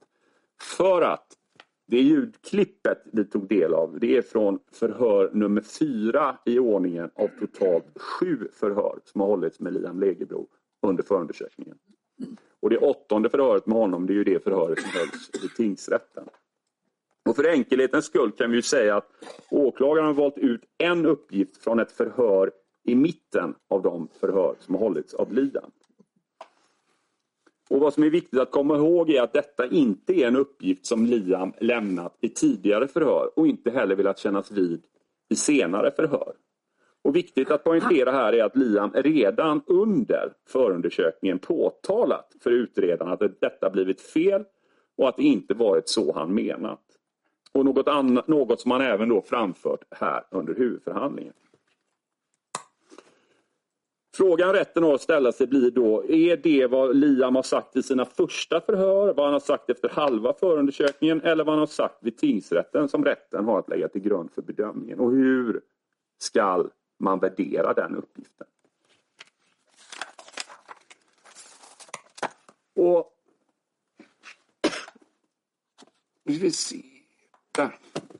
För 0.60 1.02
att 1.02 1.26
det 1.86 2.00
ljudklippet 2.00 3.02
vi 3.12 3.24
tog 3.24 3.48
del 3.48 3.74
av 3.74 3.98
det 4.00 4.16
är 4.16 4.22
från 4.22 4.58
förhör 4.72 5.30
nummer 5.32 5.60
fyra 5.60 6.36
i 6.44 6.58
ordningen 6.58 7.10
av 7.14 7.28
totalt 7.40 8.00
sju 8.00 8.48
förhör 8.52 8.98
som 9.04 9.20
har 9.20 9.28
hållits 9.28 9.60
med 9.60 9.72
Liam 9.72 10.00
Legebro 10.00 10.46
under 10.82 11.02
förundersökningen. 11.02 11.78
Och 12.60 12.70
det 12.70 12.78
åttonde 12.78 13.28
förhöret 13.28 13.66
med 13.66 13.78
honom 13.78 14.06
det 14.06 14.12
är 14.12 14.14
ju 14.14 14.24
det 14.24 14.44
förhöret 14.44 14.80
som 14.80 14.90
hölls 14.90 15.30
i 15.44 15.56
tingsrätten. 15.56 16.28
Och 17.28 17.36
för 17.36 17.48
enkelhetens 17.48 18.04
skull 18.04 18.32
kan 18.32 18.50
vi 18.50 18.62
säga 18.62 18.96
att 18.96 19.10
åklagaren 19.50 20.06
har 20.06 20.14
valt 20.14 20.38
ut 20.38 20.60
en 20.78 21.06
uppgift 21.06 21.56
från 21.64 21.80
ett 21.80 21.92
förhör 21.92 22.50
i 22.84 22.94
mitten 22.94 23.54
av 23.70 23.82
de 23.82 24.08
förhör 24.20 24.54
som 24.58 24.74
har 24.74 24.82
hållits 24.82 25.14
av 25.14 25.32
Liam. 25.32 25.70
Och 27.70 27.80
vad 27.80 27.94
som 27.94 28.02
är 28.02 28.10
viktigt 28.10 28.40
att 28.40 28.50
komma 28.50 28.76
ihåg 28.76 29.10
är 29.10 29.22
att 29.22 29.32
detta 29.32 29.66
inte 29.66 30.12
är 30.12 30.28
en 30.28 30.36
uppgift 30.36 30.86
som 30.86 31.06
Liam 31.06 31.52
lämnat 31.60 32.16
i 32.20 32.28
tidigare 32.28 32.88
förhör 32.88 33.38
och 33.38 33.46
inte 33.46 33.70
heller 33.70 33.96
velat 33.96 34.18
kännas 34.18 34.50
vid 34.50 34.82
i 35.28 35.36
senare 35.36 35.90
förhör. 35.90 36.32
Och 37.02 37.16
viktigt 37.16 37.50
att 37.50 37.64
poängtera 37.64 38.10
här 38.10 38.32
är 38.32 38.44
att 38.44 38.56
Liam 38.56 38.90
redan 38.94 39.62
under 39.66 40.32
förundersökningen 40.48 41.38
påtalat 41.38 42.32
för 42.40 42.50
utredaren 42.50 43.12
att 43.12 43.40
detta 43.40 43.70
blivit 43.70 44.00
fel 44.00 44.44
och 44.96 45.08
att 45.08 45.16
det 45.16 45.22
inte 45.22 45.54
varit 45.54 45.88
så 45.88 46.12
han 46.12 46.34
menat. 46.34 46.83
Och 47.54 47.64
något, 47.64 47.88
annat, 47.88 48.28
något 48.28 48.60
som 48.60 48.70
han 48.70 48.80
även 48.80 49.08
då 49.08 49.22
framfört 49.22 49.84
här 49.90 50.24
under 50.30 50.54
huvudförhandlingen. 50.54 51.32
Frågan 54.14 54.52
rätten 54.52 54.82
har 54.82 54.94
att 54.94 55.00
ställa 55.00 55.32
sig 55.32 55.46
blir 55.46 55.70
då, 55.70 56.04
är 56.04 56.36
det 56.36 56.66
vad 56.66 56.96
Liam 56.96 57.34
har 57.34 57.42
sagt 57.42 57.76
i 57.76 57.82
sina 57.82 58.04
första 58.04 58.60
förhör, 58.60 59.14
vad 59.14 59.24
han 59.24 59.32
har 59.32 59.40
sagt 59.40 59.70
efter 59.70 59.88
halva 59.88 60.32
förundersökningen 60.32 61.20
eller 61.20 61.44
vad 61.44 61.52
han 61.52 61.60
har 61.60 61.66
sagt 61.66 61.98
vid 62.00 62.16
tingsrätten 62.16 62.88
som 62.88 63.04
rätten 63.04 63.44
har 63.44 63.58
att 63.58 63.68
lägga 63.68 63.88
till 63.88 64.02
grund 64.02 64.30
för 64.32 64.42
bedömningen? 64.42 65.00
Och 65.00 65.10
hur 65.10 65.60
ska 66.18 66.66
man 66.98 67.18
värdera 67.18 67.74
den 67.74 67.96
uppgiften? 67.96 68.46
Och 72.74 73.12
vi 76.24 76.50
se. 76.52 76.93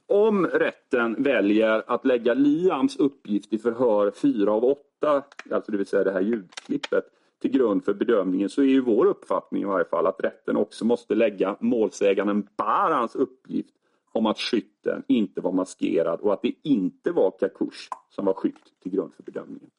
Om 0.07 0.47
rätten 0.47 1.23
väljer 1.23 1.85
att 1.87 2.05
lägga 2.05 2.35
Liams 2.35 2.97
uppgift 2.97 3.53
i 3.53 3.59
förhör 3.59 4.11
4 4.11 4.53
av 4.53 4.65
8, 4.65 5.25
alltså 5.51 5.73
det 5.73 5.79
vill 5.79 5.87
säga 5.87 6.05
det 6.05 6.13
här 6.13 6.21
ljudklippet, 6.21 7.05
till 7.41 7.51
grund 7.51 7.85
för 7.85 7.95
bedömningen 7.95 8.49
så 8.49 8.63
är 8.63 8.67
ju 8.67 8.81
vår 8.81 9.07
uppfattning 9.07 9.63
i 9.63 9.67
varje 9.67 9.85
fall 9.85 10.07
att 10.07 10.21
rätten 10.25 10.57
också 10.57 10.85
måste 10.85 11.15
lägga 11.15 11.57
målsäganden 11.61 12.49
Barans 12.57 13.15
uppgift 13.15 13.75
om 14.13 14.27
att 14.27 14.39
skytten 14.39 15.03
inte 15.09 15.41
var 15.41 15.53
maskerad 15.53 16.21
och 16.21 16.33
att 16.33 16.43
det 16.43 16.55
inte 16.63 17.13
var 17.13 17.31
Kakush 17.31 17.89
som 18.11 18.25
var 18.25 18.35
skytt 18.35 18.81
till 18.83 18.93
grund 18.93 19.15
för 19.15 19.23
bedömningen. 19.23 19.71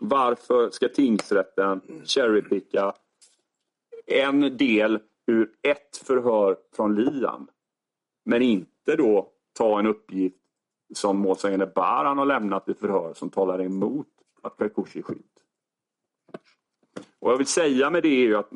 Varför 0.00 0.70
ska 0.70 0.88
tingsrätten 0.88 1.80
cherrypicka 2.04 2.94
en 4.06 4.56
del 4.56 4.98
ur 5.26 5.50
ett 5.62 5.96
förhör 5.96 6.56
från 6.76 6.94
Liam 6.94 7.48
men 8.24 8.42
inte 8.42 8.96
då 8.96 9.32
ta 9.52 9.78
en 9.78 9.86
uppgift 9.86 10.36
som 10.94 11.18
målsägande 11.18 11.66
Baran 11.66 12.18
har 12.18 12.26
lämnat 12.26 12.68
i 12.68 12.74
förhör 12.74 13.14
som 13.14 13.30
talar 13.30 13.60
emot 13.60 14.08
att 14.42 14.56
Karkush 14.56 14.98
är 14.98 15.02
skyldig. 15.02 15.24
Och 17.18 17.26
vad 17.26 17.32
jag 17.32 17.38
vill 17.38 17.46
säga 17.46 17.90
med 17.90 18.02
det 18.02 18.08
är 18.08 18.26
ju 18.26 18.36
att 18.36 18.50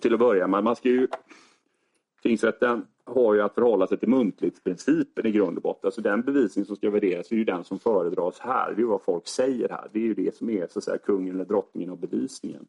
till 0.00 0.14
att 0.14 0.20
börja 0.20 0.46
med, 0.46 0.64
man 0.64 0.76
ska 0.76 0.88
ju 0.88 1.08
Tingsrätten 2.22 2.86
har 3.04 3.34
ju 3.34 3.42
att 3.42 3.54
förhålla 3.54 3.86
sig 3.86 3.98
till 3.98 4.08
muntlighetsprincipen 4.08 5.26
i 5.26 5.30
grund 5.30 5.56
och 5.56 5.62
botten. 5.62 5.88
Alltså 5.88 6.00
den 6.00 6.22
bevisning 6.22 6.64
som 6.64 6.76
ska 6.76 6.90
värderas 6.90 7.32
är 7.32 7.36
ju 7.36 7.44
den 7.44 7.64
som 7.64 7.78
föredras 7.78 8.38
här. 8.38 8.74
Det 8.74 8.82
är 8.82 8.86
vad 8.86 9.02
folk 9.02 9.26
säger 9.26 9.68
här. 9.68 9.88
Det 9.92 9.98
är 9.98 10.02
ju 10.02 10.14
det 10.14 10.36
som 10.36 10.50
är 10.50 10.66
så 10.66 10.78
att 10.78 10.84
säga, 10.84 10.98
kungen 10.98 11.34
eller 11.34 11.44
drottningen 11.44 11.90
av 11.90 12.00
bevisningen. 12.00 12.66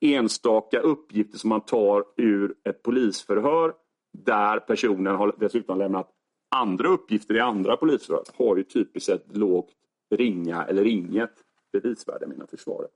Enstaka 0.00 0.80
uppgifter 0.80 1.38
som 1.38 1.48
man 1.48 1.60
tar 1.60 2.04
ur 2.16 2.54
ett 2.64 2.82
polisförhör 2.82 3.74
där 4.12 4.58
personen 4.58 5.16
har 5.16 5.34
dessutom 5.38 5.78
lämnat 5.78 6.10
andra 6.50 6.88
uppgifter 6.88 7.34
i 7.34 7.40
andra 7.40 7.76
polisförhör 7.76 8.24
har 8.36 8.56
ju 8.56 8.62
typiskt 8.62 9.06
sett 9.06 9.36
lågt, 9.36 9.70
ringa 10.10 10.64
eller 10.64 10.86
inget 10.86 11.34
bevisvärde 11.72 12.26
menar 12.26 12.46
försvaret. 12.46 12.90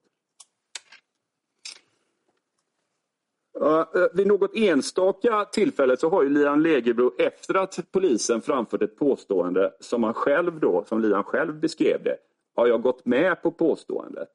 Uh, 3.61 4.07
vid 4.15 4.27
något 4.27 4.51
enstaka 4.55 5.45
tillfälle 5.45 5.97
så 5.97 6.11
har 6.11 6.23
ju 6.23 6.29
Lian 6.29 6.63
Legebro 6.63 7.13
efter 7.19 7.55
att 7.55 7.79
polisen 7.93 8.43
framfört 8.43 8.83
ett 8.83 8.99
påstående 8.99 9.73
som 9.81 10.05
han 10.05 10.15
själv 10.15 10.61
då, 10.61 10.85
som 10.89 11.01
Lian 11.01 11.25
själv 11.25 11.61
beskrev 11.61 12.03
det, 12.03 12.17
har 12.55 12.67
jag 12.67 12.83
gått 12.83 13.07
med 13.07 13.43
på 13.43 13.51
påståendet. 13.51 14.29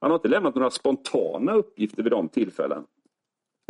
Han 0.00 0.10
har 0.10 0.18
inte 0.18 0.28
lämnat 0.28 0.54
några 0.54 0.70
spontana 0.70 1.54
uppgifter 1.54 2.02
vid 2.02 2.12
de 2.12 2.28
tillfällen. 2.28 2.84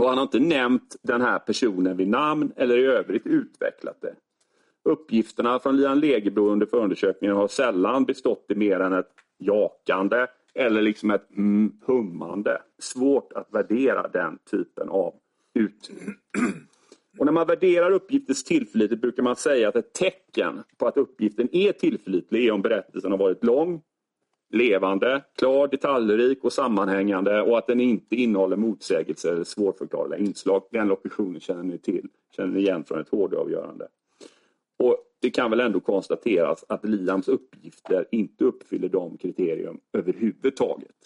Och 0.00 0.08
han 0.08 0.18
har 0.18 0.22
inte 0.22 0.40
nämnt 0.40 0.96
den 1.02 1.20
här 1.20 1.38
personen 1.38 1.96
vid 1.96 2.08
namn 2.08 2.52
eller 2.56 2.78
i 2.78 2.84
övrigt 2.84 3.26
utvecklat 3.26 4.00
det. 4.00 4.14
Uppgifterna 4.84 5.58
från 5.58 5.76
Lian 5.76 6.00
Legebro 6.00 6.50
under 6.50 6.66
förundersökningen 6.66 7.36
har 7.36 7.48
sällan 7.48 8.04
bestått 8.04 8.46
i 8.48 8.54
mer 8.54 8.80
än 8.80 8.92
ett 8.92 9.14
jakande 9.38 10.26
eller 10.54 10.82
liksom 10.82 11.10
ett 11.10 11.30
mm, 11.36 11.72
hummande. 11.86 12.62
Svårt 12.78 13.32
att 13.32 13.48
värdera 13.52 14.08
den 14.08 14.38
typen 14.50 14.88
av 14.88 15.14
ut... 15.54 15.90
Och 17.18 17.26
när 17.26 17.32
man 17.32 17.46
värderar 17.46 17.90
uppgiftens 17.90 18.44
tillförlitlighet 18.44 19.00
brukar 19.00 19.22
man 19.22 19.36
säga 19.36 19.68
att 19.68 19.76
ett 19.76 19.92
tecken 19.92 20.62
på 20.78 20.86
att 20.86 20.96
uppgiften 20.96 21.48
är 21.52 21.72
tillförlitlig 21.72 22.46
är 22.46 22.52
om 22.52 22.62
berättelsen 22.62 23.10
har 23.10 23.18
varit 23.18 23.44
lång, 23.44 23.82
levande, 24.50 25.24
klar, 25.38 25.68
detaljrik 25.68 26.44
och 26.44 26.52
sammanhängande 26.52 27.42
och 27.42 27.58
att 27.58 27.66
den 27.66 27.80
inte 27.80 28.16
innehåller 28.16 28.56
motsägelser 28.56 29.32
eller 29.32 29.44
svårförklarliga 29.44 30.18
inslag. 30.18 30.62
Den 30.70 30.88
lokutionen 30.88 31.40
känner 31.40 31.62
ni 31.62 31.78
till, 31.78 32.08
känner 32.36 32.54
ni 32.54 32.60
igen 32.60 32.84
från 32.84 33.00
ett 33.00 33.08
HD-avgörande. 33.08 33.88
Och 34.78 34.96
det 35.20 35.30
kan 35.30 35.50
väl 35.50 35.60
ändå 35.60 35.80
konstateras 35.80 36.64
att 36.68 36.84
Liams 36.84 37.28
uppgifter 37.28 38.06
inte 38.10 38.44
uppfyller 38.44 38.88
de 38.88 39.16
kriterium 39.16 39.80
överhuvudtaget. 39.92 40.96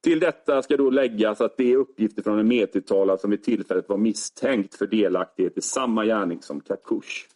Till 0.00 0.20
detta 0.20 0.62
ska 0.62 0.76
då 0.76 0.90
läggas 0.90 1.40
att 1.40 1.56
det 1.56 1.72
är 1.72 1.76
uppgifter 1.76 2.22
från 2.22 2.38
en 2.38 2.48
medtilltalad 2.48 3.20
som 3.20 3.30
vid 3.30 3.42
tillfället 3.42 3.88
var 3.88 3.96
misstänkt 3.96 4.74
för 4.74 4.86
delaktighet 4.86 5.58
i 5.58 5.60
samma 5.60 6.04
gärning 6.04 6.42
som 6.42 6.60
Kakush. 6.60 7.26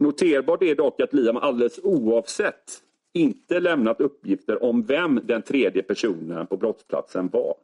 Noterbart 0.00 0.62
är 0.62 0.74
dock 0.74 1.00
att 1.00 1.12
Liam 1.12 1.36
alldeles 1.36 1.80
oavsett 1.82 2.82
inte 3.12 3.60
lämnat 3.60 4.00
uppgifter 4.00 4.62
om 4.62 4.82
vem 4.82 5.20
den 5.24 5.42
tredje 5.42 5.82
personen 5.82 6.46
på 6.46 6.56
brottsplatsen 6.56 7.28
var. 7.28 7.54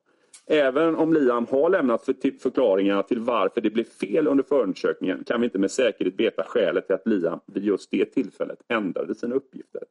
Även 0.46 0.96
om 0.96 1.12
Liam 1.12 1.46
har 1.50 1.70
lämnat 1.70 2.04
förklaringar 2.42 3.02
till 3.02 3.20
varför 3.20 3.60
det 3.60 3.70
blev 3.70 3.84
fel 3.84 4.26
under 4.26 4.44
förundersökningen 4.44 5.24
kan 5.24 5.40
vi 5.40 5.44
inte 5.44 5.58
med 5.58 5.70
säkerhet 5.70 6.20
veta 6.20 6.44
skälet 6.44 6.86
till 6.86 6.94
att 6.94 7.06
Liam 7.06 7.40
vid 7.46 7.64
just 7.64 7.90
det 7.90 8.04
tillfället 8.04 8.58
ändrade 8.68 9.14
sina 9.14 9.34
uppgifter. 9.34 9.82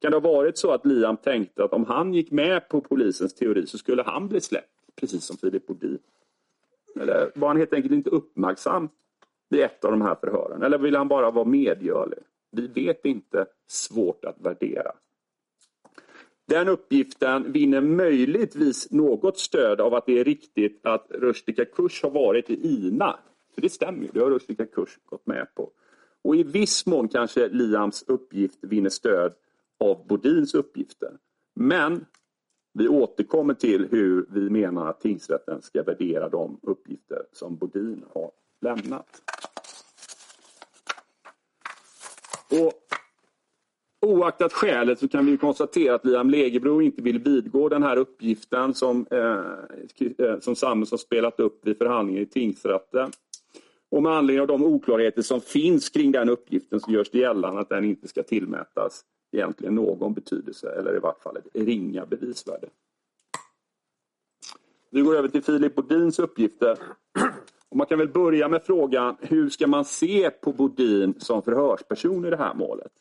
Kan 0.00 0.10
det 0.10 0.16
ha 0.16 0.32
varit 0.32 0.58
så 0.58 0.70
att 0.70 0.86
Liam 0.86 1.16
tänkte 1.16 1.64
att 1.64 1.72
om 1.72 1.84
han 1.84 2.14
gick 2.14 2.30
med 2.30 2.68
på 2.68 2.80
polisens 2.80 3.34
teori 3.34 3.66
så 3.66 3.78
skulle 3.78 4.02
han 4.02 4.28
bli 4.28 4.40
släppt, 4.40 4.96
precis 5.00 5.24
som 5.24 5.36
Filip 5.36 5.66
Bodin? 5.66 5.98
Eller 7.00 7.30
var 7.34 7.48
han 7.48 7.56
helt 7.56 7.72
enkelt 7.72 7.94
inte 7.94 8.10
uppmärksam 8.10 8.88
vid 9.50 9.60
ett 9.60 9.84
av 9.84 9.90
de 9.90 10.02
här 10.02 10.14
förhören? 10.14 10.62
Eller 10.62 10.78
vill 10.78 10.96
han 10.96 11.08
bara 11.08 11.30
vara 11.30 11.44
medgörlig? 11.44 12.18
Vi 12.50 12.66
vet 12.66 13.04
inte. 13.04 13.46
Svårt 13.66 14.24
att 14.24 14.40
värdera. 14.40 14.92
Den 16.46 16.68
uppgiften 16.68 17.52
vinner 17.52 17.80
möjligtvis 17.80 18.90
något 18.90 19.38
stöd 19.38 19.80
av 19.80 19.94
att 19.94 20.06
det 20.06 20.20
är 20.20 20.24
riktigt 20.24 20.86
att 20.86 21.06
Rushdie 21.10 21.64
Kush 21.64 22.02
har 22.02 22.10
varit 22.10 22.50
i 22.50 22.86
INA. 22.86 23.18
För 23.54 23.62
det 23.62 23.68
stämmer 23.68 24.02
ju, 24.02 24.10
det 24.12 24.20
har 24.20 24.30
Rushdie 24.30 24.66
Kush 24.66 24.98
gått 25.04 25.26
med 25.26 25.54
på. 25.54 25.70
Och 26.22 26.36
i 26.36 26.42
viss 26.42 26.86
mån 26.86 27.08
kanske 27.08 27.48
Liams 27.48 28.04
uppgift 28.06 28.58
vinner 28.62 28.90
stöd 28.90 29.32
av 29.80 30.06
Bodins 30.06 30.54
uppgifter. 30.54 31.12
Men 31.54 32.06
vi 32.72 32.88
återkommer 32.88 33.54
till 33.54 33.88
hur 33.90 34.26
vi 34.30 34.50
menar 34.50 34.86
att 34.86 35.00
tingsrätten 35.00 35.62
ska 35.62 35.82
värdera 35.82 36.28
de 36.28 36.60
uppgifter 36.62 37.22
som 37.32 37.56
Bodin 37.56 38.04
har 38.14 38.30
lämnat. 38.60 39.22
Och 42.50 42.72
Oaktat 44.06 44.52
skälet 44.52 44.98
så 44.98 45.08
kan 45.08 45.26
vi 45.26 45.36
konstatera 45.36 45.94
att 45.94 46.04
Liam 46.04 46.30
Legebro 46.30 46.82
inte 46.82 47.02
vill 47.02 47.18
vidgå 47.18 47.68
den 47.68 47.82
här 47.82 47.96
uppgiften 47.96 48.74
som, 48.74 49.06
eh, 49.10 50.26
eh 50.26 50.40
som 50.40 50.56
Samuelsson 50.56 50.98
spelat 50.98 51.40
upp 51.40 51.66
vid 51.66 51.78
förhandlingen 51.78 52.22
i 52.22 52.26
tingsrätten. 52.26 53.12
Och 53.90 54.02
med 54.02 54.12
anledning 54.12 54.40
av 54.40 54.46
de 54.46 54.64
oklarheter 54.64 55.22
som 55.22 55.40
finns 55.40 55.88
kring 55.88 56.12
den 56.12 56.28
uppgiften 56.28 56.80
så 56.80 56.90
görs 56.90 57.10
det 57.10 57.18
gällande 57.18 57.60
att 57.60 57.68
den 57.68 57.84
inte 57.84 58.08
ska 58.08 58.22
tillmätas 58.22 59.04
egentligen 59.32 59.74
någon 59.74 60.14
betydelse 60.14 60.70
eller 60.78 60.96
i 60.96 60.98
vart 60.98 61.22
fall 61.22 61.36
ett 61.36 61.66
ringa 61.66 62.06
bevisvärde. 62.06 62.68
Vi 64.90 65.00
går 65.00 65.16
över 65.16 65.28
till 65.28 65.42
Filip 65.42 65.74
Bodins 65.74 66.18
uppgifter. 66.18 66.78
Och 67.70 67.76
man 67.76 67.86
kan 67.86 67.98
väl 67.98 68.08
börja 68.08 68.48
med 68.48 68.62
frågan 68.62 69.16
hur 69.20 69.50
ska 69.50 69.66
man 69.66 69.84
se 69.84 70.30
på 70.30 70.52
Bodin 70.52 71.14
som 71.18 71.42
förhörsperson 71.42 72.24
i 72.24 72.30
det 72.30 72.36
här 72.36 72.54
målet? 72.54 72.92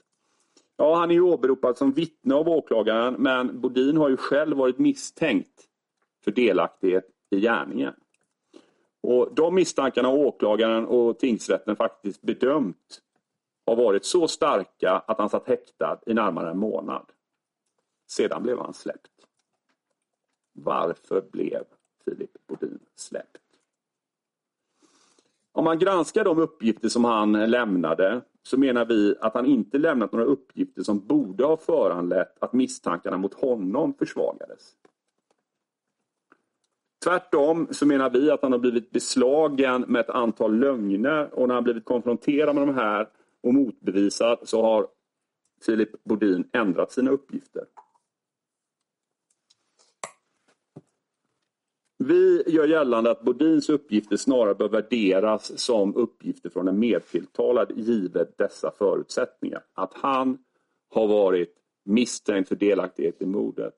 Ja, 0.77 0.95
han 0.95 1.09
är 1.09 1.13
ju 1.13 1.21
åberopad 1.21 1.77
som 1.77 1.91
vittne 1.91 2.35
av 2.35 2.49
åklagaren 2.49 3.13
men 3.13 3.61
Bodin 3.61 3.97
har 3.97 4.09
ju 4.09 4.17
själv 4.17 4.57
varit 4.57 4.77
misstänkt 4.77 5.67
för 6.23 6.31
delaktighet 6.31 7.05
i 7.29 7.39
gärningen. 7.39 7.93
Och 9.01 9.35
De 9.35 9.55
misstankarna 9.55 10.07
har 10.07 10.17
åklagaren 10.17 10.85
och 10.85 11.19
tingsrätten 11.19 11.75
faktiskt 11.75 12.21
bedömt 12.21 13.01
har 13.65 13.75
varit 13.75 14.05
så 14.05 14.27
starka 14.27 14.91
att 14.91 15.17
han 15.17 15.29
satt 15.29 15.47
häktad 15.47 15.99
i 16.05 16.13
närmare 16.13 16.51
en 16.51 16.57
månad. 16.57 17.05
Sedan 18.07 18.43
blev 18.43 18.59
han 18.59 18.73
släppt. 18.73 19.11
Varför 20.53 21.21
blev 21.21 21.63
Filip 22.05 22.47
Bodin 22.47 22.79
släppt? 22.95 23.48
Om 25.59 25.65
man 25.65 25.79
granskar 25.79 26.23
de 26.23 26.39
uppgifter 26.39 26.89
som 26.89 27.05
han 27.05 27.31
lämnade 27.31 28.21
så 28.43 28.57
menar 28.57 28.85
vi 28.85 29.15
att 29.21 29.33
han 29.33 29.45
inte 29.45 29.77
lämnat 29.77 30.11
några 30.11 30.25
uppgifter 30.25 30.83
som 30.83 31.07
borde 31.07 31.45
ha 31.45 31.57
föranlett 31.57 32.43
att 32.43 32.53
misstankarna 32.53 33.17
mot 33.17 33.33
honom 33.33 33.93
försvagades. 33.93 34.71
Tvärtom 37.03 37.67
så 37.71 37.85
menar 37.85 38.09
vi 38.09 38.31
att 38.31 38.41
han 38.41 38.51
har 38.51 38.59
blivit 38.59 38.91
beslagen 38.91 39.85
med 39.87 39.99
ett 39.99 40.09
antal 40.09 40.59
lögner 40.59 41.33
och 41.33 41.47
när 41.47 41.55
han 41.55 41.63
blivit 41.63 41.85
konfronterad 41.85 42.55
med 42.55 42.67
de 42.67 42.75
här 42.75 43.09
och 43.43 43.53
motbevisad 43.53 44.39
så 44.43 44.61
har 44.61 44.87
Filip 45.65 46.03
Bodin 46.03 46.49
ändrat 46.53 46.91
sina 46.91 47.11
uppgifter. 47.11 47.63
Vi 52.09 52.43
gör 52.47 52.67
gällande 52.67 53.11
att 53.11 53.21
Bodins 53.21 53.69
uppgifter 53.69 54.17
snarare 54.17 54.55
bör 54.55 54.69
värderas 54.69 55.59
som 55.59 55.95
uppgifter 55.95 56.49
från 56.49 56.67
en 56.67 56.79
medtilltalad 56.79 57.71
givet 57.75 58.37
dessa 58.37 58.71
förutsättningar. 58.71 59.63
Att 59.73 59.93
han 59.93 60.37
har 60.93 61.07
varit 61.07 61.55
misstänkt 61.85 62.49
för 62.49 62.55
delaktighet 62.55 63.21
i 63.21 63.25
mordet. 63.25 63.73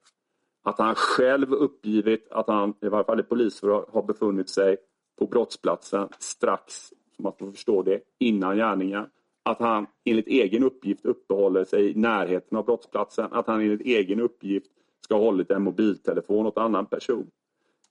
Att 0.63 0.79
han 0.79 0.95
själv 0.95 1.53
uppgivit 1.53 2.31
att 2.31 2.47
han, 2.47 2.73
i 2.81 2.87
varje 2.87 3.03
fall 3.03 3.19
i 3.19 3.23
polisförhör, 3.23 3.85
har 3.93 4.03
befunnit 4.03 4.49
sig 4.49 4.77
på 5.19 5.25
brottsplatsen 5.25 6.07
strax, 6.19 6.73
som 7.15 7.23
man 7.23 7.33
får 7.39 7.51
förstå 7.51 7.83
det, 7.83 8.01
innan 8.19 8.57
gärningen. 8.57 9.05
Att 9.43 9.59
han 9.59 9.87
enligt 10.05 10.27
egen 10.27 10.63
uppgift 10.63 11.05
uppehåller 11.05 11.63
sig 11.63 11.91
i 11.91 11.95
närheten 11.95 12.57
av 12.57 12.65
brottsplatsen. 12.65 13.27
Att 13.31 13.47
han 13.47 13.61
enligt 13.61 13.81
egen 13.81 14.21
uppgift 14.21 14.71
ska 15.01 15.15
ha 15.15 15.21
hållit 15.21 15.51
en 15.51 15.63
mobiltelefon 15.63 16.45
åt 16.45 16.57
annan 16.57 16.85
person. 16.85 17.27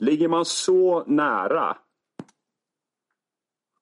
Ligger 0.01 0.29
man 0.29 0.45
så 0.45 1.05
nära 1.05 1.79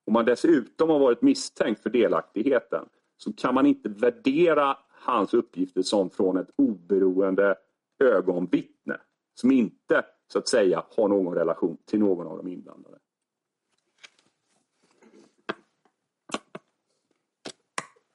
och 0.07 0.13
man 0.13 0.25
dessutom 0.25 0.91
har 0.91 0.99
varit 0.99 1.23
misstänkt 1.23 1.83
för 1.83 1.91
delaktigheten 1.91 2.89
så 3.17 3.33
kan 3.33 3.55
man 3.55 3.67
inte 3.67 3.89
värdera 3.89 4.79
hans 4.91 5.35
uppgifter 5.35 5.83
som 5.83 6.11
från 6.11 6.37
ett 6.37 6.51
oberoende 6.57 7.57
ögonvittne 7.99 9.01
som 9.35 9.51
inte 9.51 10.05
så 10.33 10.39
att 10.39 10.49
säga 10.49 10.85
har 10.97 11.09
någon 11.09 11.35
relation 11.35 11.77
till 11.85 12.01
någon 12.01 12.27
av 12.27 12.37
de 12.37 12.49
inblandade. 12.49 12.99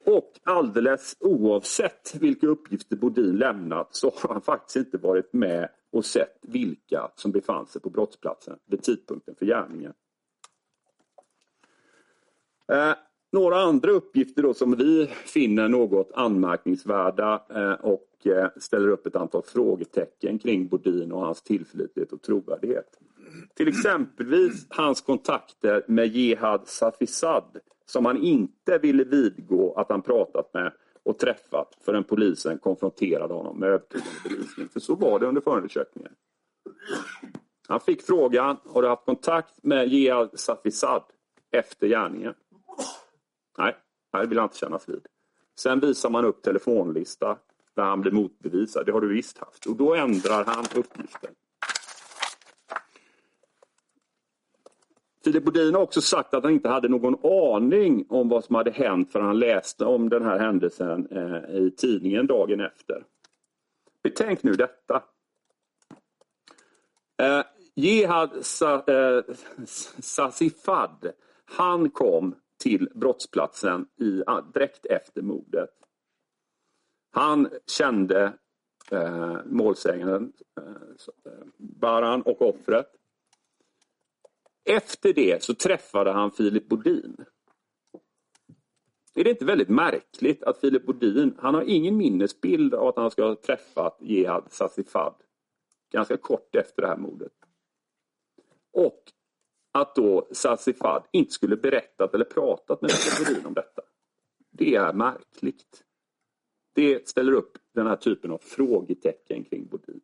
Och 0.06 0.40
alldeles 0.42 1.16
oavsett 1.20 2.14
vilka 2.14 2.46
uppgifter 2.46 2.96
Bodin 2.96 3.36
lämnat 3.36 3.88
så 3.90 4.12
har 4.16 4.32
han 4.32 4.42
faktiskt 4.42 4.76
inte 4.76 4.98
varit 4.98 5.32
med 5.32 5.68
och 5.92 6.04
sett 6.04 6.38
vilka 6.42 7.10
som 7.14 7.32
befann 7.32 7.66
sig 7.66 7.80
på 7.80 7.90
brottsplatsen 7.90 8.58
vid 8.66 8.82
tidpunkten 8.82 9.34
för 9.34 9.46
gärningen. 9.46 9.92
Eh, 12.72 12.94
några 13.32 13.60
andra 13.60 13.90
uppgifter 13.90 14.42
då 14.42 14.54
som 14.54 14.76
vi 14.76 15.06
finner 15.06 15.68
något 15.68 16.10
anmärkningsvärda 16.14 17.42
eh, 17.54 17.72
och 17.72 18.26
eh, 18.26 18.48
ställer 18.56 18.88
upp 18.88 19.06
ett 19.06 19.16
antal 19.16 19.42
frågetecken 19.42 20.38
kring 20.38 20.68
Bodin 20.68 21.12
och 21.12 21.20
hans 21.20 21.42
tillförlitlighet 21.42 22.12
och 22.12 22.22
trovärdighet. 22.22 22.98
Till 23.54 23.68
exempelvis 23.68 24.66
hans 24.68 25.00
kontakter 25.00 25.84
med 25.88 26.06
Jihad 26.06 26.68
Safisad 26.68 27.58
som 27.86 28.04
han 28.04 28.16
inte 28.16 28.78
ville 28.78 29.04
vidgå 29.04 29.74
att 29.74 29.90
han 29.90 30.02
pratat 30.02 30.54
med 30.54 30.72
och 31.02 31.18
träffat 31.18 31.78
förrän 31.80 32.04
polisen 32.04 32.58
konfronterade 32.58 33.34
honom 33.34 33.58
med 33.58 33.68
övertygande 33.68 34.10
bevisning. 34.28 34.68
För 34.68 34.80
så 34.80 34.94
var 34.94 35.18
det 35.18 35.26
under 35.26 35.40
förundersökningen. 35.40 36.12
Han 37.68 37.80
fick 37.80 38.02
frågan, 38.02 38.56
har 38.64 38.82
du 38.82 38.88
haft 38.88 39.04
kontakt 39.04 39.54
med 39.62 39.88
Jihad 39.88 40.30
Safisad 40.34 41.02
efter 41.50 41.86
gärningen? 41.86 42.34
Nej, 43.58 43.76
det 44.12 44.26
vill 44.26 44.38
han 44.38 44.46
inte 44.46 44.58
kännas 44.58 44.88
vid. 44.88 45.06
Sen 45.58 45.80
visar 45.80 46.10
man 46.10 46.24
upp 46.24 46.42
telefonlista 46.42 47.38
där 47.74 47.82
han 47.82 48.00
blir 48.00 48.12
motbevisad. 48.12 48.86
Det 48.86 48.92
har 48.92 49.00
du 49.00 49.08
visst 49.08 49.38
haft. 49.38 49.66
Och 49.66 49.76
då 49.76 49.94
ändrar 49.94 50.44
han 50.44 50.64
uppgiften. 50.74 51.34
Filip 55.24 55.44
Bodin 55.44 55.74
har 55.74 55.82
också 55.82 56.00
sagt 56.00 56.34
att 56.34 56.42
han 56.42 56.52
inte 56.52 56.68
hade 56.68 56.88
någon 56.88 57.26
aning 57.26 58.06
om 58.08 58.28
vad 58.28 58.44
som 58.44 58.54
hade 58.54 58.70
hänt 58.70 59.12
för 59.12 59.20
han 59.20 59.38
läste 59.38 59.84
om 59.84 60.08
den 60.08 60.24
här 60.24 60.38
händelsen 60.38 61.08
eh, 61.10 61.56
i 61.56 61.70
tidningen 61.76 62.26
dagen 62.26 62.60
efter. 62.60 63.04
Betänk 64.02 64.42
nu 64.42 64.52
detta. 64.52 65.02
Eh, 67.22 67.42
Sassifad, 67.74 68.44
Sa, 68.44 68.84
eh, 68.86 69.24
Sasifad, 69.98 71.12
han 71.44 71.90
kom 71.90 72.34
till 72.62 72.88
brottsplatsen 72.94 73.86
i, 74.00 74.22
ah, 74.26 74.40
direkt 74.40 74.86
efter 74.86 75.22
mordet. 75.22 75.70
Han 77.12 77.48
kände 77.66 78.32
eh, 78.90 79.36
målsäganden, 79.44 80.32
eh, 80.60 81.32
Baran 81.56 82.22
och 82.22 82.42
offret. 82.42 82.86
Efter 84.64 85.12
det 85.12 85.42
så 85.42 85.54
träffade 85.54 86.12
han 86.12 86.30
Filip 86.30 86.68
Bodin. 86.68 87.16
Är 89.14 89.24
det 89.24 89.30
inte 89.30 89.44
väldigt 89.44 89.68
märkligt 89.68 90.42
att 90.42 90.60
Filip 90.60 90.86
Bodin, 90.86 91.34
han 91.38 91.54
har 91.54 91.62
ingen 91.62 91.96
minnesbild 91.96 92.74
av 92.74 92.88
att 92.88 92.96
han 92.96 93.10
ska 93.10 93.24
ha 93.24 93.34
träffat 93.34 93.98
Jihad 94.00 94.52
Sassifad 94.52 95.14
ganska 95.92 96.16
kort 96.16 96.54
efter 96.54 96.82
det 96.82 96.88
här 96.88 96.96
mordet. 96.96 97.32
Och 98.72 99.02
att 99.72 99.94
då 99.94 100.28
Sassifad 100.32 101.06
inte 101.12 101.32
skulle 101.32 101.56
berättat 101.56 102.14
eller 102.14 102.24
pratat 102.24 102.82
med 102.82 102.90
Filip 102.90 103.28
Bodin 103.28 103.46
om 103.46 103.54
detta. 103.54 103.82
Det 104.50 104.74
är 104.74 104.92
märkligt. 104.92 105.84
Det 106.72 107.08
ställer 107.08 107.32
upp 107.32 107.58
den 107.74 107.86
här 107.86 107.96
typen 107.96 108.30
av 108.30 108.38
frågetecken 108.38 109.44
kring 109.44 109.66
Bodin. 109.66 110.00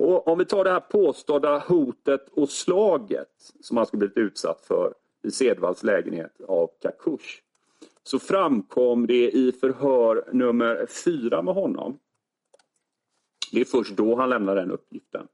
Och 0.00 0.28
om 0.28 0.38
vi 0.38 0.44
tar 0.44 0.64
det 0.64 0.70
här 0.70 0.80
påstådda 0.80 1.58
hotet 1.58 2.28
och 2.28 2.50
slaget 2.50 3.52
som 3.60 3.76
han 3.76 3.86
skulle 3.86 3.98
blivit 3.98 4.16
utsatt 4.16 4.60
för 4.66 4.94
i 5.22 5.30
Sedvalls 5.30 5.82
lägenhet 5.82 6.40
av 6.48 6.70
Kakush. 6.82 7.40
Så 8.02 8.18
framkom 8.18 9.06
det 9.06 9.30
i 9.30 9.52
förhör 9.52 10.24
nummer 10.32 10.86
fyra 11.04 11.42
med 11.42 11.54
honom. 11.54 11.98
Det 13.52 13.60
är 13.60 13.64
först 13.64 13.96
då 13.96 14.16
han 14.16 14.30
lämnar 14.30 14.56
den 14.56 14.70
uppgiften. 14.70 15.26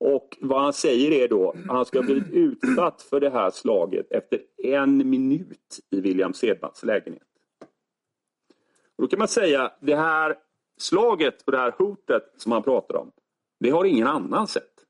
Och 0.00 0.38
vad 0.40 0.62
han 0.62 0.72
säger 0.72 1.10
är 1.12 1.28
då 1.28 1.50
att 1.50 1.66
han 1.66 1.84
ska 1.84 1.98
ha 1.98 2.04
blivit 2.04 2.32
utsatt 2.32 3.02
för 3.02 3.20
det 3.20 3.30
här 3.30 3.50
slaget 3.50 4.12
efter 4.12 4.40
en 4.56 5.10
minut 5.10 5.80
i 5.90 6.00
William 6.00 6.34
Sedvalls 6.34 6.84
lägenhet. 6.84 7.22
Och 8.96 9.02
då 9.02 9.06
kan 9.06 9.18
man 9.18 9.28
säga 9.28 9.72
det 9.80 9.96
här 9.96 10.36
slaget 10.78 11.42
och 11.42 11.52
det 11.52 11.58
här 11.58 11.74
hotet 11.78 12.32
som 12.36 12.52
han 12.52 12.62
pratar 12.62 12.96
om 12.96 13.12
det 13.60 13.70
har 13.70 13.84
ingen 13.84 14.06
annan 14.06 14.48
sett. 14.48 14.86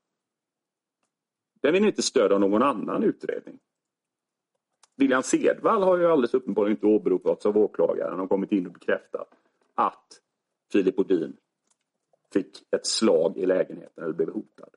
Den 1.61 1.73
vill 1.73 1.85
inte 1.85 2.01
stöd 2.01 2.31
av 2.31 2.39
någon 2.39 2.63
annan 2.63 3.03
utredning. 3.03 3.59
William 4.95 5.23
Sedvall 5.23 5.83
har 5.83 5.97
ju 5.97 6.07
alldeles 6.07 6.33
uppenbarligen 6.33 6.77
inte 6.77 6.85
åberopats 6.85 7.45
av 7.45 7.57
åklagaren 7.57 8.19
och 8.19 8.29
kommit 8.29 8.51
in 8.51 8.67
och 8.67 8.73
bekräftat 8.73 9.27
att 9.75 10.21
Filip 10.71 10.99
Odin 10.99 11.37
fick 12.33 12.63
ett 12.71 12.85
slag 12.85 13.37
i 13.37 13.45
lägenheten 13.45 14.03
eller 14.03 14.13
blev 14.13 14.29
hotad. 14.29 14.69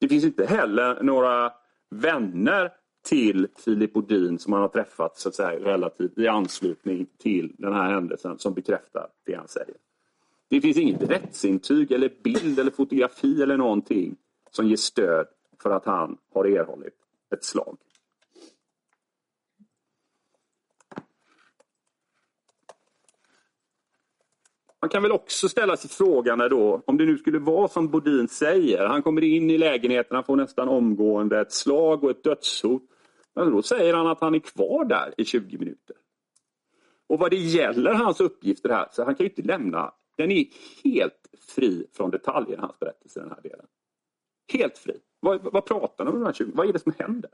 Det 0.00 0.08
finns 0.08 0.24
inte 0.24 0.46
heller 0.46 1.02
några 1.02 1.52
vänner 1.90 2.72
till 3.08 3.48
Filip 3.56 3.96
Odin 3.96 4.38
som 4.38 4.52
han 4.52 4.62
har 4.62 4.68
träffat 4.68 5.18
så 5.18 5.28
att 5.28 5.34
säga, 5.34 5.60
relativt 5.60 6.18
i 6.18 6.28
anslutning 6.28 7.06
till 7.18 7.54
den 7.58 7.72
här 7.72 7.90
händelsen 7.90 8.38
som 8.38 8.54
bekräftar 8.54 9.10
det 9.24 9.34
han 9.34 9.48
säger. 9.48 9.76
Det 10.48 10.60
finns 10.60 10.76
inget 10.76 11.02
rättsintyg 11.02 11.92
eller 11.92 12.12
bild 12.22 12.58
eller 12.58 12.70
fotografi 12.70 13.42
eller 13.42 13.56
någonting 13.56 14.16
som 14.50 14.68
ger 14.68 14.76
stöd 14.76 15.26
för 15.62 15.70
att 15.70 15.84
han 15.84 16.18
har 16.34 16.44
erhållit 16.44 16.94
ett 17.34 17.44
slag. 17.44 17.76
Man 24.80 24.88
kan 24.88 25.02
väl 25.02 25.12
också 25.12 25.48
ställa 25.48 25.76
sig 25.76 25.90
frågan 25.90 26.38
då, 26.38 26.82
om 26.86 26.96
det 26.96 27.04
nu 27.04 27.18
skulle 27.18 27.38
vara 27.38 27.68
som 27.68 27.88
Bodin 27.88 28.28
säger, 28.28 28.86
han 28.86 29.02
kommer 29.02 29.24
in 29.24 29.50
i 29.50 29.58
lägenheten, 29.58 30.14
han 30.14 30.24
får 30.24 30.36
nästan 30.36 30.68
omgående 30.68 31.40
ett 31.40 31.52
slag 31.52 32.04
och 32.04 32.10
ett 32.10 32.24
dödshot. 32.24 32.82
Men 33.34 33.50
då 33.50 33.62
säger 33.62 33.94
han 33.94 34.06
att 34.06 34.20
han 34.20 34.34
är 34.34 34.38
kvar 34.38 34.84
där 34.84 35.14
i 35.16 35.24
20 35.24 35.58
minuter. 35.58 35.96
Och 37.06 37.18
vad 37.18 37.30
det 37.30 37.36
gäller 37.36 37.94
hans 37.94 38.20
uppgifter 38.20 38.68
här, 38.68 38.88
så 38.92 39.04
han 39.04 39.14
kan 39.14 39.24
ju 39.24 39.30
inte 39.30 39.42
lämna 39.42 39.92
den 40.18 40.30
är 40.30 40.46
helt 40.84 41.28
fri 41.38 41.86
från 41.92 42.10
detaljer, 42.10 42.58
hans 42.58 42.78
berättelse, 42.78 43.20
i 43.20 43.22
den 43.22 43.32
här 43.32 43.42
delen. 43.42 43.66
Helt 44.52 44.78
fri. 44.78 45.00
Vad, 45.20 45.42
vad 45.42 45.64
pratar 45.64 46.04
han 46.04 46.14
om 46.14 46.20
de 46.20 46.26
här 46.26 46.32
20? 46.32 46.52
Vad 46.54 46.68
är 46.68 46.72
det 46.72 46.78
som 46.78 46.92
händer? 46.98 47.30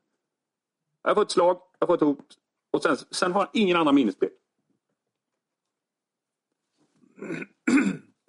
Jag 1.03 1.15
får 1.15 1.23
ett 1.23 1.31
slag, 1.31 1.61
jag 1.79 1.87
får 1.87 1.95
ett 1.95 2.01
hot 2.01 2.39
och 2.71 2.83
sen, 2.83 2.97
sen 2.97 3.33
har 3.33 3.41
han 3.41 3.51
ingen 3.53 3.77
annan 3.77 3.95
minnesbild. 3.95 4.33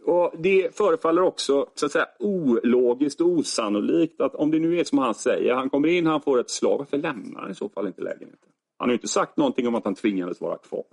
Och 0.05 0.33
Det 0.37 0.75
förefaller 0.75 1.21
också 1.21 1.69
så 1.75 1.85
att 1.85 1.91
säga, 1.91 2.07
ologiskt 2.19 3.21
och 3.21 3.27
osannolikt 3.27 4.21
att 4.21 4.35
om 4.35 4.51
det 4.51 4.59
nu 4.59 4.79
är 4.79 4.83
som 4.83 4.97
han 4.97 5.13
säger, 5.13 5.53
han 5.53 5.69
kommer 5.69 5.87
in, 5.87 6.05
han 6.05 6.21
får 6.21 6.39
ett 6.39 6.49
slag, 6.49 6.77
varför 6.77 6.97
lämnar 6.97 7.41
han 7.41 7.51
i 7.51 7.55
så 7.55 7.69
fall 7.69 7.87
inte 7.87 8.01
lägenheten? 8.01 8.49
Han 8.77 8.89
har 8.89 8.91
ju 8.91 8.97
inte 8.97 9.07
sagt 9.07 9.37
någonting 9.37 9.67
om 9.67 9.75
att 9.75 9.85
han 9.85 9.95
tvingades 9.95 10.41
vara 10.41 10.57
kvar. 10.57 10.85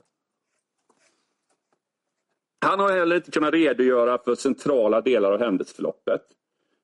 Han 2.64 2.80
har 2.80 2.90
heller 2.90 3.16
inte 3.16 3.30
kunnat 3.30 3.55
redogöra 3.55 4.18
för 4.18 4.34
centrala 4.34 5.01
delar 5.01 5.32
av 5.32 5.40
händelseförloppet. 5.40 6.22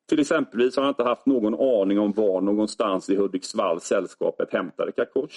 Till 0.08 0.20
exempelvis 0.20 0.76
har 0.76 0.82
han 0.82 0.90
inte 0.90 1.02
haft 1.02 1.26
någon 1.26 1.54
aning 1.54 1.98
om 1.98 2.12
var 2.12 2.40
någonstans 2.40 3.10
i 3.10 3.16
Hudiksvall 3.16 3.80
sällskapet 3.80 4.52
hämtade 4.52 4.92
Kakosh. 4.92 5.36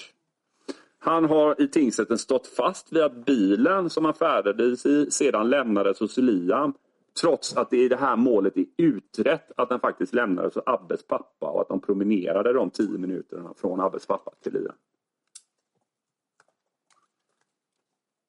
Han 0.98 1.24
har 1.24 1.62
i 1.62 1.68
tingsrätten 1.68 2.18
stått 2.18 2.46
fast 2.46 2.92
vid 2.92 3.02
att 3.02 3.24
bilen 3.24 3.90
som 3.90 4.04
han 4.04 4.14
färdades 4.14 4.86
i 4.86 5.10
sedan 5.10 5.50
lämnades 5.50 6.00
hos 6.00 6.16
Liam 6.16 6.74
trots 7.20 7.56
att 7.56 7.70
det 7.70 7.76
i 7.76 7.88
det 7.88 7.96
här 7.96 8.16
målet 8.16 8.56
är 8.56 8.66
utrett 8.76 9.52
att 9.56 9.68
den 9.68 9.80
faktiskt 9.80 10.14
lämnades 10.14 10.54
hos 10.54 10.64
Abbes 10.66 11.06
pappa 11.06 11.46
och 11.46 11.60
att 11.60 11.68
de 11.68 11.80
promenerade 11.80 12.52
de 12.52 12.70
tio 12.70 12.98
minuterna 12.98 13.54
från 13.56 13.80
Abbes 13.80 14.06
pappa 14.06 14.30
till 14.42 14.52
Liam. 14.52 14.74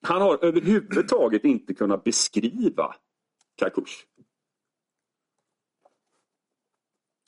Han 0.04 0.22
har 0.22 0.46
överhuvudtaget 0.46 1.44
inte 1.44 1.74
kunnat 1.74 2.04
beskriva 2.04 2.96
Kakush. 3.56 3.94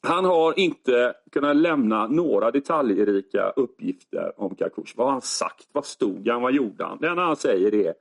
Han 0.08 0.26
har 0.26 0.60
inte 0.60 1.16
kunnat 1.32 1.56
lämna 1.56 2.08
några 2.08 2.52
detaljrika 2.52 3.50
uppgifter 3.50 4.40
om 4.42 4.56
Kakush. 4.56 4.94
Vad 4.98 5.08
har 5.08 5.12
han 5.12 5.22
sagt? 5.22 5.70
Vad 5.72 5.86
stod 5.86 6.28
han? 6.28 6.42
Vad 6.42 6.54
gjorde 6.54 6.86
han? 6.86 6.98
Det 7.02 7.08
enda 7.08 7.24
han 7.24 7.36
säger 7.36 7.74
är 7.74 7.94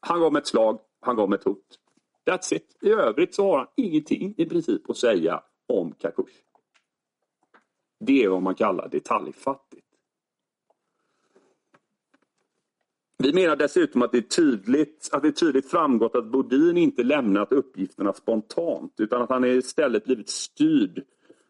han 0.00 0.20
gav 0.20 0.32
mig 0.32 0.40
ett 0.40 0.46
slag, 0.46 0.80
han 1.00 1.16
gav 1.16 1.28
mig 1.28 1.38
ett 1.38 1.44
hot. 1.44 1.78
That's 2.26 2.54
it. 2.54 2.76
I 2.80 2.90
övrigt 2.90 3.34
så 3.34 3.50
har 3.50 3.58
han 3.58 3.66
ingenting 3.76 4.34
i 4.36 4.46
princip 4.46 4.90
att 4.90 4.96
säga 4.96 5.42
om 5.68 5.92
Kakush. 5.92 6.34
Det 8.00 8.24
är 8.24 8.28
vad 8.28 8.42
man 8.42 8.54
kallar 8.54 8.88
detaljfattigt. 8.88 9.77
Vi 13.22 13.32
menar 13.32 13.56
dessutom 13.56 14.02
att 14.02 14.12
det, 14.12 14.18
är 14.18 14.22
tydligt, 14.22 15.08
att 15.12 15.22
det 15.22 15.28
är 15.28 15.32
tydligt 15.32 15.70
framgått 15.70 16.16
att 16.16 16.26
Bodin 16.26 16.76
inte 16.76 17.02
lämnat 17.02 17.52
uppgifterna 17.52 18.12
spontant 18.12 18.94
utan 18.98 19.22
att 19.22 19.30
han 19.30 19.44
istället 19.44 20.04
blivit 20.04 20.28
styrd 20.28 21.02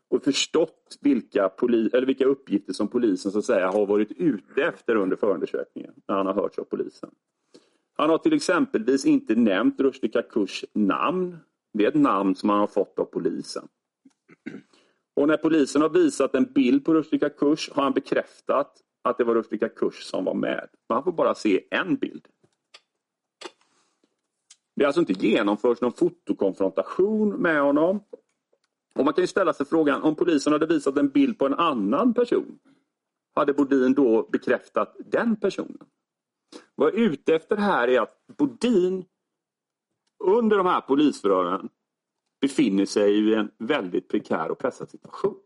och 0.09 0.25
förstått 0.25 0.99
vilka, 1.01 1.49
poli, 1.49 1.91
eller 1.93 2.07
vilka 2.07 2.25
uppgifter 2.25 2.73
som 2.73 2.89
polisen 2.89 3.33
så 3.33 3.39
att 3.39 3.45
säga 3.45 3.71
har 3.71 3.87
varit 3.87 4.13
ute 4.13 4.63
efter 4.63 4.97
under 4.97 5.17
förundersökningen 5.17 5.93
när 6.09 6.15
han 6.15 6.27
har 6.27 6.35
hörts 6.35 6.59
av 6.59 6.65
polisen. 6.65 7.11
Han 7.97 8.11
har 8.11 8.19
till 8.19 8.33
exempelvis 8.33 9.07
inte 9.07 9.35
nämnt 9.35 9.81
Rushdie 9.81 10.09
Kakurs 10.09 10.65
namn. 10.73 11.37
Det 11.73 11.85
är 11.85 11.89
ett 11.89 11.95
namn 11.95 12.35
som 12.35 12.49
han 12.49 12.59
har 12.59 12.67
fått 12.67 12.99
av 12.99 13.05
polisen. 13.05 13.69
Och 15.17 15.29
när 15.29 15.37
polisen 15.37 15.83
har 15.83 15.89
visat 15.89 16.35
en 16.35 16.53
bild 16.53 16.85
på 16.85 16.95
Rushdie 16.95 17.19
Kakurs 17.19 17.71
har 17.73 17.83
han 17.83 17.93
bekräftat 17.93 18.83
att 19.11 19.19
det 19.19 19.25
var 19.25 19.35
Rushdie 19.35 19.69
Kurs 19.69 20.03
som 20.03 20.25
var 20.25 20.35
med. 20.35 20.69
Man 20.89 21.05
får 21.05 21.13
bara 21.13 21.35
se 21.35 21.65
en 21.71 21.97
bild. 21.97 22.29
Det 24.77 24.85
har 24.85 24.87
alltså 24.87 25.01
inte 25.01 25.13
genomförts 25.13 25.81
någon 25.81 25.93
fotokonfrontation 25.93 27.29
med 27.29 27.63
honom. 27.63 28.01
Och 28.95 29.05
Man 29.05 29.15
kan 29.15 29.23
ju 29.23 29.29
ställa 29.29 29.53
sig 29.53 29.67
frågan, 29.67 30.03
om 30.03 30.15
polisen 30.15 30.53
hade 30.53 30.67
visat 30.67 30.97
en 30.97 31.09
bild 31.09 31.39
på 31.39 31.47
en 31.47 31.55
annan 31.55 32.15
person, 32.15 32.59
hade 33.35 33.53
Bodin 33.53 33.95
då 33.95 34.29
bekräftat 34.33 34.97
den 34.99 35.37
personen? 35.37 35.87
Vad 36.75 36.89
jag 36.89 37.01
är 37.01 37.05
ute 37.05 37.35
efter 37.35 37.57
här 37.57 37.89
är 37.89 38.01
att 38.01 38.27
Bodin 38.27 39.05
under 40.25 40.57
de 40.57 40.67
här 40.67 40.81
polisförhören 40.81 41.69
befinner 42.41 42.87
sig 42.87 43.19
i 43.19 43.35
en 43.35 43.51
väldigt 43.59 44.09
prekär 44.09 44.51
och 44.51 44.59
pressad 44.59 44.91
situation. 44.91 45.37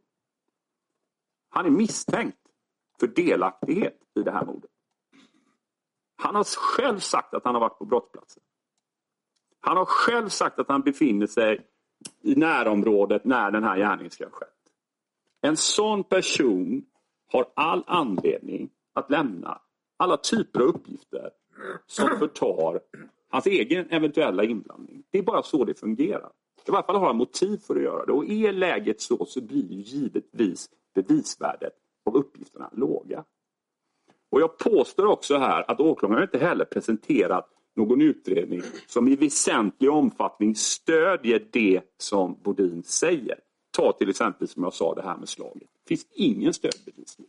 Han 1.49 1.67
är 1.67 1.71
misstänkt 1.71 2.42
för 3.03 3.07
delaktighet 3.07 3.99
i 4.15 4.23
det 4.23 4.31
här 4.31 4.45
mordet. 4.45 4.71
Han 6.17 6.35
har 6.35 6.45
själv 6.45 6.99
sagt 6.99 7.35
att 7.35 7.45
han 7.45 7.55
har 7.55 7.61
varit 7.61 7.79
på 7.79 7.85
brottsplatsen. 7.85 8.43
Han 9.61 9.77
har 9.77 9.85
själv 9.85 10.29
sagt 10.29 10.59
att 10.59 10.69
han 10.69 10.81
befinner 10.83 11.27
sig 11.27 11.67
i 12.23 12.35
närområdet 12.35 13.25
när 13.25 13.51
den 13.51 13.65
här 13.65 13.77
gärningen 13.77 14.11
ska 14.11 14.25
ha 14.25 14.31
skett. 14.31 14.49
En 15.41 15.57
sån 15.57 16.05
person 16.05 16.85
har 17.33 17.47
all 17.55 17.85
anledning 17.87 18.71
att 18.93 19.11
lämna 19.11 19.61
alla 19.97 20.17
typer 20.17 20.61
av 20.61 20.67
uppgifter 20.67 21.31
som 21.87 22.19
förtar 22.19 22.81
hans 23.29 23.47
egen 23.47 23.91
eventuella 23.91 24.45
inblandning. 24.45 25.03
Det 25.11 25.19
är 25.19 25.23
bara 25.23 25.43
så 25.43 25.65
det 25.65 25.75
fungerar. 25.75 26.31
I 26.67 26.71
varje 26.71 26.87
fall 26.87 26.97
har 26.97 27.07
han 27.07 27.17
motiv 27.17 27.59
för 27.59 27.77
att 27.77 27.83
göra 27.83 28.07
det. 28.07 28.13
Och 28.13 28.25
är 28.25 28.53
läget 28.53 29.01
så 29.01 29.27
så 29.27 29.41
blir 29.41 29.73
givetvis 29.73 30.71
bevisvärdet 30.95 31.82
av 32.05 32.17
uppgifterna 32.17 32.71
låga. 32.73 33.25
Och 34.31 34.41
jag 34.41 34.59
påstår 34.59 35.07
också 35.07 35.37
här 35.39 35.71
att 35.71 35.81
åklagaren 35.81 36.23
inte 36.23 36.39
heller 36.39 36.65
presenterat 36.65 37.49
någon 37.77 38.01
utredning 38.01 38.63
som 38.87 39.09
i 39.09 39.17
väsentlig 39.17 39.91
omfattning 39.91 40.55
stödjer 40.55 41.49
det 41.53 41.81
som 41.99 42.39
Bodin 42.43 42.83
säger. 42.83 43.39
Ta 43.71 43.93
till 43.93 44.11
exempel 44.11 44.49
som 44.49 44.63
jag 44.63 44.75
sa 44.75 44.95
det 44.95 45.03
här 45.03 45.17
med 45.17 45.29
slaget. 45.29 45.69
Det 45.83 45.89
finns 45.89 46.07
ingen 46.13 46.55
stödbevisning. 46.55 47.29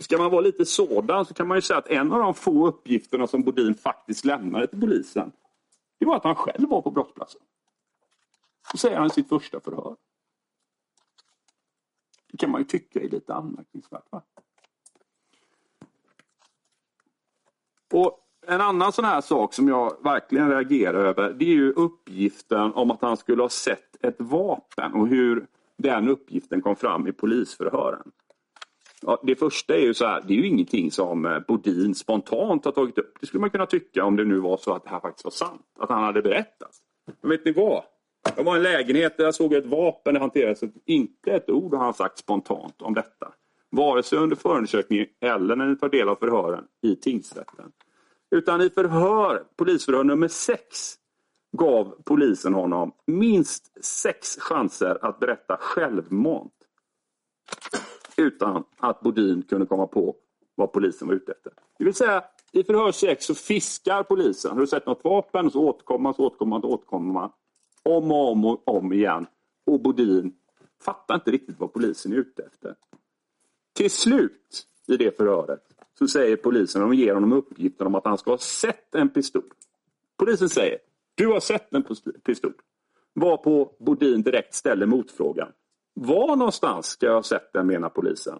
Ska 0.00 0.18
man 0.18 0.30
vara 0.30 0.40
lite 0.40 0.64
sådan 0.64 1.26
så 1.26 1.34
kan 1.34 1.48
man 1.48 1.56
ju 1.56 1.62
säga 1.62 1.78
att 1.78 1.88
en 1.88 2.12
av 2.12 2.18
de 2.18 2.34
få 2.34 2.66
uppgifterna 2.66 3.26
som 3.26 3.42
Bodin 3.42 3.74
faktiskt 3.74 4.24
lämnade 4.24 4.66
till 4.66 4.80
polisen 4.80 5.32
det 5.98 6.06
var 6.06 6.16
att 6.16 6.24
han 6.24 6.34
själv 6.34 6.68
var 6.68 6.82
på 6.82 6.90
brottsplatsen. 6.90 7.40
Så 8.70 8.78
säger 8.78 8.96
han 8.96 9.06
i 9.06 9.10
sitt 9.10 9.28
första 9.28 9.60
förhör. 9.60 9.96
Det 12.32 12.36
kan 12.38 12.50
man 12.50 12.60
ju 12.60 12.64
tycka 12.64 13.00
är 13.00 13.08
lite 13.08 13.34
anmärkningsvärt. 13.34 14.04
Va? 14.10 14.22
Och 17.92 18.22
En 18.48 18.60
annan 18.60 18.92
sån 18.92 19.04
här 19.04 19.20
sak 19.20 19.54
som 19.54 19.68
jag 19.68 20.04
verkligen 20.04 20.50
reagerar 20.50 21.04
över 21.04 21.32
det 21.32 21.44
är 21.44 21.54
ju 21.54 21.72
uppgiften 21.72 22.72
om 22.74 22.90
att 22.90 23.02
han 23.02 23.16
skulle 23.16 23.42
ha 23.42 23.48
sett 23.48 24.04
ett 24.04 24.16
vapen 24.18 24.92
och 24.92 25.08
hur 25.08 25.46
den 25.76 26.08
uppgiften 26.08 26.62
kom 26.62 26.76
fram 26.76 27.06
i 27.06 27.12
polisförhören. 27.12 28.12
Ja, 29.02 29.20
det 29.22 29.36
första 29.36 29.74
är 29.74 29.80
ju 29.80 29.94
så 29.94 30.06
här, 30.06 30.24
det 30.26 30.34
är 30.34 30.36
ju 30.36 30.46
ingenting 30.46 30.90
som 30.90 31.26
eh, 31.26 31.38
Bodin 31.48 31.94
spontant 31.94 32.64
har 32.64 32.72
tagit 32.72 32.98
upp. 32.98 33.20
Det 33.20 33.26
skulle 33.26 33.40
man 33.40 33.50
kunna 33.50 33.66
tycka 33.66 34.04
om 34.04 34.16
det 34.16 34.24
nu 34.24 34.38
var 34.38 34.56
så 34.56 34.74
att 34.74 34.84
det 34.84 34.90
här 34.90 35.00
faktiskt 35.00 35.24
var 35.24 35.30
sant. 35.30 35.66
Att 35.78 35.90
han 35.90 36.04
hade 36.04 36.22
berättat. 36.22 36.70
Men 37.20 37.30
vet 37.30 37.44
ni 37.44 37.52
vad? 37.52 37.84
Jag 38.36 38.44
var 38.44 38.54
i 38.54 38.56
en 38.56 38.62
lägenhet 38.62 39.16
där 39.16 39.24
jag 39.24 39.34
såg 39.34 39.52
ett 39.52 39.66
vapen 39.66 40.14
det 40.14 40.20
hanterades. 40.20 40.60
Inte 40.84 41.30
ett 41.30 41.50
ord 41.50 41.74
har 41.74 41.84
han 41.84 41.94
sagt 41.94 42.18
spontant 42.18 42.82
om 42.82 42.94
detta. 42.94 43.32
Vare 43.70 44.02
sig 44.02 44.18
under 44.18 44.36
förundersökningen 44.36 45.06
eller 45.20 45.56
när 45.56 45.66
ni 45.66 45.76
tar 45.76 45.88
del 45.88 46.08
av 46.08 46.16
förhören 46.16 46.64
i 46.82 46.96
tingsrätten. 46.96 47.72
Utan 48.30 48.60
i 48.60 48.70
förhör, 48.70 49.44
polisförhör 49.56 50.04
nummer 50.04 50.28
sex 50.28 50.94
gav 51.56 52.02
polisen 52.04 52.54
honom 52.54 52.92
minst 53.06 53.84
sex 53.84 54.36
chanser 54.40 54.98
att 55.02 55.20
berätta 55.20 55.56
självmant. 55.60 56.52
Utan 58.16 58.64
att 58.76 59.00
Bodin 59.00 59.42
kunde 59.42 59.66
komma 59.66 59.86
på 59.86 60.16
vad 60.54 60.72
polisen 60.72 61.08
var 61.08 61.14
ute 61.14 61.32
efter. 61.32 61.52
Det 61.78 61.84
vill 61.84 61.94
säga, 61.94 62.24
i 62.52 62.64
förhör 62.64 62.92
6 62.92 63.24
så 63.24 63.34
fiskar 63.34 64.02
polisen. 64.02 64.50
Har 64.50 64.60
du 64.60 64.66
sett 64.66 64.86
något 64.86 65.04
vapen? 65.04 65.46
Och 65.46 65.52
så 65.52 65.60
återkommer 65.68 66.02
man, 66.02 66.14
så 66.14 66.26
återkommer 66.26 66.50
man, 66.50 66.60
så 66.60 66.68
återkommer 66.68 67.12
man 67.12 67.30
om 67.86 68.12
och 68.12 68.32
om 68.32 68.44
och 68.44 68.68
om 68.68 68.92
igen. 68.92 69.26
Och 69.66 69.80
Bodin 69.80 70.34
fattar 70.82 71.14
inte 71.14 71.30
riktigt 71.30 71.58
vad 71.58 71.72
polisen 71.72 72.12
är 72.12 72.16
ute 72.16 72.42
efter. 72.42 72.74
Till 73.72 73.90
slut 73.90 74.66
i 74.86 74.96
det 74.96 75.16
förhöret 75.16 75.62
så 75.98 76.08
säger 76.08 76.36
polisen, 76.36 76.82
de 76.82 76.94
ger 76.94 77.14
honom 77.14 77.32
uppgiften 77.32 77.86
om 77.86 77.94
att 77.94 78.04
han 78.04 78.18
ska 78.18 78.30
ha 78.30 78.38
sett 78.38 78.94
en 78.94 79.08
pistol. 79.08 79.42
Polisen 80.16 80.48
säger, 80.48 80.78
du 81.14 81.26
har 81.26 81.40
sett 81.40 81.74
en 81.74 81.84
pistol. 82.24 82.52
Varpå 83.12 83.76
Bodin 83.78 84.22
direkt 84.22 84.54
ställer 84.54 84.86
motfrågan. 84.86 85.52
Var 85.94 86.36
någonstans 86.36 86.86
ska 86.86 87.06
jag 87.06 87.14
ha 87.14 87.22
sett 87.22 87.52
den 87.52 87.66
menar 87.66 87.88
polisen? 87.88 88.38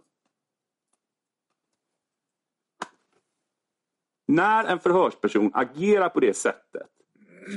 När 4.26 4.64
en 4.64 4.78
förhörsperson 4.78 5.50
agerar 5.54 6.08
på 6.08 6.20
det 6.20 6.36
sättet 6.36 6.88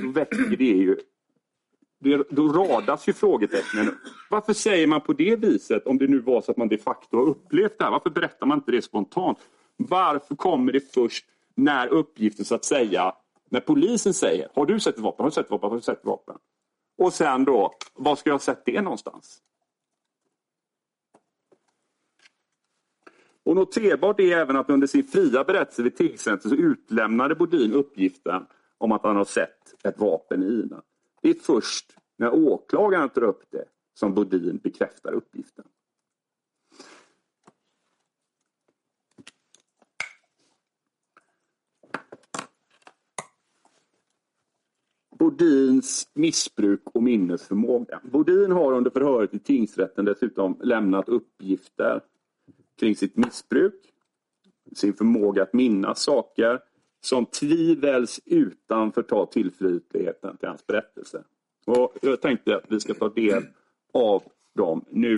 så 0.00 0.08
väcker 0.08 0.56
det 0.56 0.64
ju 0.64 0.96
det, 2.00 2.26
då 2.30 2.48
radas 2.48 3.08
ju 3.08 3.12
frågetecknen. 3.12 3.98
Varför 4.30 4.52
säger 4.52 4.86
man 4.86 5.00
på 5.00 5.12
det 5.12 5.36
viset 5.36 5.86
om 5.86 5.98
det 5.98 6.06
nu 6.06 6.18
var 6.18 6.40
så 6.40 6.50
att 6.50 6.56
man 6.56 6.68
de 6.68 6.78
facto 6.78 7.16
har 7.16 7.24
upplevt 7.24 7.78
det 7.78 7.84
här? 7.84 7.90
Varför 7.90 8.10
berättar 8.10 8.46
man 8.46 8.58
inte 8.58 8.72
det 8.72 8.82
spontant? 8.82 9.38
Varför 9.76 10.34
kommer 10.34 10.72
det 10.72 10.92
först 10.94 11.26
när 11.54 11.86
uppgiften 11.86 12.44
så 12.44 12.54
att 12.54 12.64
säga, 12.64 13.14
när 13.48 13.60
polisen 13.60 14.14
säger 14.14 14.48
har 14.54 14.66
du 14.66 14.80
sett 14.80 14.94
ett 14.94 15.00
vapen, 15.00 15.22
har 15.22 15.30
du 15.30 15.34
sett 15.34 15.44
ett 15.44 15.50
vapen, 15.50 15.68
har 15.68 15.76
du 15.76 15.82
sett 15.82 15.98
ett 15.98 16.04
vapen? 16.04 16.36
Och 16.98 17.12
sen 17.12 17.44
då, 17.44 17.72
var 17.94 18.16
ska 18.16 18.30
jag 18.30 18.34
ha 18.34 18.40
sett 18.40 18.64
det 18.64 18.80
någonstans? 18.82 19.42
Och 23.44 23.56
noterbart 23.56 24.20
är 24.20 24.36
även 24.36 24.56
att 24.56 24.70
under 24.70 24.86
sin 24.86 25.04
fria 25.04 25.44
berättelse 25.44 25.82
vid 25.82 25.96
tingsrätten 25.96 26.50
så 26.50 26.56
utlämnade 26.56 27.34
Bodin 27.34 27.72
uppgiften 27.72 28.46
om 28.78 28.92
att 28.92 29.02
han 29.02 29.16
har 29.16 29.24
sett 29.24 29.84
ett 29.84 29.98
vapen 29.98 30.42
i 30.42 30.46
Ina. 30.46 30.82
Det 31.20 31.30
är 31.30 31.34
först 31.34 31.96
när 32.16 32.34
åklagaren 32.34 33.08
tar 33.08 33.22
upp 33.22 33.42
det 33.50 33.64
som 33.94 34.14
Bodin 34.14 34.58
bekräftar 34.62 35.12
uppgiften. 35.12 35.64
Bodins 45.18 46.10
missbruk 46.14 46.80
och 46.84 47.02
minnesförmåga. 47.02 48.00
Bodin 48.04 48.52
har 48.52 48.72
under 48.72 48.90
förhöret 48.90 49.34
i 49.34 49.38
tingsrätten 49.38 50.04
dessutom 50.04 50.60
lämnat 50.62 51.08
uppgifter 51.08 52.00
kring 52.78 52.96
sitt 52.96 53.16
missbruk, 53.16 53.92
sin 54.74 54.94
förmåga 54.94 55.42
att 55.42 55.52
minnas 55.52 56.02
saker 56.02 56.60
som 57.00 57.26
tvivels 57.26 58.20
utan 58.24 58.92
förta 58.92 59.26
tillförlitligheten 59.26 60.36
till 60.36 60.48
hans 60.48 60.66
berättelse. 60.66 61.24
Och 61.66 61.96
jag 62.02 62.20
tänkte 62.20 62.56
att 62.56 62.64
vi 62.68 62.80
ska 62.80 62.94
ta 62.94 63.08
del 63.08 63.42
av 63.92 64.22
dem 64.54 64.84
nu. 64.88 65.16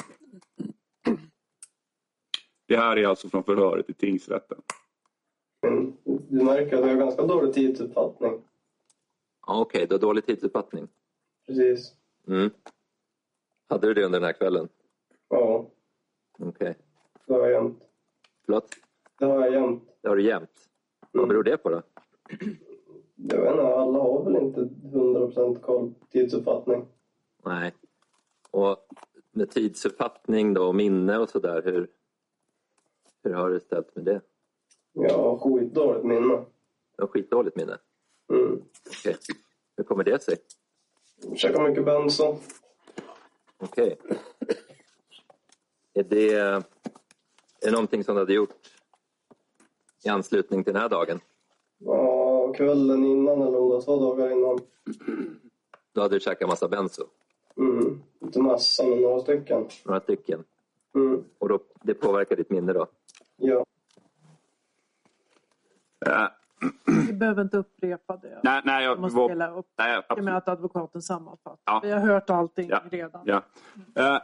Det 2.66 2.76
här 2.76 2.96
är 2.96 3.06
alltså 3.06 3.28
från 3.28 3.44
förhöret 3.44 3.90
i 3.90 3.94
tingsrätten. 3.94 4.62
Du 6.28 6.44
märker 6.44 6.76
att 6.76 6.80
jag 6.80 6.88
har 6.88 6.94
ganska 6.94 7.22
dålig 7.26 7.54
tidsuppfattning. 7.54 8.42
Ja, 9.46 9.60
Okej, 9.60 9.86
du 9.86 9.94
har 9.94 10.00
dålig 10.00 10.26
tidsuppfattning. 10.26 10.88
Precis. 11.46 11.92
Mm. 12.28 12.50
Hade 13.68 13.86
du 13.86 13.94
det 13.94 14.04
under 14.04 14.20
den 14.20 14.26
här 14.26 14.32
kvällen? 14.32 14.68
Ja, 15.28 15.70
Okej. 16.38 16.74
det 17.26 17.32
har 17.32 17.40
jag 17.40 17.50
jämt. 17.52 17.82
Förlåt? 18.44 18.76
Det 19.18 19.24
har 19.24 19.40
jag 19.40 19.52
jämt. 19.52 19.82
Det 20.00 20.08
har 20.08 20.16
du 20.16 20.22
jämt. 20.22 20.68
Vad 21.12 21.28
beror 21.28 21.42
det 21.42 21.56
på 21.56 21.70
då? 21.70 21.82
Jag 23.16 23.40
vet 23.40 23.50
inte, 23.50 23.62
alla 23.62 23.98
har 23.98 24.24
väl 24.24 24.42
inte 24.42 24.60
100% 24.60 25.60
koll 25.60 25.94
på 26.00 26.06
tidsuppfattning. 26.06 26.86
Nej. 27.44 27.72
Och 28.50 28.76
med 29.32 29.50
tidsuppfattning 29.50 30.54
då 30.54 30.66
och 30.66 30.74
minne 30.74 31.18
och 31.18 31.28
sådär, 31.28 31.62
hur, 31.64 31.90
hur 33.24 33.32
har 33.34 33.50
du 33.50 33.60
ställt 33.60 33.96
med 33.96 34.04
det? 34.04 34.20
Jag 34.92 35.18
har 35.18 35.38
skitdåligt 35.38 36.04
minne. 36.04 36.44
Du 36.96 37.02
har 37.02 37.06
skitdåligt 37.06 37.56
minne. 37.56 37.78
Mm. 38.30 38.62
Okej. 38.86 39.16
Hur 39.76 39.84
kommer 39.84 40.04
det 40.04 40.22
sig? 40.22 40.36
Käkar 41.36 41.68
mycket 41.68 41.84
benzo. 41.84 42.36
Okej. 43.58 43.96
Är 45.94 46.02
det, 46.02 46.34
är 46.34 46.62
det 47.60 47.70
någonting 47.70 48.04
som 48.04 48.14
du 48.14 48.20
hade 48.20 48.34
gjort 48.34 48.54
i 50.04 50.08
anslutning 50.08 50.64
till 50.64 50.72
den 50.72 50.82
här 50.82 50.88
dagen? 50.88 51.20
Ja, 51.78 52.52
kvällen 52.52 53.04
innan 53.04 53.42
eller 53.42 53.58
om 53.58 53.68
det 53.68 53.74
var 53.74 53.80
två 53.80 53.96
dagar 54.00 54.30
innan. 54.30 54.58
Då 55.92 56.00
hade 56.00 56.16
du 56.16 56.20
käkat 56.20 56.48
massa 56.48 56.68
benzo, 56.68 57.02
Mm. 57.56 58.02
Inte 58.20 58.38
massa, 58.40 58.84
men 58.86 59.00
några 59.00 59.20
stycken. 59.20 59.66
några 59.84 60.00
stycken. 60.00 60.44
Mm. 60.94 61.24
Och 61.38 61.48
då, 61.48 61.58
det 61.82 61.94
påverkar 61.94 62.36
ditt 62.36 62.50
minne 62.50 62.72
då? 62.72 62.86
Ja. 63.36 63.64
Äh, 66.06 66.26
Vi 67.06 67.12
behöver 67.12 67.42
inte 67.42 67.56
upprepa 67.58 68.16
det. 68.16 68.40
nej, 68.42 68.62
nej, 68.64 68.84
jag 68.84 68.92
Jag 68.92 69.00
måste 69.00 69.18
var, 69.18 69.28
dela 69.28 69.50
upp 69.54 69.66
nej, 69.78 70.02
det 70.16 70.22
med 70.22 70.36
att 70.36 70.48
advokaten 70.48 71.02
sammanfattar. 71.02 71.58
Ja. 71.64 71.80
Vi 71.82 71.90
har 71.90 71.98
hört 72.00 72.30
allting 72.30 72.68
Ja. 72.68 72.80
redan. 72.90 73.22
Ja. 73.24 73.42
Eh, 73.94 74.18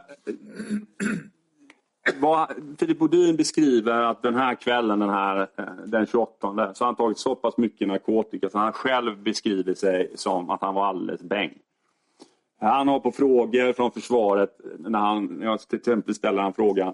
vad 2.19 2.51
Filip 2.79 2.99
Bodin 2.99 3.35
beskriver 3.35 4.01
att 4.01 4.21
den 4.21 4.35
här 4.35 4.55
kvällen, 4.55 4.99
den, 4.99 5.09
här, 5.09 5.47
eh, 5.57 5.65
den 5.85 6.05
28, 6.05 6.73
så 6.73 6.83
har 6.83 6.85
han 6.85 6.95
tagit 6.95 7.17
så 7.17 7.35
pass 7.35 7.57
mycket 7.57 7.87
narkotika 7.87 8.49
så 8.49 8.57
han 8.57 8.73
själv 8.73 9.23
beskriver 9.23 9.73
sig 9.73 10.11
som 10.15 10.49
att 10.49 10.61
han 10.61 10.73
var 10.73 10.85
alldeles 10.85 11.21
bäng. 11.21 11.53
Han 12.61 12.87
har 12.87 12.99
på 12.99 13.11
frågor 13.11 13.73
från 13.73 13.91
försvaret, 13.91 14.61
när 14.77 14.99
han, 14.99 15.41
jag 15.41 15.59
till 15.59 15.77
exempel 15.77 16.15
ställer 16.15 16.41
han 16.41 16.53
frågan 16.53 16.93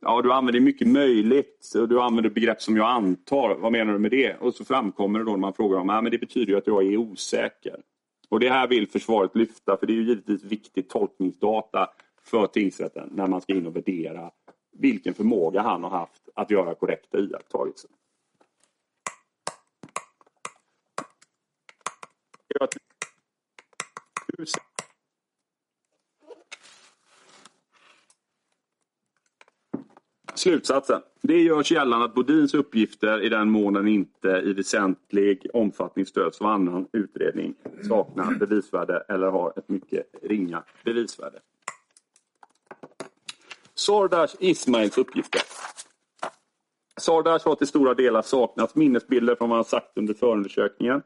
Ja, 0.00 0.22
du 0.22 0.32
använder 0.32 0.60
mycket 0.60 0.88
möjligt 0.88 1.72
och 1.74 1.88
du 1.88 2.00
använder 2.00 2.30
begrepp 2.30 2.62
som 2.62 2.76
jag 2.76 2.90
antar. 2.90 3.54
Vad 3.54 3.72
menar 3.72 3.92
du 3.92 3.98
med 3.98 4.10
det? 4.10 4.34
Och 4.34 4.54
så 4.54 4.64
framkommer 4.64 5.18
det 5.18 5.24
då 5.24 5.30
när 5.30 5.38
man 5.38 5.52
frågar 5.52 5.78
om, 5.78 5.88
ja, 5.88 6.00
men 6.00 6.12
det 6.12 6.18
betyder 6.18 6.52
ju 6.52 6.58
att 6.58 6.66
jag 6.66 6.86
är 6.86 6.96
osäker. 6.96 7.76
Och 8.28 8.40
det 8.40 8.48
här 8.48 8.68
vill 8.68 8.88
försvaret 8.88 9.36
lyfta 9.36 9.76
för 9.76 9.86
det 9.86 9.92
är 9.92 9.94
ju 9.94 10.04
givetvis 10.04 10.44
viktigt 10.44 10.88
tolkningsdata 10.88 11.88
för 12.26 12.46
tingsrätten 12.46 13.08
när 13.12 13.26
man 13.26 13.40
ska 13.40 13.52
in 13.52 13.66
och 13.66 13.76
värdera 13.76 14.30
vilken 14.72 15.14
förmåga 15.14 15.62
han 15.62 15.82
har 15.82 15.90
haft 15.90 16.28
att 16.34 16.50
göra 16.50 16.74
korrekta 16.74 17.18
iakttagelser. 17.18 17.90
Slutsatsen. 30.34 31.02
Det 31.22 31.42
görs 31.42 31.72
gällande 31.72 32.04
att 32.04 32.14
Bodins 32.14 32.54
uppgifter 32.54 33.22
i 33.22 33.28
den 33.28 33.50
mån 33.50 33.74
den 33.74 33.88
inte 33.88 34.28
i 34.28 34.52
väsentlig 34.52 35.46
omfattning 35.52 36.06
stöds 36.06 36.40
av 36.40 36.46
annan 36.46 36.88
utredning 36.92 37.54
saknar 37.88 38.34
bevisvärde 38.34 39.04
eller 39.08 39.30
har 39.30 39.52
ett 39.56 39.68
mycket 39.68 40.06
ringa 40.22 40.64
bevisvärde. 40.84 41.40
Sordash 43.78 44.34
Ismails 44.40 44.98
uppgifter. 44.98 45.40
Sordash 47.00 47.44
har 47.44 47.54
till 47.54 47.66
stora 47.66 47.94
delar 47.94 48.22
saknat 48.22 48.74
minnesbilder 48.74 49.34
från 49.34 49.48
vad 49.48 49.58
han 49.58 49.64
sagt 49.64 49.98
under 49.98 50.14
förundersökningen. 50.14 51.02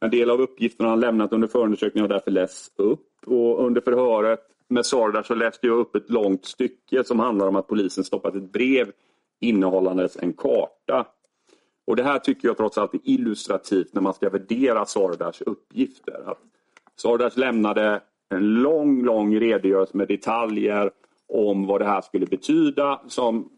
En 0.00 0.10
del 0.10 0.30
av 0.30 0.40
uppgifterna 0.40 0.88
han 0.88 1.00
lämnat 1.00 1.32
under 1.32 1.48
förundersökningen 1.48 2.10
har 2.10 2.16
därför 2.16 2.30
lästs 2.30 2.72
upp. 2.76 3.08
Och 3.26 3.66
under 3.66 3.80
förhöret 3.80 4.40
med 4.68 4.86
Sordash 4.86 5.26
så 5.26 5.34
läste 5.34 5.66
jag 5.66 5.78
upp 5.78 5.94
ett 5.94 6.10
långt 6.10 6.44
stycke 6.44 7.04
som 7.04 7.20
handlar 7.20 7.48
om 7.48 7.56
att 7.56 7.68
polisen 7.68 8.04
stoppat 8.04 8.34
ett 8.34 8.52
brev 8.52 8.92
innehållandes 9.40 10.16
en 10.16 10.32
karta. 10.32 11.06
Och 11.86 11.96
Det 11.96 12.02
här 12.02 12.18
tycker 12.18 12.48
jag 12.48 12.56
trots 12.56 12.78
allt 12.78 12.94
är 12.94 13.00
illustrativt 13.04 13.94
när 13.94 14.02
man 14.02 14.14
ska 14.14 14.30
värdera 14.30 14.86
Sardars 14.86 15.42
uppgifter. 15.42 16.30
Att 16.30 16.38
Sardash 16.96 17.38
lämnade 17.38 18.02
en 18.28 18.54
lång, 18.54 19.04
lång 19.04 19.40
redogörelse 19.40 19.96
med 19.96 20.08
detaljer 20.08 20.90
om 21.32 21.66
vad 21.66 21.80
det 21.80 21.84
här 21.84 22.00
skulle 22.00 22.26
betyda. 22.26 23.00
Som, 23.06 23.48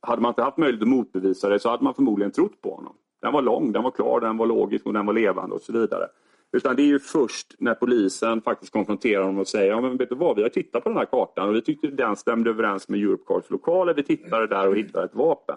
hade 0.00 0.22
man 0.22 0.30
inte 0.30 0.42
haft 0.42 0.56
möjlighet 0.56 0.82
att 0.82 0.88
motbevisa 0.88 1.48
det 1.48 1.58
så 1.58 1.70
hade 1.70 1.84
man 1.84 1.94
förmodligen 1.94 2.32
trott 2.32 2.60
på 2.60 2.74
honom. 2.74 2.94
Den 3.22 3.32
var 3.32 3.42
lång, 3.42 3.72
den 3.72 3.82
var 3.82 3.90
klar, 3.90 4.20
den 4.20 4.36
var 4.36 4.46
logisk 4.46 4.86
och 4.86 4.92
den 4.92 5.06
var 5.06 5.12
levande 5.12 5.54
och 5.54 5.62
så 5.62 5.72
vidare. 5.72 6.06
Utan 6.52 6.76
det 6.76 6.82
är 6.82 6.86
ju 6.86 6.98
först 6.98 7.54
när 7.58 7.74
polisen 7.74 8.42
faktiskt 8.42 8.72
konfronterar 8.72 9.22
honom 9.22 9.38
och 9.38 9.48
säger 9.48 9.70
ja, 9.70 9.80
men 9.80 9.96
vet 9.96 10.08
du 10.08 10.14
vad, 10.14 10.36
vi 10.36 10.42
har 10.42 10.48
tittat 10.48 10.82
på 10.82 10.88
den 10.88 10.98
här 10.98 11.04
kartan 11.04 11.48
och 11.48 11.54
vi 11.54 11.62
tyckte 11.62 11.86
den 11.86 12.16
stämde 12.16 12.50
överens 12.50 12.88
med 12.88 13.00
Europcars 13.00 13.50
lokaler. 13.50 13.94
Vi 13.94 14.02
tittade 14.02 14.46
där 14.46 14.68
och 14.68 14.76
hittade 14.76 15.04
ett 15.04 15.14
vapen. 15.14 15.56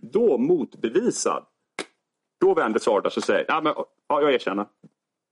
Då 0.00 0.38
motbevisad, 0.38 1.44
då 2.40 2.54
vänder 2.54 2.80
Sardas 2.80 3.16
och 3.16 3.24
säger 3.24 3.44
ja, 3.48 3.60
men, 3.60 3.72
ja, 4.08 4.20
jag 4.20 4.34
erkänner. 4.34 4.66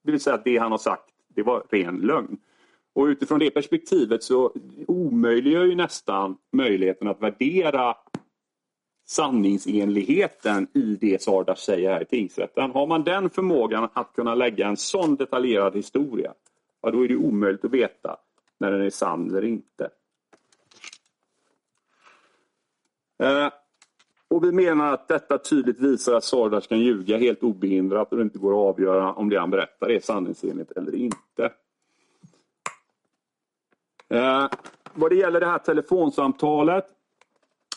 Det 0.05 0.11
vill 0.11 0.21
säga 0.21 0.35
att 0.35 0.45
det 0.45 0.57
han 0.57 0.71
har 0.71 0.79
sagt, 0.79 1.05
det 1.29 1.43
var 1.43 1.65
ren 1.71 1.97
lögn. 1.97 2.39
Och 2.93 3.05
utifrån 3.05 3.39
det 3.39 3.51
perspektivet 3.51 4.23
så 4.23 4.53
omöjliggör 4.87 5.65
ju 5.65 5.75
nästan 5.75 6.37
möjligheten 6.53 7.09
att 7.09 7.23
värdera 7.23 7.97
sanningsenligheten 9.07 10.67
i 10.75 10.97
det 11.01 11.23
Sardas 11.23 11.61
säger 11.61 11.93
här 11.93 12.03
i 12.03 12.05
tingsrätten. 12.05 12.71
Har 12.71 12.87
man 12.87 13.05
den 13.05 13.31
förmågan 13.31 13.89
att 13.93 14.13
kunna 14.13 14.35
lägga 14.35 14.69
en 14.69 14.77
sån 14.77 15.17
detaljerad 15.17 15.77
historia, 15.77 16.35
ja, 16.81 16.91
då 16.91 17.05
är 17.05 17.09
det 17.09 17.17
omöjligt 17.17 17.65
att 17.65 17.71
veta 17.71 18.17
när 18.59 18.73
den 18.73 18.83
är 18.83 18.91
sann 18.91 19.31
eller 19.31 19.45
inte. 19.45 19.91
Eh, 23.23 23.49
och 24.29 24.45
Vi 24.45 24.53
menar 24.53 24.93
att 24.93 25.09
detta 25.09 25.39
tydligt 25.39 25.81
visar 25.81 26.15
att 26.15 26.25
Sardas 26.25 26.67
kan 26.67 26.81
ljuga 26.81 27.19
helt 27.19 27.43
obehindrat 27.43 28.13
och 28.13 28.19
det 28.19 28.23
inte 28.23 28.39
går 28.39 28.53
att 28.53 28.75
avgöra 28.75 29.13
om 29.13 29.29
det 29.29 29.41
han 29.41 29.51
berättar 29.51 29.91
är 29.91 30.01
sanningsenligt 30.01 30.73
eller 30.73 30.95
inte. 30.95 31.53
Eh, 34.11 34.49
vad 34.95 35.11
det 35.11 35.17
gäller 35.17 35.41
det 35.41 35.47
här 35.47 35.59
telefonsamtalet 35.59 36.87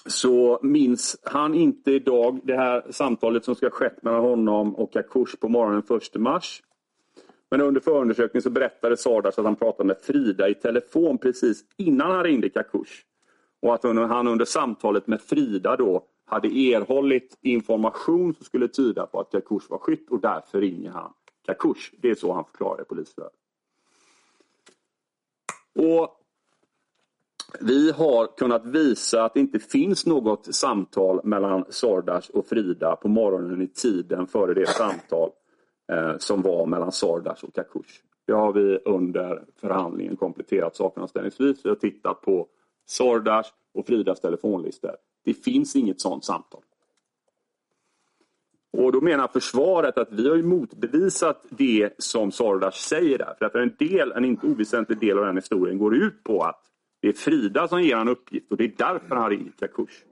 så 0.06 0.60
minns 0.62 1.18
han 1.24 1.54
inte 1.54 1.92
idag 1.92 2.40
det 2.44 2.56
här 2.56 2.84
samtalet 2.90 3.46
som 3.46 3.56
ska 3.56 3.66
ha 3.66 3.72
skett 3.72 4.04
mellan 4.04 4.22
honom 4.22 4.76
och 4.76 4.96
Akush 4.96 5.40
på 5.40 5.50
morgonen 5.50 5.84
1 5.90 6.16
mars. 6.16 6.64
Men 7.52 7.62
under 7.62 7.82
förundersökningen 7.82 8.42
så 8.42 8.50
berättade 8.50 8.98
Sardas 8.98 9.40
att 9.40 9.46
han 9.46 9.56
pratade 9.56 9.88
med 9.88 9.98
Frida 10.02 10.50
i 10.50 10.54
telefon 10.54 11.18
precis 11.18 11.64
innan 11.78 12.12
han 12.12 12.24
ringde 12.24 12.50
Kakush. 12.50 12.94
Och 13.62 13.74
att 13.74 13.84
han 13.84 14.28
under 14.28 14.46
samtalet 14.46 15.08
med 15.08 15.22
Frida 15.22 15.76
då 15.76 16.04
hade 16.26 16.48
erhållit 16.48 17.38
information 17.42 18.34
som 18.36 18.46
skulle 18.46 18.68
tyda 18.68 19.06
på 19.06 19.20
att 19.20 19.32
Kakush 19.32 19.70
var 19.70 19.78
skytt 19.78 20.10
och 20.10 20.20
därför 20.20 20.62
ringer 20.62 20.92
han 20.92 21.14
Kakush. 21.46 21.94
Det 22.02 22.10
är 22.10 22.16
så 22.16 22.34
han 22.34 22.46
förklarar 22.46 22.84
polisförhöret. 22.84 23.34
Och 25.76 26.23
vi 27.62 27.92
har 27.92 28.38
kunnat 28.38 28.66
visa 28.66 29.24
att 29.24 29.34
det 29.34 29.40
inte 29.40 29.60
finns 29.60 30.06
något 30.06 30.56
samtal 30.56 31.22
mellan 31.24 31.66
Sardas 31.70 32.30
och 32.30 32.46
Frida 32.46 32.96
på 32.96 33.08
morgonen 33.08 33.62
i 33.62 33.68
tiden 33.68 34.28
före 34.28 34.54
det 34.54 34.68
samtal 34.68 35.30
eh, 35.92 36.18
som 36.18 36.42
var 36.42 36.66
mellan 36.66 36.92
Sardas 36.92 37.44
och 37.44 37.56
Kakush. 37.56 37.94
Det 38.28 38.34
har 38.34 38.54
vi 38.54 38.78
under 38.86 39.44
förhandlingen 39.62 40.16
kompletterat 40.16 40.76
sakanställningsvis. 40.76 41.66
Vi 41.66 41.70
har 41.70 41.76
tittat 41.76 42.22
på 42.22 42.48
Sordas 42.86 43.54
och 43.74 43.86
Fridas 43.88 44.22
telefonlistor. 44.22 44.96
Det 45.26 45.34
finns 45.34 45.76
inget 45.76 46.02
sådant 46.02 46.26
samtal. 46.26 46.62
Och 48.78 48.92
då 48.92 49.02
menar 49.02 49.28
försvaret 49.28 49.98
att 49.98 50.12
vi 50.12 50.30
har 50.30 50.36
ju 50.36 50.44
motbevisat 50.44 51.46
det 51.50 51.94
som 51.98 52.32
Sordas 52.32 52.76
säger 52.76 53.18
där. 53.18 53.36
För 53.40 53.46
att 53.46 53.56
en 53.56 53.76
del, 53.80 54.12
en 54.12 54.26
inte 54.26 54.48
oväsentlig 54.48 55.00
del 55.00 55.20
av 55.20 55.26
den 55.26 55.38
historien 55.38 55.78
går 55.78 55.96
ut 55.96 56.24
på 56.24 56.42
att 56.42 56.73
det 57.04 57.10
är 57.10 57.14
Frida 57.14 57.68
som 57.68 57.82
ger 57.82 57.96
han 57.96 58.08
uppgift 58.08 58.52
och 58.52 58.58
det 58.58 58.64
är 58.64 58.74
därför 58.78 59.16
han 59.16 59.30
ringer 59.30 59.52
Kakush. 59.60 60.04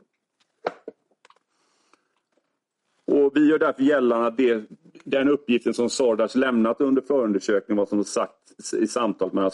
Och 3.06 3.32
vi 3.36 3.50
gör 3.50 3.60
därför 3.60 3.84
gällande 3.84 4.28
att 4.28 4.38
det, 4.38 4.64
den 5.04 5.30
uppgiften 5.30 5.74
som 5.74 5.90
Sordas 5.90 6.36
lämnat 6.36 6.82
under 6.82 7.02
förundersökningen, 7.02 7.78
vad 7.78 7.90
som 7.90 8.04
sagts 8.04 8.74
i 8.74 8.88
samtalet 8.88 9.34
mellan 9.34 9.52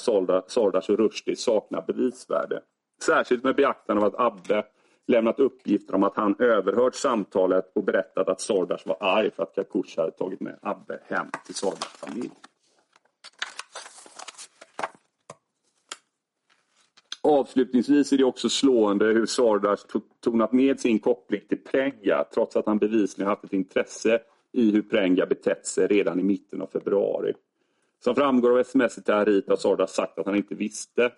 Sordas 0.48 0.90
och 0.90 0.98
Rushdie, 0.98 1.36
saknar 1.36 1.82
bevisvärde. 1.88 2.62
Särskilt 3.02 3.44
med 3.44 3.56
beaktande 3.56 4.06
av 4.06 4.08
att 4.08 4.20
Abbe 4.20 4.64
lämnat 5.08 5.40
uppgifter 5.40 5.96
om 5.96 6.04
att 6.04 6.16
han 6.16 6.36
överhört 6.40 6.96
samtalet 6.96 7.72
och 7.76 7.84
berättat 7.84 8.28
att 8.28 8.42
Sordas 8.42 8.86
var 8.86 8.98
arg 9.00 9.32
för 9.32 9.44
att 9.44 9.56
Kakush 9.56 9.98
hade 9.98 10.12
tagit 10.12 10.40
med 10.40 10.60
Abbe 10.62 11.00
hem 11.08 11.28
till 11.46 11.56
Sordas 11.56 11.88
familj. 11.88 12.32
Avslutningsvis 17.28 18.14
är 18.14 18.18
det 18.18 18.24
också 18.24 18.50
slående 18.50 19.06
hur 19.06 19.26
Sardas 19.26 19.86
tonat 20.20 20.52
ned 20.52 20.80
sin 20.80 21.00
koppling 21.00 21.42
till 21.50 21.64
Prenga 21.64 22.26
trots 22.34 22.56
att 22.56 22.66
han 22.66 22.78
bevisligen 22.78 23.30
haft 23.30 23.44
ett 23.44 23.54
intresse 23.54 24.20
i 24.52 24.72
hur 24.72 24.82
Prenga 24.82 25.26
betett 25.26 25.66
sig 25.66 25.88
redan 25.88 26.20
i 26.20 26.24
mitten 26.24 26.62
av 26.62 26.68
februari. 26.68 27.34
Som 28.04 28.16
framgår 28.16 28.52
av 28.52 28.60
sms 28.60 28.96
till 28.96 29.14
Harit 29.14 29.50
har 29.50 29.56
Sardas 29.56 29.94
sagt 29.94 30.20
att 30.20 30.26
han 30.26 30.36
inte 30.36 30.56
visste. 30.56 31.12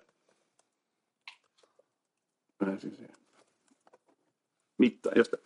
Mitta, 4.78 5.16
just 5.16 5.32
det. 5.32 5.38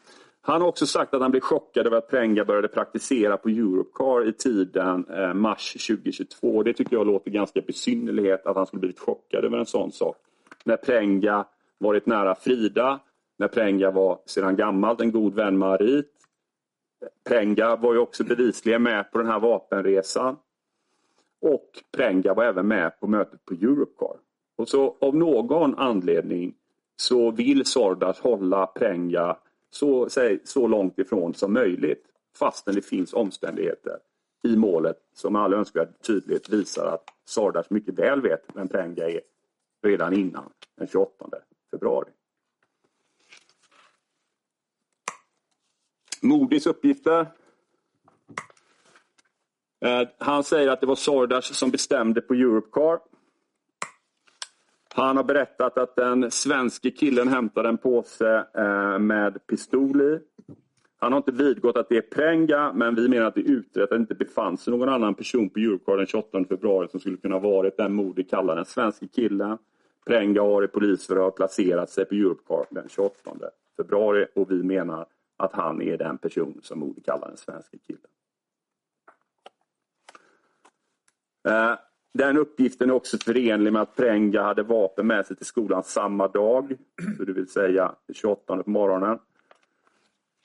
Han 0.41 0.61
har 0.61 0.68
också 0.68 0.85
sagt 0.85 1.14
att 1.14 1.22
han 1.22 1.31
blev 1.31 1.41
chockad 1.41 1.88
över 1.88 1.98
att 1.98 2.10
Prenga 2.10 2.45
började 2.45 2.68
praktisera 2.68 3.38
på 3.38 3.49
Europcar 3.49 4.27
i 4.27 4.34
tiden 4.34 5.06
eh, 5.10 5.34
mars 5.34 5.88
2022. 5.88 6.64
Det 6.64 6.73
tycker 6.73 6.95
jag 6.95 7.07
låter 7.07 7.31
ganska 7.31 7.61
besynnerligt 7.61 8.45
att 8.45 8.56
han 8.56 8.65
skulle 8.65 8.80
blivit 8.80 8.99
chockad 8.99 9.45
över 9.45 9.57
en 9.57 9.65
sån 9.65 9.91
sak 9.91 10.18
när 10.64 10.77
Prenga 10.77 11.45
varit 11.77 12.06
nära 12.06 12.35
Frida, 12.35 12.99
när 13.38 13.48
Prenga 13.48 13.91
var 13.91 14.19
sedan 14.26 14.56
gammalt 14.56 15.02
en 15.02 15.11
god 15.11 15.34
vän 15.35 15.57
med 15.57 15.69
Arit. 15.69 16.11
Prenga 17.23 17.76
var 17.76 17.94
ju 17.94 17.99
också 17.99 18.23
bevisligen 18.23 18.84
med 18.84 19.11
på 19.11 19.18
den 19.18 19.27
här 19.27 19.40
vapenresan. 19.40 20.38
Och 21.41 21.84
Prenga 21.91 22.34
var 22.34 22.44
även 22.44 22.68
med 22.68 22.99
på 22.99 23.07
mötet 23.07 23.45
på 23.45 23.53
Europcar. 23.53 24.18
Och 24.56 24.69
så 24.69 24.98
av 24.99 25.15
någon 25.15 25.76
anledning 25.76 26.53
så 26.95 27.31
vill 27.31 27.65
Sordas 27.65 28.19
hålla 28.19 28.65
Prenga 28.65 29.38
så, 29.69 30.10
säg, 30.10 30.40
så 30.44 30.68
långt 30.68 30.99
ifrån 30.99 31.34
som 31.34 31.53
möjligt 31.53 32.03
fastän 32.40 32.76
det 32.76 32.81
finns 32.81 33.14
omständigheter 33.14 33.98
i 34.44 34.56
målet 34.56 34.98
som 35.14 35.34
med 35.34 35.41
all 35.41 35.53
önskvärd 35.53 35.90
tydlighet 36.07 36.49
visar 36.49 36.85
att 36.85 37.03
Sordas 37.26 37.69
mycket 37.69 37.99
väl 37.99 38.22
vet 38.22 38.45
vem 38.53 38.68
Prenga 38.68 39.10
är 39.10 39.22
redan 39.84 40.14
innan 40.14 40.49
den 40.77 40.88
28 40.88 41.26
februari. 41.72 42.10
Modis 46.22 46.68
uppgifter. 46.68 47.27
Eh, 49.85 50.07
han 50.18 50.43
säger 50.43 50.72
att 50.72 50.81
det 50.81 50.88
var 50.88 50.95
Sordas 50.95 51.57
som 51.57 51.72
bestämde 51.72 52.22
på 52.22 52.34
Europcar. 52.34 52.99
Han 54.95 55.18
har 55.18 55.23
berättat 55.23 55.77
att 55.77 55.95
den 55.95 56.31
svenske 56.31 56.91
killen 56.91 57.27
hämtade 57.27 57.69
en 57.69 57.77
påse 57.77 58.45
eh, 58.57 58.99
med 58.99 59.47
pistol 59.47 60.01
i. 60.01 60.19
Han 60.99 61.11
har 61.11 61.18
inte 61.18 61.31
vidgått 61.31 61.77
att 61.77 61.89
det 61.89 61.97
är 61.97 62.01
Prenga, 62.01 62.73
men 62.73 62.95
vi 62.95 63.10
menar 63.10 63.26
att 63.26 63.35
det 63.35 63.41
är 63.41 63.51
utrett 63.51 63.84
att 63.84 63.89
det 63.89 63.95
inte 63.95 64.15
befann 64.15 64.57
sig 64.57 64.72
någon 64.72 64.89
annan 64.89 65.15
person 65.15 65.49
på 65.49 65.60
Europcar 65.60 65.97
den 65.97 66.05
28 66.05 66.43
februari 66.49 66.88
som 66.88 66.99
skulle 66.99 67.18
kunna 67.18 67.35
ha 67.35 67.39
varit 67.39 67.77
den 67.77 67.93
Modi 67.93 68.23
kallar 68.23 68.55
den 68.55 68.65
svenske 68.65 69.07
killen. 69.07 69.57
Prenga 70.05 70.41
har 70.41 70.63
i 70.63 70.67
polisförhör 70.67 71.31
placerat 71.31 71.89
sig 71.89 72.05
på 72.05 72.15
Europcar 72.15 72.65
den 72.69 72.89
28 72.89 73.31
februari 73.77 74.27
och 74.35 74.51
vi 74.51 74.63
menar 74.63 75.05
att 75.38 75.53
han 75.53 75.81
är 75.81 75.97
den 75.97 76.17
person 76.17 76.59
som 76.63 76.80
Modi 76.80 77.01
kallar 77.01 77.27
den 77.27 77.38
svenska 77.38 77.77
killen. 77.88 78.01
Eh, 81.47 81.77
den 82.13 82.38
uppgiften 82.38 82.89
är 82.89 82.93
också 82.93 83.17
förenlig 83.17 83.73
med 83.73 83.81
att 83.81 83.95
Prenga 83.95 84.41
hade 84.41 84.63
vapen 84.63 85.07
med 85.07 85.25
sig 85.25 85.35
till 85.35 85.45
skolan 85.45 85.84
samma 85.84 86.27
dag, 86.27 86.77
det 87.25 87.34
vill 87.34 87.47
säga 87.47 87.95
28 88.13 88.63
på 88.63 88.69
morgonen. 88.69 89.19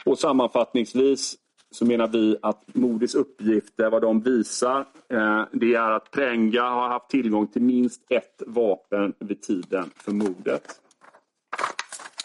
Och 0.04 0.18
sammanfattningsvis 0.18 1.36
så 1.70 1.86
menar 1.86 2.08
vi 2.08 2.36
att 2.42 2.74
Modis 2.74 3.14
uppgifter, 3.14 3.90
vad 3.90 4.02
de 4.02 4.20
visar, 4.20 4.80
eh, 5.08 5.44
det 5.52 5.74
är 5.74 5.90
att 5.90 6.10
Prenga 6.10 6.62
har 6.62 6.88
haft 6.88 7.10
tillgång 7.10 7.46
till 7.46 7.62
minst 7.62 8.02
ett 8.10 8.42
vapen 8.46 9.14
vid 9.18 9.42
tiden 9.42 9.90
för 9.94 10.12
mordet. 10.12 10.80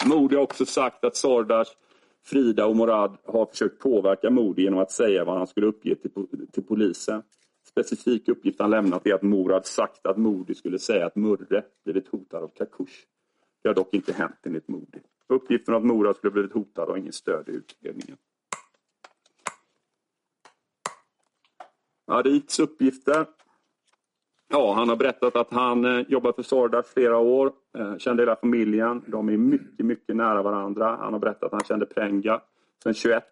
Modi 0.06 0.36
har 0.36 0.44
också 0.44 0.65
sagt 0.65 1.03
att 1.03 1.15
Sardars, 1.15 1.68
Frida 2.26 2.65
och 2.65 2.76
Morad 2.76 3.18
har 3.26 3.45
försökt 3.45 3.80
påverka 3.80 4.30
Modi 4.30 4.64
genom 4.64 4.80
att 4.80 4.91
säga 4.91 5.26
vad 5.26 5.38
han 5.38 5.48
skulle 5.48 5.68
uppge 5.68 5.95
till, 5.95 6.11
till 6.52 6.64
polisen. 6.64 7.24
Specifik 7.70 8.28
uppgift 8.28 8.60
han 8.60 8.70
lämnat 8.70 9.07
är 9.07 9.14
att 9.14 9.22
Morad 9.22 9.65
sagt 9.65 10.06
att 10.06 10.18
Modi 10.18 10.56
skulle 10.56 10.80
säga 10.80 11.06
att 11.06 11.15
Murre 11.15 11.64
blivit 11.84 12.07
hotad 12.07 12.44
av 12.44 12.48
Kakush. 12.48 13.06
Det 13.64 13.70
har 13.70 13.76
dock 13.76 13.94
inte 13.94 14.14
hänt 14.14 14.40
enligt 14.45 14.68
Modi. 14.68 14.99
Uppgiften 15.30 15.76
att 15.76 15.84
Morad 15.84 16.15
skulle 16.15 16.32
blivit 16.32 16.53
hotad 16.53 16.90
har 16.90 16.98
ingen 16.98 17.14
stöd 17.14 17.49
i 17.49 17.52
utredningen. 17.52 18.18
Arits 22.08 22.60
uppgifter. 22.60 23.26
Ja, 24.50 24.74
han 24.74 24.90
har 24.90 24.96
berättat 24.96 25.36
att 25.36 25.54
han 25.54 25.86
eh, 25.86 26.06
jobbat 26.08 26.36
för 26.36 26.44
Sordas 26.44 26.94
flera 26.94 27.18
år, 27.18 27.52
eh, 27.78 27.98
kände 27.98 28.24
hela 28.24 28.36
familjen. 28.36 29.04
De 29.08 29.30
är 29.30 29.38
mycket, 29.38 29.86
mycket 29.86 30.16
nära 30.16 30.42
varandra. 30.42 30.96
Han 30.96 31.14
har 31.14 31.20
berättat 31.20 31.44
att 31.44 31.52
han 31.52 31.64
kände 31.64 31.86
Prenga 31.86 32.42
sedan 32.84 32.94
21. 32.94 33.24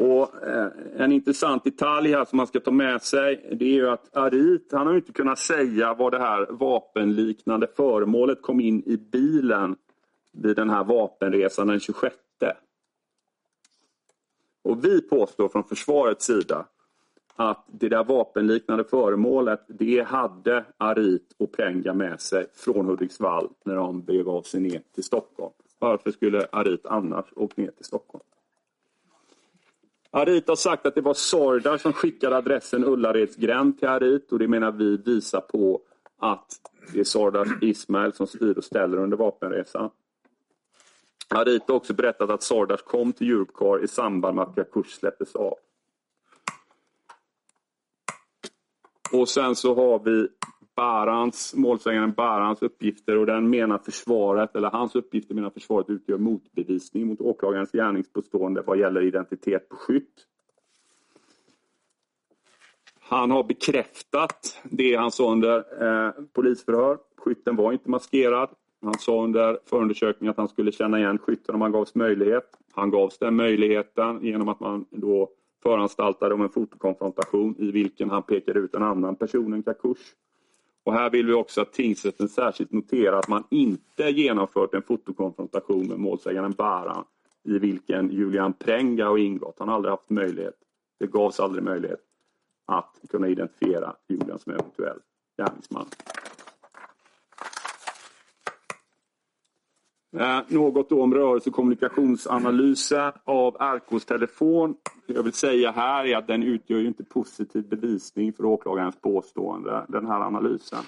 Och 0.00 0.48
eh, 0.48 0.68
En 0.96 1.12
intressant 1.12 1.64
detalj 1.64 2.12
här 2.12 2.24
som 2.24 2.36
man 2.36 2.46
ska 2.46 2.60
ta 2.60 2.70
med 2.70 3.02
sig 3.02 3.56
det 3.58 3.64
är 3.64 3.74
ju 3.74 3.88
att 3.88 4.16
Arit 4.16 4.72
han 4.72 4.86
har 4.86 4.94
inte 4.94 5.12
kunnat 5.12 5.38
säga 5.38 5.94
var 5.94 6.10
det 6.10 6.18
här 6.18 6.46
vapenliknande 6.50 7.66
föremålet 7.76 8.42
kom 8.42 8.60
in 8.60 8.82
i 8.86 8.96
bilen 8.96 9.76
vid 10.32 10.56
den 10.56 10.70
här 10.70 10.84
vapenresan 10.84 11.66
den 11.66 11.80
26. 11.80 12.16
Och 14.62 14.84
vi 14.84 15.00
påstår 15.00 15.48
från 15.48 15.64
försvarets 15.64 16.26
sida 16.26 16.66
att 17.36 17.64
det 17.66 17.88
där 17.88 18.04
vapenliknande 18.04 18.84
föremålet, 18.84 19.60
det 19.68 20.00
hade 20.00 20.64
Arit 20.76 21.34
och 21.38 21.52
Prenga 21.52 21.94
med 21.94 22.20
sig 22.20 22.46
från 22.54 22.86
Hudiksvall 22.86 23.48
när 23.64 23.74
de 23.74 24.02
begav 24.02 24.42
sig 24.42 24.60
ner 24.60 24.82
till 24.94 25.04
Stockholm. 25.04 25.52
Varför 25.78 26.10
skulle 26.10 26.46
Arit 26.52 26.86
annars 26.86 27.26
åkt 27.36 27.56
ner 27.56 27.70
till 27.70 27.84
Stockholm? 27.84 28.24
Arit 30.10 30.48
har 30.48 30.56
sagt 30.56 30.86
att 30.86 30.94
det 30.94 31.00
var 31.00 31.14
Sordar 31.14 31.78
som 31.78 31.92
skickade 31.92 32.36
adressen 32.36 32.84
Ullaredsgränd 32.84 33.78
till 33.78 33.88
Arit 33.88 34.32
och 34.32 34.38
det 34.38 34.48
menar 34.48 34.72
vi 34.72 34.96
visar 34.96 35.40
på 35.40 35.80
att 36.18 36.60
det 36.92 37.00
är 37.00 37.04
Sordar 37.04 37.64
Ismail 37.64 38.12
som 38.12 38.26
styr 38.26 38.58
och 38.58 38.64
ställer 38.64 38.98
under 38.98 39.16
vapenresan. 39.16 39.90
Arita 41.34 41.72
har 41.72 41.76
också 41.76 41.94
berättat 41.94 42.30
att 42.30 42.42
Sardas 42.42 42.82
kom 42.82 43.12
till 43.12 43.30
Europcar 43.30 43.84
i 43.84 43.88
samband 43.88 44.36
med 44.36 44.44
att 44.44 44.54
Kakush 44.54 44.98
släpptes 44.98 45.36
av. 45.36 45.54
Och 49.12 49.28
sen 49.28 49.56
så 49.56 49.74
har 49.74 49.98
vi 49.98 50.28
Barans, 50.76 51.54
målsäganden 51.54 52.12
Barans 52.12 52.62
uppgifter 52.62 53.16
och 53.16 53.26
den 53.26 53.50
menar 53.50 53.78
försvaret, 53.78 54.56
eller 54.56 54.70
hans 54.70 54.94
uppgifter 54.94 55.34
menar 55.34 55.50
försvaret 55.50 55.90
utgör 55.90 56.18
motbevisning 56.18 57.06
mot 57.06 57.20
åklagarens 57.20 57.72
gärningspåstående 57.72 58.62
vad 58.62 58.78
gäller 58.78 59.02
identitet 59.02 59.68
på 59.68 59.76
skytt. 59.76 60.26
Han 63.00 63.30
har 63.30 63.44
bekräftat 63.44 64.60
det 64.64 64.96
han 64.96 65.10
sa 65.10 65.32
under 65.32 65.56
eh, 65.56 66.12
polisförhör. 66.32 66.98
Skytten 67.16 67.56
var 67.56 67.72
inte 67.72 67.90
maskerad. 67.90 68.48
Han 68.82 68.94
sa 68.94 69.24
under 69.24 69.58
förundersökningen 69.66 70.30
att 70.30 70.36
han 70.36 70.48
skulle 70.48 70.72
känna 70.72 70.98
igen 70.98 71.18
skytten 71.18 71.54
om 71.54 71.60
han 71.60 71.72
gavs 71.72 71.94
möjlighet. 71.94 72.56
Han 72.72 72.90
gavs 72.90 73.18
den 73.18 73.36
möjligheten 73.36 74.18
genom 74.22 74.48
att 74.48 74.60
man 74.60 74.84
då 74.90 75.30
föranstaltade 75.62 76.34
om 76.34 76.40
en 76.40 76.48
fotokonfrontation 76.48 77.54
i 77.58 77.70
vilken 77.70 78.10
han 78.10 78.22
pekade 78.22 78.60
ut 78.60 78.74
en 78.74 78.82
annan 78.82 79.16
person 79.16 79.52
än 79.52 79.62
Kakush. 79.62 80.14
Och 80.84 80.92
här 80.92 81.10
vill 81.10 81.26
vi 81.26 81.32
också 81.32 81.60
att 81.60 81.72
tingsrätten 81.72 82.28
särskilt 82.28 82.72
noterar 82.72 83.18
att 83.18 83.28
man 83.28 83.44
inte 83.50 84.02
genomfört 84.02 84.74
en 84.74 84.82
fotokonfrontation 84.82 85.88
med 85.88 85.98
målsägaren 85.98 86.52
Baran 86.52 87.04
i 87.44 87.58
vilken 87.58 88.10
Julian 88.10 88.52
Prenga 88.52 89.06
har 89.06 89.18
ingått. 89.18 89.56
Han 89.58 89.68
har 89.68 89.74
aldrig 89.74 89.90
haft 89.90 90.10
möjlighet, 90.10 90.54
det 90.98 91.06
gavs 91.06 91.40
aldrig 91.40 91.64
möjlighet 91.64 92.00
att 92.66 93.00
kunna 93.08 93.28
identifiera 93.28 93.96
Julian 94.08 94.38
som 94.38 94.52
eventuell 94.52 94.98
gärningsman. 95.38 95.86
Eh, 100.18 100.40
något 100.48 100.88
då 100.88 101.02
om 101.02 101.14
rörelse 101.14 101.50
och 101.50 101.56
kommunikationsanalyser 101.56 103.12
av 103.24 103.56
RKs 103.56 104.04
telefon. 104.04 104.74
Det 105.06 105.14
jag 105.14 105.22
vill 105.22 105.32
säga 105.32 105.70
här 105.70 106.04
är 106.04 106.16
att 106.16 106.26
den 106.26 106.42
utgör 106.42 106.78
ju 106.78 106.86
inte 106.86 107.04
positiv 107.04 107.68
bevisning 107.68 108.32
för 108.32 108.44
åklagarens 108.44 108.96
påstående, 109.00 109.84
den 109.88 110.06
här 110.06 110.20
analysen. 110.20 110.84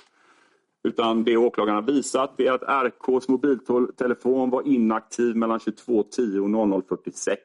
Utan 0.84 1.24
det 1.24 1.36
åklagaren 1.36 1.74
har 1.84 1.92
visat 1.92 2.40
är 2.40 2.52
att 2.52 2.62
RKs 2.62 3.28
mobiltelefon 3.28 4.50
var 4.50 4.68
inaktiv 4.68 5.36
mellan 5.36 5.58
22.10 5.58 6.38
och 6.38 6.48
00.46. 6.48 7.36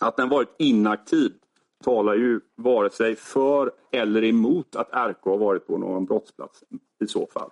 Att 0.00 0.16
den 0.16 0.28
varit 0.28 0.54
inaktiv 0.58 1.32
talar 1.84 2.14
ju 2.14 2.40
vare 2.56 2.90
sig 2.90 3.16
för 3.16 3.72
eller 3.92 4.24
emot 4.24 4.76
att 4.76 4.88
RK 4.88 5.24
har 5.24 5.38
varit 5.38 5.66
på 5.66 5.78
någon 5.78 6.04
brottsplats 6.04 6.64
i 7.04 7.06
så 7.06 7.26
fall. 7.26 7.50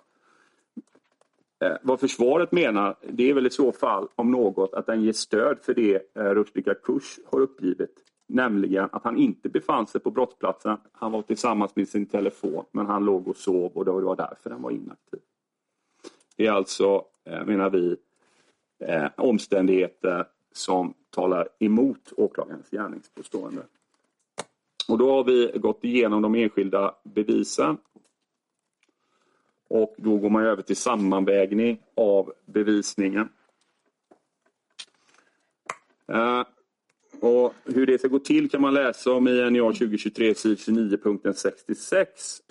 Eh, 1.63 1.77
vad 1.81 1.99
försvaret 1.99 2.51
menar, 2.51 2.95
det 3.01 3.29
är 3.29 3.33
väl 3.33 3.47
i 3.47 3.49
så 3.49 3.71
fall 3.71 4.07
om 4.15 4.31
något 4.31 4.73
att 4.73 4.85
den 4.85 5.03
ger 5.03 5.13
stöd 5.13 5.57
för 5.61 5.73
det 5.73 6.15
eh, 6.15 6.23
Rushdika 6.23 6.73
Kurs 6.73 7.19
har 7.25 7.39
uppgivit. 7.39 7.97
Nämligen 8.27 8.89
att 8.91 9.03
han 9.03 9.17
inte 9.17 9.49
befann 9.49 9.87
sig 9.87 10.01
på 10.01 10.11
brottsplatsen. 10.11 10.77
Han 10.91 11.11
var 11.11 11.21
tillsammans 11.21 11.75
med 11.75 11.87
sin 11.87 12.05
telefon 12.05 12.65
men 12.71 12.85
han 12.85 13.05
låg 13.05 13.27
och 13.27 13.35
sov 13.35 13.71
och 13.71 13.85
det 13.85 13.91
var 13.91 14.15
därför 14.15 14.49
den 14.49 14.61
var 14.61 14.71
inaktiv. 14.71 15.19
Det 16.35 16.47
är 16.47 16.51
alltså, 16.51 17.05
eh, 17.25 17.45
menar 17.45 17.69
vi, 17.69 17.95
omständigheter 19.17 20.25
som 20.51 20.93
talar 21.09 21.49
emot 21.59 22.13
åklagarens 22.17 22.69
gärningspåstående. 22.69 23.61
Och 24.87 24.97
då 24.97 25.11
har 25.11 25.23
vi 25.23 25.51
gått 25.55 25.83
igenom 25.83 26.21
de 26.21 26.35
enskilda 26.35 26.95
bevisen 27.03 27.77
och 29.73 29.95
då 29.97 30.17
går 30.17 30.29
man 30.29 30.45
över 30.45 30.61
till 30.61 30.75
sammanvägning 30.75 31.81
av 31.95 32.33
bevisningen. 32.45 33.29
Uh, 36.11 36.43
och 37.19 37.53
hur 37.65 37.85
det 37.85 37.99
ska 37.99 38.07
gå 38.07 38.19
till 38.19 38.49
kan 38.49 38.61
man 38.61 38.73
läsa 38.73 39.11
om 39.11 39.27
i 39.27 39.49
NJA 39.49 39.63
2023 39.63 40.35
sid 40.35 40.59
29 40.59 40.97
punkten 40.97 41.33
66. 41.33 42.41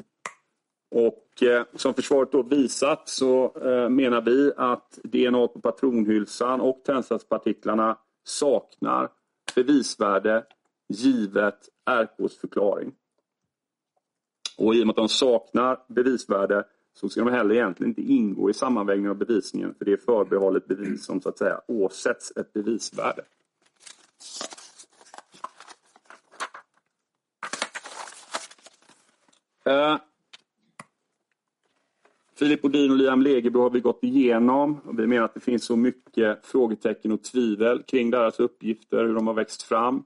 Och 0.90 1.42
eh, 1.42 1.64
som 1.74 1.94
försvaret 1.94 2.32
då 2.32 2.42
visat 2.42 3.08
så 3.08 3.52
eh, 3.64 3.88
menar 3.88 4.20
vi 4.20 4.52
att 4.56 4.98
DNA 5.02 5.48
på 5.48 5.60
patronhylsan 5.60 6.60
och 6.60 6.82
tändsatspartiklarna 6.84 7.98
saknar 8.24 9.08
bevisvärde 9.54 10.44
givet 10.88 11.68
RKs 11.90 12.36
förklaring. 12.36 12.92
Och 14.58 14.74
i 14.74 14.82
och 14.82 14.86
med 14.86 14.90
att 14.90 14.96
de 14.96 15.08
saknar 15.08 15.78
bevisvärde 15.88 16.64
så 16.94 17.08
ska 17.08 17.24
de 17.24 17.32
heller 17.32 17.54
egentligen 17.54 17.90
inte 17.90 18.02
ingå 18.02 18.50
i 18.50 18.54
sammanvägningen 18.54 19.10
av 19.10 19.16
bevisningen 19.16 19.74
för 19.78 19.84
det 19.84 19.92
är 19.92 19.96
förbehållet 19.96 20.66
bevis 20.66 21.04
som 21.04 21.20
så 21.20 21.28
att 21.28 21.38
säga 21.38 21.60
åsätts 21.68 22.32
ett 22.36 22.52
bevisvärde. 22.52 23.22
Uh, 29.66 29.96
Filip 32.42 32.64
Odin 32.64 32.90
och 32.90 32.96
Liam 32.96 33.22
Legebro 33.22 33.62
har 33.62 33.70
vi 33.70 33.80
gått 33.80 34.04
igenom. 34.04 34.80
Och 34.84 34.98
vi 34.98 35.06
menar 35.06 35.24
att 35.24 35.34
det 35.34 35.40
finns 35.40 35.64
så 35.64 35.76
mycket 35.76 36.46
frågetecken 36.46 37.12
och 37.12 37.22
tvivel 37.22 37.82
kring 37.82 38.10
deras 38.10 38.40
uppgifter, 38.40 39.04
hur 39.04 39.14
de 39.14 39.26
har 39.26 39.34
växt 39.34 39.62
fram. 39.62 40.04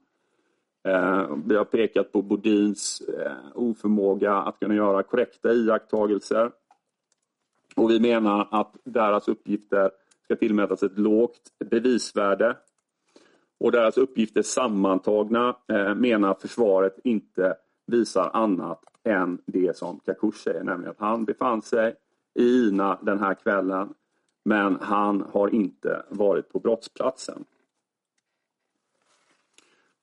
Eh, 0.88 1.36
vi 1.46 1.56
har 1.56 1.64
pekat 1.64 2.12
på 2.12 2.22
Bodins 2.22 3.00
eh, 3.00 3.32
oförmåga 3.54 4.34
att 4.34 4.58
kunna 4.58 4.74
göra 4.74 5.02
korrekta 5.02 5.52
iakttagelser. 5.52 6.50
Och 7.76 7.90
vi 7.90 8.00
menar 8.00 8.48
att 8.50 8.76
deras 8.84 9.28
uppgifter 9.28 9.90
ska 10.24 10.36
tillmätas 10.36 10.82
ett 10.82 10.98
lågt 10.98 11.52
bevisvärde. 11.70 12.56
Och 13.58 13.72
deras 13.72 13.98
uppgifter 13.98 14.42
sammantagna 14.42 15.56
eh, 15.68 15.94
menar 15.94 16.34
försvaret 16.34 16.98
inte 17.04 17.54
visar 17.86 18.30
annat 18.32 18.84
än 19.04 19.38
det 19.46 19.76
som 19.76 20.00
Kakush 20.00 20.38
säger, 20.38 20.64
nämligen 20.64 20.90
att 20.90 21.00
han 21.00 21.24
befann 21.24 21.62
sig 21.62 21.94
i 22.34 22.68
Ina 22.68 22.98
den 23.02 23.18
här 23.18 23.34
kvällen 23.34 23.94
men 24.44 24.78
han 24.80 25.20
har 25.32 25.48
inte 25.48 26.02
varit 26.08 26.52
på 26.52 26.58
brottsplatsen. 26.58 27.44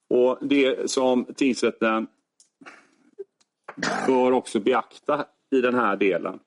Och 0.07 0.37
Det 0.41 0.91
som 0.91 1.25
tingsrätten 1.25 2.07
bör 4.07 4.31
också 4.31 4.59
beakta 4.59 5.25
i 5.51 5.61
den 5.61 5.75
här 5.75 5.95
delen 5.95 6.39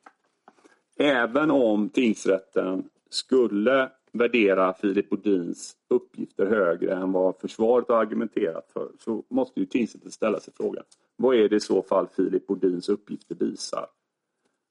Även 0.98 1.50
om 1.50 1.88
tingsrätten 1.88 2.88
skulle 3.10 3.90
värdera 4.12 4.74
Filip 4.74 5.10
Bodins 5.10 5.76
uppgifter 5.90 6.46
högre 6.46 6.94
än 6.94 7.12
vad 7.12 7.40
försvaret 7.40 7.88
har 7.88 7.96
argumenterat 7.96 8.70
för 8.72 8.88
så 8.98 9.24
måste 9.28 9.60
ju 9.60 9.66
tingsrätten 9.66 10.10
ställa 10.10 10.40
sig 10.40 10.54
frågan 10.56 10.84
vad 11.16 11.36
är 11.36 11.48
det 11.48 11.56
i 11.56 11.60
så 11.60 11.82
fall 11.82 12.06
Filip 12.06 12.46
Bodins 12.46 12.88
uppgifter 12.88 13.34
visar? 13.34 13.86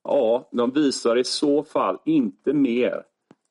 Ja, 0.03 0.49
de 0.51 0.71
visar 0.71 1.17
i 1.17 1.23
så 1.23 1.63
fall 1.63 1.97
inte 2.05 2.53
mer 2.53 3.03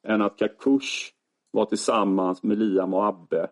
än 0.06 0.22
att 0.22 0.38
Kakush 0.38 1.12
var 1.50 1.64
tillsammans 1.64 2.42
med 2.42 2.58
Liam 2.58 2.94
och 2.94 3.06
Abbe 3.06 3.48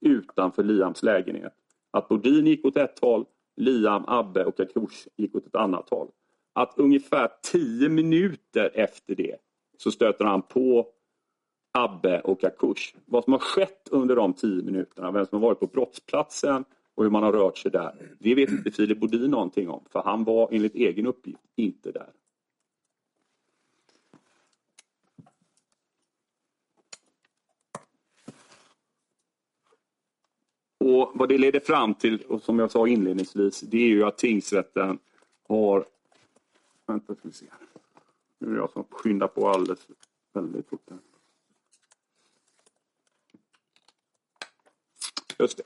utanför 0.00 0.62
Liams 0.62 1.02
lägenhet. 1.02 1.54
Att 1.90 2.08
Bodin 2.08 2.46
gick 2.46 2.64
åt 2.64 2.76
ett 2.76 2.98
håll, 2.98 3.24
Liam, 3.56 4.04
Abbe 4.06 4.44
och 4.44 4.56
Kakush 4.56 5.08
gick 5.16 5.34
åt 5.34 5.46
ett 5.46 5.56
annat 5.56 5.90
håll 5.90 6.08
att 6.52 6.78
ungefär 6.78 7.28
tio 7.52 7.88
minuter 7.88 8.70
efter 8.74 9.14
det 9.14 9.36
så 9.78 9.90
stöter 9.90 10.24
han 10.24 10.42
på 10.42 10.86
Abbe 11.72 12.20
och 12.20 12.44
Akush. 12.44 12.94
Vad 13.06 13.24
som 13.24 13.32
har 13.32 13.40
skett 13.40 13.88
under 13.90 14.16
de 14.16 14.32
tio 14.32 14.62
minuterna, 14.62 15.10
vem 15.10 15.26
som 15.26 15.42
har 15.42 15.48
varit 15.48 15.60
på 15.60 15.66
brottsplatsen 15.66 16.64
och 16.94 17.04
hur 17.04 17.10
man 17.10 17.22
har 17.22 17.32
rört 17.32 17.58
sig 17.58 17.70
där, 17.70 18.16
det 18.18 18.34
vet 18.34 18.50
inte 18.50 18.70
Filip 18.70 18.98
Bodin 19.00 19.30
någonting 19.30 19.68
om. 19.68 19.84
För 19.90 20.02
han 20.02 20.24
var 20.24 20.48
enligt 20.52 20.74
egen 20.74 21.06
uppgift 21.06 21.42
inte 21.56 21.92
där. 21.92 22.10
Och 30.78 31.12
Vad 31.14 31.28
det 31.28 31.38
leder 31.38 31.60
fram 31.60 31.94
till, 31.94 32.22
och 32.28 32.42
som 32.42 32.58
jag 32.58 32.70
sa 32.70 32.88
inledningsvis, 32.88 33.60
det 33.60 33.78
är 33.78 33.88
ju 33.88 34.04
att 34.04 34.18
tingsrätten 34.18 34.98
har 35.48 35.84
Vänta 36.86 37.14
ska 37.14 37.28
vi 37.28 37.32
se. 37.32 37.46
Nu 38.38 38.48
är 38.48 38.50
det 38.52 38.58
jag 38.58 38.70
som 38.70 38.84
skyndar 38.90 39.28
på 39.28 39.48
alldeles 39.48 39.86
väldigt 40.32 40.68
fort. 40.68 40.90
Här. 40.90 40.98
Just 45.38 45.56
det. 45.56 45.64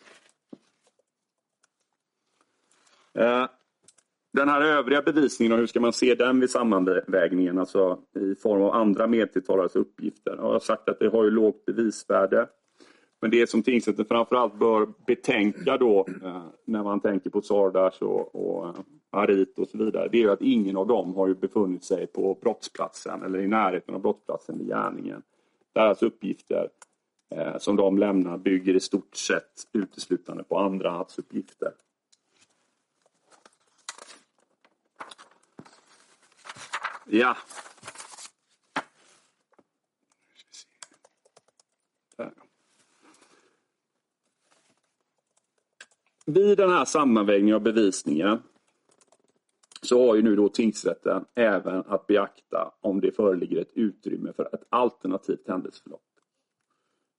Eh, 3.24 3.48
den 4.32 4.48
här 4.48 4.60
övriga 4.60 5.02
bevisningen, 5.02 5.58
hur 5.58 5.66
ska 5.66 5.80
man 5.80 5.92
se 5.92 6.14
den 6.14 6.40
vid 6.40 6.50
sammanvägningen, 6.50 7.58
alltså 7.58 8.02
i 8.14 8.34
form 8.34 8.62
av 8.62 8.74
andra 8.74 9.06
medtilltalares 9.06 9.76
uppgifter? 9.76 10.36
Jag 10.36 10.42
har 10.42 10.60
sagt 10.60 10.88
att 10.88 10.98
det 10.98 11.08
har 11.08 11.24
ju 11.24 11.30
lågt 11.30 11.64
bevisvärde. 11.64 12.48
Men 13.26 13.30
det 13.30 13.50
som 13.50 13.62
tingsrätten 13.62 14.04
framförallt 14.04 14.54
bör 14.54 14.88
betänka 15.06 15.76
då 15.76 16.06
eh, 16.24 16.44
när 16.64 16.82
man 16.82 17.00
tänker 17.00 17.30
på 17.30 17.42
Sardas 17.42 18.00
och, 18.00 18.34
och 18.34 18.68
eh, 18.68 18.74
Arit 19.10 19.58
och 19.58 19.68
så 19.68 19.78
vidare, 19.78 20.08
det 20.12 20.22
är 20.22 20.28
att 20.28 20.42
ingen 20.42 20.76
av 20.76 20.86
dem 20.86 21.14
har 21.14 21.28
ju 21.28 21.34
befunnit 21.34 21.84
sig 21.84 22.06
på 22.06 22.38
brottsplatsen 22.42 23.22
eller 23.22 23.38
i 23.38 23.46
närheten 23.46 23.94
av 23.94 24.00
brottsplatsen 24.00 24.58
vid 24.58 24.66
gärningen. 24.66 25.22
Deras 25.72 26.02
uppgifter 26.02 26.68
eh, 27.34 27.58
som 27.58 27.76
de 27.76 27.98
lämnar 27.98 28.38
bygger 28.38 28.74
i 28.74 28.80
stort 28.80 29.16
sett 29.16 29.68
uteslutande 29.72 30.44
på 30.44 30.58
andrahandsuppgifter. 30.58 31.72
Ja. 37.06 37.36
Vid 46.28 46.58
den 46.58 46.70
här 46.70 46.84
sammanvägningen 46.84 47.54
av 47.54 47.62
bevisningen 47.62 48.38
så 49.82 50.06
har 50.06 50.16
ju 50.16 50.22
nu 50.22 50.36
då 50.36 50.48
tingsrätten 50.48 51.24
även 51.34 51.84
att 51.86 52.06
beakta 52.06 52.72
om 52.80 53.00
det 53.00 53.12
föreligger 53.12 53.60
ett 53.60 53.72
utrymme 53.74 54.32
för 54.32 54.54
ett 54.54 54.64
alternativt 54.68 55.48
händelseförlopp. 55.48 56.02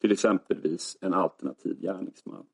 Till 0.02 0.12
exempelvis 0.12 0.98
en 1.02 1.14
alternativ 1.14 1.80
gärningsman. 1.82 2.46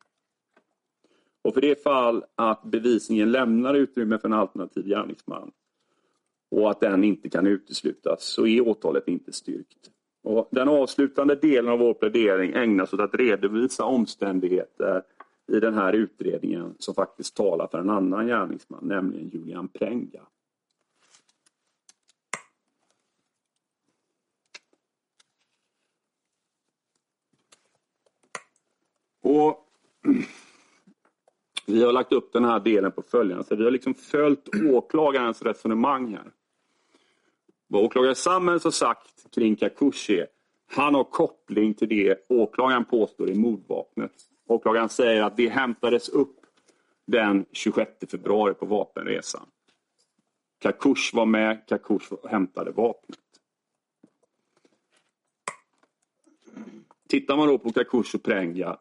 Och 1.42 1.54
för 1.54 1.62
det 1.62 1.84
fall 1.84 2.24
att 2.36 2.64
bevisningen 2.64 3.32
lämnar 3.32 3.74
utrymme 3.74 4.18
för 4.18 4.28
en 4.28 4.34
alternativ 4.34 4.86
gärningsman 4.86 5.52
och 6.52 6.72
att 6.72 6.80
den 6.80 7.04
inte 7.04 7.30
kan 7.30 7.48
uteslutas 7.48 8.24
så 8.24 8.48
är 8.48 8.68
åtalet 8.68 9.08
inte 9.08 9.32
styrkt. 9.32 9.90
Och 10.24 10.48
den 10.52 10.70
avslutande 10.70 11.36
delen 11.36 11.72
av 11.72 11.80
vår 11.80 11.94
plädering 11.94 12.54
ägnas 12.54 12.94
åt 12.94 13.00
att 13.00 13.16
redovisa 13.16 13.86
omständigheter 13.86 15.04
i 15.48 15.60
den 15.60 15.74
här 15.74 15.94
utredningen 15.94 16.76
som 16.80 16.95
faktiskt 16.95 17.36
talar 17.36 17.68
för 17.68 17.78
en 17.78 17.90
annan 17.90 18.28
gärningsman, 18.28 18.88
nämligen 18.88 19.30
Julian 19.30 19.68
Prenga. 19.68 20.22
Och 29.22 29.70
vi 31.65 31.84
har 31.84 31.91
lagt 31.91 32.11
upp 32.11 32.34
den 32.34 32.45
här 32.45 32.60
delen 32.60 32.91
på 32.91 33.02
följande 33.02 33.44
sätt. 33.44 33.60
Vi 33.60 33.64
har 33.64 33.72
liksom 33.72 33.94
följt 33.94 34.49
åklagarens 34.72 35.41
resonemang 35.41 36.14
här. 36.14 36.32
Vad 37.68 37.84
åklagare 37.84 38.15
Sammels 38.15 38.64
har 38.64 38.72
sagt 38.72 39.36
kring 39.36 39.56
Kakushi, 39.56 40.26
han 40.68 40.95
har 40.95 41.03
koppling 41.03 41.74
till 41.74 41.90
det 41.90 42.26
åklagaren 42.30 42.86
påstår 42.86 43.30
i 43.30 43.36
mordvapnet. 43.36 44.11
Åklagaren 44.54 44.90
säger 44.90 45.22
att 45.22 45.38
det 45.38 45.50
hämtades 45.50 46.10
upp 46.10 46.40
den 47.06 47.46
26 47.52 47.92
februari 48.12 48.54
på 48.54 48.66
vapenresan. 48.66 49.46
Kakush 50.60 51.16
var 51.16 51.26
med, 51.26 51.68
Kakush 51.68 52.14
hämtade 52.30 52.72
vapnet. 52.72 53.20
Tittar 57.08 57.38
man 57.38 57.48
då 57.48 57.58
på 57.58 57.72
Kakush 57.72 58.16
och 58.16 58.24
Prenga, 58.24 58.78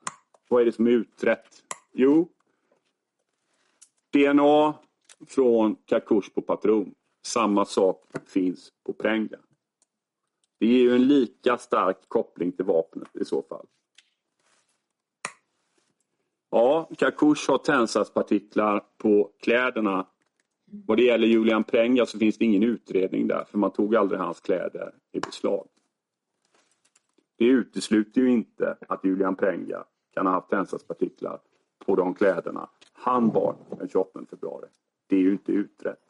vad 0.48 0.60
är 0.60 0.64
det 0.64 0.72
som 0.72 0.86
är 0.86 0.90
utrett? 0.90 1.64
Jo, 1.92 2.28
DNA 4.12 4.74
från 5.26 5.76
Kakush 5.86 6.34
på 6.34 6.42
patron. 6.42 6.94
Samma 7.26 7.64
sak 7.64 8.04
finns 8.26 8.72
på 8.86 8.92
Prenga. 8.92 9.38
Det 10.58 10.66
ger 10.66 10.78
ju 10.78 10.94
en 10.94 11.08
lika 11.08 11.58
stark 11.58 12.08
koppling 12.08 12.52
till 12.52 12.64
vapnet 12.64 13.16
i 13.16 13.24
så 13.24 13.42
fall. 13.42 13.66
Ja, 16.54 16.88
Kakush 16.98 17.50
har 17.50 17.58
tändsatspartiklar 17.58 18.82
på 18.98 19.30
kläderna. 19.40 20.06
Vad 20.64 20.96
det 20.96 21.02
gäller 21.02 21.26
Julian 21.26 21.64
Prenga 21.64 22.06
så 22.06 22.18
finns 22.18 22.38
det 22.38 22.44
ingen 22.44 22.62
utredning 22.62 23.26
där 23.28 23.44
för 23.44 23.58
man 23.58 23.70
tog 23.70 23.96
aldrig 23.96 24.20
hans 24.20 24.40
kläder 24.40 24.94
i 25.12 25.20
beslag. 25.20 25.68
Det 27.38 27.44
utesluter 27.44 28.20
ju 28.20 28.30
inte 28.30 28.76
att 28.88 29.04
Julian 29.04 29.36
Prenga 29.36 29.84
kan 30.14 30.26
ha 30.26 30.32
haft 30.32 30.50
tändsatspartiklar 30.50 31.40
på 31.86 31.96
de 31.96 32.14
kläderna 32.14 32.68
han 32.92 33.28
bar 33.28 33.56
den 33.78 33.88
28 33.88 34.20
februari. 34.30 34.68
Det 35.06 35.16
är 35.16 35.20
ju 35.20 35.32
inte 35.32 35.52
utrett. 35.52 36.04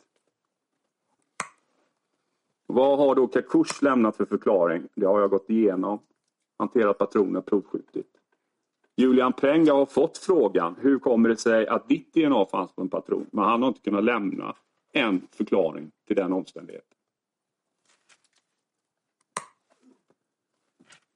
Vad 2.66 2.98
har 2.98 3.14
då 3.14 3.26
Kakush 3.26 3.82
lämnat 3.82 4.16
för 4.16 4.24
förklaring? 4.24 4.88
Det 4.94 5.06
har 5.06 5.20
jag 5.20 5.30
gått 5.30 5.50
igenom. 5.50 5.98
Hanterat 6.58 6.98
patroner, 6.98 7.40
provskjutit. 7.40 8.21
Julian 8.96 9.32
Prenga 9.32 9.72
har 9.72 9.86
fått 9.86 10.18
frågan 10.18 10.76
hur 10.80 10.98
kommer 10.98 11.28
det 11.28 11.36
sig 11.36 11.66
att 11.66 11.88
ditt 11.88 12.14
DNA 12.14 12.46
fanns 12.46 12.72
på 12.72 12.82
en 12.82 12.88
patron? 12.88 13.26
Men 13.32 13.44
han 13.44 13.62
har 13.62 13.68
inte 13.68 13.80
kunnat 13.80 14.04
lämna 14.04 14.56
en 14.92 15.26
förklaring 15.30 15.90
till 16.06 16.16
den 16.16 16.32
omständigheten. 16.32 16.96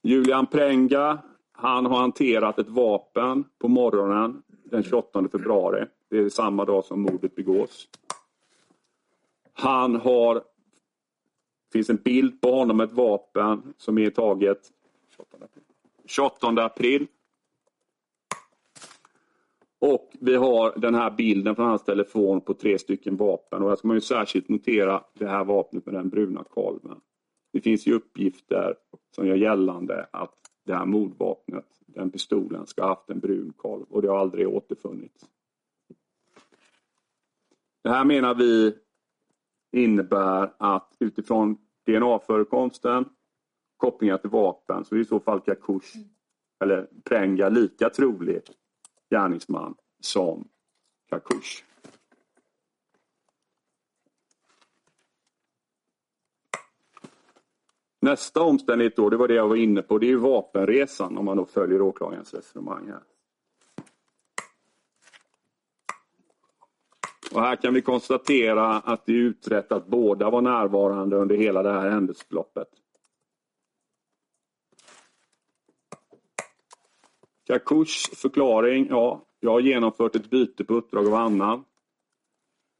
Julian 0.03 0.45
Prenga, 0.45 1.17
han 1.51 1.85
har 1.85 1.99
hanterat 1.99 2.59
ett 2.59 2.69
vapen 2.69 3.43
på 3.57 3.67
morgonen 3.67 4.43
den 4.63 4.83
28 4.83 5.29
februari. 5.31 5.85
Det 6.09 6.17
är 6.17 6.29
samma 6.29 6.65
dag 6.65 6.85
som 6.85 7.01
mordet 7.01 7.35
begås. 7.35 7.87
Han 9.53 9.95
har... 9.95 10.35
Det 10.35 11.73
finns 11.73 11.89
en 11.89 11.95
bild 11.95 12.41
på 12.41 12.51
honom 12.51 12.77
med 12.77 12.83
ett 12.83 12.93
vapen 12.93 13.73
som 13.77 13.97
är 13.97 14.09
taget 14.09 14.71
28 16.05 16.47
april. 16.63 17.07
Och 19.79 20.11
vi 20.19 20.35
har 20.35 20.79
den 20.79 20.95
här 20.95 21.11
bilden 21.11 21.55
från 21.55 21.67
hans 21.67 21.83
telefon 21.83 22.41
på 22.41 22.53
tre 22.53 22.79
stycken 22.79 23.17
vapen. 23.17 23.63
Och 23.63 23.69
här 23.69 23.75
ska 23.75 23.87
man 23.87 23.97
ju 23.97 24.01
särskilt 24.01 24.49
notera 24.49 25.03
det 25.13 25.27
här 25.27 25.43
vapnet 25.43 25.85
med 25.85 25.95
den 25.95 26.09
bruna 26.09 26.43
kolven. 26.43 27.01
Det 27.53 27.61
finns 27.61 27.87
ju 27.87 27.93
uppgifter 27.93 28.75
som 29.15 29.27
gör 29.27 29.35
gällande 29.35 30.07
att 30.11 30.35
det 30.65 30.73
här 30.73 30.85
mordvapnet, 30.85 31.65
den 31.85 32.11
pistolen, 32.11 32.67
ska 32.67 32.81
ha 32.81 32.89
haft 32.89 33.09
en 33.09 33.19
brun 33.19 33.53
kolv 33.57 33.85
och 33.89 34.01
det 34.01 34.07
har 34.07 34.17
aldrig 34.17 34.47
återfunnits. 34.47 35.25
Det 37.83 37.89
här 37.89 38.05
menar 38.05 38.35
vi 38.35 38.75
innebär 39.71 40.53
att 40.57 40.95
utifrån 40.99 41.57
DNA-förekomsten, 41.85 43.05
kopplingar 43.77 44.17
till 44.17 44.29
vapen, 44.29 44.85
så 44.85 44.95
är 44.95 44.99
i 44.99 45.05
så 45.05 45.19
fall 45.19 45.39
Kakush 45.39 45.97
eller 46.63 46.89
Prenga 47.03 47.49
lika 47.49 47.89
trolig 47.89 48.41
gärningsman 49.09 49.75
som 50.01 50.47
Kakush. 51.09 51.63
Nästa 57.99 58.41
omständighet 58.41 58.95
då, 58.95 59.09
det 59.09 59.17
var 59.17 59.27
det 59.27 59.33
jag 59.33 59.47
var 59.47 59.55
inne 59.55 59.81
på, 59.81 59.97
det 59.97 60.11
är 60.11 60.15
vapenresan 60.15 61.17
om 61.17 61.25
man 61.25 61.37
då 61.37 61.45
följer 61.45 61.81
åklagarens 61.81 62.33
resonemang 62.33 62.87
här. 62.87 63.03
Och 67.31 67.41
här 67.41 67.55
kan 67.55 67.73
vi 67.73 67.81
konstatera 67.81 68.79
att 68.79 69.05
det 69.05 69.11
är 69.11 69.15
utrett 69.15 69.71
att 69.71 69.87
båda 69.87 70.29
var 70.29 70.41
närvarande 70.41 71.15
under 71.15 71.35
hela 71.35 71.63
det 71.63 71.71
här 71.71 71.89
händelseförloppet. 71.89 72.67
Kakush 77.47 78.15
förklaring, 78.15 78.87
ja, 78.89 79.21
jag 79.39 79.51
har 79.51 79.59
genomfört 79.59 80.15
ett 80.15 80.29
byte 80.29 80.63
på 80.63 80.73
uppdrag 80.73 81.07
av 81.07 81.13
annan. 81.13 81.63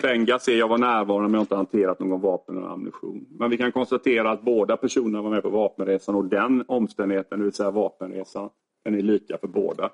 Benga 0.03 0.39
ser 0.39 0.57
jag 0.57 0.67
var 0.67 0.77
närvarande 0.77 1.29
men 1.29 1.33
jag 1.33 1.39
har 1.39 1.43
inte 1.43 1.55
hanterat 1.55 1.99
någon 1.99 2.21
vapen 2.21 2.57
eller 2.57 2.67
ammunition. 2.67 3.25
Men 3.29 3.49
vi 3.49 3.57
kan 3.57 3.71
konstatera 3.71 4.31
att 4.31 4.41
båda 4.41 4.77
personerna 4.77 5.21
var 5.21 5.29
med 5.29 5.43
på 5.43 5.49
vapenresan 5.49 6.15
och 6.15 6.25
den 6.25 6.65
omständigheten, 6.67 7.39
det 7.39 7.45
vill 7.45 7.53
säga 7.53 7.71
vapenresan, 7.71 8.49
den 8.83 8.95
är 8.95 9.01
lika 9.01 9.37
för 9.37 9.47
båda. 9.47 9.89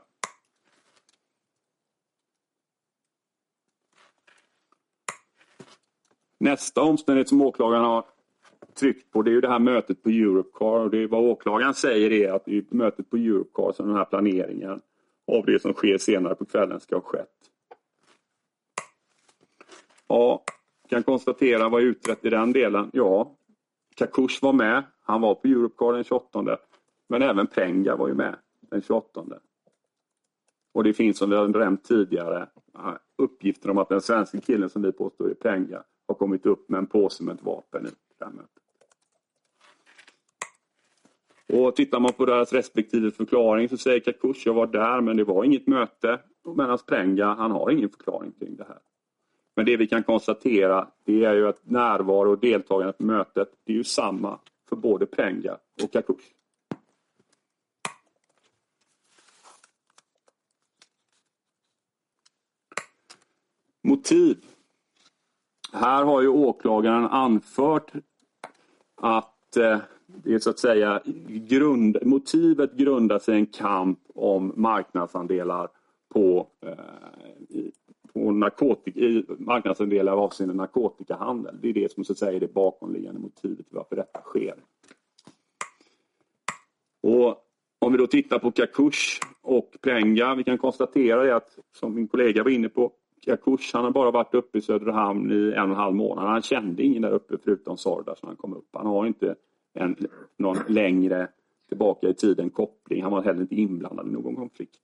Nästa 6.37 6.81
omständighet 6.81 7.29
som 7.29 7.41
åklagaren 7.41 7.83
har 7.83 8.05
tryckt 8.75 9.11
på 9.11 9.21
det 9.21 9.31
är 9.31 9.33
ju 9.33 9.41
det 9.41 9.49
här 9.49 9.59
mötet 9.59 10.03
på 10.03 10.09
Europcar. 10.09 10.79
Och 10.79 10.89
det 10.89 10.97
är 10.97 11.07
vad 11.07 11.23
åklagaren 11.23 11.73
säger 11.73 12.11
är 12.11 12.31
att 12.31 12.45
det 12.45 12.57
är 12.57 12.63
mötet 12.69 13.09
på 13.09 13.17
Europcar 13.17 13.71
som 13.71 13.87
den 13.87 13.95
här 13.95 14.05
planeringen 14.05 14.81
av 15.27 15.45
det 15.45 15.61
som 15.61 15.73
sker 15.73 15.97
senare 15.97 16.35
på 16.35 16.45
kvällen 16.45 16.79
ska 16.79 16.95
ha 16.95 17.01
skett. 17.01 17.29
Ja, 20.07 20.43
kan 20.89 21.03
konstatera 21.03 21.69
vad 21.69 21.81
är 21.81 21.85
utrett 21.85 22.25
i 22.25 22.29
den 22.29 22.53
delen. 22.53 22.89
Ja, 22.93 23.35
Kakush 23.95 24.43
var 24.43 24.53
med. 24.53 24.83
Han 25.01 25.21
var 25.21 25.35
på 25.35 25.47
Europcar 25.47 25.93
den 25.93 26.03
28. 26.03 26.57
Men 27.09 27.21
även 27.21 27.47
Prenga 27.47 27.95
var 27.95 28.07
ju 28.07 28.13
med 28.13 28.35
den 28.61 28.81
28. 28.81 29.25
Och 30.73 30.83
det 30.83 30.93
finns 30.93 31.17
som 31.17 31.29
vi 31.29 31.35
har 31.35 31.47
nämnt 31.47 31.83
tidigare 31.83 32.47
uppgifter 33.17 33.69
om 33.69 33.77
att 33.77 33.89
den 33.89 34.01
svenska 34.01 34.41
killen 34.41 34.69
som 34.69 34.81
vi 34.81 34.91
påstår 34.91 35.29
är 35.29 35.33
Prenga 35.33 35.83
har 36.07 36.15
kommit 36.15 36.45
upp 36.45 36.69
med 36.69 36.77
en 36.77 36.87
påse 36.87 37.23
med 37.23 37.35
ett 37.35 37.43
vapen 37.43 37.87
i 37.87 37.89
det 38.19 38.25
här 38.25 38.31
mötet. 38.31 38.62
Och 41.53 41.75
tittar 41.75 41.99
man 41.99 42.13
på 42.13 42.25
deras 42.25 42.53
respektive 42.53 43.11
förklaring 43.11 43.69
så 43.69 43.77
säger 43.77 43.99
Kakush, 43.99 44.41
jag 44.45 44.53
var 44.53 44.67
där 44.67 45.01
men 45.01 45.17
det 45.17 45.23
var 45.23 45.43
inget 45.43 45.67
möte. 45.67 46.19
Medan 46.55 46.77
Prenga, 46.87 47.33
han 47.33 47.51
har 47.51 47.71
ingen 47.71 47.89
förklaring 47.89 48.31
kring 48.39 48.55
det 48.55 48.63
här. 48.63 48.79
Men 49.55 49.65
det 49.65 49.77
vi 49.77 49.87
kan 49.87 50.03
konstatera 50.03 50.87
det 51.05 51.23
är 51.23 51.33
ju 51.33 51.47
att 51.47 51.59
närvaro 51.63 52.31
och 52.31 52.39
deltagande 52.39 52.93
på 52.93 53.03
mötet 53.03 53.49
det 53.65 53.73
är 53.73 53.77
ju 53.77 53.83
samma 53.83 54.39
för 54.69 54.75
både 54.75 55.05
Prenga 55.05 55.57
och 55.83 55.91
Kakush. 55.91 56.25
Motiv. 63.83 64.37
Här 65.73 66.03
har 66.03 66.21
ju 66.21 66.27
åklagaren 66.27 67.05
anfört 67.05 67.91
att 68.95 69.57
eh, 69.57 69.79
det 70.23 70.33
är 70.33 70.39
så 70.39 70.49
att 70.49 70.59
säga 70.59 71.01
grund, 71.27 71.97
motivet 72.01 72.73
grundar 72.73 73.19
sig 73.19 73.35
i 73.35 73.39
en 73.39 73.45
kamp 73.45 73.99
om 74.15 74.53
marknadsandelar 74.55 75.69
på, 76.13 76.47
eh, 76.61 77.63
på 78.13 78.31
narkotik, 78.31 78.95
marknadsandelar 79.39 80.13
avseende 80.13 80.55
narkotikahandel. 80.55 81.55
Det 81.61 81.69
är 81.69 81.73
det 81.73 81.91
som 81.91 82.03
så 82.03 82.13
att 82.13 82.19
säga 82.19 82.31
är 82.31 82.39
det 82.39 82.53
bakomliggande 82.53 83.19
motivet 83.19 83.67
till 83.67 83.77
varför 83.77 83.95
detta 83.95 84.21
sker. 84.21 84.55
Och 87.01 87.37
om 87.79 87.91
vi 87.91 87.97
då 87.97 88.07
tittar 88.07 88.39
på 88.39 88.51
Kakush 88.51 89.19
och 89.41 89.75
Prenga, 89.81 90.35
vi 90.35 90.43
kan 90.43 90.57
konstatera 90.57 91.35
att, 91.35 91.57
som 91.75 91.95
min 91.95 92.07
kollega 92.07 92.43
var 92.43 92.51
inne 92.51 92.69
på, 92.69 92.91
Kakush 93.25 93.75
han 93.75 93.83
har 93.83 93.91
bara 93.91 94.11
varit 94.11 94.33
uppe 94.33 94.57
i 94.57 94.61
Söderhamn 94.61 95.31
i 95.31 95.53
en 95.53 95.63
och 95.63 95.69
en 95.69 95.75
halv 95.75 95.95
månad. 95.95 96.25
Han 96.25 96.41
kände 96.41 96.83
ingen 96.83 97.01
där 97.01 97.11
uppe 97.11 97.37
förutom 97.43 97.77
Sordas 97.77 98.23
när 98.23 98.27
han 98.27 98.37
kom 98.37 98.53
upp. 98.53 98.69
Han 98.71 98.85
har 98.85 99.05
inte 99.05 99.35
en, 99.73 99.95
någon 100.37 100.57
längre 100.67 101.27
tillbaka 101.67 102.09
i 102.09 102.13
tiden 102.13 102.49
koppling. 102.49 103.03
Han 103.03 103.11
var 103.11 103.23
heller 103.23 103.41
inte 103.41 103.55
inblandad 103.55 104.07
i 104.07 104.11
någon 104.11 104.35
konflikt. 104.35 104.79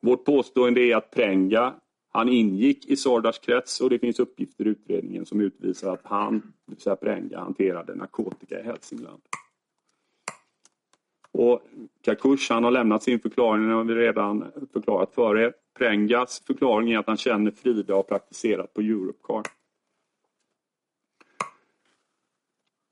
Vårt 0.00 0.24
påstående 0.24 0.80
är 0.80 0.96
att 0.96 1.10
Prenga, 1.10 1.74
han 2.12 2.28
ingick 2.28 2.86
i 2.86 2.96
Sardars 2.96 3.38
krets 3.38 3.80
och 3.80 3.90
det 3.90 3.98
finns 3.98 4.20
uppgifter 4.20 4.66
i 4.66 4.68
utredningen 4.68 5.26
som 5.26 5.40
utvisar 5.40 5.92
att 5.92 6.04
han, 6.04 6.38
det 6.38 6.72
vill 6.72 6.80
säga 6.80 6.96
Prenga, 6.96 7.38
hanterade 7.38 7.94
narkotika 7.94 8.60
i 8.60 8.62
Hälsingland. 8.62 9.22
Och 11.32 11.62
Kakush 12.02 12.52
han 12.52 12.64
har 12.64 12.70
lämnat 12.70 13.02
sin 13.02 13.20
förklaring, 13.20 13.68
det 13.68 13.74
har 13.74 13.84
vi 13.84 13.94
redan 13.94 14.44
förklarat 14.72 15.14
för 15.14 15.38
er. 15.38 15.52
Prengas 15.78 16.42
förklaring 16.46 16.92
är 16.92 16.98
att 16.98 17.06
han 17.06 17.16
känner 17.16 17.50
Frida 17.50 17.92
och 17.92 17.96
har 17.96 18.02
praktiserat 18.02 18.74
på 18.74 18.80
Europcar. 18.80 19.42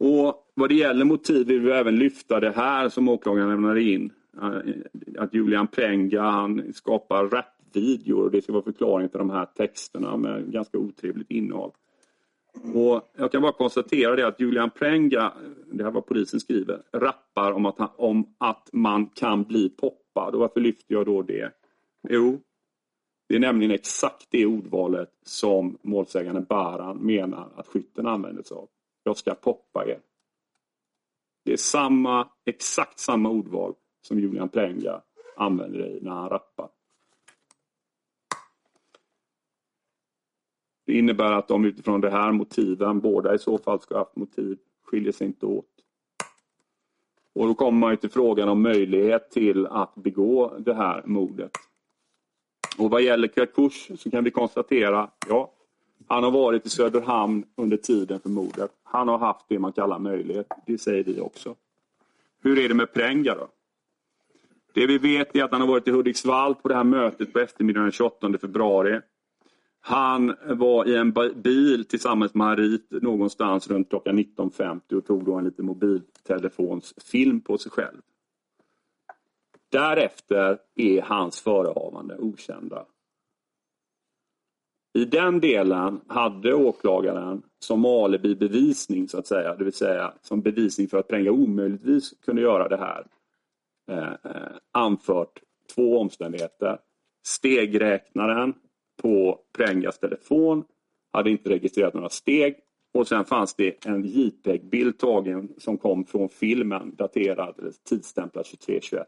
Och 0.00 0.52
vad 0.54 0.68
det 0.68 0.74
gäller 0.74 1.04
motiv 1.04 1.46
vill 1.46 1.60
vi 1.60 1.70
även 1.70 1.96
lyfta 1.96 2.40
det 2.40 2.50
här 2.50 2.88
som 2.88 3.08
åklagaren 3.08 3.48
lämnade 3.48 3.82
in. 3.82 4.12
Eh, 4.42 5.22
att 5.22 5.34
Julian 5.34 5.66
Prenga 5.66 6.22
han 6.22 6.72
skapar 6.74 7.24
rapvideor 7.28 8.24
och 8.24 8.30
det 8.30 8.42
ska 8.42 8.52
vara 8.52 8.62
förklaring 8.62 9.08
till 9.08 9.18
de 9.18 9.30
här 9.30 9.46
texterna 9.46 10.16
med 10.16 10.52
ganska 10.52 10.78
otrevligt 10.78 11.30
innehåll. 11.30 11.70
Och 12.74 13.12
jag 13.16 13.32
kan 13.32 13.42
bara 13.42 13.52
konstatera 13.52 14.16
det 14.16 14.26
att 14.26 14.40
Julian 14.40 14.70
Prenga, 14.70 15.32
det 15.72 15.84
här 15.84 15.90
var 15.90 16.00
polisen 16.00 16.40
skriver, 16.40 16.82
rappar 16.92 17.52
om 17.52 17.66
att, 17.66 17.78
han, 17.78 17.88
om 17.96 18.34
att 18.38 18.68
man 18.72 19.06
kan 19.06 19.42
bli 19.42 19.68
poppad. 19.68 20.34
Och 20.34 20.40
varför 20.40 20.60
lyfter 20.60 20.94
jag 20.94 21.06
då 21.06 21.22
det? 21.22 21.52
Jo, 22.08 22.40
det 23.28 23.34
är 23.34 23.40
nämligen 23.40 23.70
exakt 23.70 24.26
det 24.30 24.46
ordvalet 24.46 25.10
som 25.22 25.78
målsäganden 25.82 26.44
Baran 26.48 26.96
menar 26.96 27.48
att 27.56 27.66
skytten 27.66 28.06
använder 28.06 28.42
sig 28.42 28.56
av. 28.56 28.68
Jag 29.02 29.16
ska 29.16 29.34
poppa 29.34 29.86
er. 29.86 30.00
Det 31.44 31.52
är 31.52 31.56
samma, 31.56 32.28
exakt 32.44 32.98
samma 32.98 33.28
ordval 33.28 33.74
som 34.02 34.18
Julian 34.18 34.48
Prenga 34.48 35.02
använder 35.36 35.98
när 36.02 36.10
han 36.10 36.28
rappar. 36.28 36.68
Det 40.86 40.98
innebär 40.98 41.32
att 41.32 41.48
de 41.48 41.64
utifrån 41.64 42.00
det 42.00 42.10
här 42.10 42.32
motiven, 42.32 43.00
båda 43.00 43.34
i 43.34 43.38
så 43.38 43.58
fall 43.58 43.80
ska 43.80 43.94
ha 43.94 44.00
haft 44.00 44.16
motiv, 44.16 44.58
skiljer 44.82 45.12
sig 45.12 45.26
inte 45.26 45.46
åt. 45.46 45.66
Och 47.32 47.46
då 47.46 47.54
kommer 47.54 47.78
man 47.78 47.96
till 47.96 48.10
frågan 48.10 48.48
om 48.48 48.62
möjlighet 48.62 49.30
till 49.30 49.66
att 49.66 49.94
begå 49.94 50.58
det 50.58 50.74
här 50.74 51.02
mordet. 51.06 51.50
Och 52.78 52.90
vad 52.90 53.02
gäller 53.02 53.28
Kakush 53.28 53.96
så 53.96 54.10
kan 54.10 54.24
vi 54.24 54.30
konstatera, 54.30 55.10
ja, 55.28 55.52
han 56.10 56.24
har 56.24 56.30
varit 56.30 56.66
i 56.66 56.68
Söderhamn 56.68 57.44
under 57.56 57.76
tiden 57.76 58.20
för 58.20 58.28
mordet. 58.28 58.70
Han 58.82 59.08
har 59.08 59.18
haft 59.18 59.46
det 59.48 59.58
man 59.58 59.72
kallar 59.72 59.98
möjlighet. 59.98 60.46
Det 60.66 60.78
säger 60.78 61.04
vi 61.04 61.20
också. 61.20 61.54
Hur 62.42 62.58
är 62.58 62.68
det 62.68 62.74
med 62.74 62.92
Prenga 62.92 63.34
då? 63.34 63.48
Det 64.74 64.86
vi 64.86 64.98
vet 64.98 65.36
är 65.36 65.44
att 65.44 65.52
han 65.52 65.60
har 65.60 65.68
varit 65.68 65.88
i 65.88 65.90
Hudiksvall 65.90 66.54
på 66.54 66.68
det 66.68 66.74
här 66.74 66.84
mötet 66.84 67.32
på 67.32 67.38
eftermiddagen 67.38 67.84
den 67.84 67.92
28 67.92 68.38
februari. 68.40 69.00
Han 69.80 70.34
var 70.44 70.88
i 70.88 70.96
en 70.96 71.14
bil 71.42 71.84
tillsammans 71.84 72.34
med 72.34 72.46
Harit 72.46 72.90
någonstans 72.90 73.68
runt 73.68 73.88
klockan 73.88 74.18
19.50 74.18 74.94
och 74.94 75.06
tog 75.06 75.24
då 75.24 75.34
en 75.34 75.44
liten 75.44 75.66
mobiltelefonsfilm 75.66 77.40
på 77.40 77.58
sig 77.58 77.72
själv. 77.72 78.00
Därefter 79.68 80.58
är 80.76 81.02
hans 81.02 81.40
förehavande 81.40 82.16
okända. 82.18 82.86
I 84.92 85.04
den 85.04 85.40
delen 85.40 86.00
hade 86.06 86.54
åklagaren 86.54 87.42
som 87.58 87.84
alibi-bevisning 87.84 89.08
så 89.08 89.18
att 89.18 89.26
säga, 89.26 89.56
det 89.56 89.64
vill 89.64 89.72
säga 89.72 90.12
som 90.22 90.40
bevisning 90.40 90.88
för 90.88 90.98
att 90.98 91.08
Prenga 91.08 91.30
omöjligtvis 91.30 92.14
kunde 92.24 92.42
göra 92.42 92.68
det 92.68 92.76
här, 92.76 93.06
eh, 93.90 94.12
eh 94.12 94.52
anfört 94.72 95.40
två 95.74 95.98
omständigheter. 95.98 96.78
Stegräknaren 97.26 98.54
på 99.02 99.40
Prengas 99.56 99.98
telefon 99.98 100.64
hade 101.12 101.30
inte 101.30 101.50
registrerat 101.50 101.94
några 101.94 102.08
steg 102.08 102.56
och 102.94 103.08
sen 103.08 103.24
fanns 103.24 103.54
det 103.54 103.86
en 103.86 104.04
JPEG-bild 104.04 104.98
tagen 104.98 105.48
som 105.58 105.78
kom 105.78 106.04
från 106.04 106.28
filmen 106.28 106.94
daterad, 106.94 107.54
eller 107.58 107.72
tidsstämplad 107.88 108.44
2321. 108.44 109.06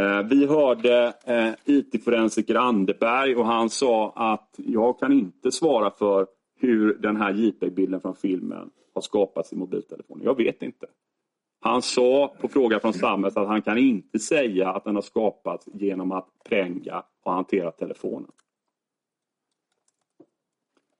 Eh, 0.00 0.22
vi 0.22 0.46
hörde 0.46 1.14
eh, 1.24 1.52
IT-forensiker 1.64 2.54
Anderberg 2.54 3.36
och 3.36 3.46
han 3.46 3.70
sa 3.70 4.12
att 4.16 4.54
jag 4.56 4.98
kan 4.98 5.12
inte 5.12 5.52
svara 5.52 5.90
för 5.90 6.26
hur 6.60 6.94
den 6.94 7.16
här 7.16 7.32
JPEG-bilden 7.32 8.00
från 8.00 8.16
filmen 8.16 8.70
har 8.94 9.02
skapats 9.02 9.52
i 9.52 9.56
mobiltelefonen. 9.56 10.24
Jag 10.24 10.36
vet 10.36 10.62
inte. 10.62 10.86
Han 11.60 11.82
sa 11.82 12.34
på 12.40 12.48
fråga 12.48 12.80
från 12.80 12.92
Stammes 12.92 13.36
att 13.36 13.48
han 13.48 13.62
kan 13.62 13.78
inte 13.78 14.18
säga 14.18 14.70
att 14.70 14.84
den 14.84 14.94
har 14.94 15.02
skapats 15.02 15.68
genom 15.72 16.12
att 16.12 16.28
Prenga 16.48 17.02
har 17.24 17.32
hanterat 17.32 17.78
telefonen. 17.78 18.30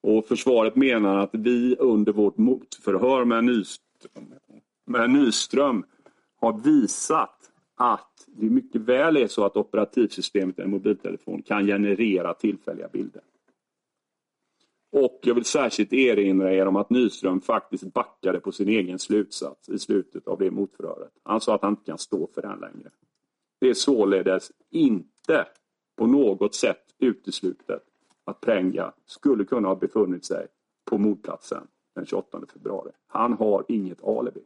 Och 0.02 0.26
försvaret 0.26 0.76
menar 0.76 1.18
att 1.18 1.30
vi 1.32 1.76
under 1.78 2.12
vårt 2.12 2.38
motförhör 2.38 3.24
med 3.24 3.44
Nyström, 3.44 4.34
med 4.86 5.10
Nyström 5.10 5.84
har 6.40 6.52
visat 6.52 7.39
att 7.82 8.26
det 8.26 8.50
mycket 8.50 8.80
väl 8.80 9.16
är 9.16 9.26
så 9.26 9.44
att 9.44 9.56
operativsystemet 9.56 10.58
i 10.58 10.62
en 10.62 10.70
mobiltelefon 10.70 11.42
kan 11.42 11.66
generera 11.66 12.34
tillfälliga 12.34 12.88
bilder. 12.88 13.22
Och 14.92 15.20
jag 15.22 15.34
vill 15.34 15.44
särskilt 15.44 15.92
erinra 15.92 16.54
er 16.54 16.66
om 16.66 16.76
att 16.76 16.90
Nyström 16.90 17.40
faktiskt 17.40 17.92
backade 17.92 18.40
på 18.40 18.52
sin 18.52 18.68
egen 18.68 18.98
slutsats 18.98 19.68
i 19.68 19.78
slutet 19.78 20.28
av 20.28 20.38
det 20.38 20.50
motförhöret. 20.50 21.12
Han 21.22 21.40
sa 21.40 21.54
att 21.54 21.62
han 21.62 21.72
inte 21.72 21.84
kan 21.84 21.98
stå 21.98 22.28
för 22.34 22.42
den 22.42 22.60
längre. 22.60 22.90
Det 23.60 23.68
är 23.68 23.74
således 23.74 24.52
inte 24.70 25.46
på 25.96 26.06
något 26.06 26.54
sätt 26.54 26.84
uteslutet 26.98 27.82
att 28.24 28.40
Prenga 28.40 28.92
skulle 29.06 29.44
kunna 29.44 29.68
ha 29.68 29.74
befunnit 29.74 30.24
sig 30.24 30.46
på 30.84 30.98
mordplatsen 30.98 31.66
den 31.94 32.06
28 32.06 32.40
februari. 32.52 32.90
Han 33.06 33.32
har 33.32 33.64
inget 33.68 34.04
alibi. 34.04 34.40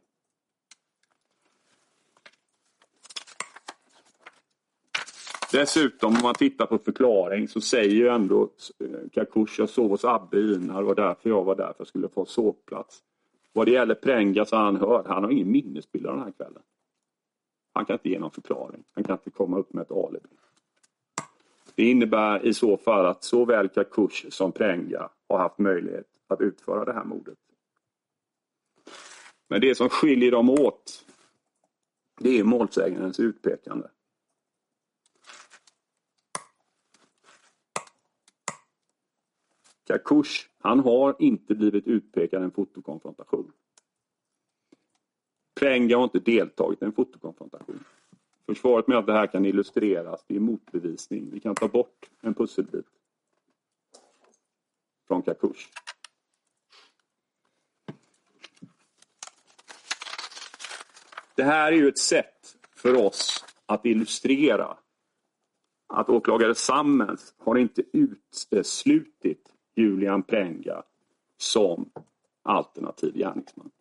Dessutom 5.55 6.15
om 6.15 6.21
man 6.23 6.35
tittar 6.35 6.65
på 6.65 6.77
förklaring 6.77 7.47
så 7.47 7.61
säger 7.61 7.91
ju 7.91 8.07
ändå 8.07 8.49
eh, 8.79 9.09
Kakush, 9.13 9.59
jag 9.59 9.69
sov 9.69 9.89
hos 9.89 10.05
Abbe 10.05 10.39
Inar, 10.39 10.81
det 10.81 10.87
var 10.87 10.95
därför 10.95 11.29
jag 11.29 11.43
var 11.43 11.55
där, 11.55 11.67
för 11.67 11.75
jag 11.77 11.87
skulle 11.87 12.09
få 12.09 12.25
sovplats. 12.25 13.03
Vad 13.53 13.65
det 13.67 13.71
gäller 13.71 13.95
Prenga 13.95 14.45
så 14.45 14.55
har 14.55 14.63
han 14.63 14.75
hört, 14.75 15.07
han 15.07 15.23
har 15.23 15.31
ingen 15.31 15.51
minnesbild 15.51 16.05
av 16.05 16.15
den 16.15 16.23
här 16.23 16.31
kvällen. 16.31 16.61
Han 17.73 17.85
kan 17.85 17.93
inte 17.93 18.09
ge 18.09 18.19
någon 18.19 18.31
förklaring, 18.31 18.83
han 18.93 19.03
kan 19.03 19.13
inte 19.13 19.29
komma 19.29 19.57
upp 19.57 19.73
med 19.73 19.81
ett 19.81 19.91
alibi. 19.91 20.29
Det 21.75 21.83
innebär 21.89 22.45
i 22.45 22.53
så 22.53 22.77
fall 22.77 23.05
att 23.05 23.23
såväl 23.23 23.69
Kakush 23.69 24.29
som 24.29 24.51
Prenga 24.51 25.09
har 25.29 25.37
haft 25.37 25.59
möjlighet 25.59 26.07
att 26.27 26.41
utföra 26.41 26.85
det 26.85 26.93
här 26.93 27.03
mordet. 27.03 27.37
Men 29.47 29.61
det 29.61 29.75
som 29.75 29.89
skiljer 29.89 30.31
dem 30.31 30.49
åt, 30.49 31.05
det 32.19 32.39
är 32.39 32.43
målsägandens 32.43 33.19
utpekande. 33.19 33.87
Kakush, 39.87 40.49
han 40.59 40.79
har 40.79 41.15
inte 41.19 41.55
blivit 41.55 41.87
utpekad 41.87 42.41
i 42.41 42.45
en 42.45 42.51
fotokonfrontation. 42.51 43.51
Prenga 45.59 45.97
har 45.97 46.03
inte 46.03 46.19
deltagit 46.19 46.81
i 46.81 46.85
en 46.85 46.91
fotokonfrontation. 46.91 47.83
Försvaret 48.45 48.87
med 48.87 48.97
att 48.97 49.05
det 49.05 49.13
här 49.13 49.27
kan 49.27 49.45
illustreras, 49.45 50.23
det 50.27 50.35
är 50.35 50.39
motbevisning. 50.39 51.29
Vi 51.31 51.39
kan 51.39 51.55
ta 51.55 51.67
bort 51.67 52.09
en 52.21 52.33
pusselbit 52.33 52.85
från 55.07 55.21
Kakush. 55.21 55.67
Det 61.35 61.43
här 61.43 61.71
är 61.71 61.75
ju 61.75 61.87
ett 61.87 61.97
sätt 61.97 62.57
för 62.75 63.05
oss 63.05 63.45
att 63.65 63.85
illustrera 63.85 64.77
att 65.87 66.09
åklagare 66.09 66.55
Sammens 66.55 67.35
har 67.37 67.57
inte 67.57 67.83
uteslutit 67.93 69.54
Julian 69.75 70.23
Prenga 70.23 70.83
som 71.37 71.89
alternativ 72.43 73.13
gärningsman. 73.13 73.71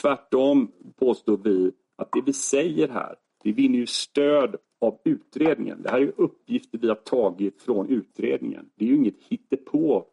Tvärtom 0.00 0.72
påstår 0.96 1.36
vi 1.36 1.72
att 1.96 2.12
det 2.12 2.22
vi 2.26 2.32
säger 2.32 2.88
här, 2.88 3.16
det 3.42 3.52
vinner 3.52 3.78
ju 3.78 3.86
stöd 3.86 4.56
av 4.80 4.98
utredningen. 5.04 5.82
Det 5.82 5.90
här 5.90 6.00
är 6.00 6.12
uppgifter 6.16 6.78
vi 6.78 6.88
har 6.88 6.94
tagit 6.94 7.62
från 7.62 7.88
utredningen. 7.88 8.70
Det 8.74 8.84
är 8.84 8.88
ju 8.88 8.96
inget 8.96 9.22
hittepå 9.28 10.06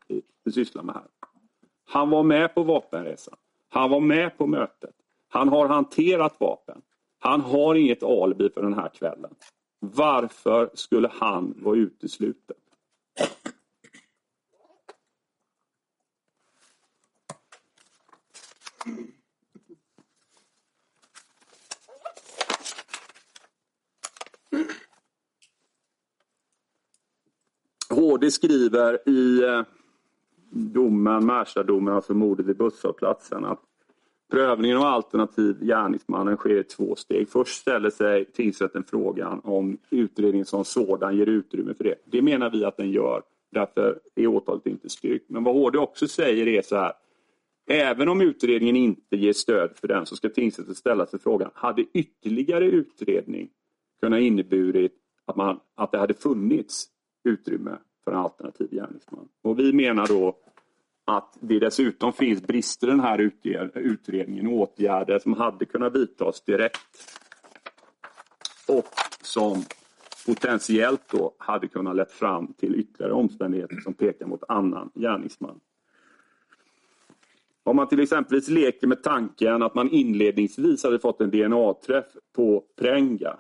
vi 0.44 0.52
sysslar 0.52 0.84
med 0.84 0.96
här. 0.96 1.08
Han 1.86 2.10
var 2.10 2.24
med 2.24 2.56
på 2.56 2.64
vapenresan. 2.64 3.38
Han 3.70 3.90
var 3.90 4.00
med 4.00 4.38
på 4.38 4.48
mötet. 4.48 4.96
Han 5.28 5.50
har 5.50 5.68
hanterat 5.68 6.40
vapen. 6.40 6.82
Han 7.20 7.42
har 7.42 7.76
inget 7.76 8.04
alibi 8.04 8.50
för 8.50 8.62
den 8.62 8.74
här 8.74 8.90
kvällen. 8.90 9.36
Varför 9.80 10.70
skulle 10.74 11.08
han 11.14 11.54
vara 11.58 11.78
utesluten? 11.78 12.56
HD 28.02 28.32
skriver 28.32 29.10
i 29.10 29.44
eh, 29.44 29.62
domen, 30.52 31.26
Märstadomen, 31.26 31.94
alltså 31.94 32.14
mordet 32.14 32.46
vid 32.46 32.58
busshållplatsen, 32.58 33.46
att 33.46 33.60
prövningen 34.32 34.78
av 34.78 34.84
alternativ 34.84 35.60
gärningsmannen 35.62 36.38
sker 36.38 36.60
i 36.60 36.64
två 36.64 36.96
steg. 36.96 37.30
Först 37.30 37.62
ställer 37.62 37.90
sig 37.90 38.26
tingsrätten 38.26 38.84
frågan 38.84 39.42
om 39.44 39.78
utredningen 39.90 40.46
som 40.46 40.66
sådan 40.66 41.18
ger 41.18 41.26
utrymme 41.26 41.74
för 41.74 41.84
det. 41.84 41.96
Det 42.06 42.22
menar 42.22 42.50
vi 42.50 42.66
att 42.66 42.78
den 42.78 42.92
gör. 42.92 43.22
Därför 43.52 44.00
är 44.16 44.28
åtalet 44.28 44.66
inte 44.66 44.90
styrkt. 44.90 45.30
Men 45.30 45.44
vad 45.44 45.56
HD 45.56 45.78
också 45.78 46.08
säger 46.08 46.48
är 46.48 46.62
så 46.62 46.76
här. 46.76 46.94
Även 47.70 48.10
om 48.10 48.22
utredningen 48.22 48.76
inte 48.76 49.18
ger 49.18 49.34
stöd 49.34 49.72
för 49.76 49.88
den 49.88 50.06
så 50.06 50.16
ska 50.16 50.30
tingsrätten 50.30 50.76
ställa 50.76 51.06
sig 51.06 51.20
frågan, 51.20 51.52
hade 51.54 51.86
ytterligare 51.94 52.66
utredning 52.66 53.50
kunnat 54.02 54.20
inneburit 54.20 54.94
att, 55.26 55.36
man, 55.36 55.60
att 55.76 55.92
det 55.92 55.98
hade 55.98 56.14
funnits 56.14 56.88
utrymme 57.24 57.78
för 58.04 58.12
en 58.12 58.18
alternativ 58.18 58.70
gärningsman? 58.72 59.28
Och 59.42 59.60
vi 59.60 59.74
menar 59.74 60.08
då 60.08 60.38
att 61.06 61.38
det 61.40 61.60
dessutom 61.60 62.14
finns 62.14 62.42
brister 62.42 62.88
i 62.88 62.90
den 62.90 63.00
här 63.00 63.32
utredningen, 63.76 64.48
åtgärder 64.48 65.20
som 65.20 65.34
hade 65.34 65.66
kunnat 65.66 65.96
vidtas 65.96 66.42
direkt 66.42 67.20
och 68.68 68.88
som 69.22 69.64
potentiellt 70.26 71.02
då 71.12 71.36
hade 71.38 71.68
kunnat 71.68 71.96
lett 71.96 72.12
fram 72.12 72.54
till 72.54 72.76
ytterligare 72.76 73.14
omständigheter 73.14 73.82
som 73.82 73.94
pekar 73.94 74.26
mot 74.26 74.44
annan 74.48 74.92
gärningsman. 74.96 75.60
Om 77.64 77.76
man 77.76 77.88
till 77.88 78.00
exempel 78.00 78.42
leker 78.48 78.88
med 78.88 79.04
tanken 79.04 79.64
att 79.64 79.76
man 79.76 79.90
inledningsvis 79.90 80.84
hade 80.84 81.00
fått 81.00 81.22
en 81.22 81.32
DNA-träff 81.32 82.06
på 82.36 82.64
Prenga 82.80 83.38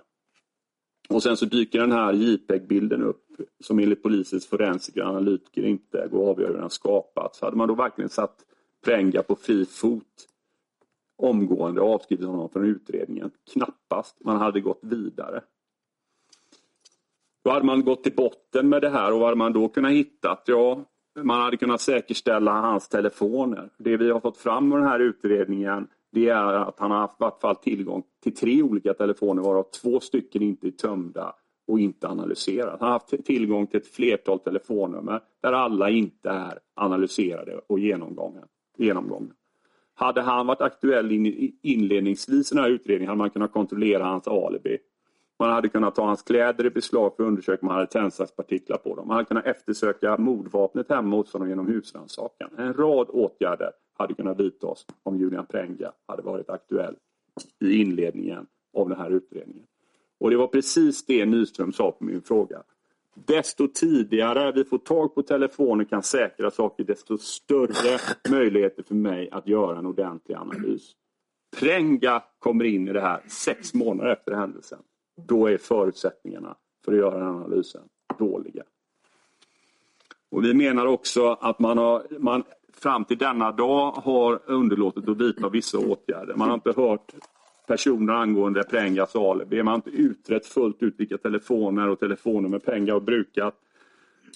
och 1.09 1.23
sen 1.23 1.38
så 1.38 1.45
dyker 1.45 1.79
den 1.79 1.91
här 1.91 2.13
JPEG-bilden 2.13 3.03
upp 3.03 3.25
som 3.59 3.80
enligt 3.80 4.03
polisens 4.03 4.47
forensiker 4.47 5.03
och 5.03 5.09
analytiker 5.09 5.63
inte 5.63 6.07
går 6.11 6.23
att 6.23 6.30
avgöra 6.30 6.51
hur 6.51 6.57
den 6.57 6.69
skapats. 6.69 7.41
Hade 7.41 7.57
man 7.57 7.68
då 7.68 7.76
verkligen 7.76 8.09
satt 8.09 8.45
Prenga 8.85 9.23
på 9.23 9.35
fri 9.35 9.65
fot 9.65 10.27
omgående 11.18 11.81
och 11.81 11.93
avskrivit 11.93 12.26
honom 12.26 12.49
från 12.49 12.65
utredningen? 12.65 13.31
Knappast. 13.53 14.23
Man 14.23 14.38
hade 14.38 14.61
gått 14.61 14.80
vidare. 14.81 15.41
Då 17.43 17.51
hade 17.51 17.65
man 17.65 17.85
gått 17.85 18.03
till 18.03 18.15
botten 18.15 18.69
med 18.69 18.81
det 18.81 18.89
här 18.89 19.13
och 19.13 19.19
vad 19.19 19.27
hade 19.27 19.38
man 19.38 19.53
då 19.53 19.69
kunnat 19.69 19.91
hitta? 19.91 20.39
Ja, 20.45 20.85
man 21.15 21.41
hade 21.41 21.57
kunnat 21.57 21.81
säkerställa 21.81 22.51
hans 22.51 22.89
telefoner. 22.89 23.69
Det 23.77 23.97
vi 23.97 24.11
har 24.11 24.19
fått 24.19 24.38
fram 24.38 24.69
med 24.69 24.77
den 24.77 24.88
här 24.88 24.99
utredningen 24.99 25.88
det 26.11 26.30
är 26.30 26.53
att 26.53 26.80
han 26.80 26.91
har 26.91 26.97
haft 26.97 27.13
i 27.13 27.23
vart 27.23 27.41
fall 27.41 27.55
tillgång 27.55 28.03
till 28.23 28.35
tre 28.35 28.63
olika 28.63 28.93
telefoner 28.93 29.43
varav 29.43 29.63
två 29.81 29.99
stycken 29.99 30.41
inte 30.41 30.68
är 30.68 30.72
tömda 30.72 31.35
och 31.72 31.80
inte 31.80 32.07
analyserat. 32.07 32.80
Han 32.80 32.91
har 32.91 32.99
haft 32.99 33.26
tillgång 33.26 33.68
till 33.68 33.80
ett 33.80 33.88
flertal 33.88 34.39
telefonnummer 34.39 35.22
där 35.41 35.53
alla 35.53 35.89
inte 35.89 36.30
är 36.30 36.60
analyserade 36.76 37.61
och 37.68 37.80
genomgångna. 37.80 39.34
Hade 39.93 40.22
han 40.22 40.48
varit 40.48 40.61
aktuell 40.61 41.11
inledningsvis 41.61 42.52
i 42.52 42.56
den 42.56 42.64
här 42.64 42.69
utredningen 42.69 43.07
hade 43.07 43.18
man 43.18 43.30
kunnat 43.30 43.52
kontrollera 43.52 44.03
hans 44.03 44.27
alibi. 44.27 44.77
Man 45.39 45.49
hade 45.49 45.69
kunnat 45.69 45.95
ta 45.95 46.06
hans 46.06 46.22
kläder 46.22 46.65
i 46.65 46.69
beslag 46.69 47.15
för 47.15 47.23
att 47.23 47.27
undersöka 47.27 47.61
om 47.61 47.68
han 47.68 47.77
hade 47.77 47.91
tändsatspartiklar 47.91 48.77
på 48.77 48.95
dem. 48.95 49.07
Man 49.07 49.15
hade 49.15 49.26
kunnat 49.26 49.45
eftersöka 49.45 50.18
mordvapnet 50.18 50.89
hemma 50.89 51.15
hos 51.15 51.34
honom 51.34 51.49
genom 51.49 51.68
husrannsakan. 51.68 52.49
En 52.57 52.73
rad 52.73 53.07
åtgärder 53.10 53.72
hade 53.98 54.14
kunnat 54.14 54.39
vidtas 54.39 54.85
om 55.03 55.18
Julian 55.18 55.45
Prenga 55.45 55.91
hade 56.07 56.22
varit 56.22 56.49
aktuell 56.49 56.95
i 57.60 57.81
inledningen 57.81 58.48
av 58.77 58.89
den 58.89 58.98
här 58.98 59.10
utredningen. 59.10 59.65
Och 60.22 60.30
det 60.30 60.38
var 60.38 60.48
precis 60.48 61.06
det 61.06 61.26
Nyström 61.26 61.73
sa 61.73 61.91
på 61.91 62.03
min 62.03 62.22
fråga. 62.22 62.64
Desto 63.14 63.68
tidigare 63.68 64.52
vi 64.52 64.64
får 64.64 64.77
tag 64.77 65.15
på 65.15 65.22
telefonen 65.22 65.85
kan 65.85 66.03
säkra 66.03 66.52
saker, 66.52 66.84
desto 66.84 67.18
större 67.18 67.99
möjligheter 68.30 68.84
för 68.84 68.95
mig 68.95 69.30
att 69.31 69.48
göra 69.48 69.80
en 69.80 69.85
ordentlig 69.85 70.35
analys. 70.35 70.91
Prenga 71.60 72.23
kommer 72.39 72.65
in 72.65 72.88
i 72.88 72.93
det 72.93 73.02
här 73.02 73.22
sex 73.27 73.73
månader 73.73 74.11
efter 74.11 74.31
händelsen. 74.31 74.80
Då 75.27 75.48
är 75.48 75.57
förutsättningarna 75.57 76.56
för 76.85 76.91
att 76.91 76.98
göra 76.98 77.18
den 77.18 77.27
analysen 77.27 77.81
dåliga. 78.19 78.64
Och 80.31 80.43
Vi 80.43 80.53
menar 80.53 80.85
också 80.85 81.38
att 81.41 81.60
man, 81.60 81.77
har, 81.77 82.07
man 82.19 82.43
fram 82.73 83.06
till 83.06 83.18
denna 83.18 83.52
dag 83.52 83.91
har 83.91 84.41
underlåtit 84.45 85.10
att 85.10 85.18
vidta 85.18 85.49
vissa 85.49 85.77
åtgärder. 85.77 86.35
Man 86.35 86.49
har 86.49 86.56
inte 86.56 86.73
hört 86.81 87.14
personer 87.72 88.14
angående 88.14 88.64
Prengas 88.64 89.15
alibi. 89.15 89.64
Man 89.64 89.72
har 89.72 89.76
inte 89.76 89.89
utrett 89.89 90.45
fullt 90.45 90.84
ut 90.84 90.93
vilka 90.98 91.18
telefoner 91.18 91.89
och 91.89 91.99
telefonnummer 91.99 92.60
Penga 92.60 92.93
har 92.93 92.99
brukat. 92.99 93.56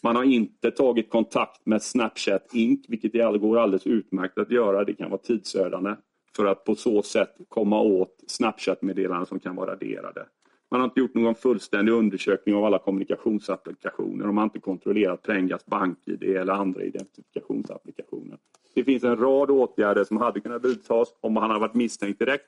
Man 0.04 0.16
har 0.16 0.24
inte 0.24 0.72
tagit 0.72 1.10
kontakt 1.10 1.66
med 1.66 1.82
Snapchat 1.82 2.54
Inc. 2.54 2.86
vilket 2.88 3.12
det 3.12 3.38
går 3.38 3.58
alldeles 3.58 3.88
utmärkt 3.88 4.38
att 4.38 4.52
göra. 4.52 4.84
Det 4.84 4.94
kan 4.94 5.10
vara 5.10 5.22
tidsödande 5.22 5.96
för 6.36 6.46
att 6.46 6.64
på 6.64 6.76
så 6.76 7.02
sätt 7.02 7.36
komma 7.50 7.82
åt 7.82 8.24
Snapchat-meddelanden 8.28 9.26
som 9.26 9.40
kan 9.40 9.56
vara 9.56 9.72
raderade. 9.72 10.26
Man 10.72 10.80
har 10.80 10.86
inte 10.86 11.00
gjort 11.00 11.14
någon 11.14 11.36
fullständig 11.36 11.92
undersökning 11.92 12.56
av 12.56 12.66
alla 12.66 12.80
kommunikationsapplikationer. 12.80 14.26
Man 14.26 14.38
har 14.38 14.44
inte 14.44 14.60
kontrollerat 14.60 15.24
Prengas 15.24 15.66
bank-id 15.66 16.24
eller 16.24 16.54
andra 16.54 16.84
identifikationsapplikationer. 16.84 18.38
Det 18.76 18.84
finns 18.84 19.04
en 19.04 19.18
rad 19.18 19.52
åtgärder 19.52 20.04
som 20.04 20.18
hade 20.18 20.40
kunnat 20.40 20.66
vidtas 20.66 21.08
om 21.22 21.38
han 21.38 21.50
hade 21.50 21.60
varit 21.60 21.74
misstänkt 21.74 22.20
direkt, 22.20 22.46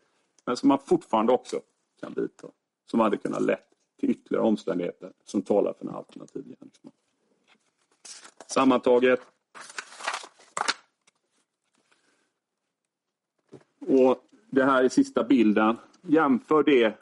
men 0.48 0.58
som 0.58 0.70
man 0.70 0.80
fortfarande 0.80 1.34
också 1.34 1.62
kan 2.00 2.14
vidta. 2.14 2.48
Som 2.86 3.00
hade 3.00 3.18
kunnat 3.18 3.42
lett 3.42 3.68
till 4.00 4.10
ytterligare 4.10 4.46
omständigheter 4.46 5.14
som 5.26 5.42
talar 5.42 5.74
för 5.74 5.86
en 5.86 5.96
alternativ 5.96 6.44
gärningsman. 6.44 6.94
Sammantaget 8.48 9.22
och 13.80 14.24
det 14.50 14.64
här 14.64 14.84
är 14.84 14.90
sista 14.90 15.24
bilden. 15.24 15.78
Jämför 16.02 16.64
det 16.64 17.00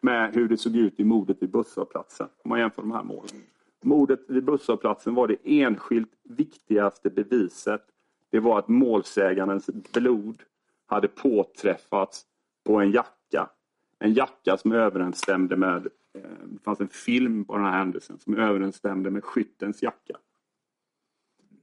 med 0.00 0.34
hur 0.34 0.48
det 0.48 0.56
såg 0.56 0.76
ut 0.76 1.00
i 1.00 1.04
mordet 1.04 1.36
vid 1.40 1.50
busshållplatsen. 1.50 2.28
Om 2.44 2.48
man 2.48 2.58
jämför 2.58 2.82
de 2.82 2.92
här 2.92 3.02
målen. 3.02 3.42
Mordet 3.80 4.20
vid 4.28 4.44
busshållplatsen 4.44 5.14
var 5.14 5.28
det 5.28 5.36
enskilt 5.44 6.12
viktigaste 6.22 7.10
beviset. 7.10 7.82
Det 8.30 8.40
var 8.40 8.58
att 8.58 8.68
målsägandens 8.68 9.70
blod 9.92 10.42
hade 10.86 11.08
påträffats 11.08 12.26
på 12.64 12.80
en 12.80 12.90
jacka. 12.90 13.50
En 13.98 14.14
jacka 14.14 14.56
som 14.56 14.72
överensstämde 14.72 15.56
med, 15.56 15.86
eh, 16.14 16.22
det 16.44 16.62
fanns 16.64 16.80
en 16.80 16.88
film 16.88 17.44
på 17.44 17.56
den 17.56 17.64
här 17.64 17.78
händelsen 17.78 18.18
som 18.18 18.36
överensstämde 18.36 19.10
med 19.10 19.24
skyttens 19.24 19.82
jacka. 19.82 20.16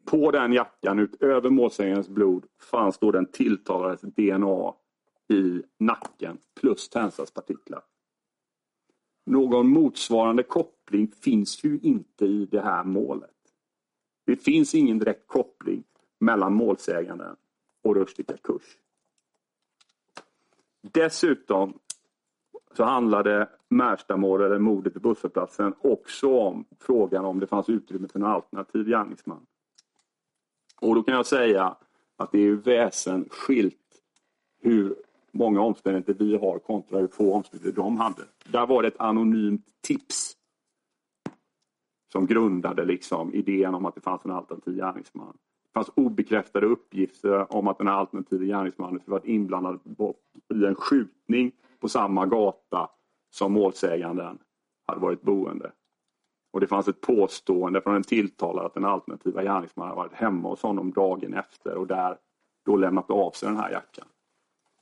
På 0.05 0.31
den 0.31 0.53
jackan, 0.53 0.99
utöver 0.99 1.49
målsägandens 1.49 2.09
blod, 2.09 2.45
fanns 2.71 2.97
då 2.97 3.11
den 3.11 3.25
tilltalades 3.25 4.01
DNA 4.01 4.73
i 5.29 5.63
nacken 5.77 6.37
plus 6.59 6.89
tändsatspartiklar. 6.89 7.81
Någon 9.25 9.67
motsvarande 9.67 10.43
koppling 10.43 11.11
finns 11.11 11.63
ju 11.63 11.79
inte 11.83 12.25
i 12.25 12.45
det 12.45 12.61
här 12.61 12.83
målet. 12.83 13.31
Det 14.25 14.35
finns 14.35 14.75
ingen 14.75 14.99
direkt 14.99 15.27
koppling 15.27 15.83
mellan 16.19 16.53
målsäganden 16.53 17.35
och 17.83 17.95
Rushdie 17.95 18.37
Kush. 18.43 18.77
Dessutom 20.81 21.79
så 22.77 22.83
handlade 22.83 23.49
Märstamålet, 23.69 24.45
eller 24.45 24.59
mordet 24.59 24.93
på 24.93 24.99
busshållplatsen, 24.99 25.73
också 25.81 26.39
om 26.39 26.65
frågan 26.79 27.25
om 27.25 27.39
det 27.39 27.47
fanns 27.47 27.69
utrymme 27.69 28.07
för 28.07 28.19
en 28.19 28.25
alternativ 28.25 28.87
gärningsman. 28.87 29.45
Och 30.81 30.95
då 30.95 31.03
kan 31.03 31.15
jag 31.15 31.25
säga 31.25 31.75
att 32.17 32.31
det 32.31 32.39
är 32.39 32.51
väsensskilt 32.51 33.75
hur 34.61 34.95
många 35.31 35.61
omständigheter 35.61 36.13
vi 36.13 36.37
har 36.37 36.59
kontra 36.59 36.99
hur 36.99 37.07
få 37.07 37.33
omständigheter 37.33 37.81
de 37.81 37.97
hade. 37.97 38.21
Där 38.45 38.67
var 38.67 38.81
det 38.81 38.87
ett 38.87 38.99
anonymt 38.99 39.65
tips 39.81 40.37
som 42.11 42.25
grundade 42.25 42.85
liksom 42.85 43.33
idén 43.33 43.75
om 43.75 43.85
att 43.85 43.95
det 43.95 44.01
fanns 44.01 44.25
en 44.25 44.31
alternativ 44.31 44.75
gärningsman. 44.75 45.37
Det 45.69 45.73
fanns 45.73 45.91
obekräftade 45.95 46.65
uppgifter 46.65 47.53
om 47.55 47.67
att 47.67 47.77
den 47.77 47.87
alternativa 47.87 48.43
gärningsmannen 48.43 49.01
varit 49.05 49.25
inblandad 49.25 49.79
i 50.53 50.65
en 50.65 50.75
skjutning 50.75 51.51
på 51.79 51.89
samma 51.89 52.25
gata 52.25 52.89
som 53.29 53.53
målsäganden 53.53 54.39
hade 54.87 54.99
varit 54.99 55.21
boende. 55.21 55.71
Och 56.51 56.59
det 56.59 56.67
fanns 56.67 56.87
ett 56.87 57.01
påstående 57.01 57.81
från 57.81 57.95
en 57.95 58.03
tilltalad 58.03 58.65
att 58.65 58.73
den 58.73 58.85
alternativa 58.85 59.43
gärningsmannen 59.43 59.95
varit 59.95 60.13
hemma 60.13 60.49
hos 60.49 60.61
honom 60.61 60.91
dagen 60.91 61.33
efter 61.33 61.75
och 61.75 61.87
där 61.87 62.17
då 62.65 62.77
lämnat 62.77 63.09
av 63.09 63.31
sig 63.31 63.49
den 63.49 63.57
här 63.57 63.71
jackan. 63.71 64.07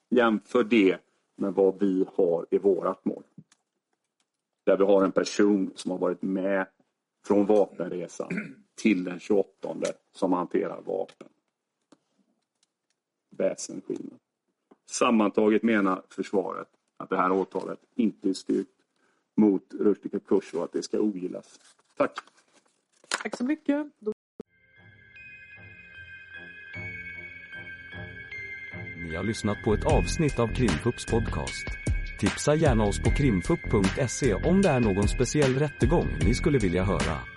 Jämför 0.10 0.64
det 0.64 0.98
med 1.38 1.54
vad 1.54 1.80
vi 1.80 2.06
har 2.16 2.46
i 2.52 2.58
vårt 2.58 3.06
mål. 3.06 3.24
Där 4.66 4.78
vi 4.78 4.84
har 4.84 5.04
en 5.04 5.12
person 5.12 5.72
som 5.76 5.92
har 5.92 5.98
varit 5.98 6.22
med 6.22 6.68
från 7.28 7.46
vapenresan 7.46 8.30
till 8.78 9.04
den 9.04 9.20
28 9.20 9.76
som 10.14 10.34
hanterar 10.34 10.82
vapen. 10.82 11.28
Väsensskillnad. 13.30 14.20
Sammantaget 14.86 15.64
menar 15.64 16.02
försvaret 16.10 16.68
att 16.98 17.10
det 17.10 17.18
här 17.18 17.32
åtalet 17.32 17.80
inte 17.96 18.30
är 18.30 18.34
styrkt 18.34 18.70
mot 19.36 19.74
Rushdie 19.74 20.20
Kush 20.20 20.56
och 20.56 20.64
att 20.64 20.72
det 20.72 20.84
ska 20.84 21.00
ogillas. 21.00 21.60
Tack! 21.98 22.20
Tack 23.24 23.38
så 23.38 23.44
mycket. 23.44 23.88
Ni 28.98 29.16
har 29.16 29.24
lyssnat 29.24 29.58
på 29.64 29.74
ett 29.74 29.86
avsnitt 29.86 30.40
av 30.40 30.48
Krimfupps 30.48 31.06
podcast. 31.06 31.68
Tipsa 32.20 32.56
gärna 32.56 32.84
oss 32.84 33.00
på 33.00 33.12
krimfupp.se 33.12 34.34
om 34.34 34.62
det 34.62 34.70
är 34.70 34.80
någon 34.80 35.08
speciell 35.08 35.56
rättegång 35.56 36.08
ni 36.26 36.34
skulle 36.34 36.60
vilja 36.60 36.84
höra. 36.84 37.37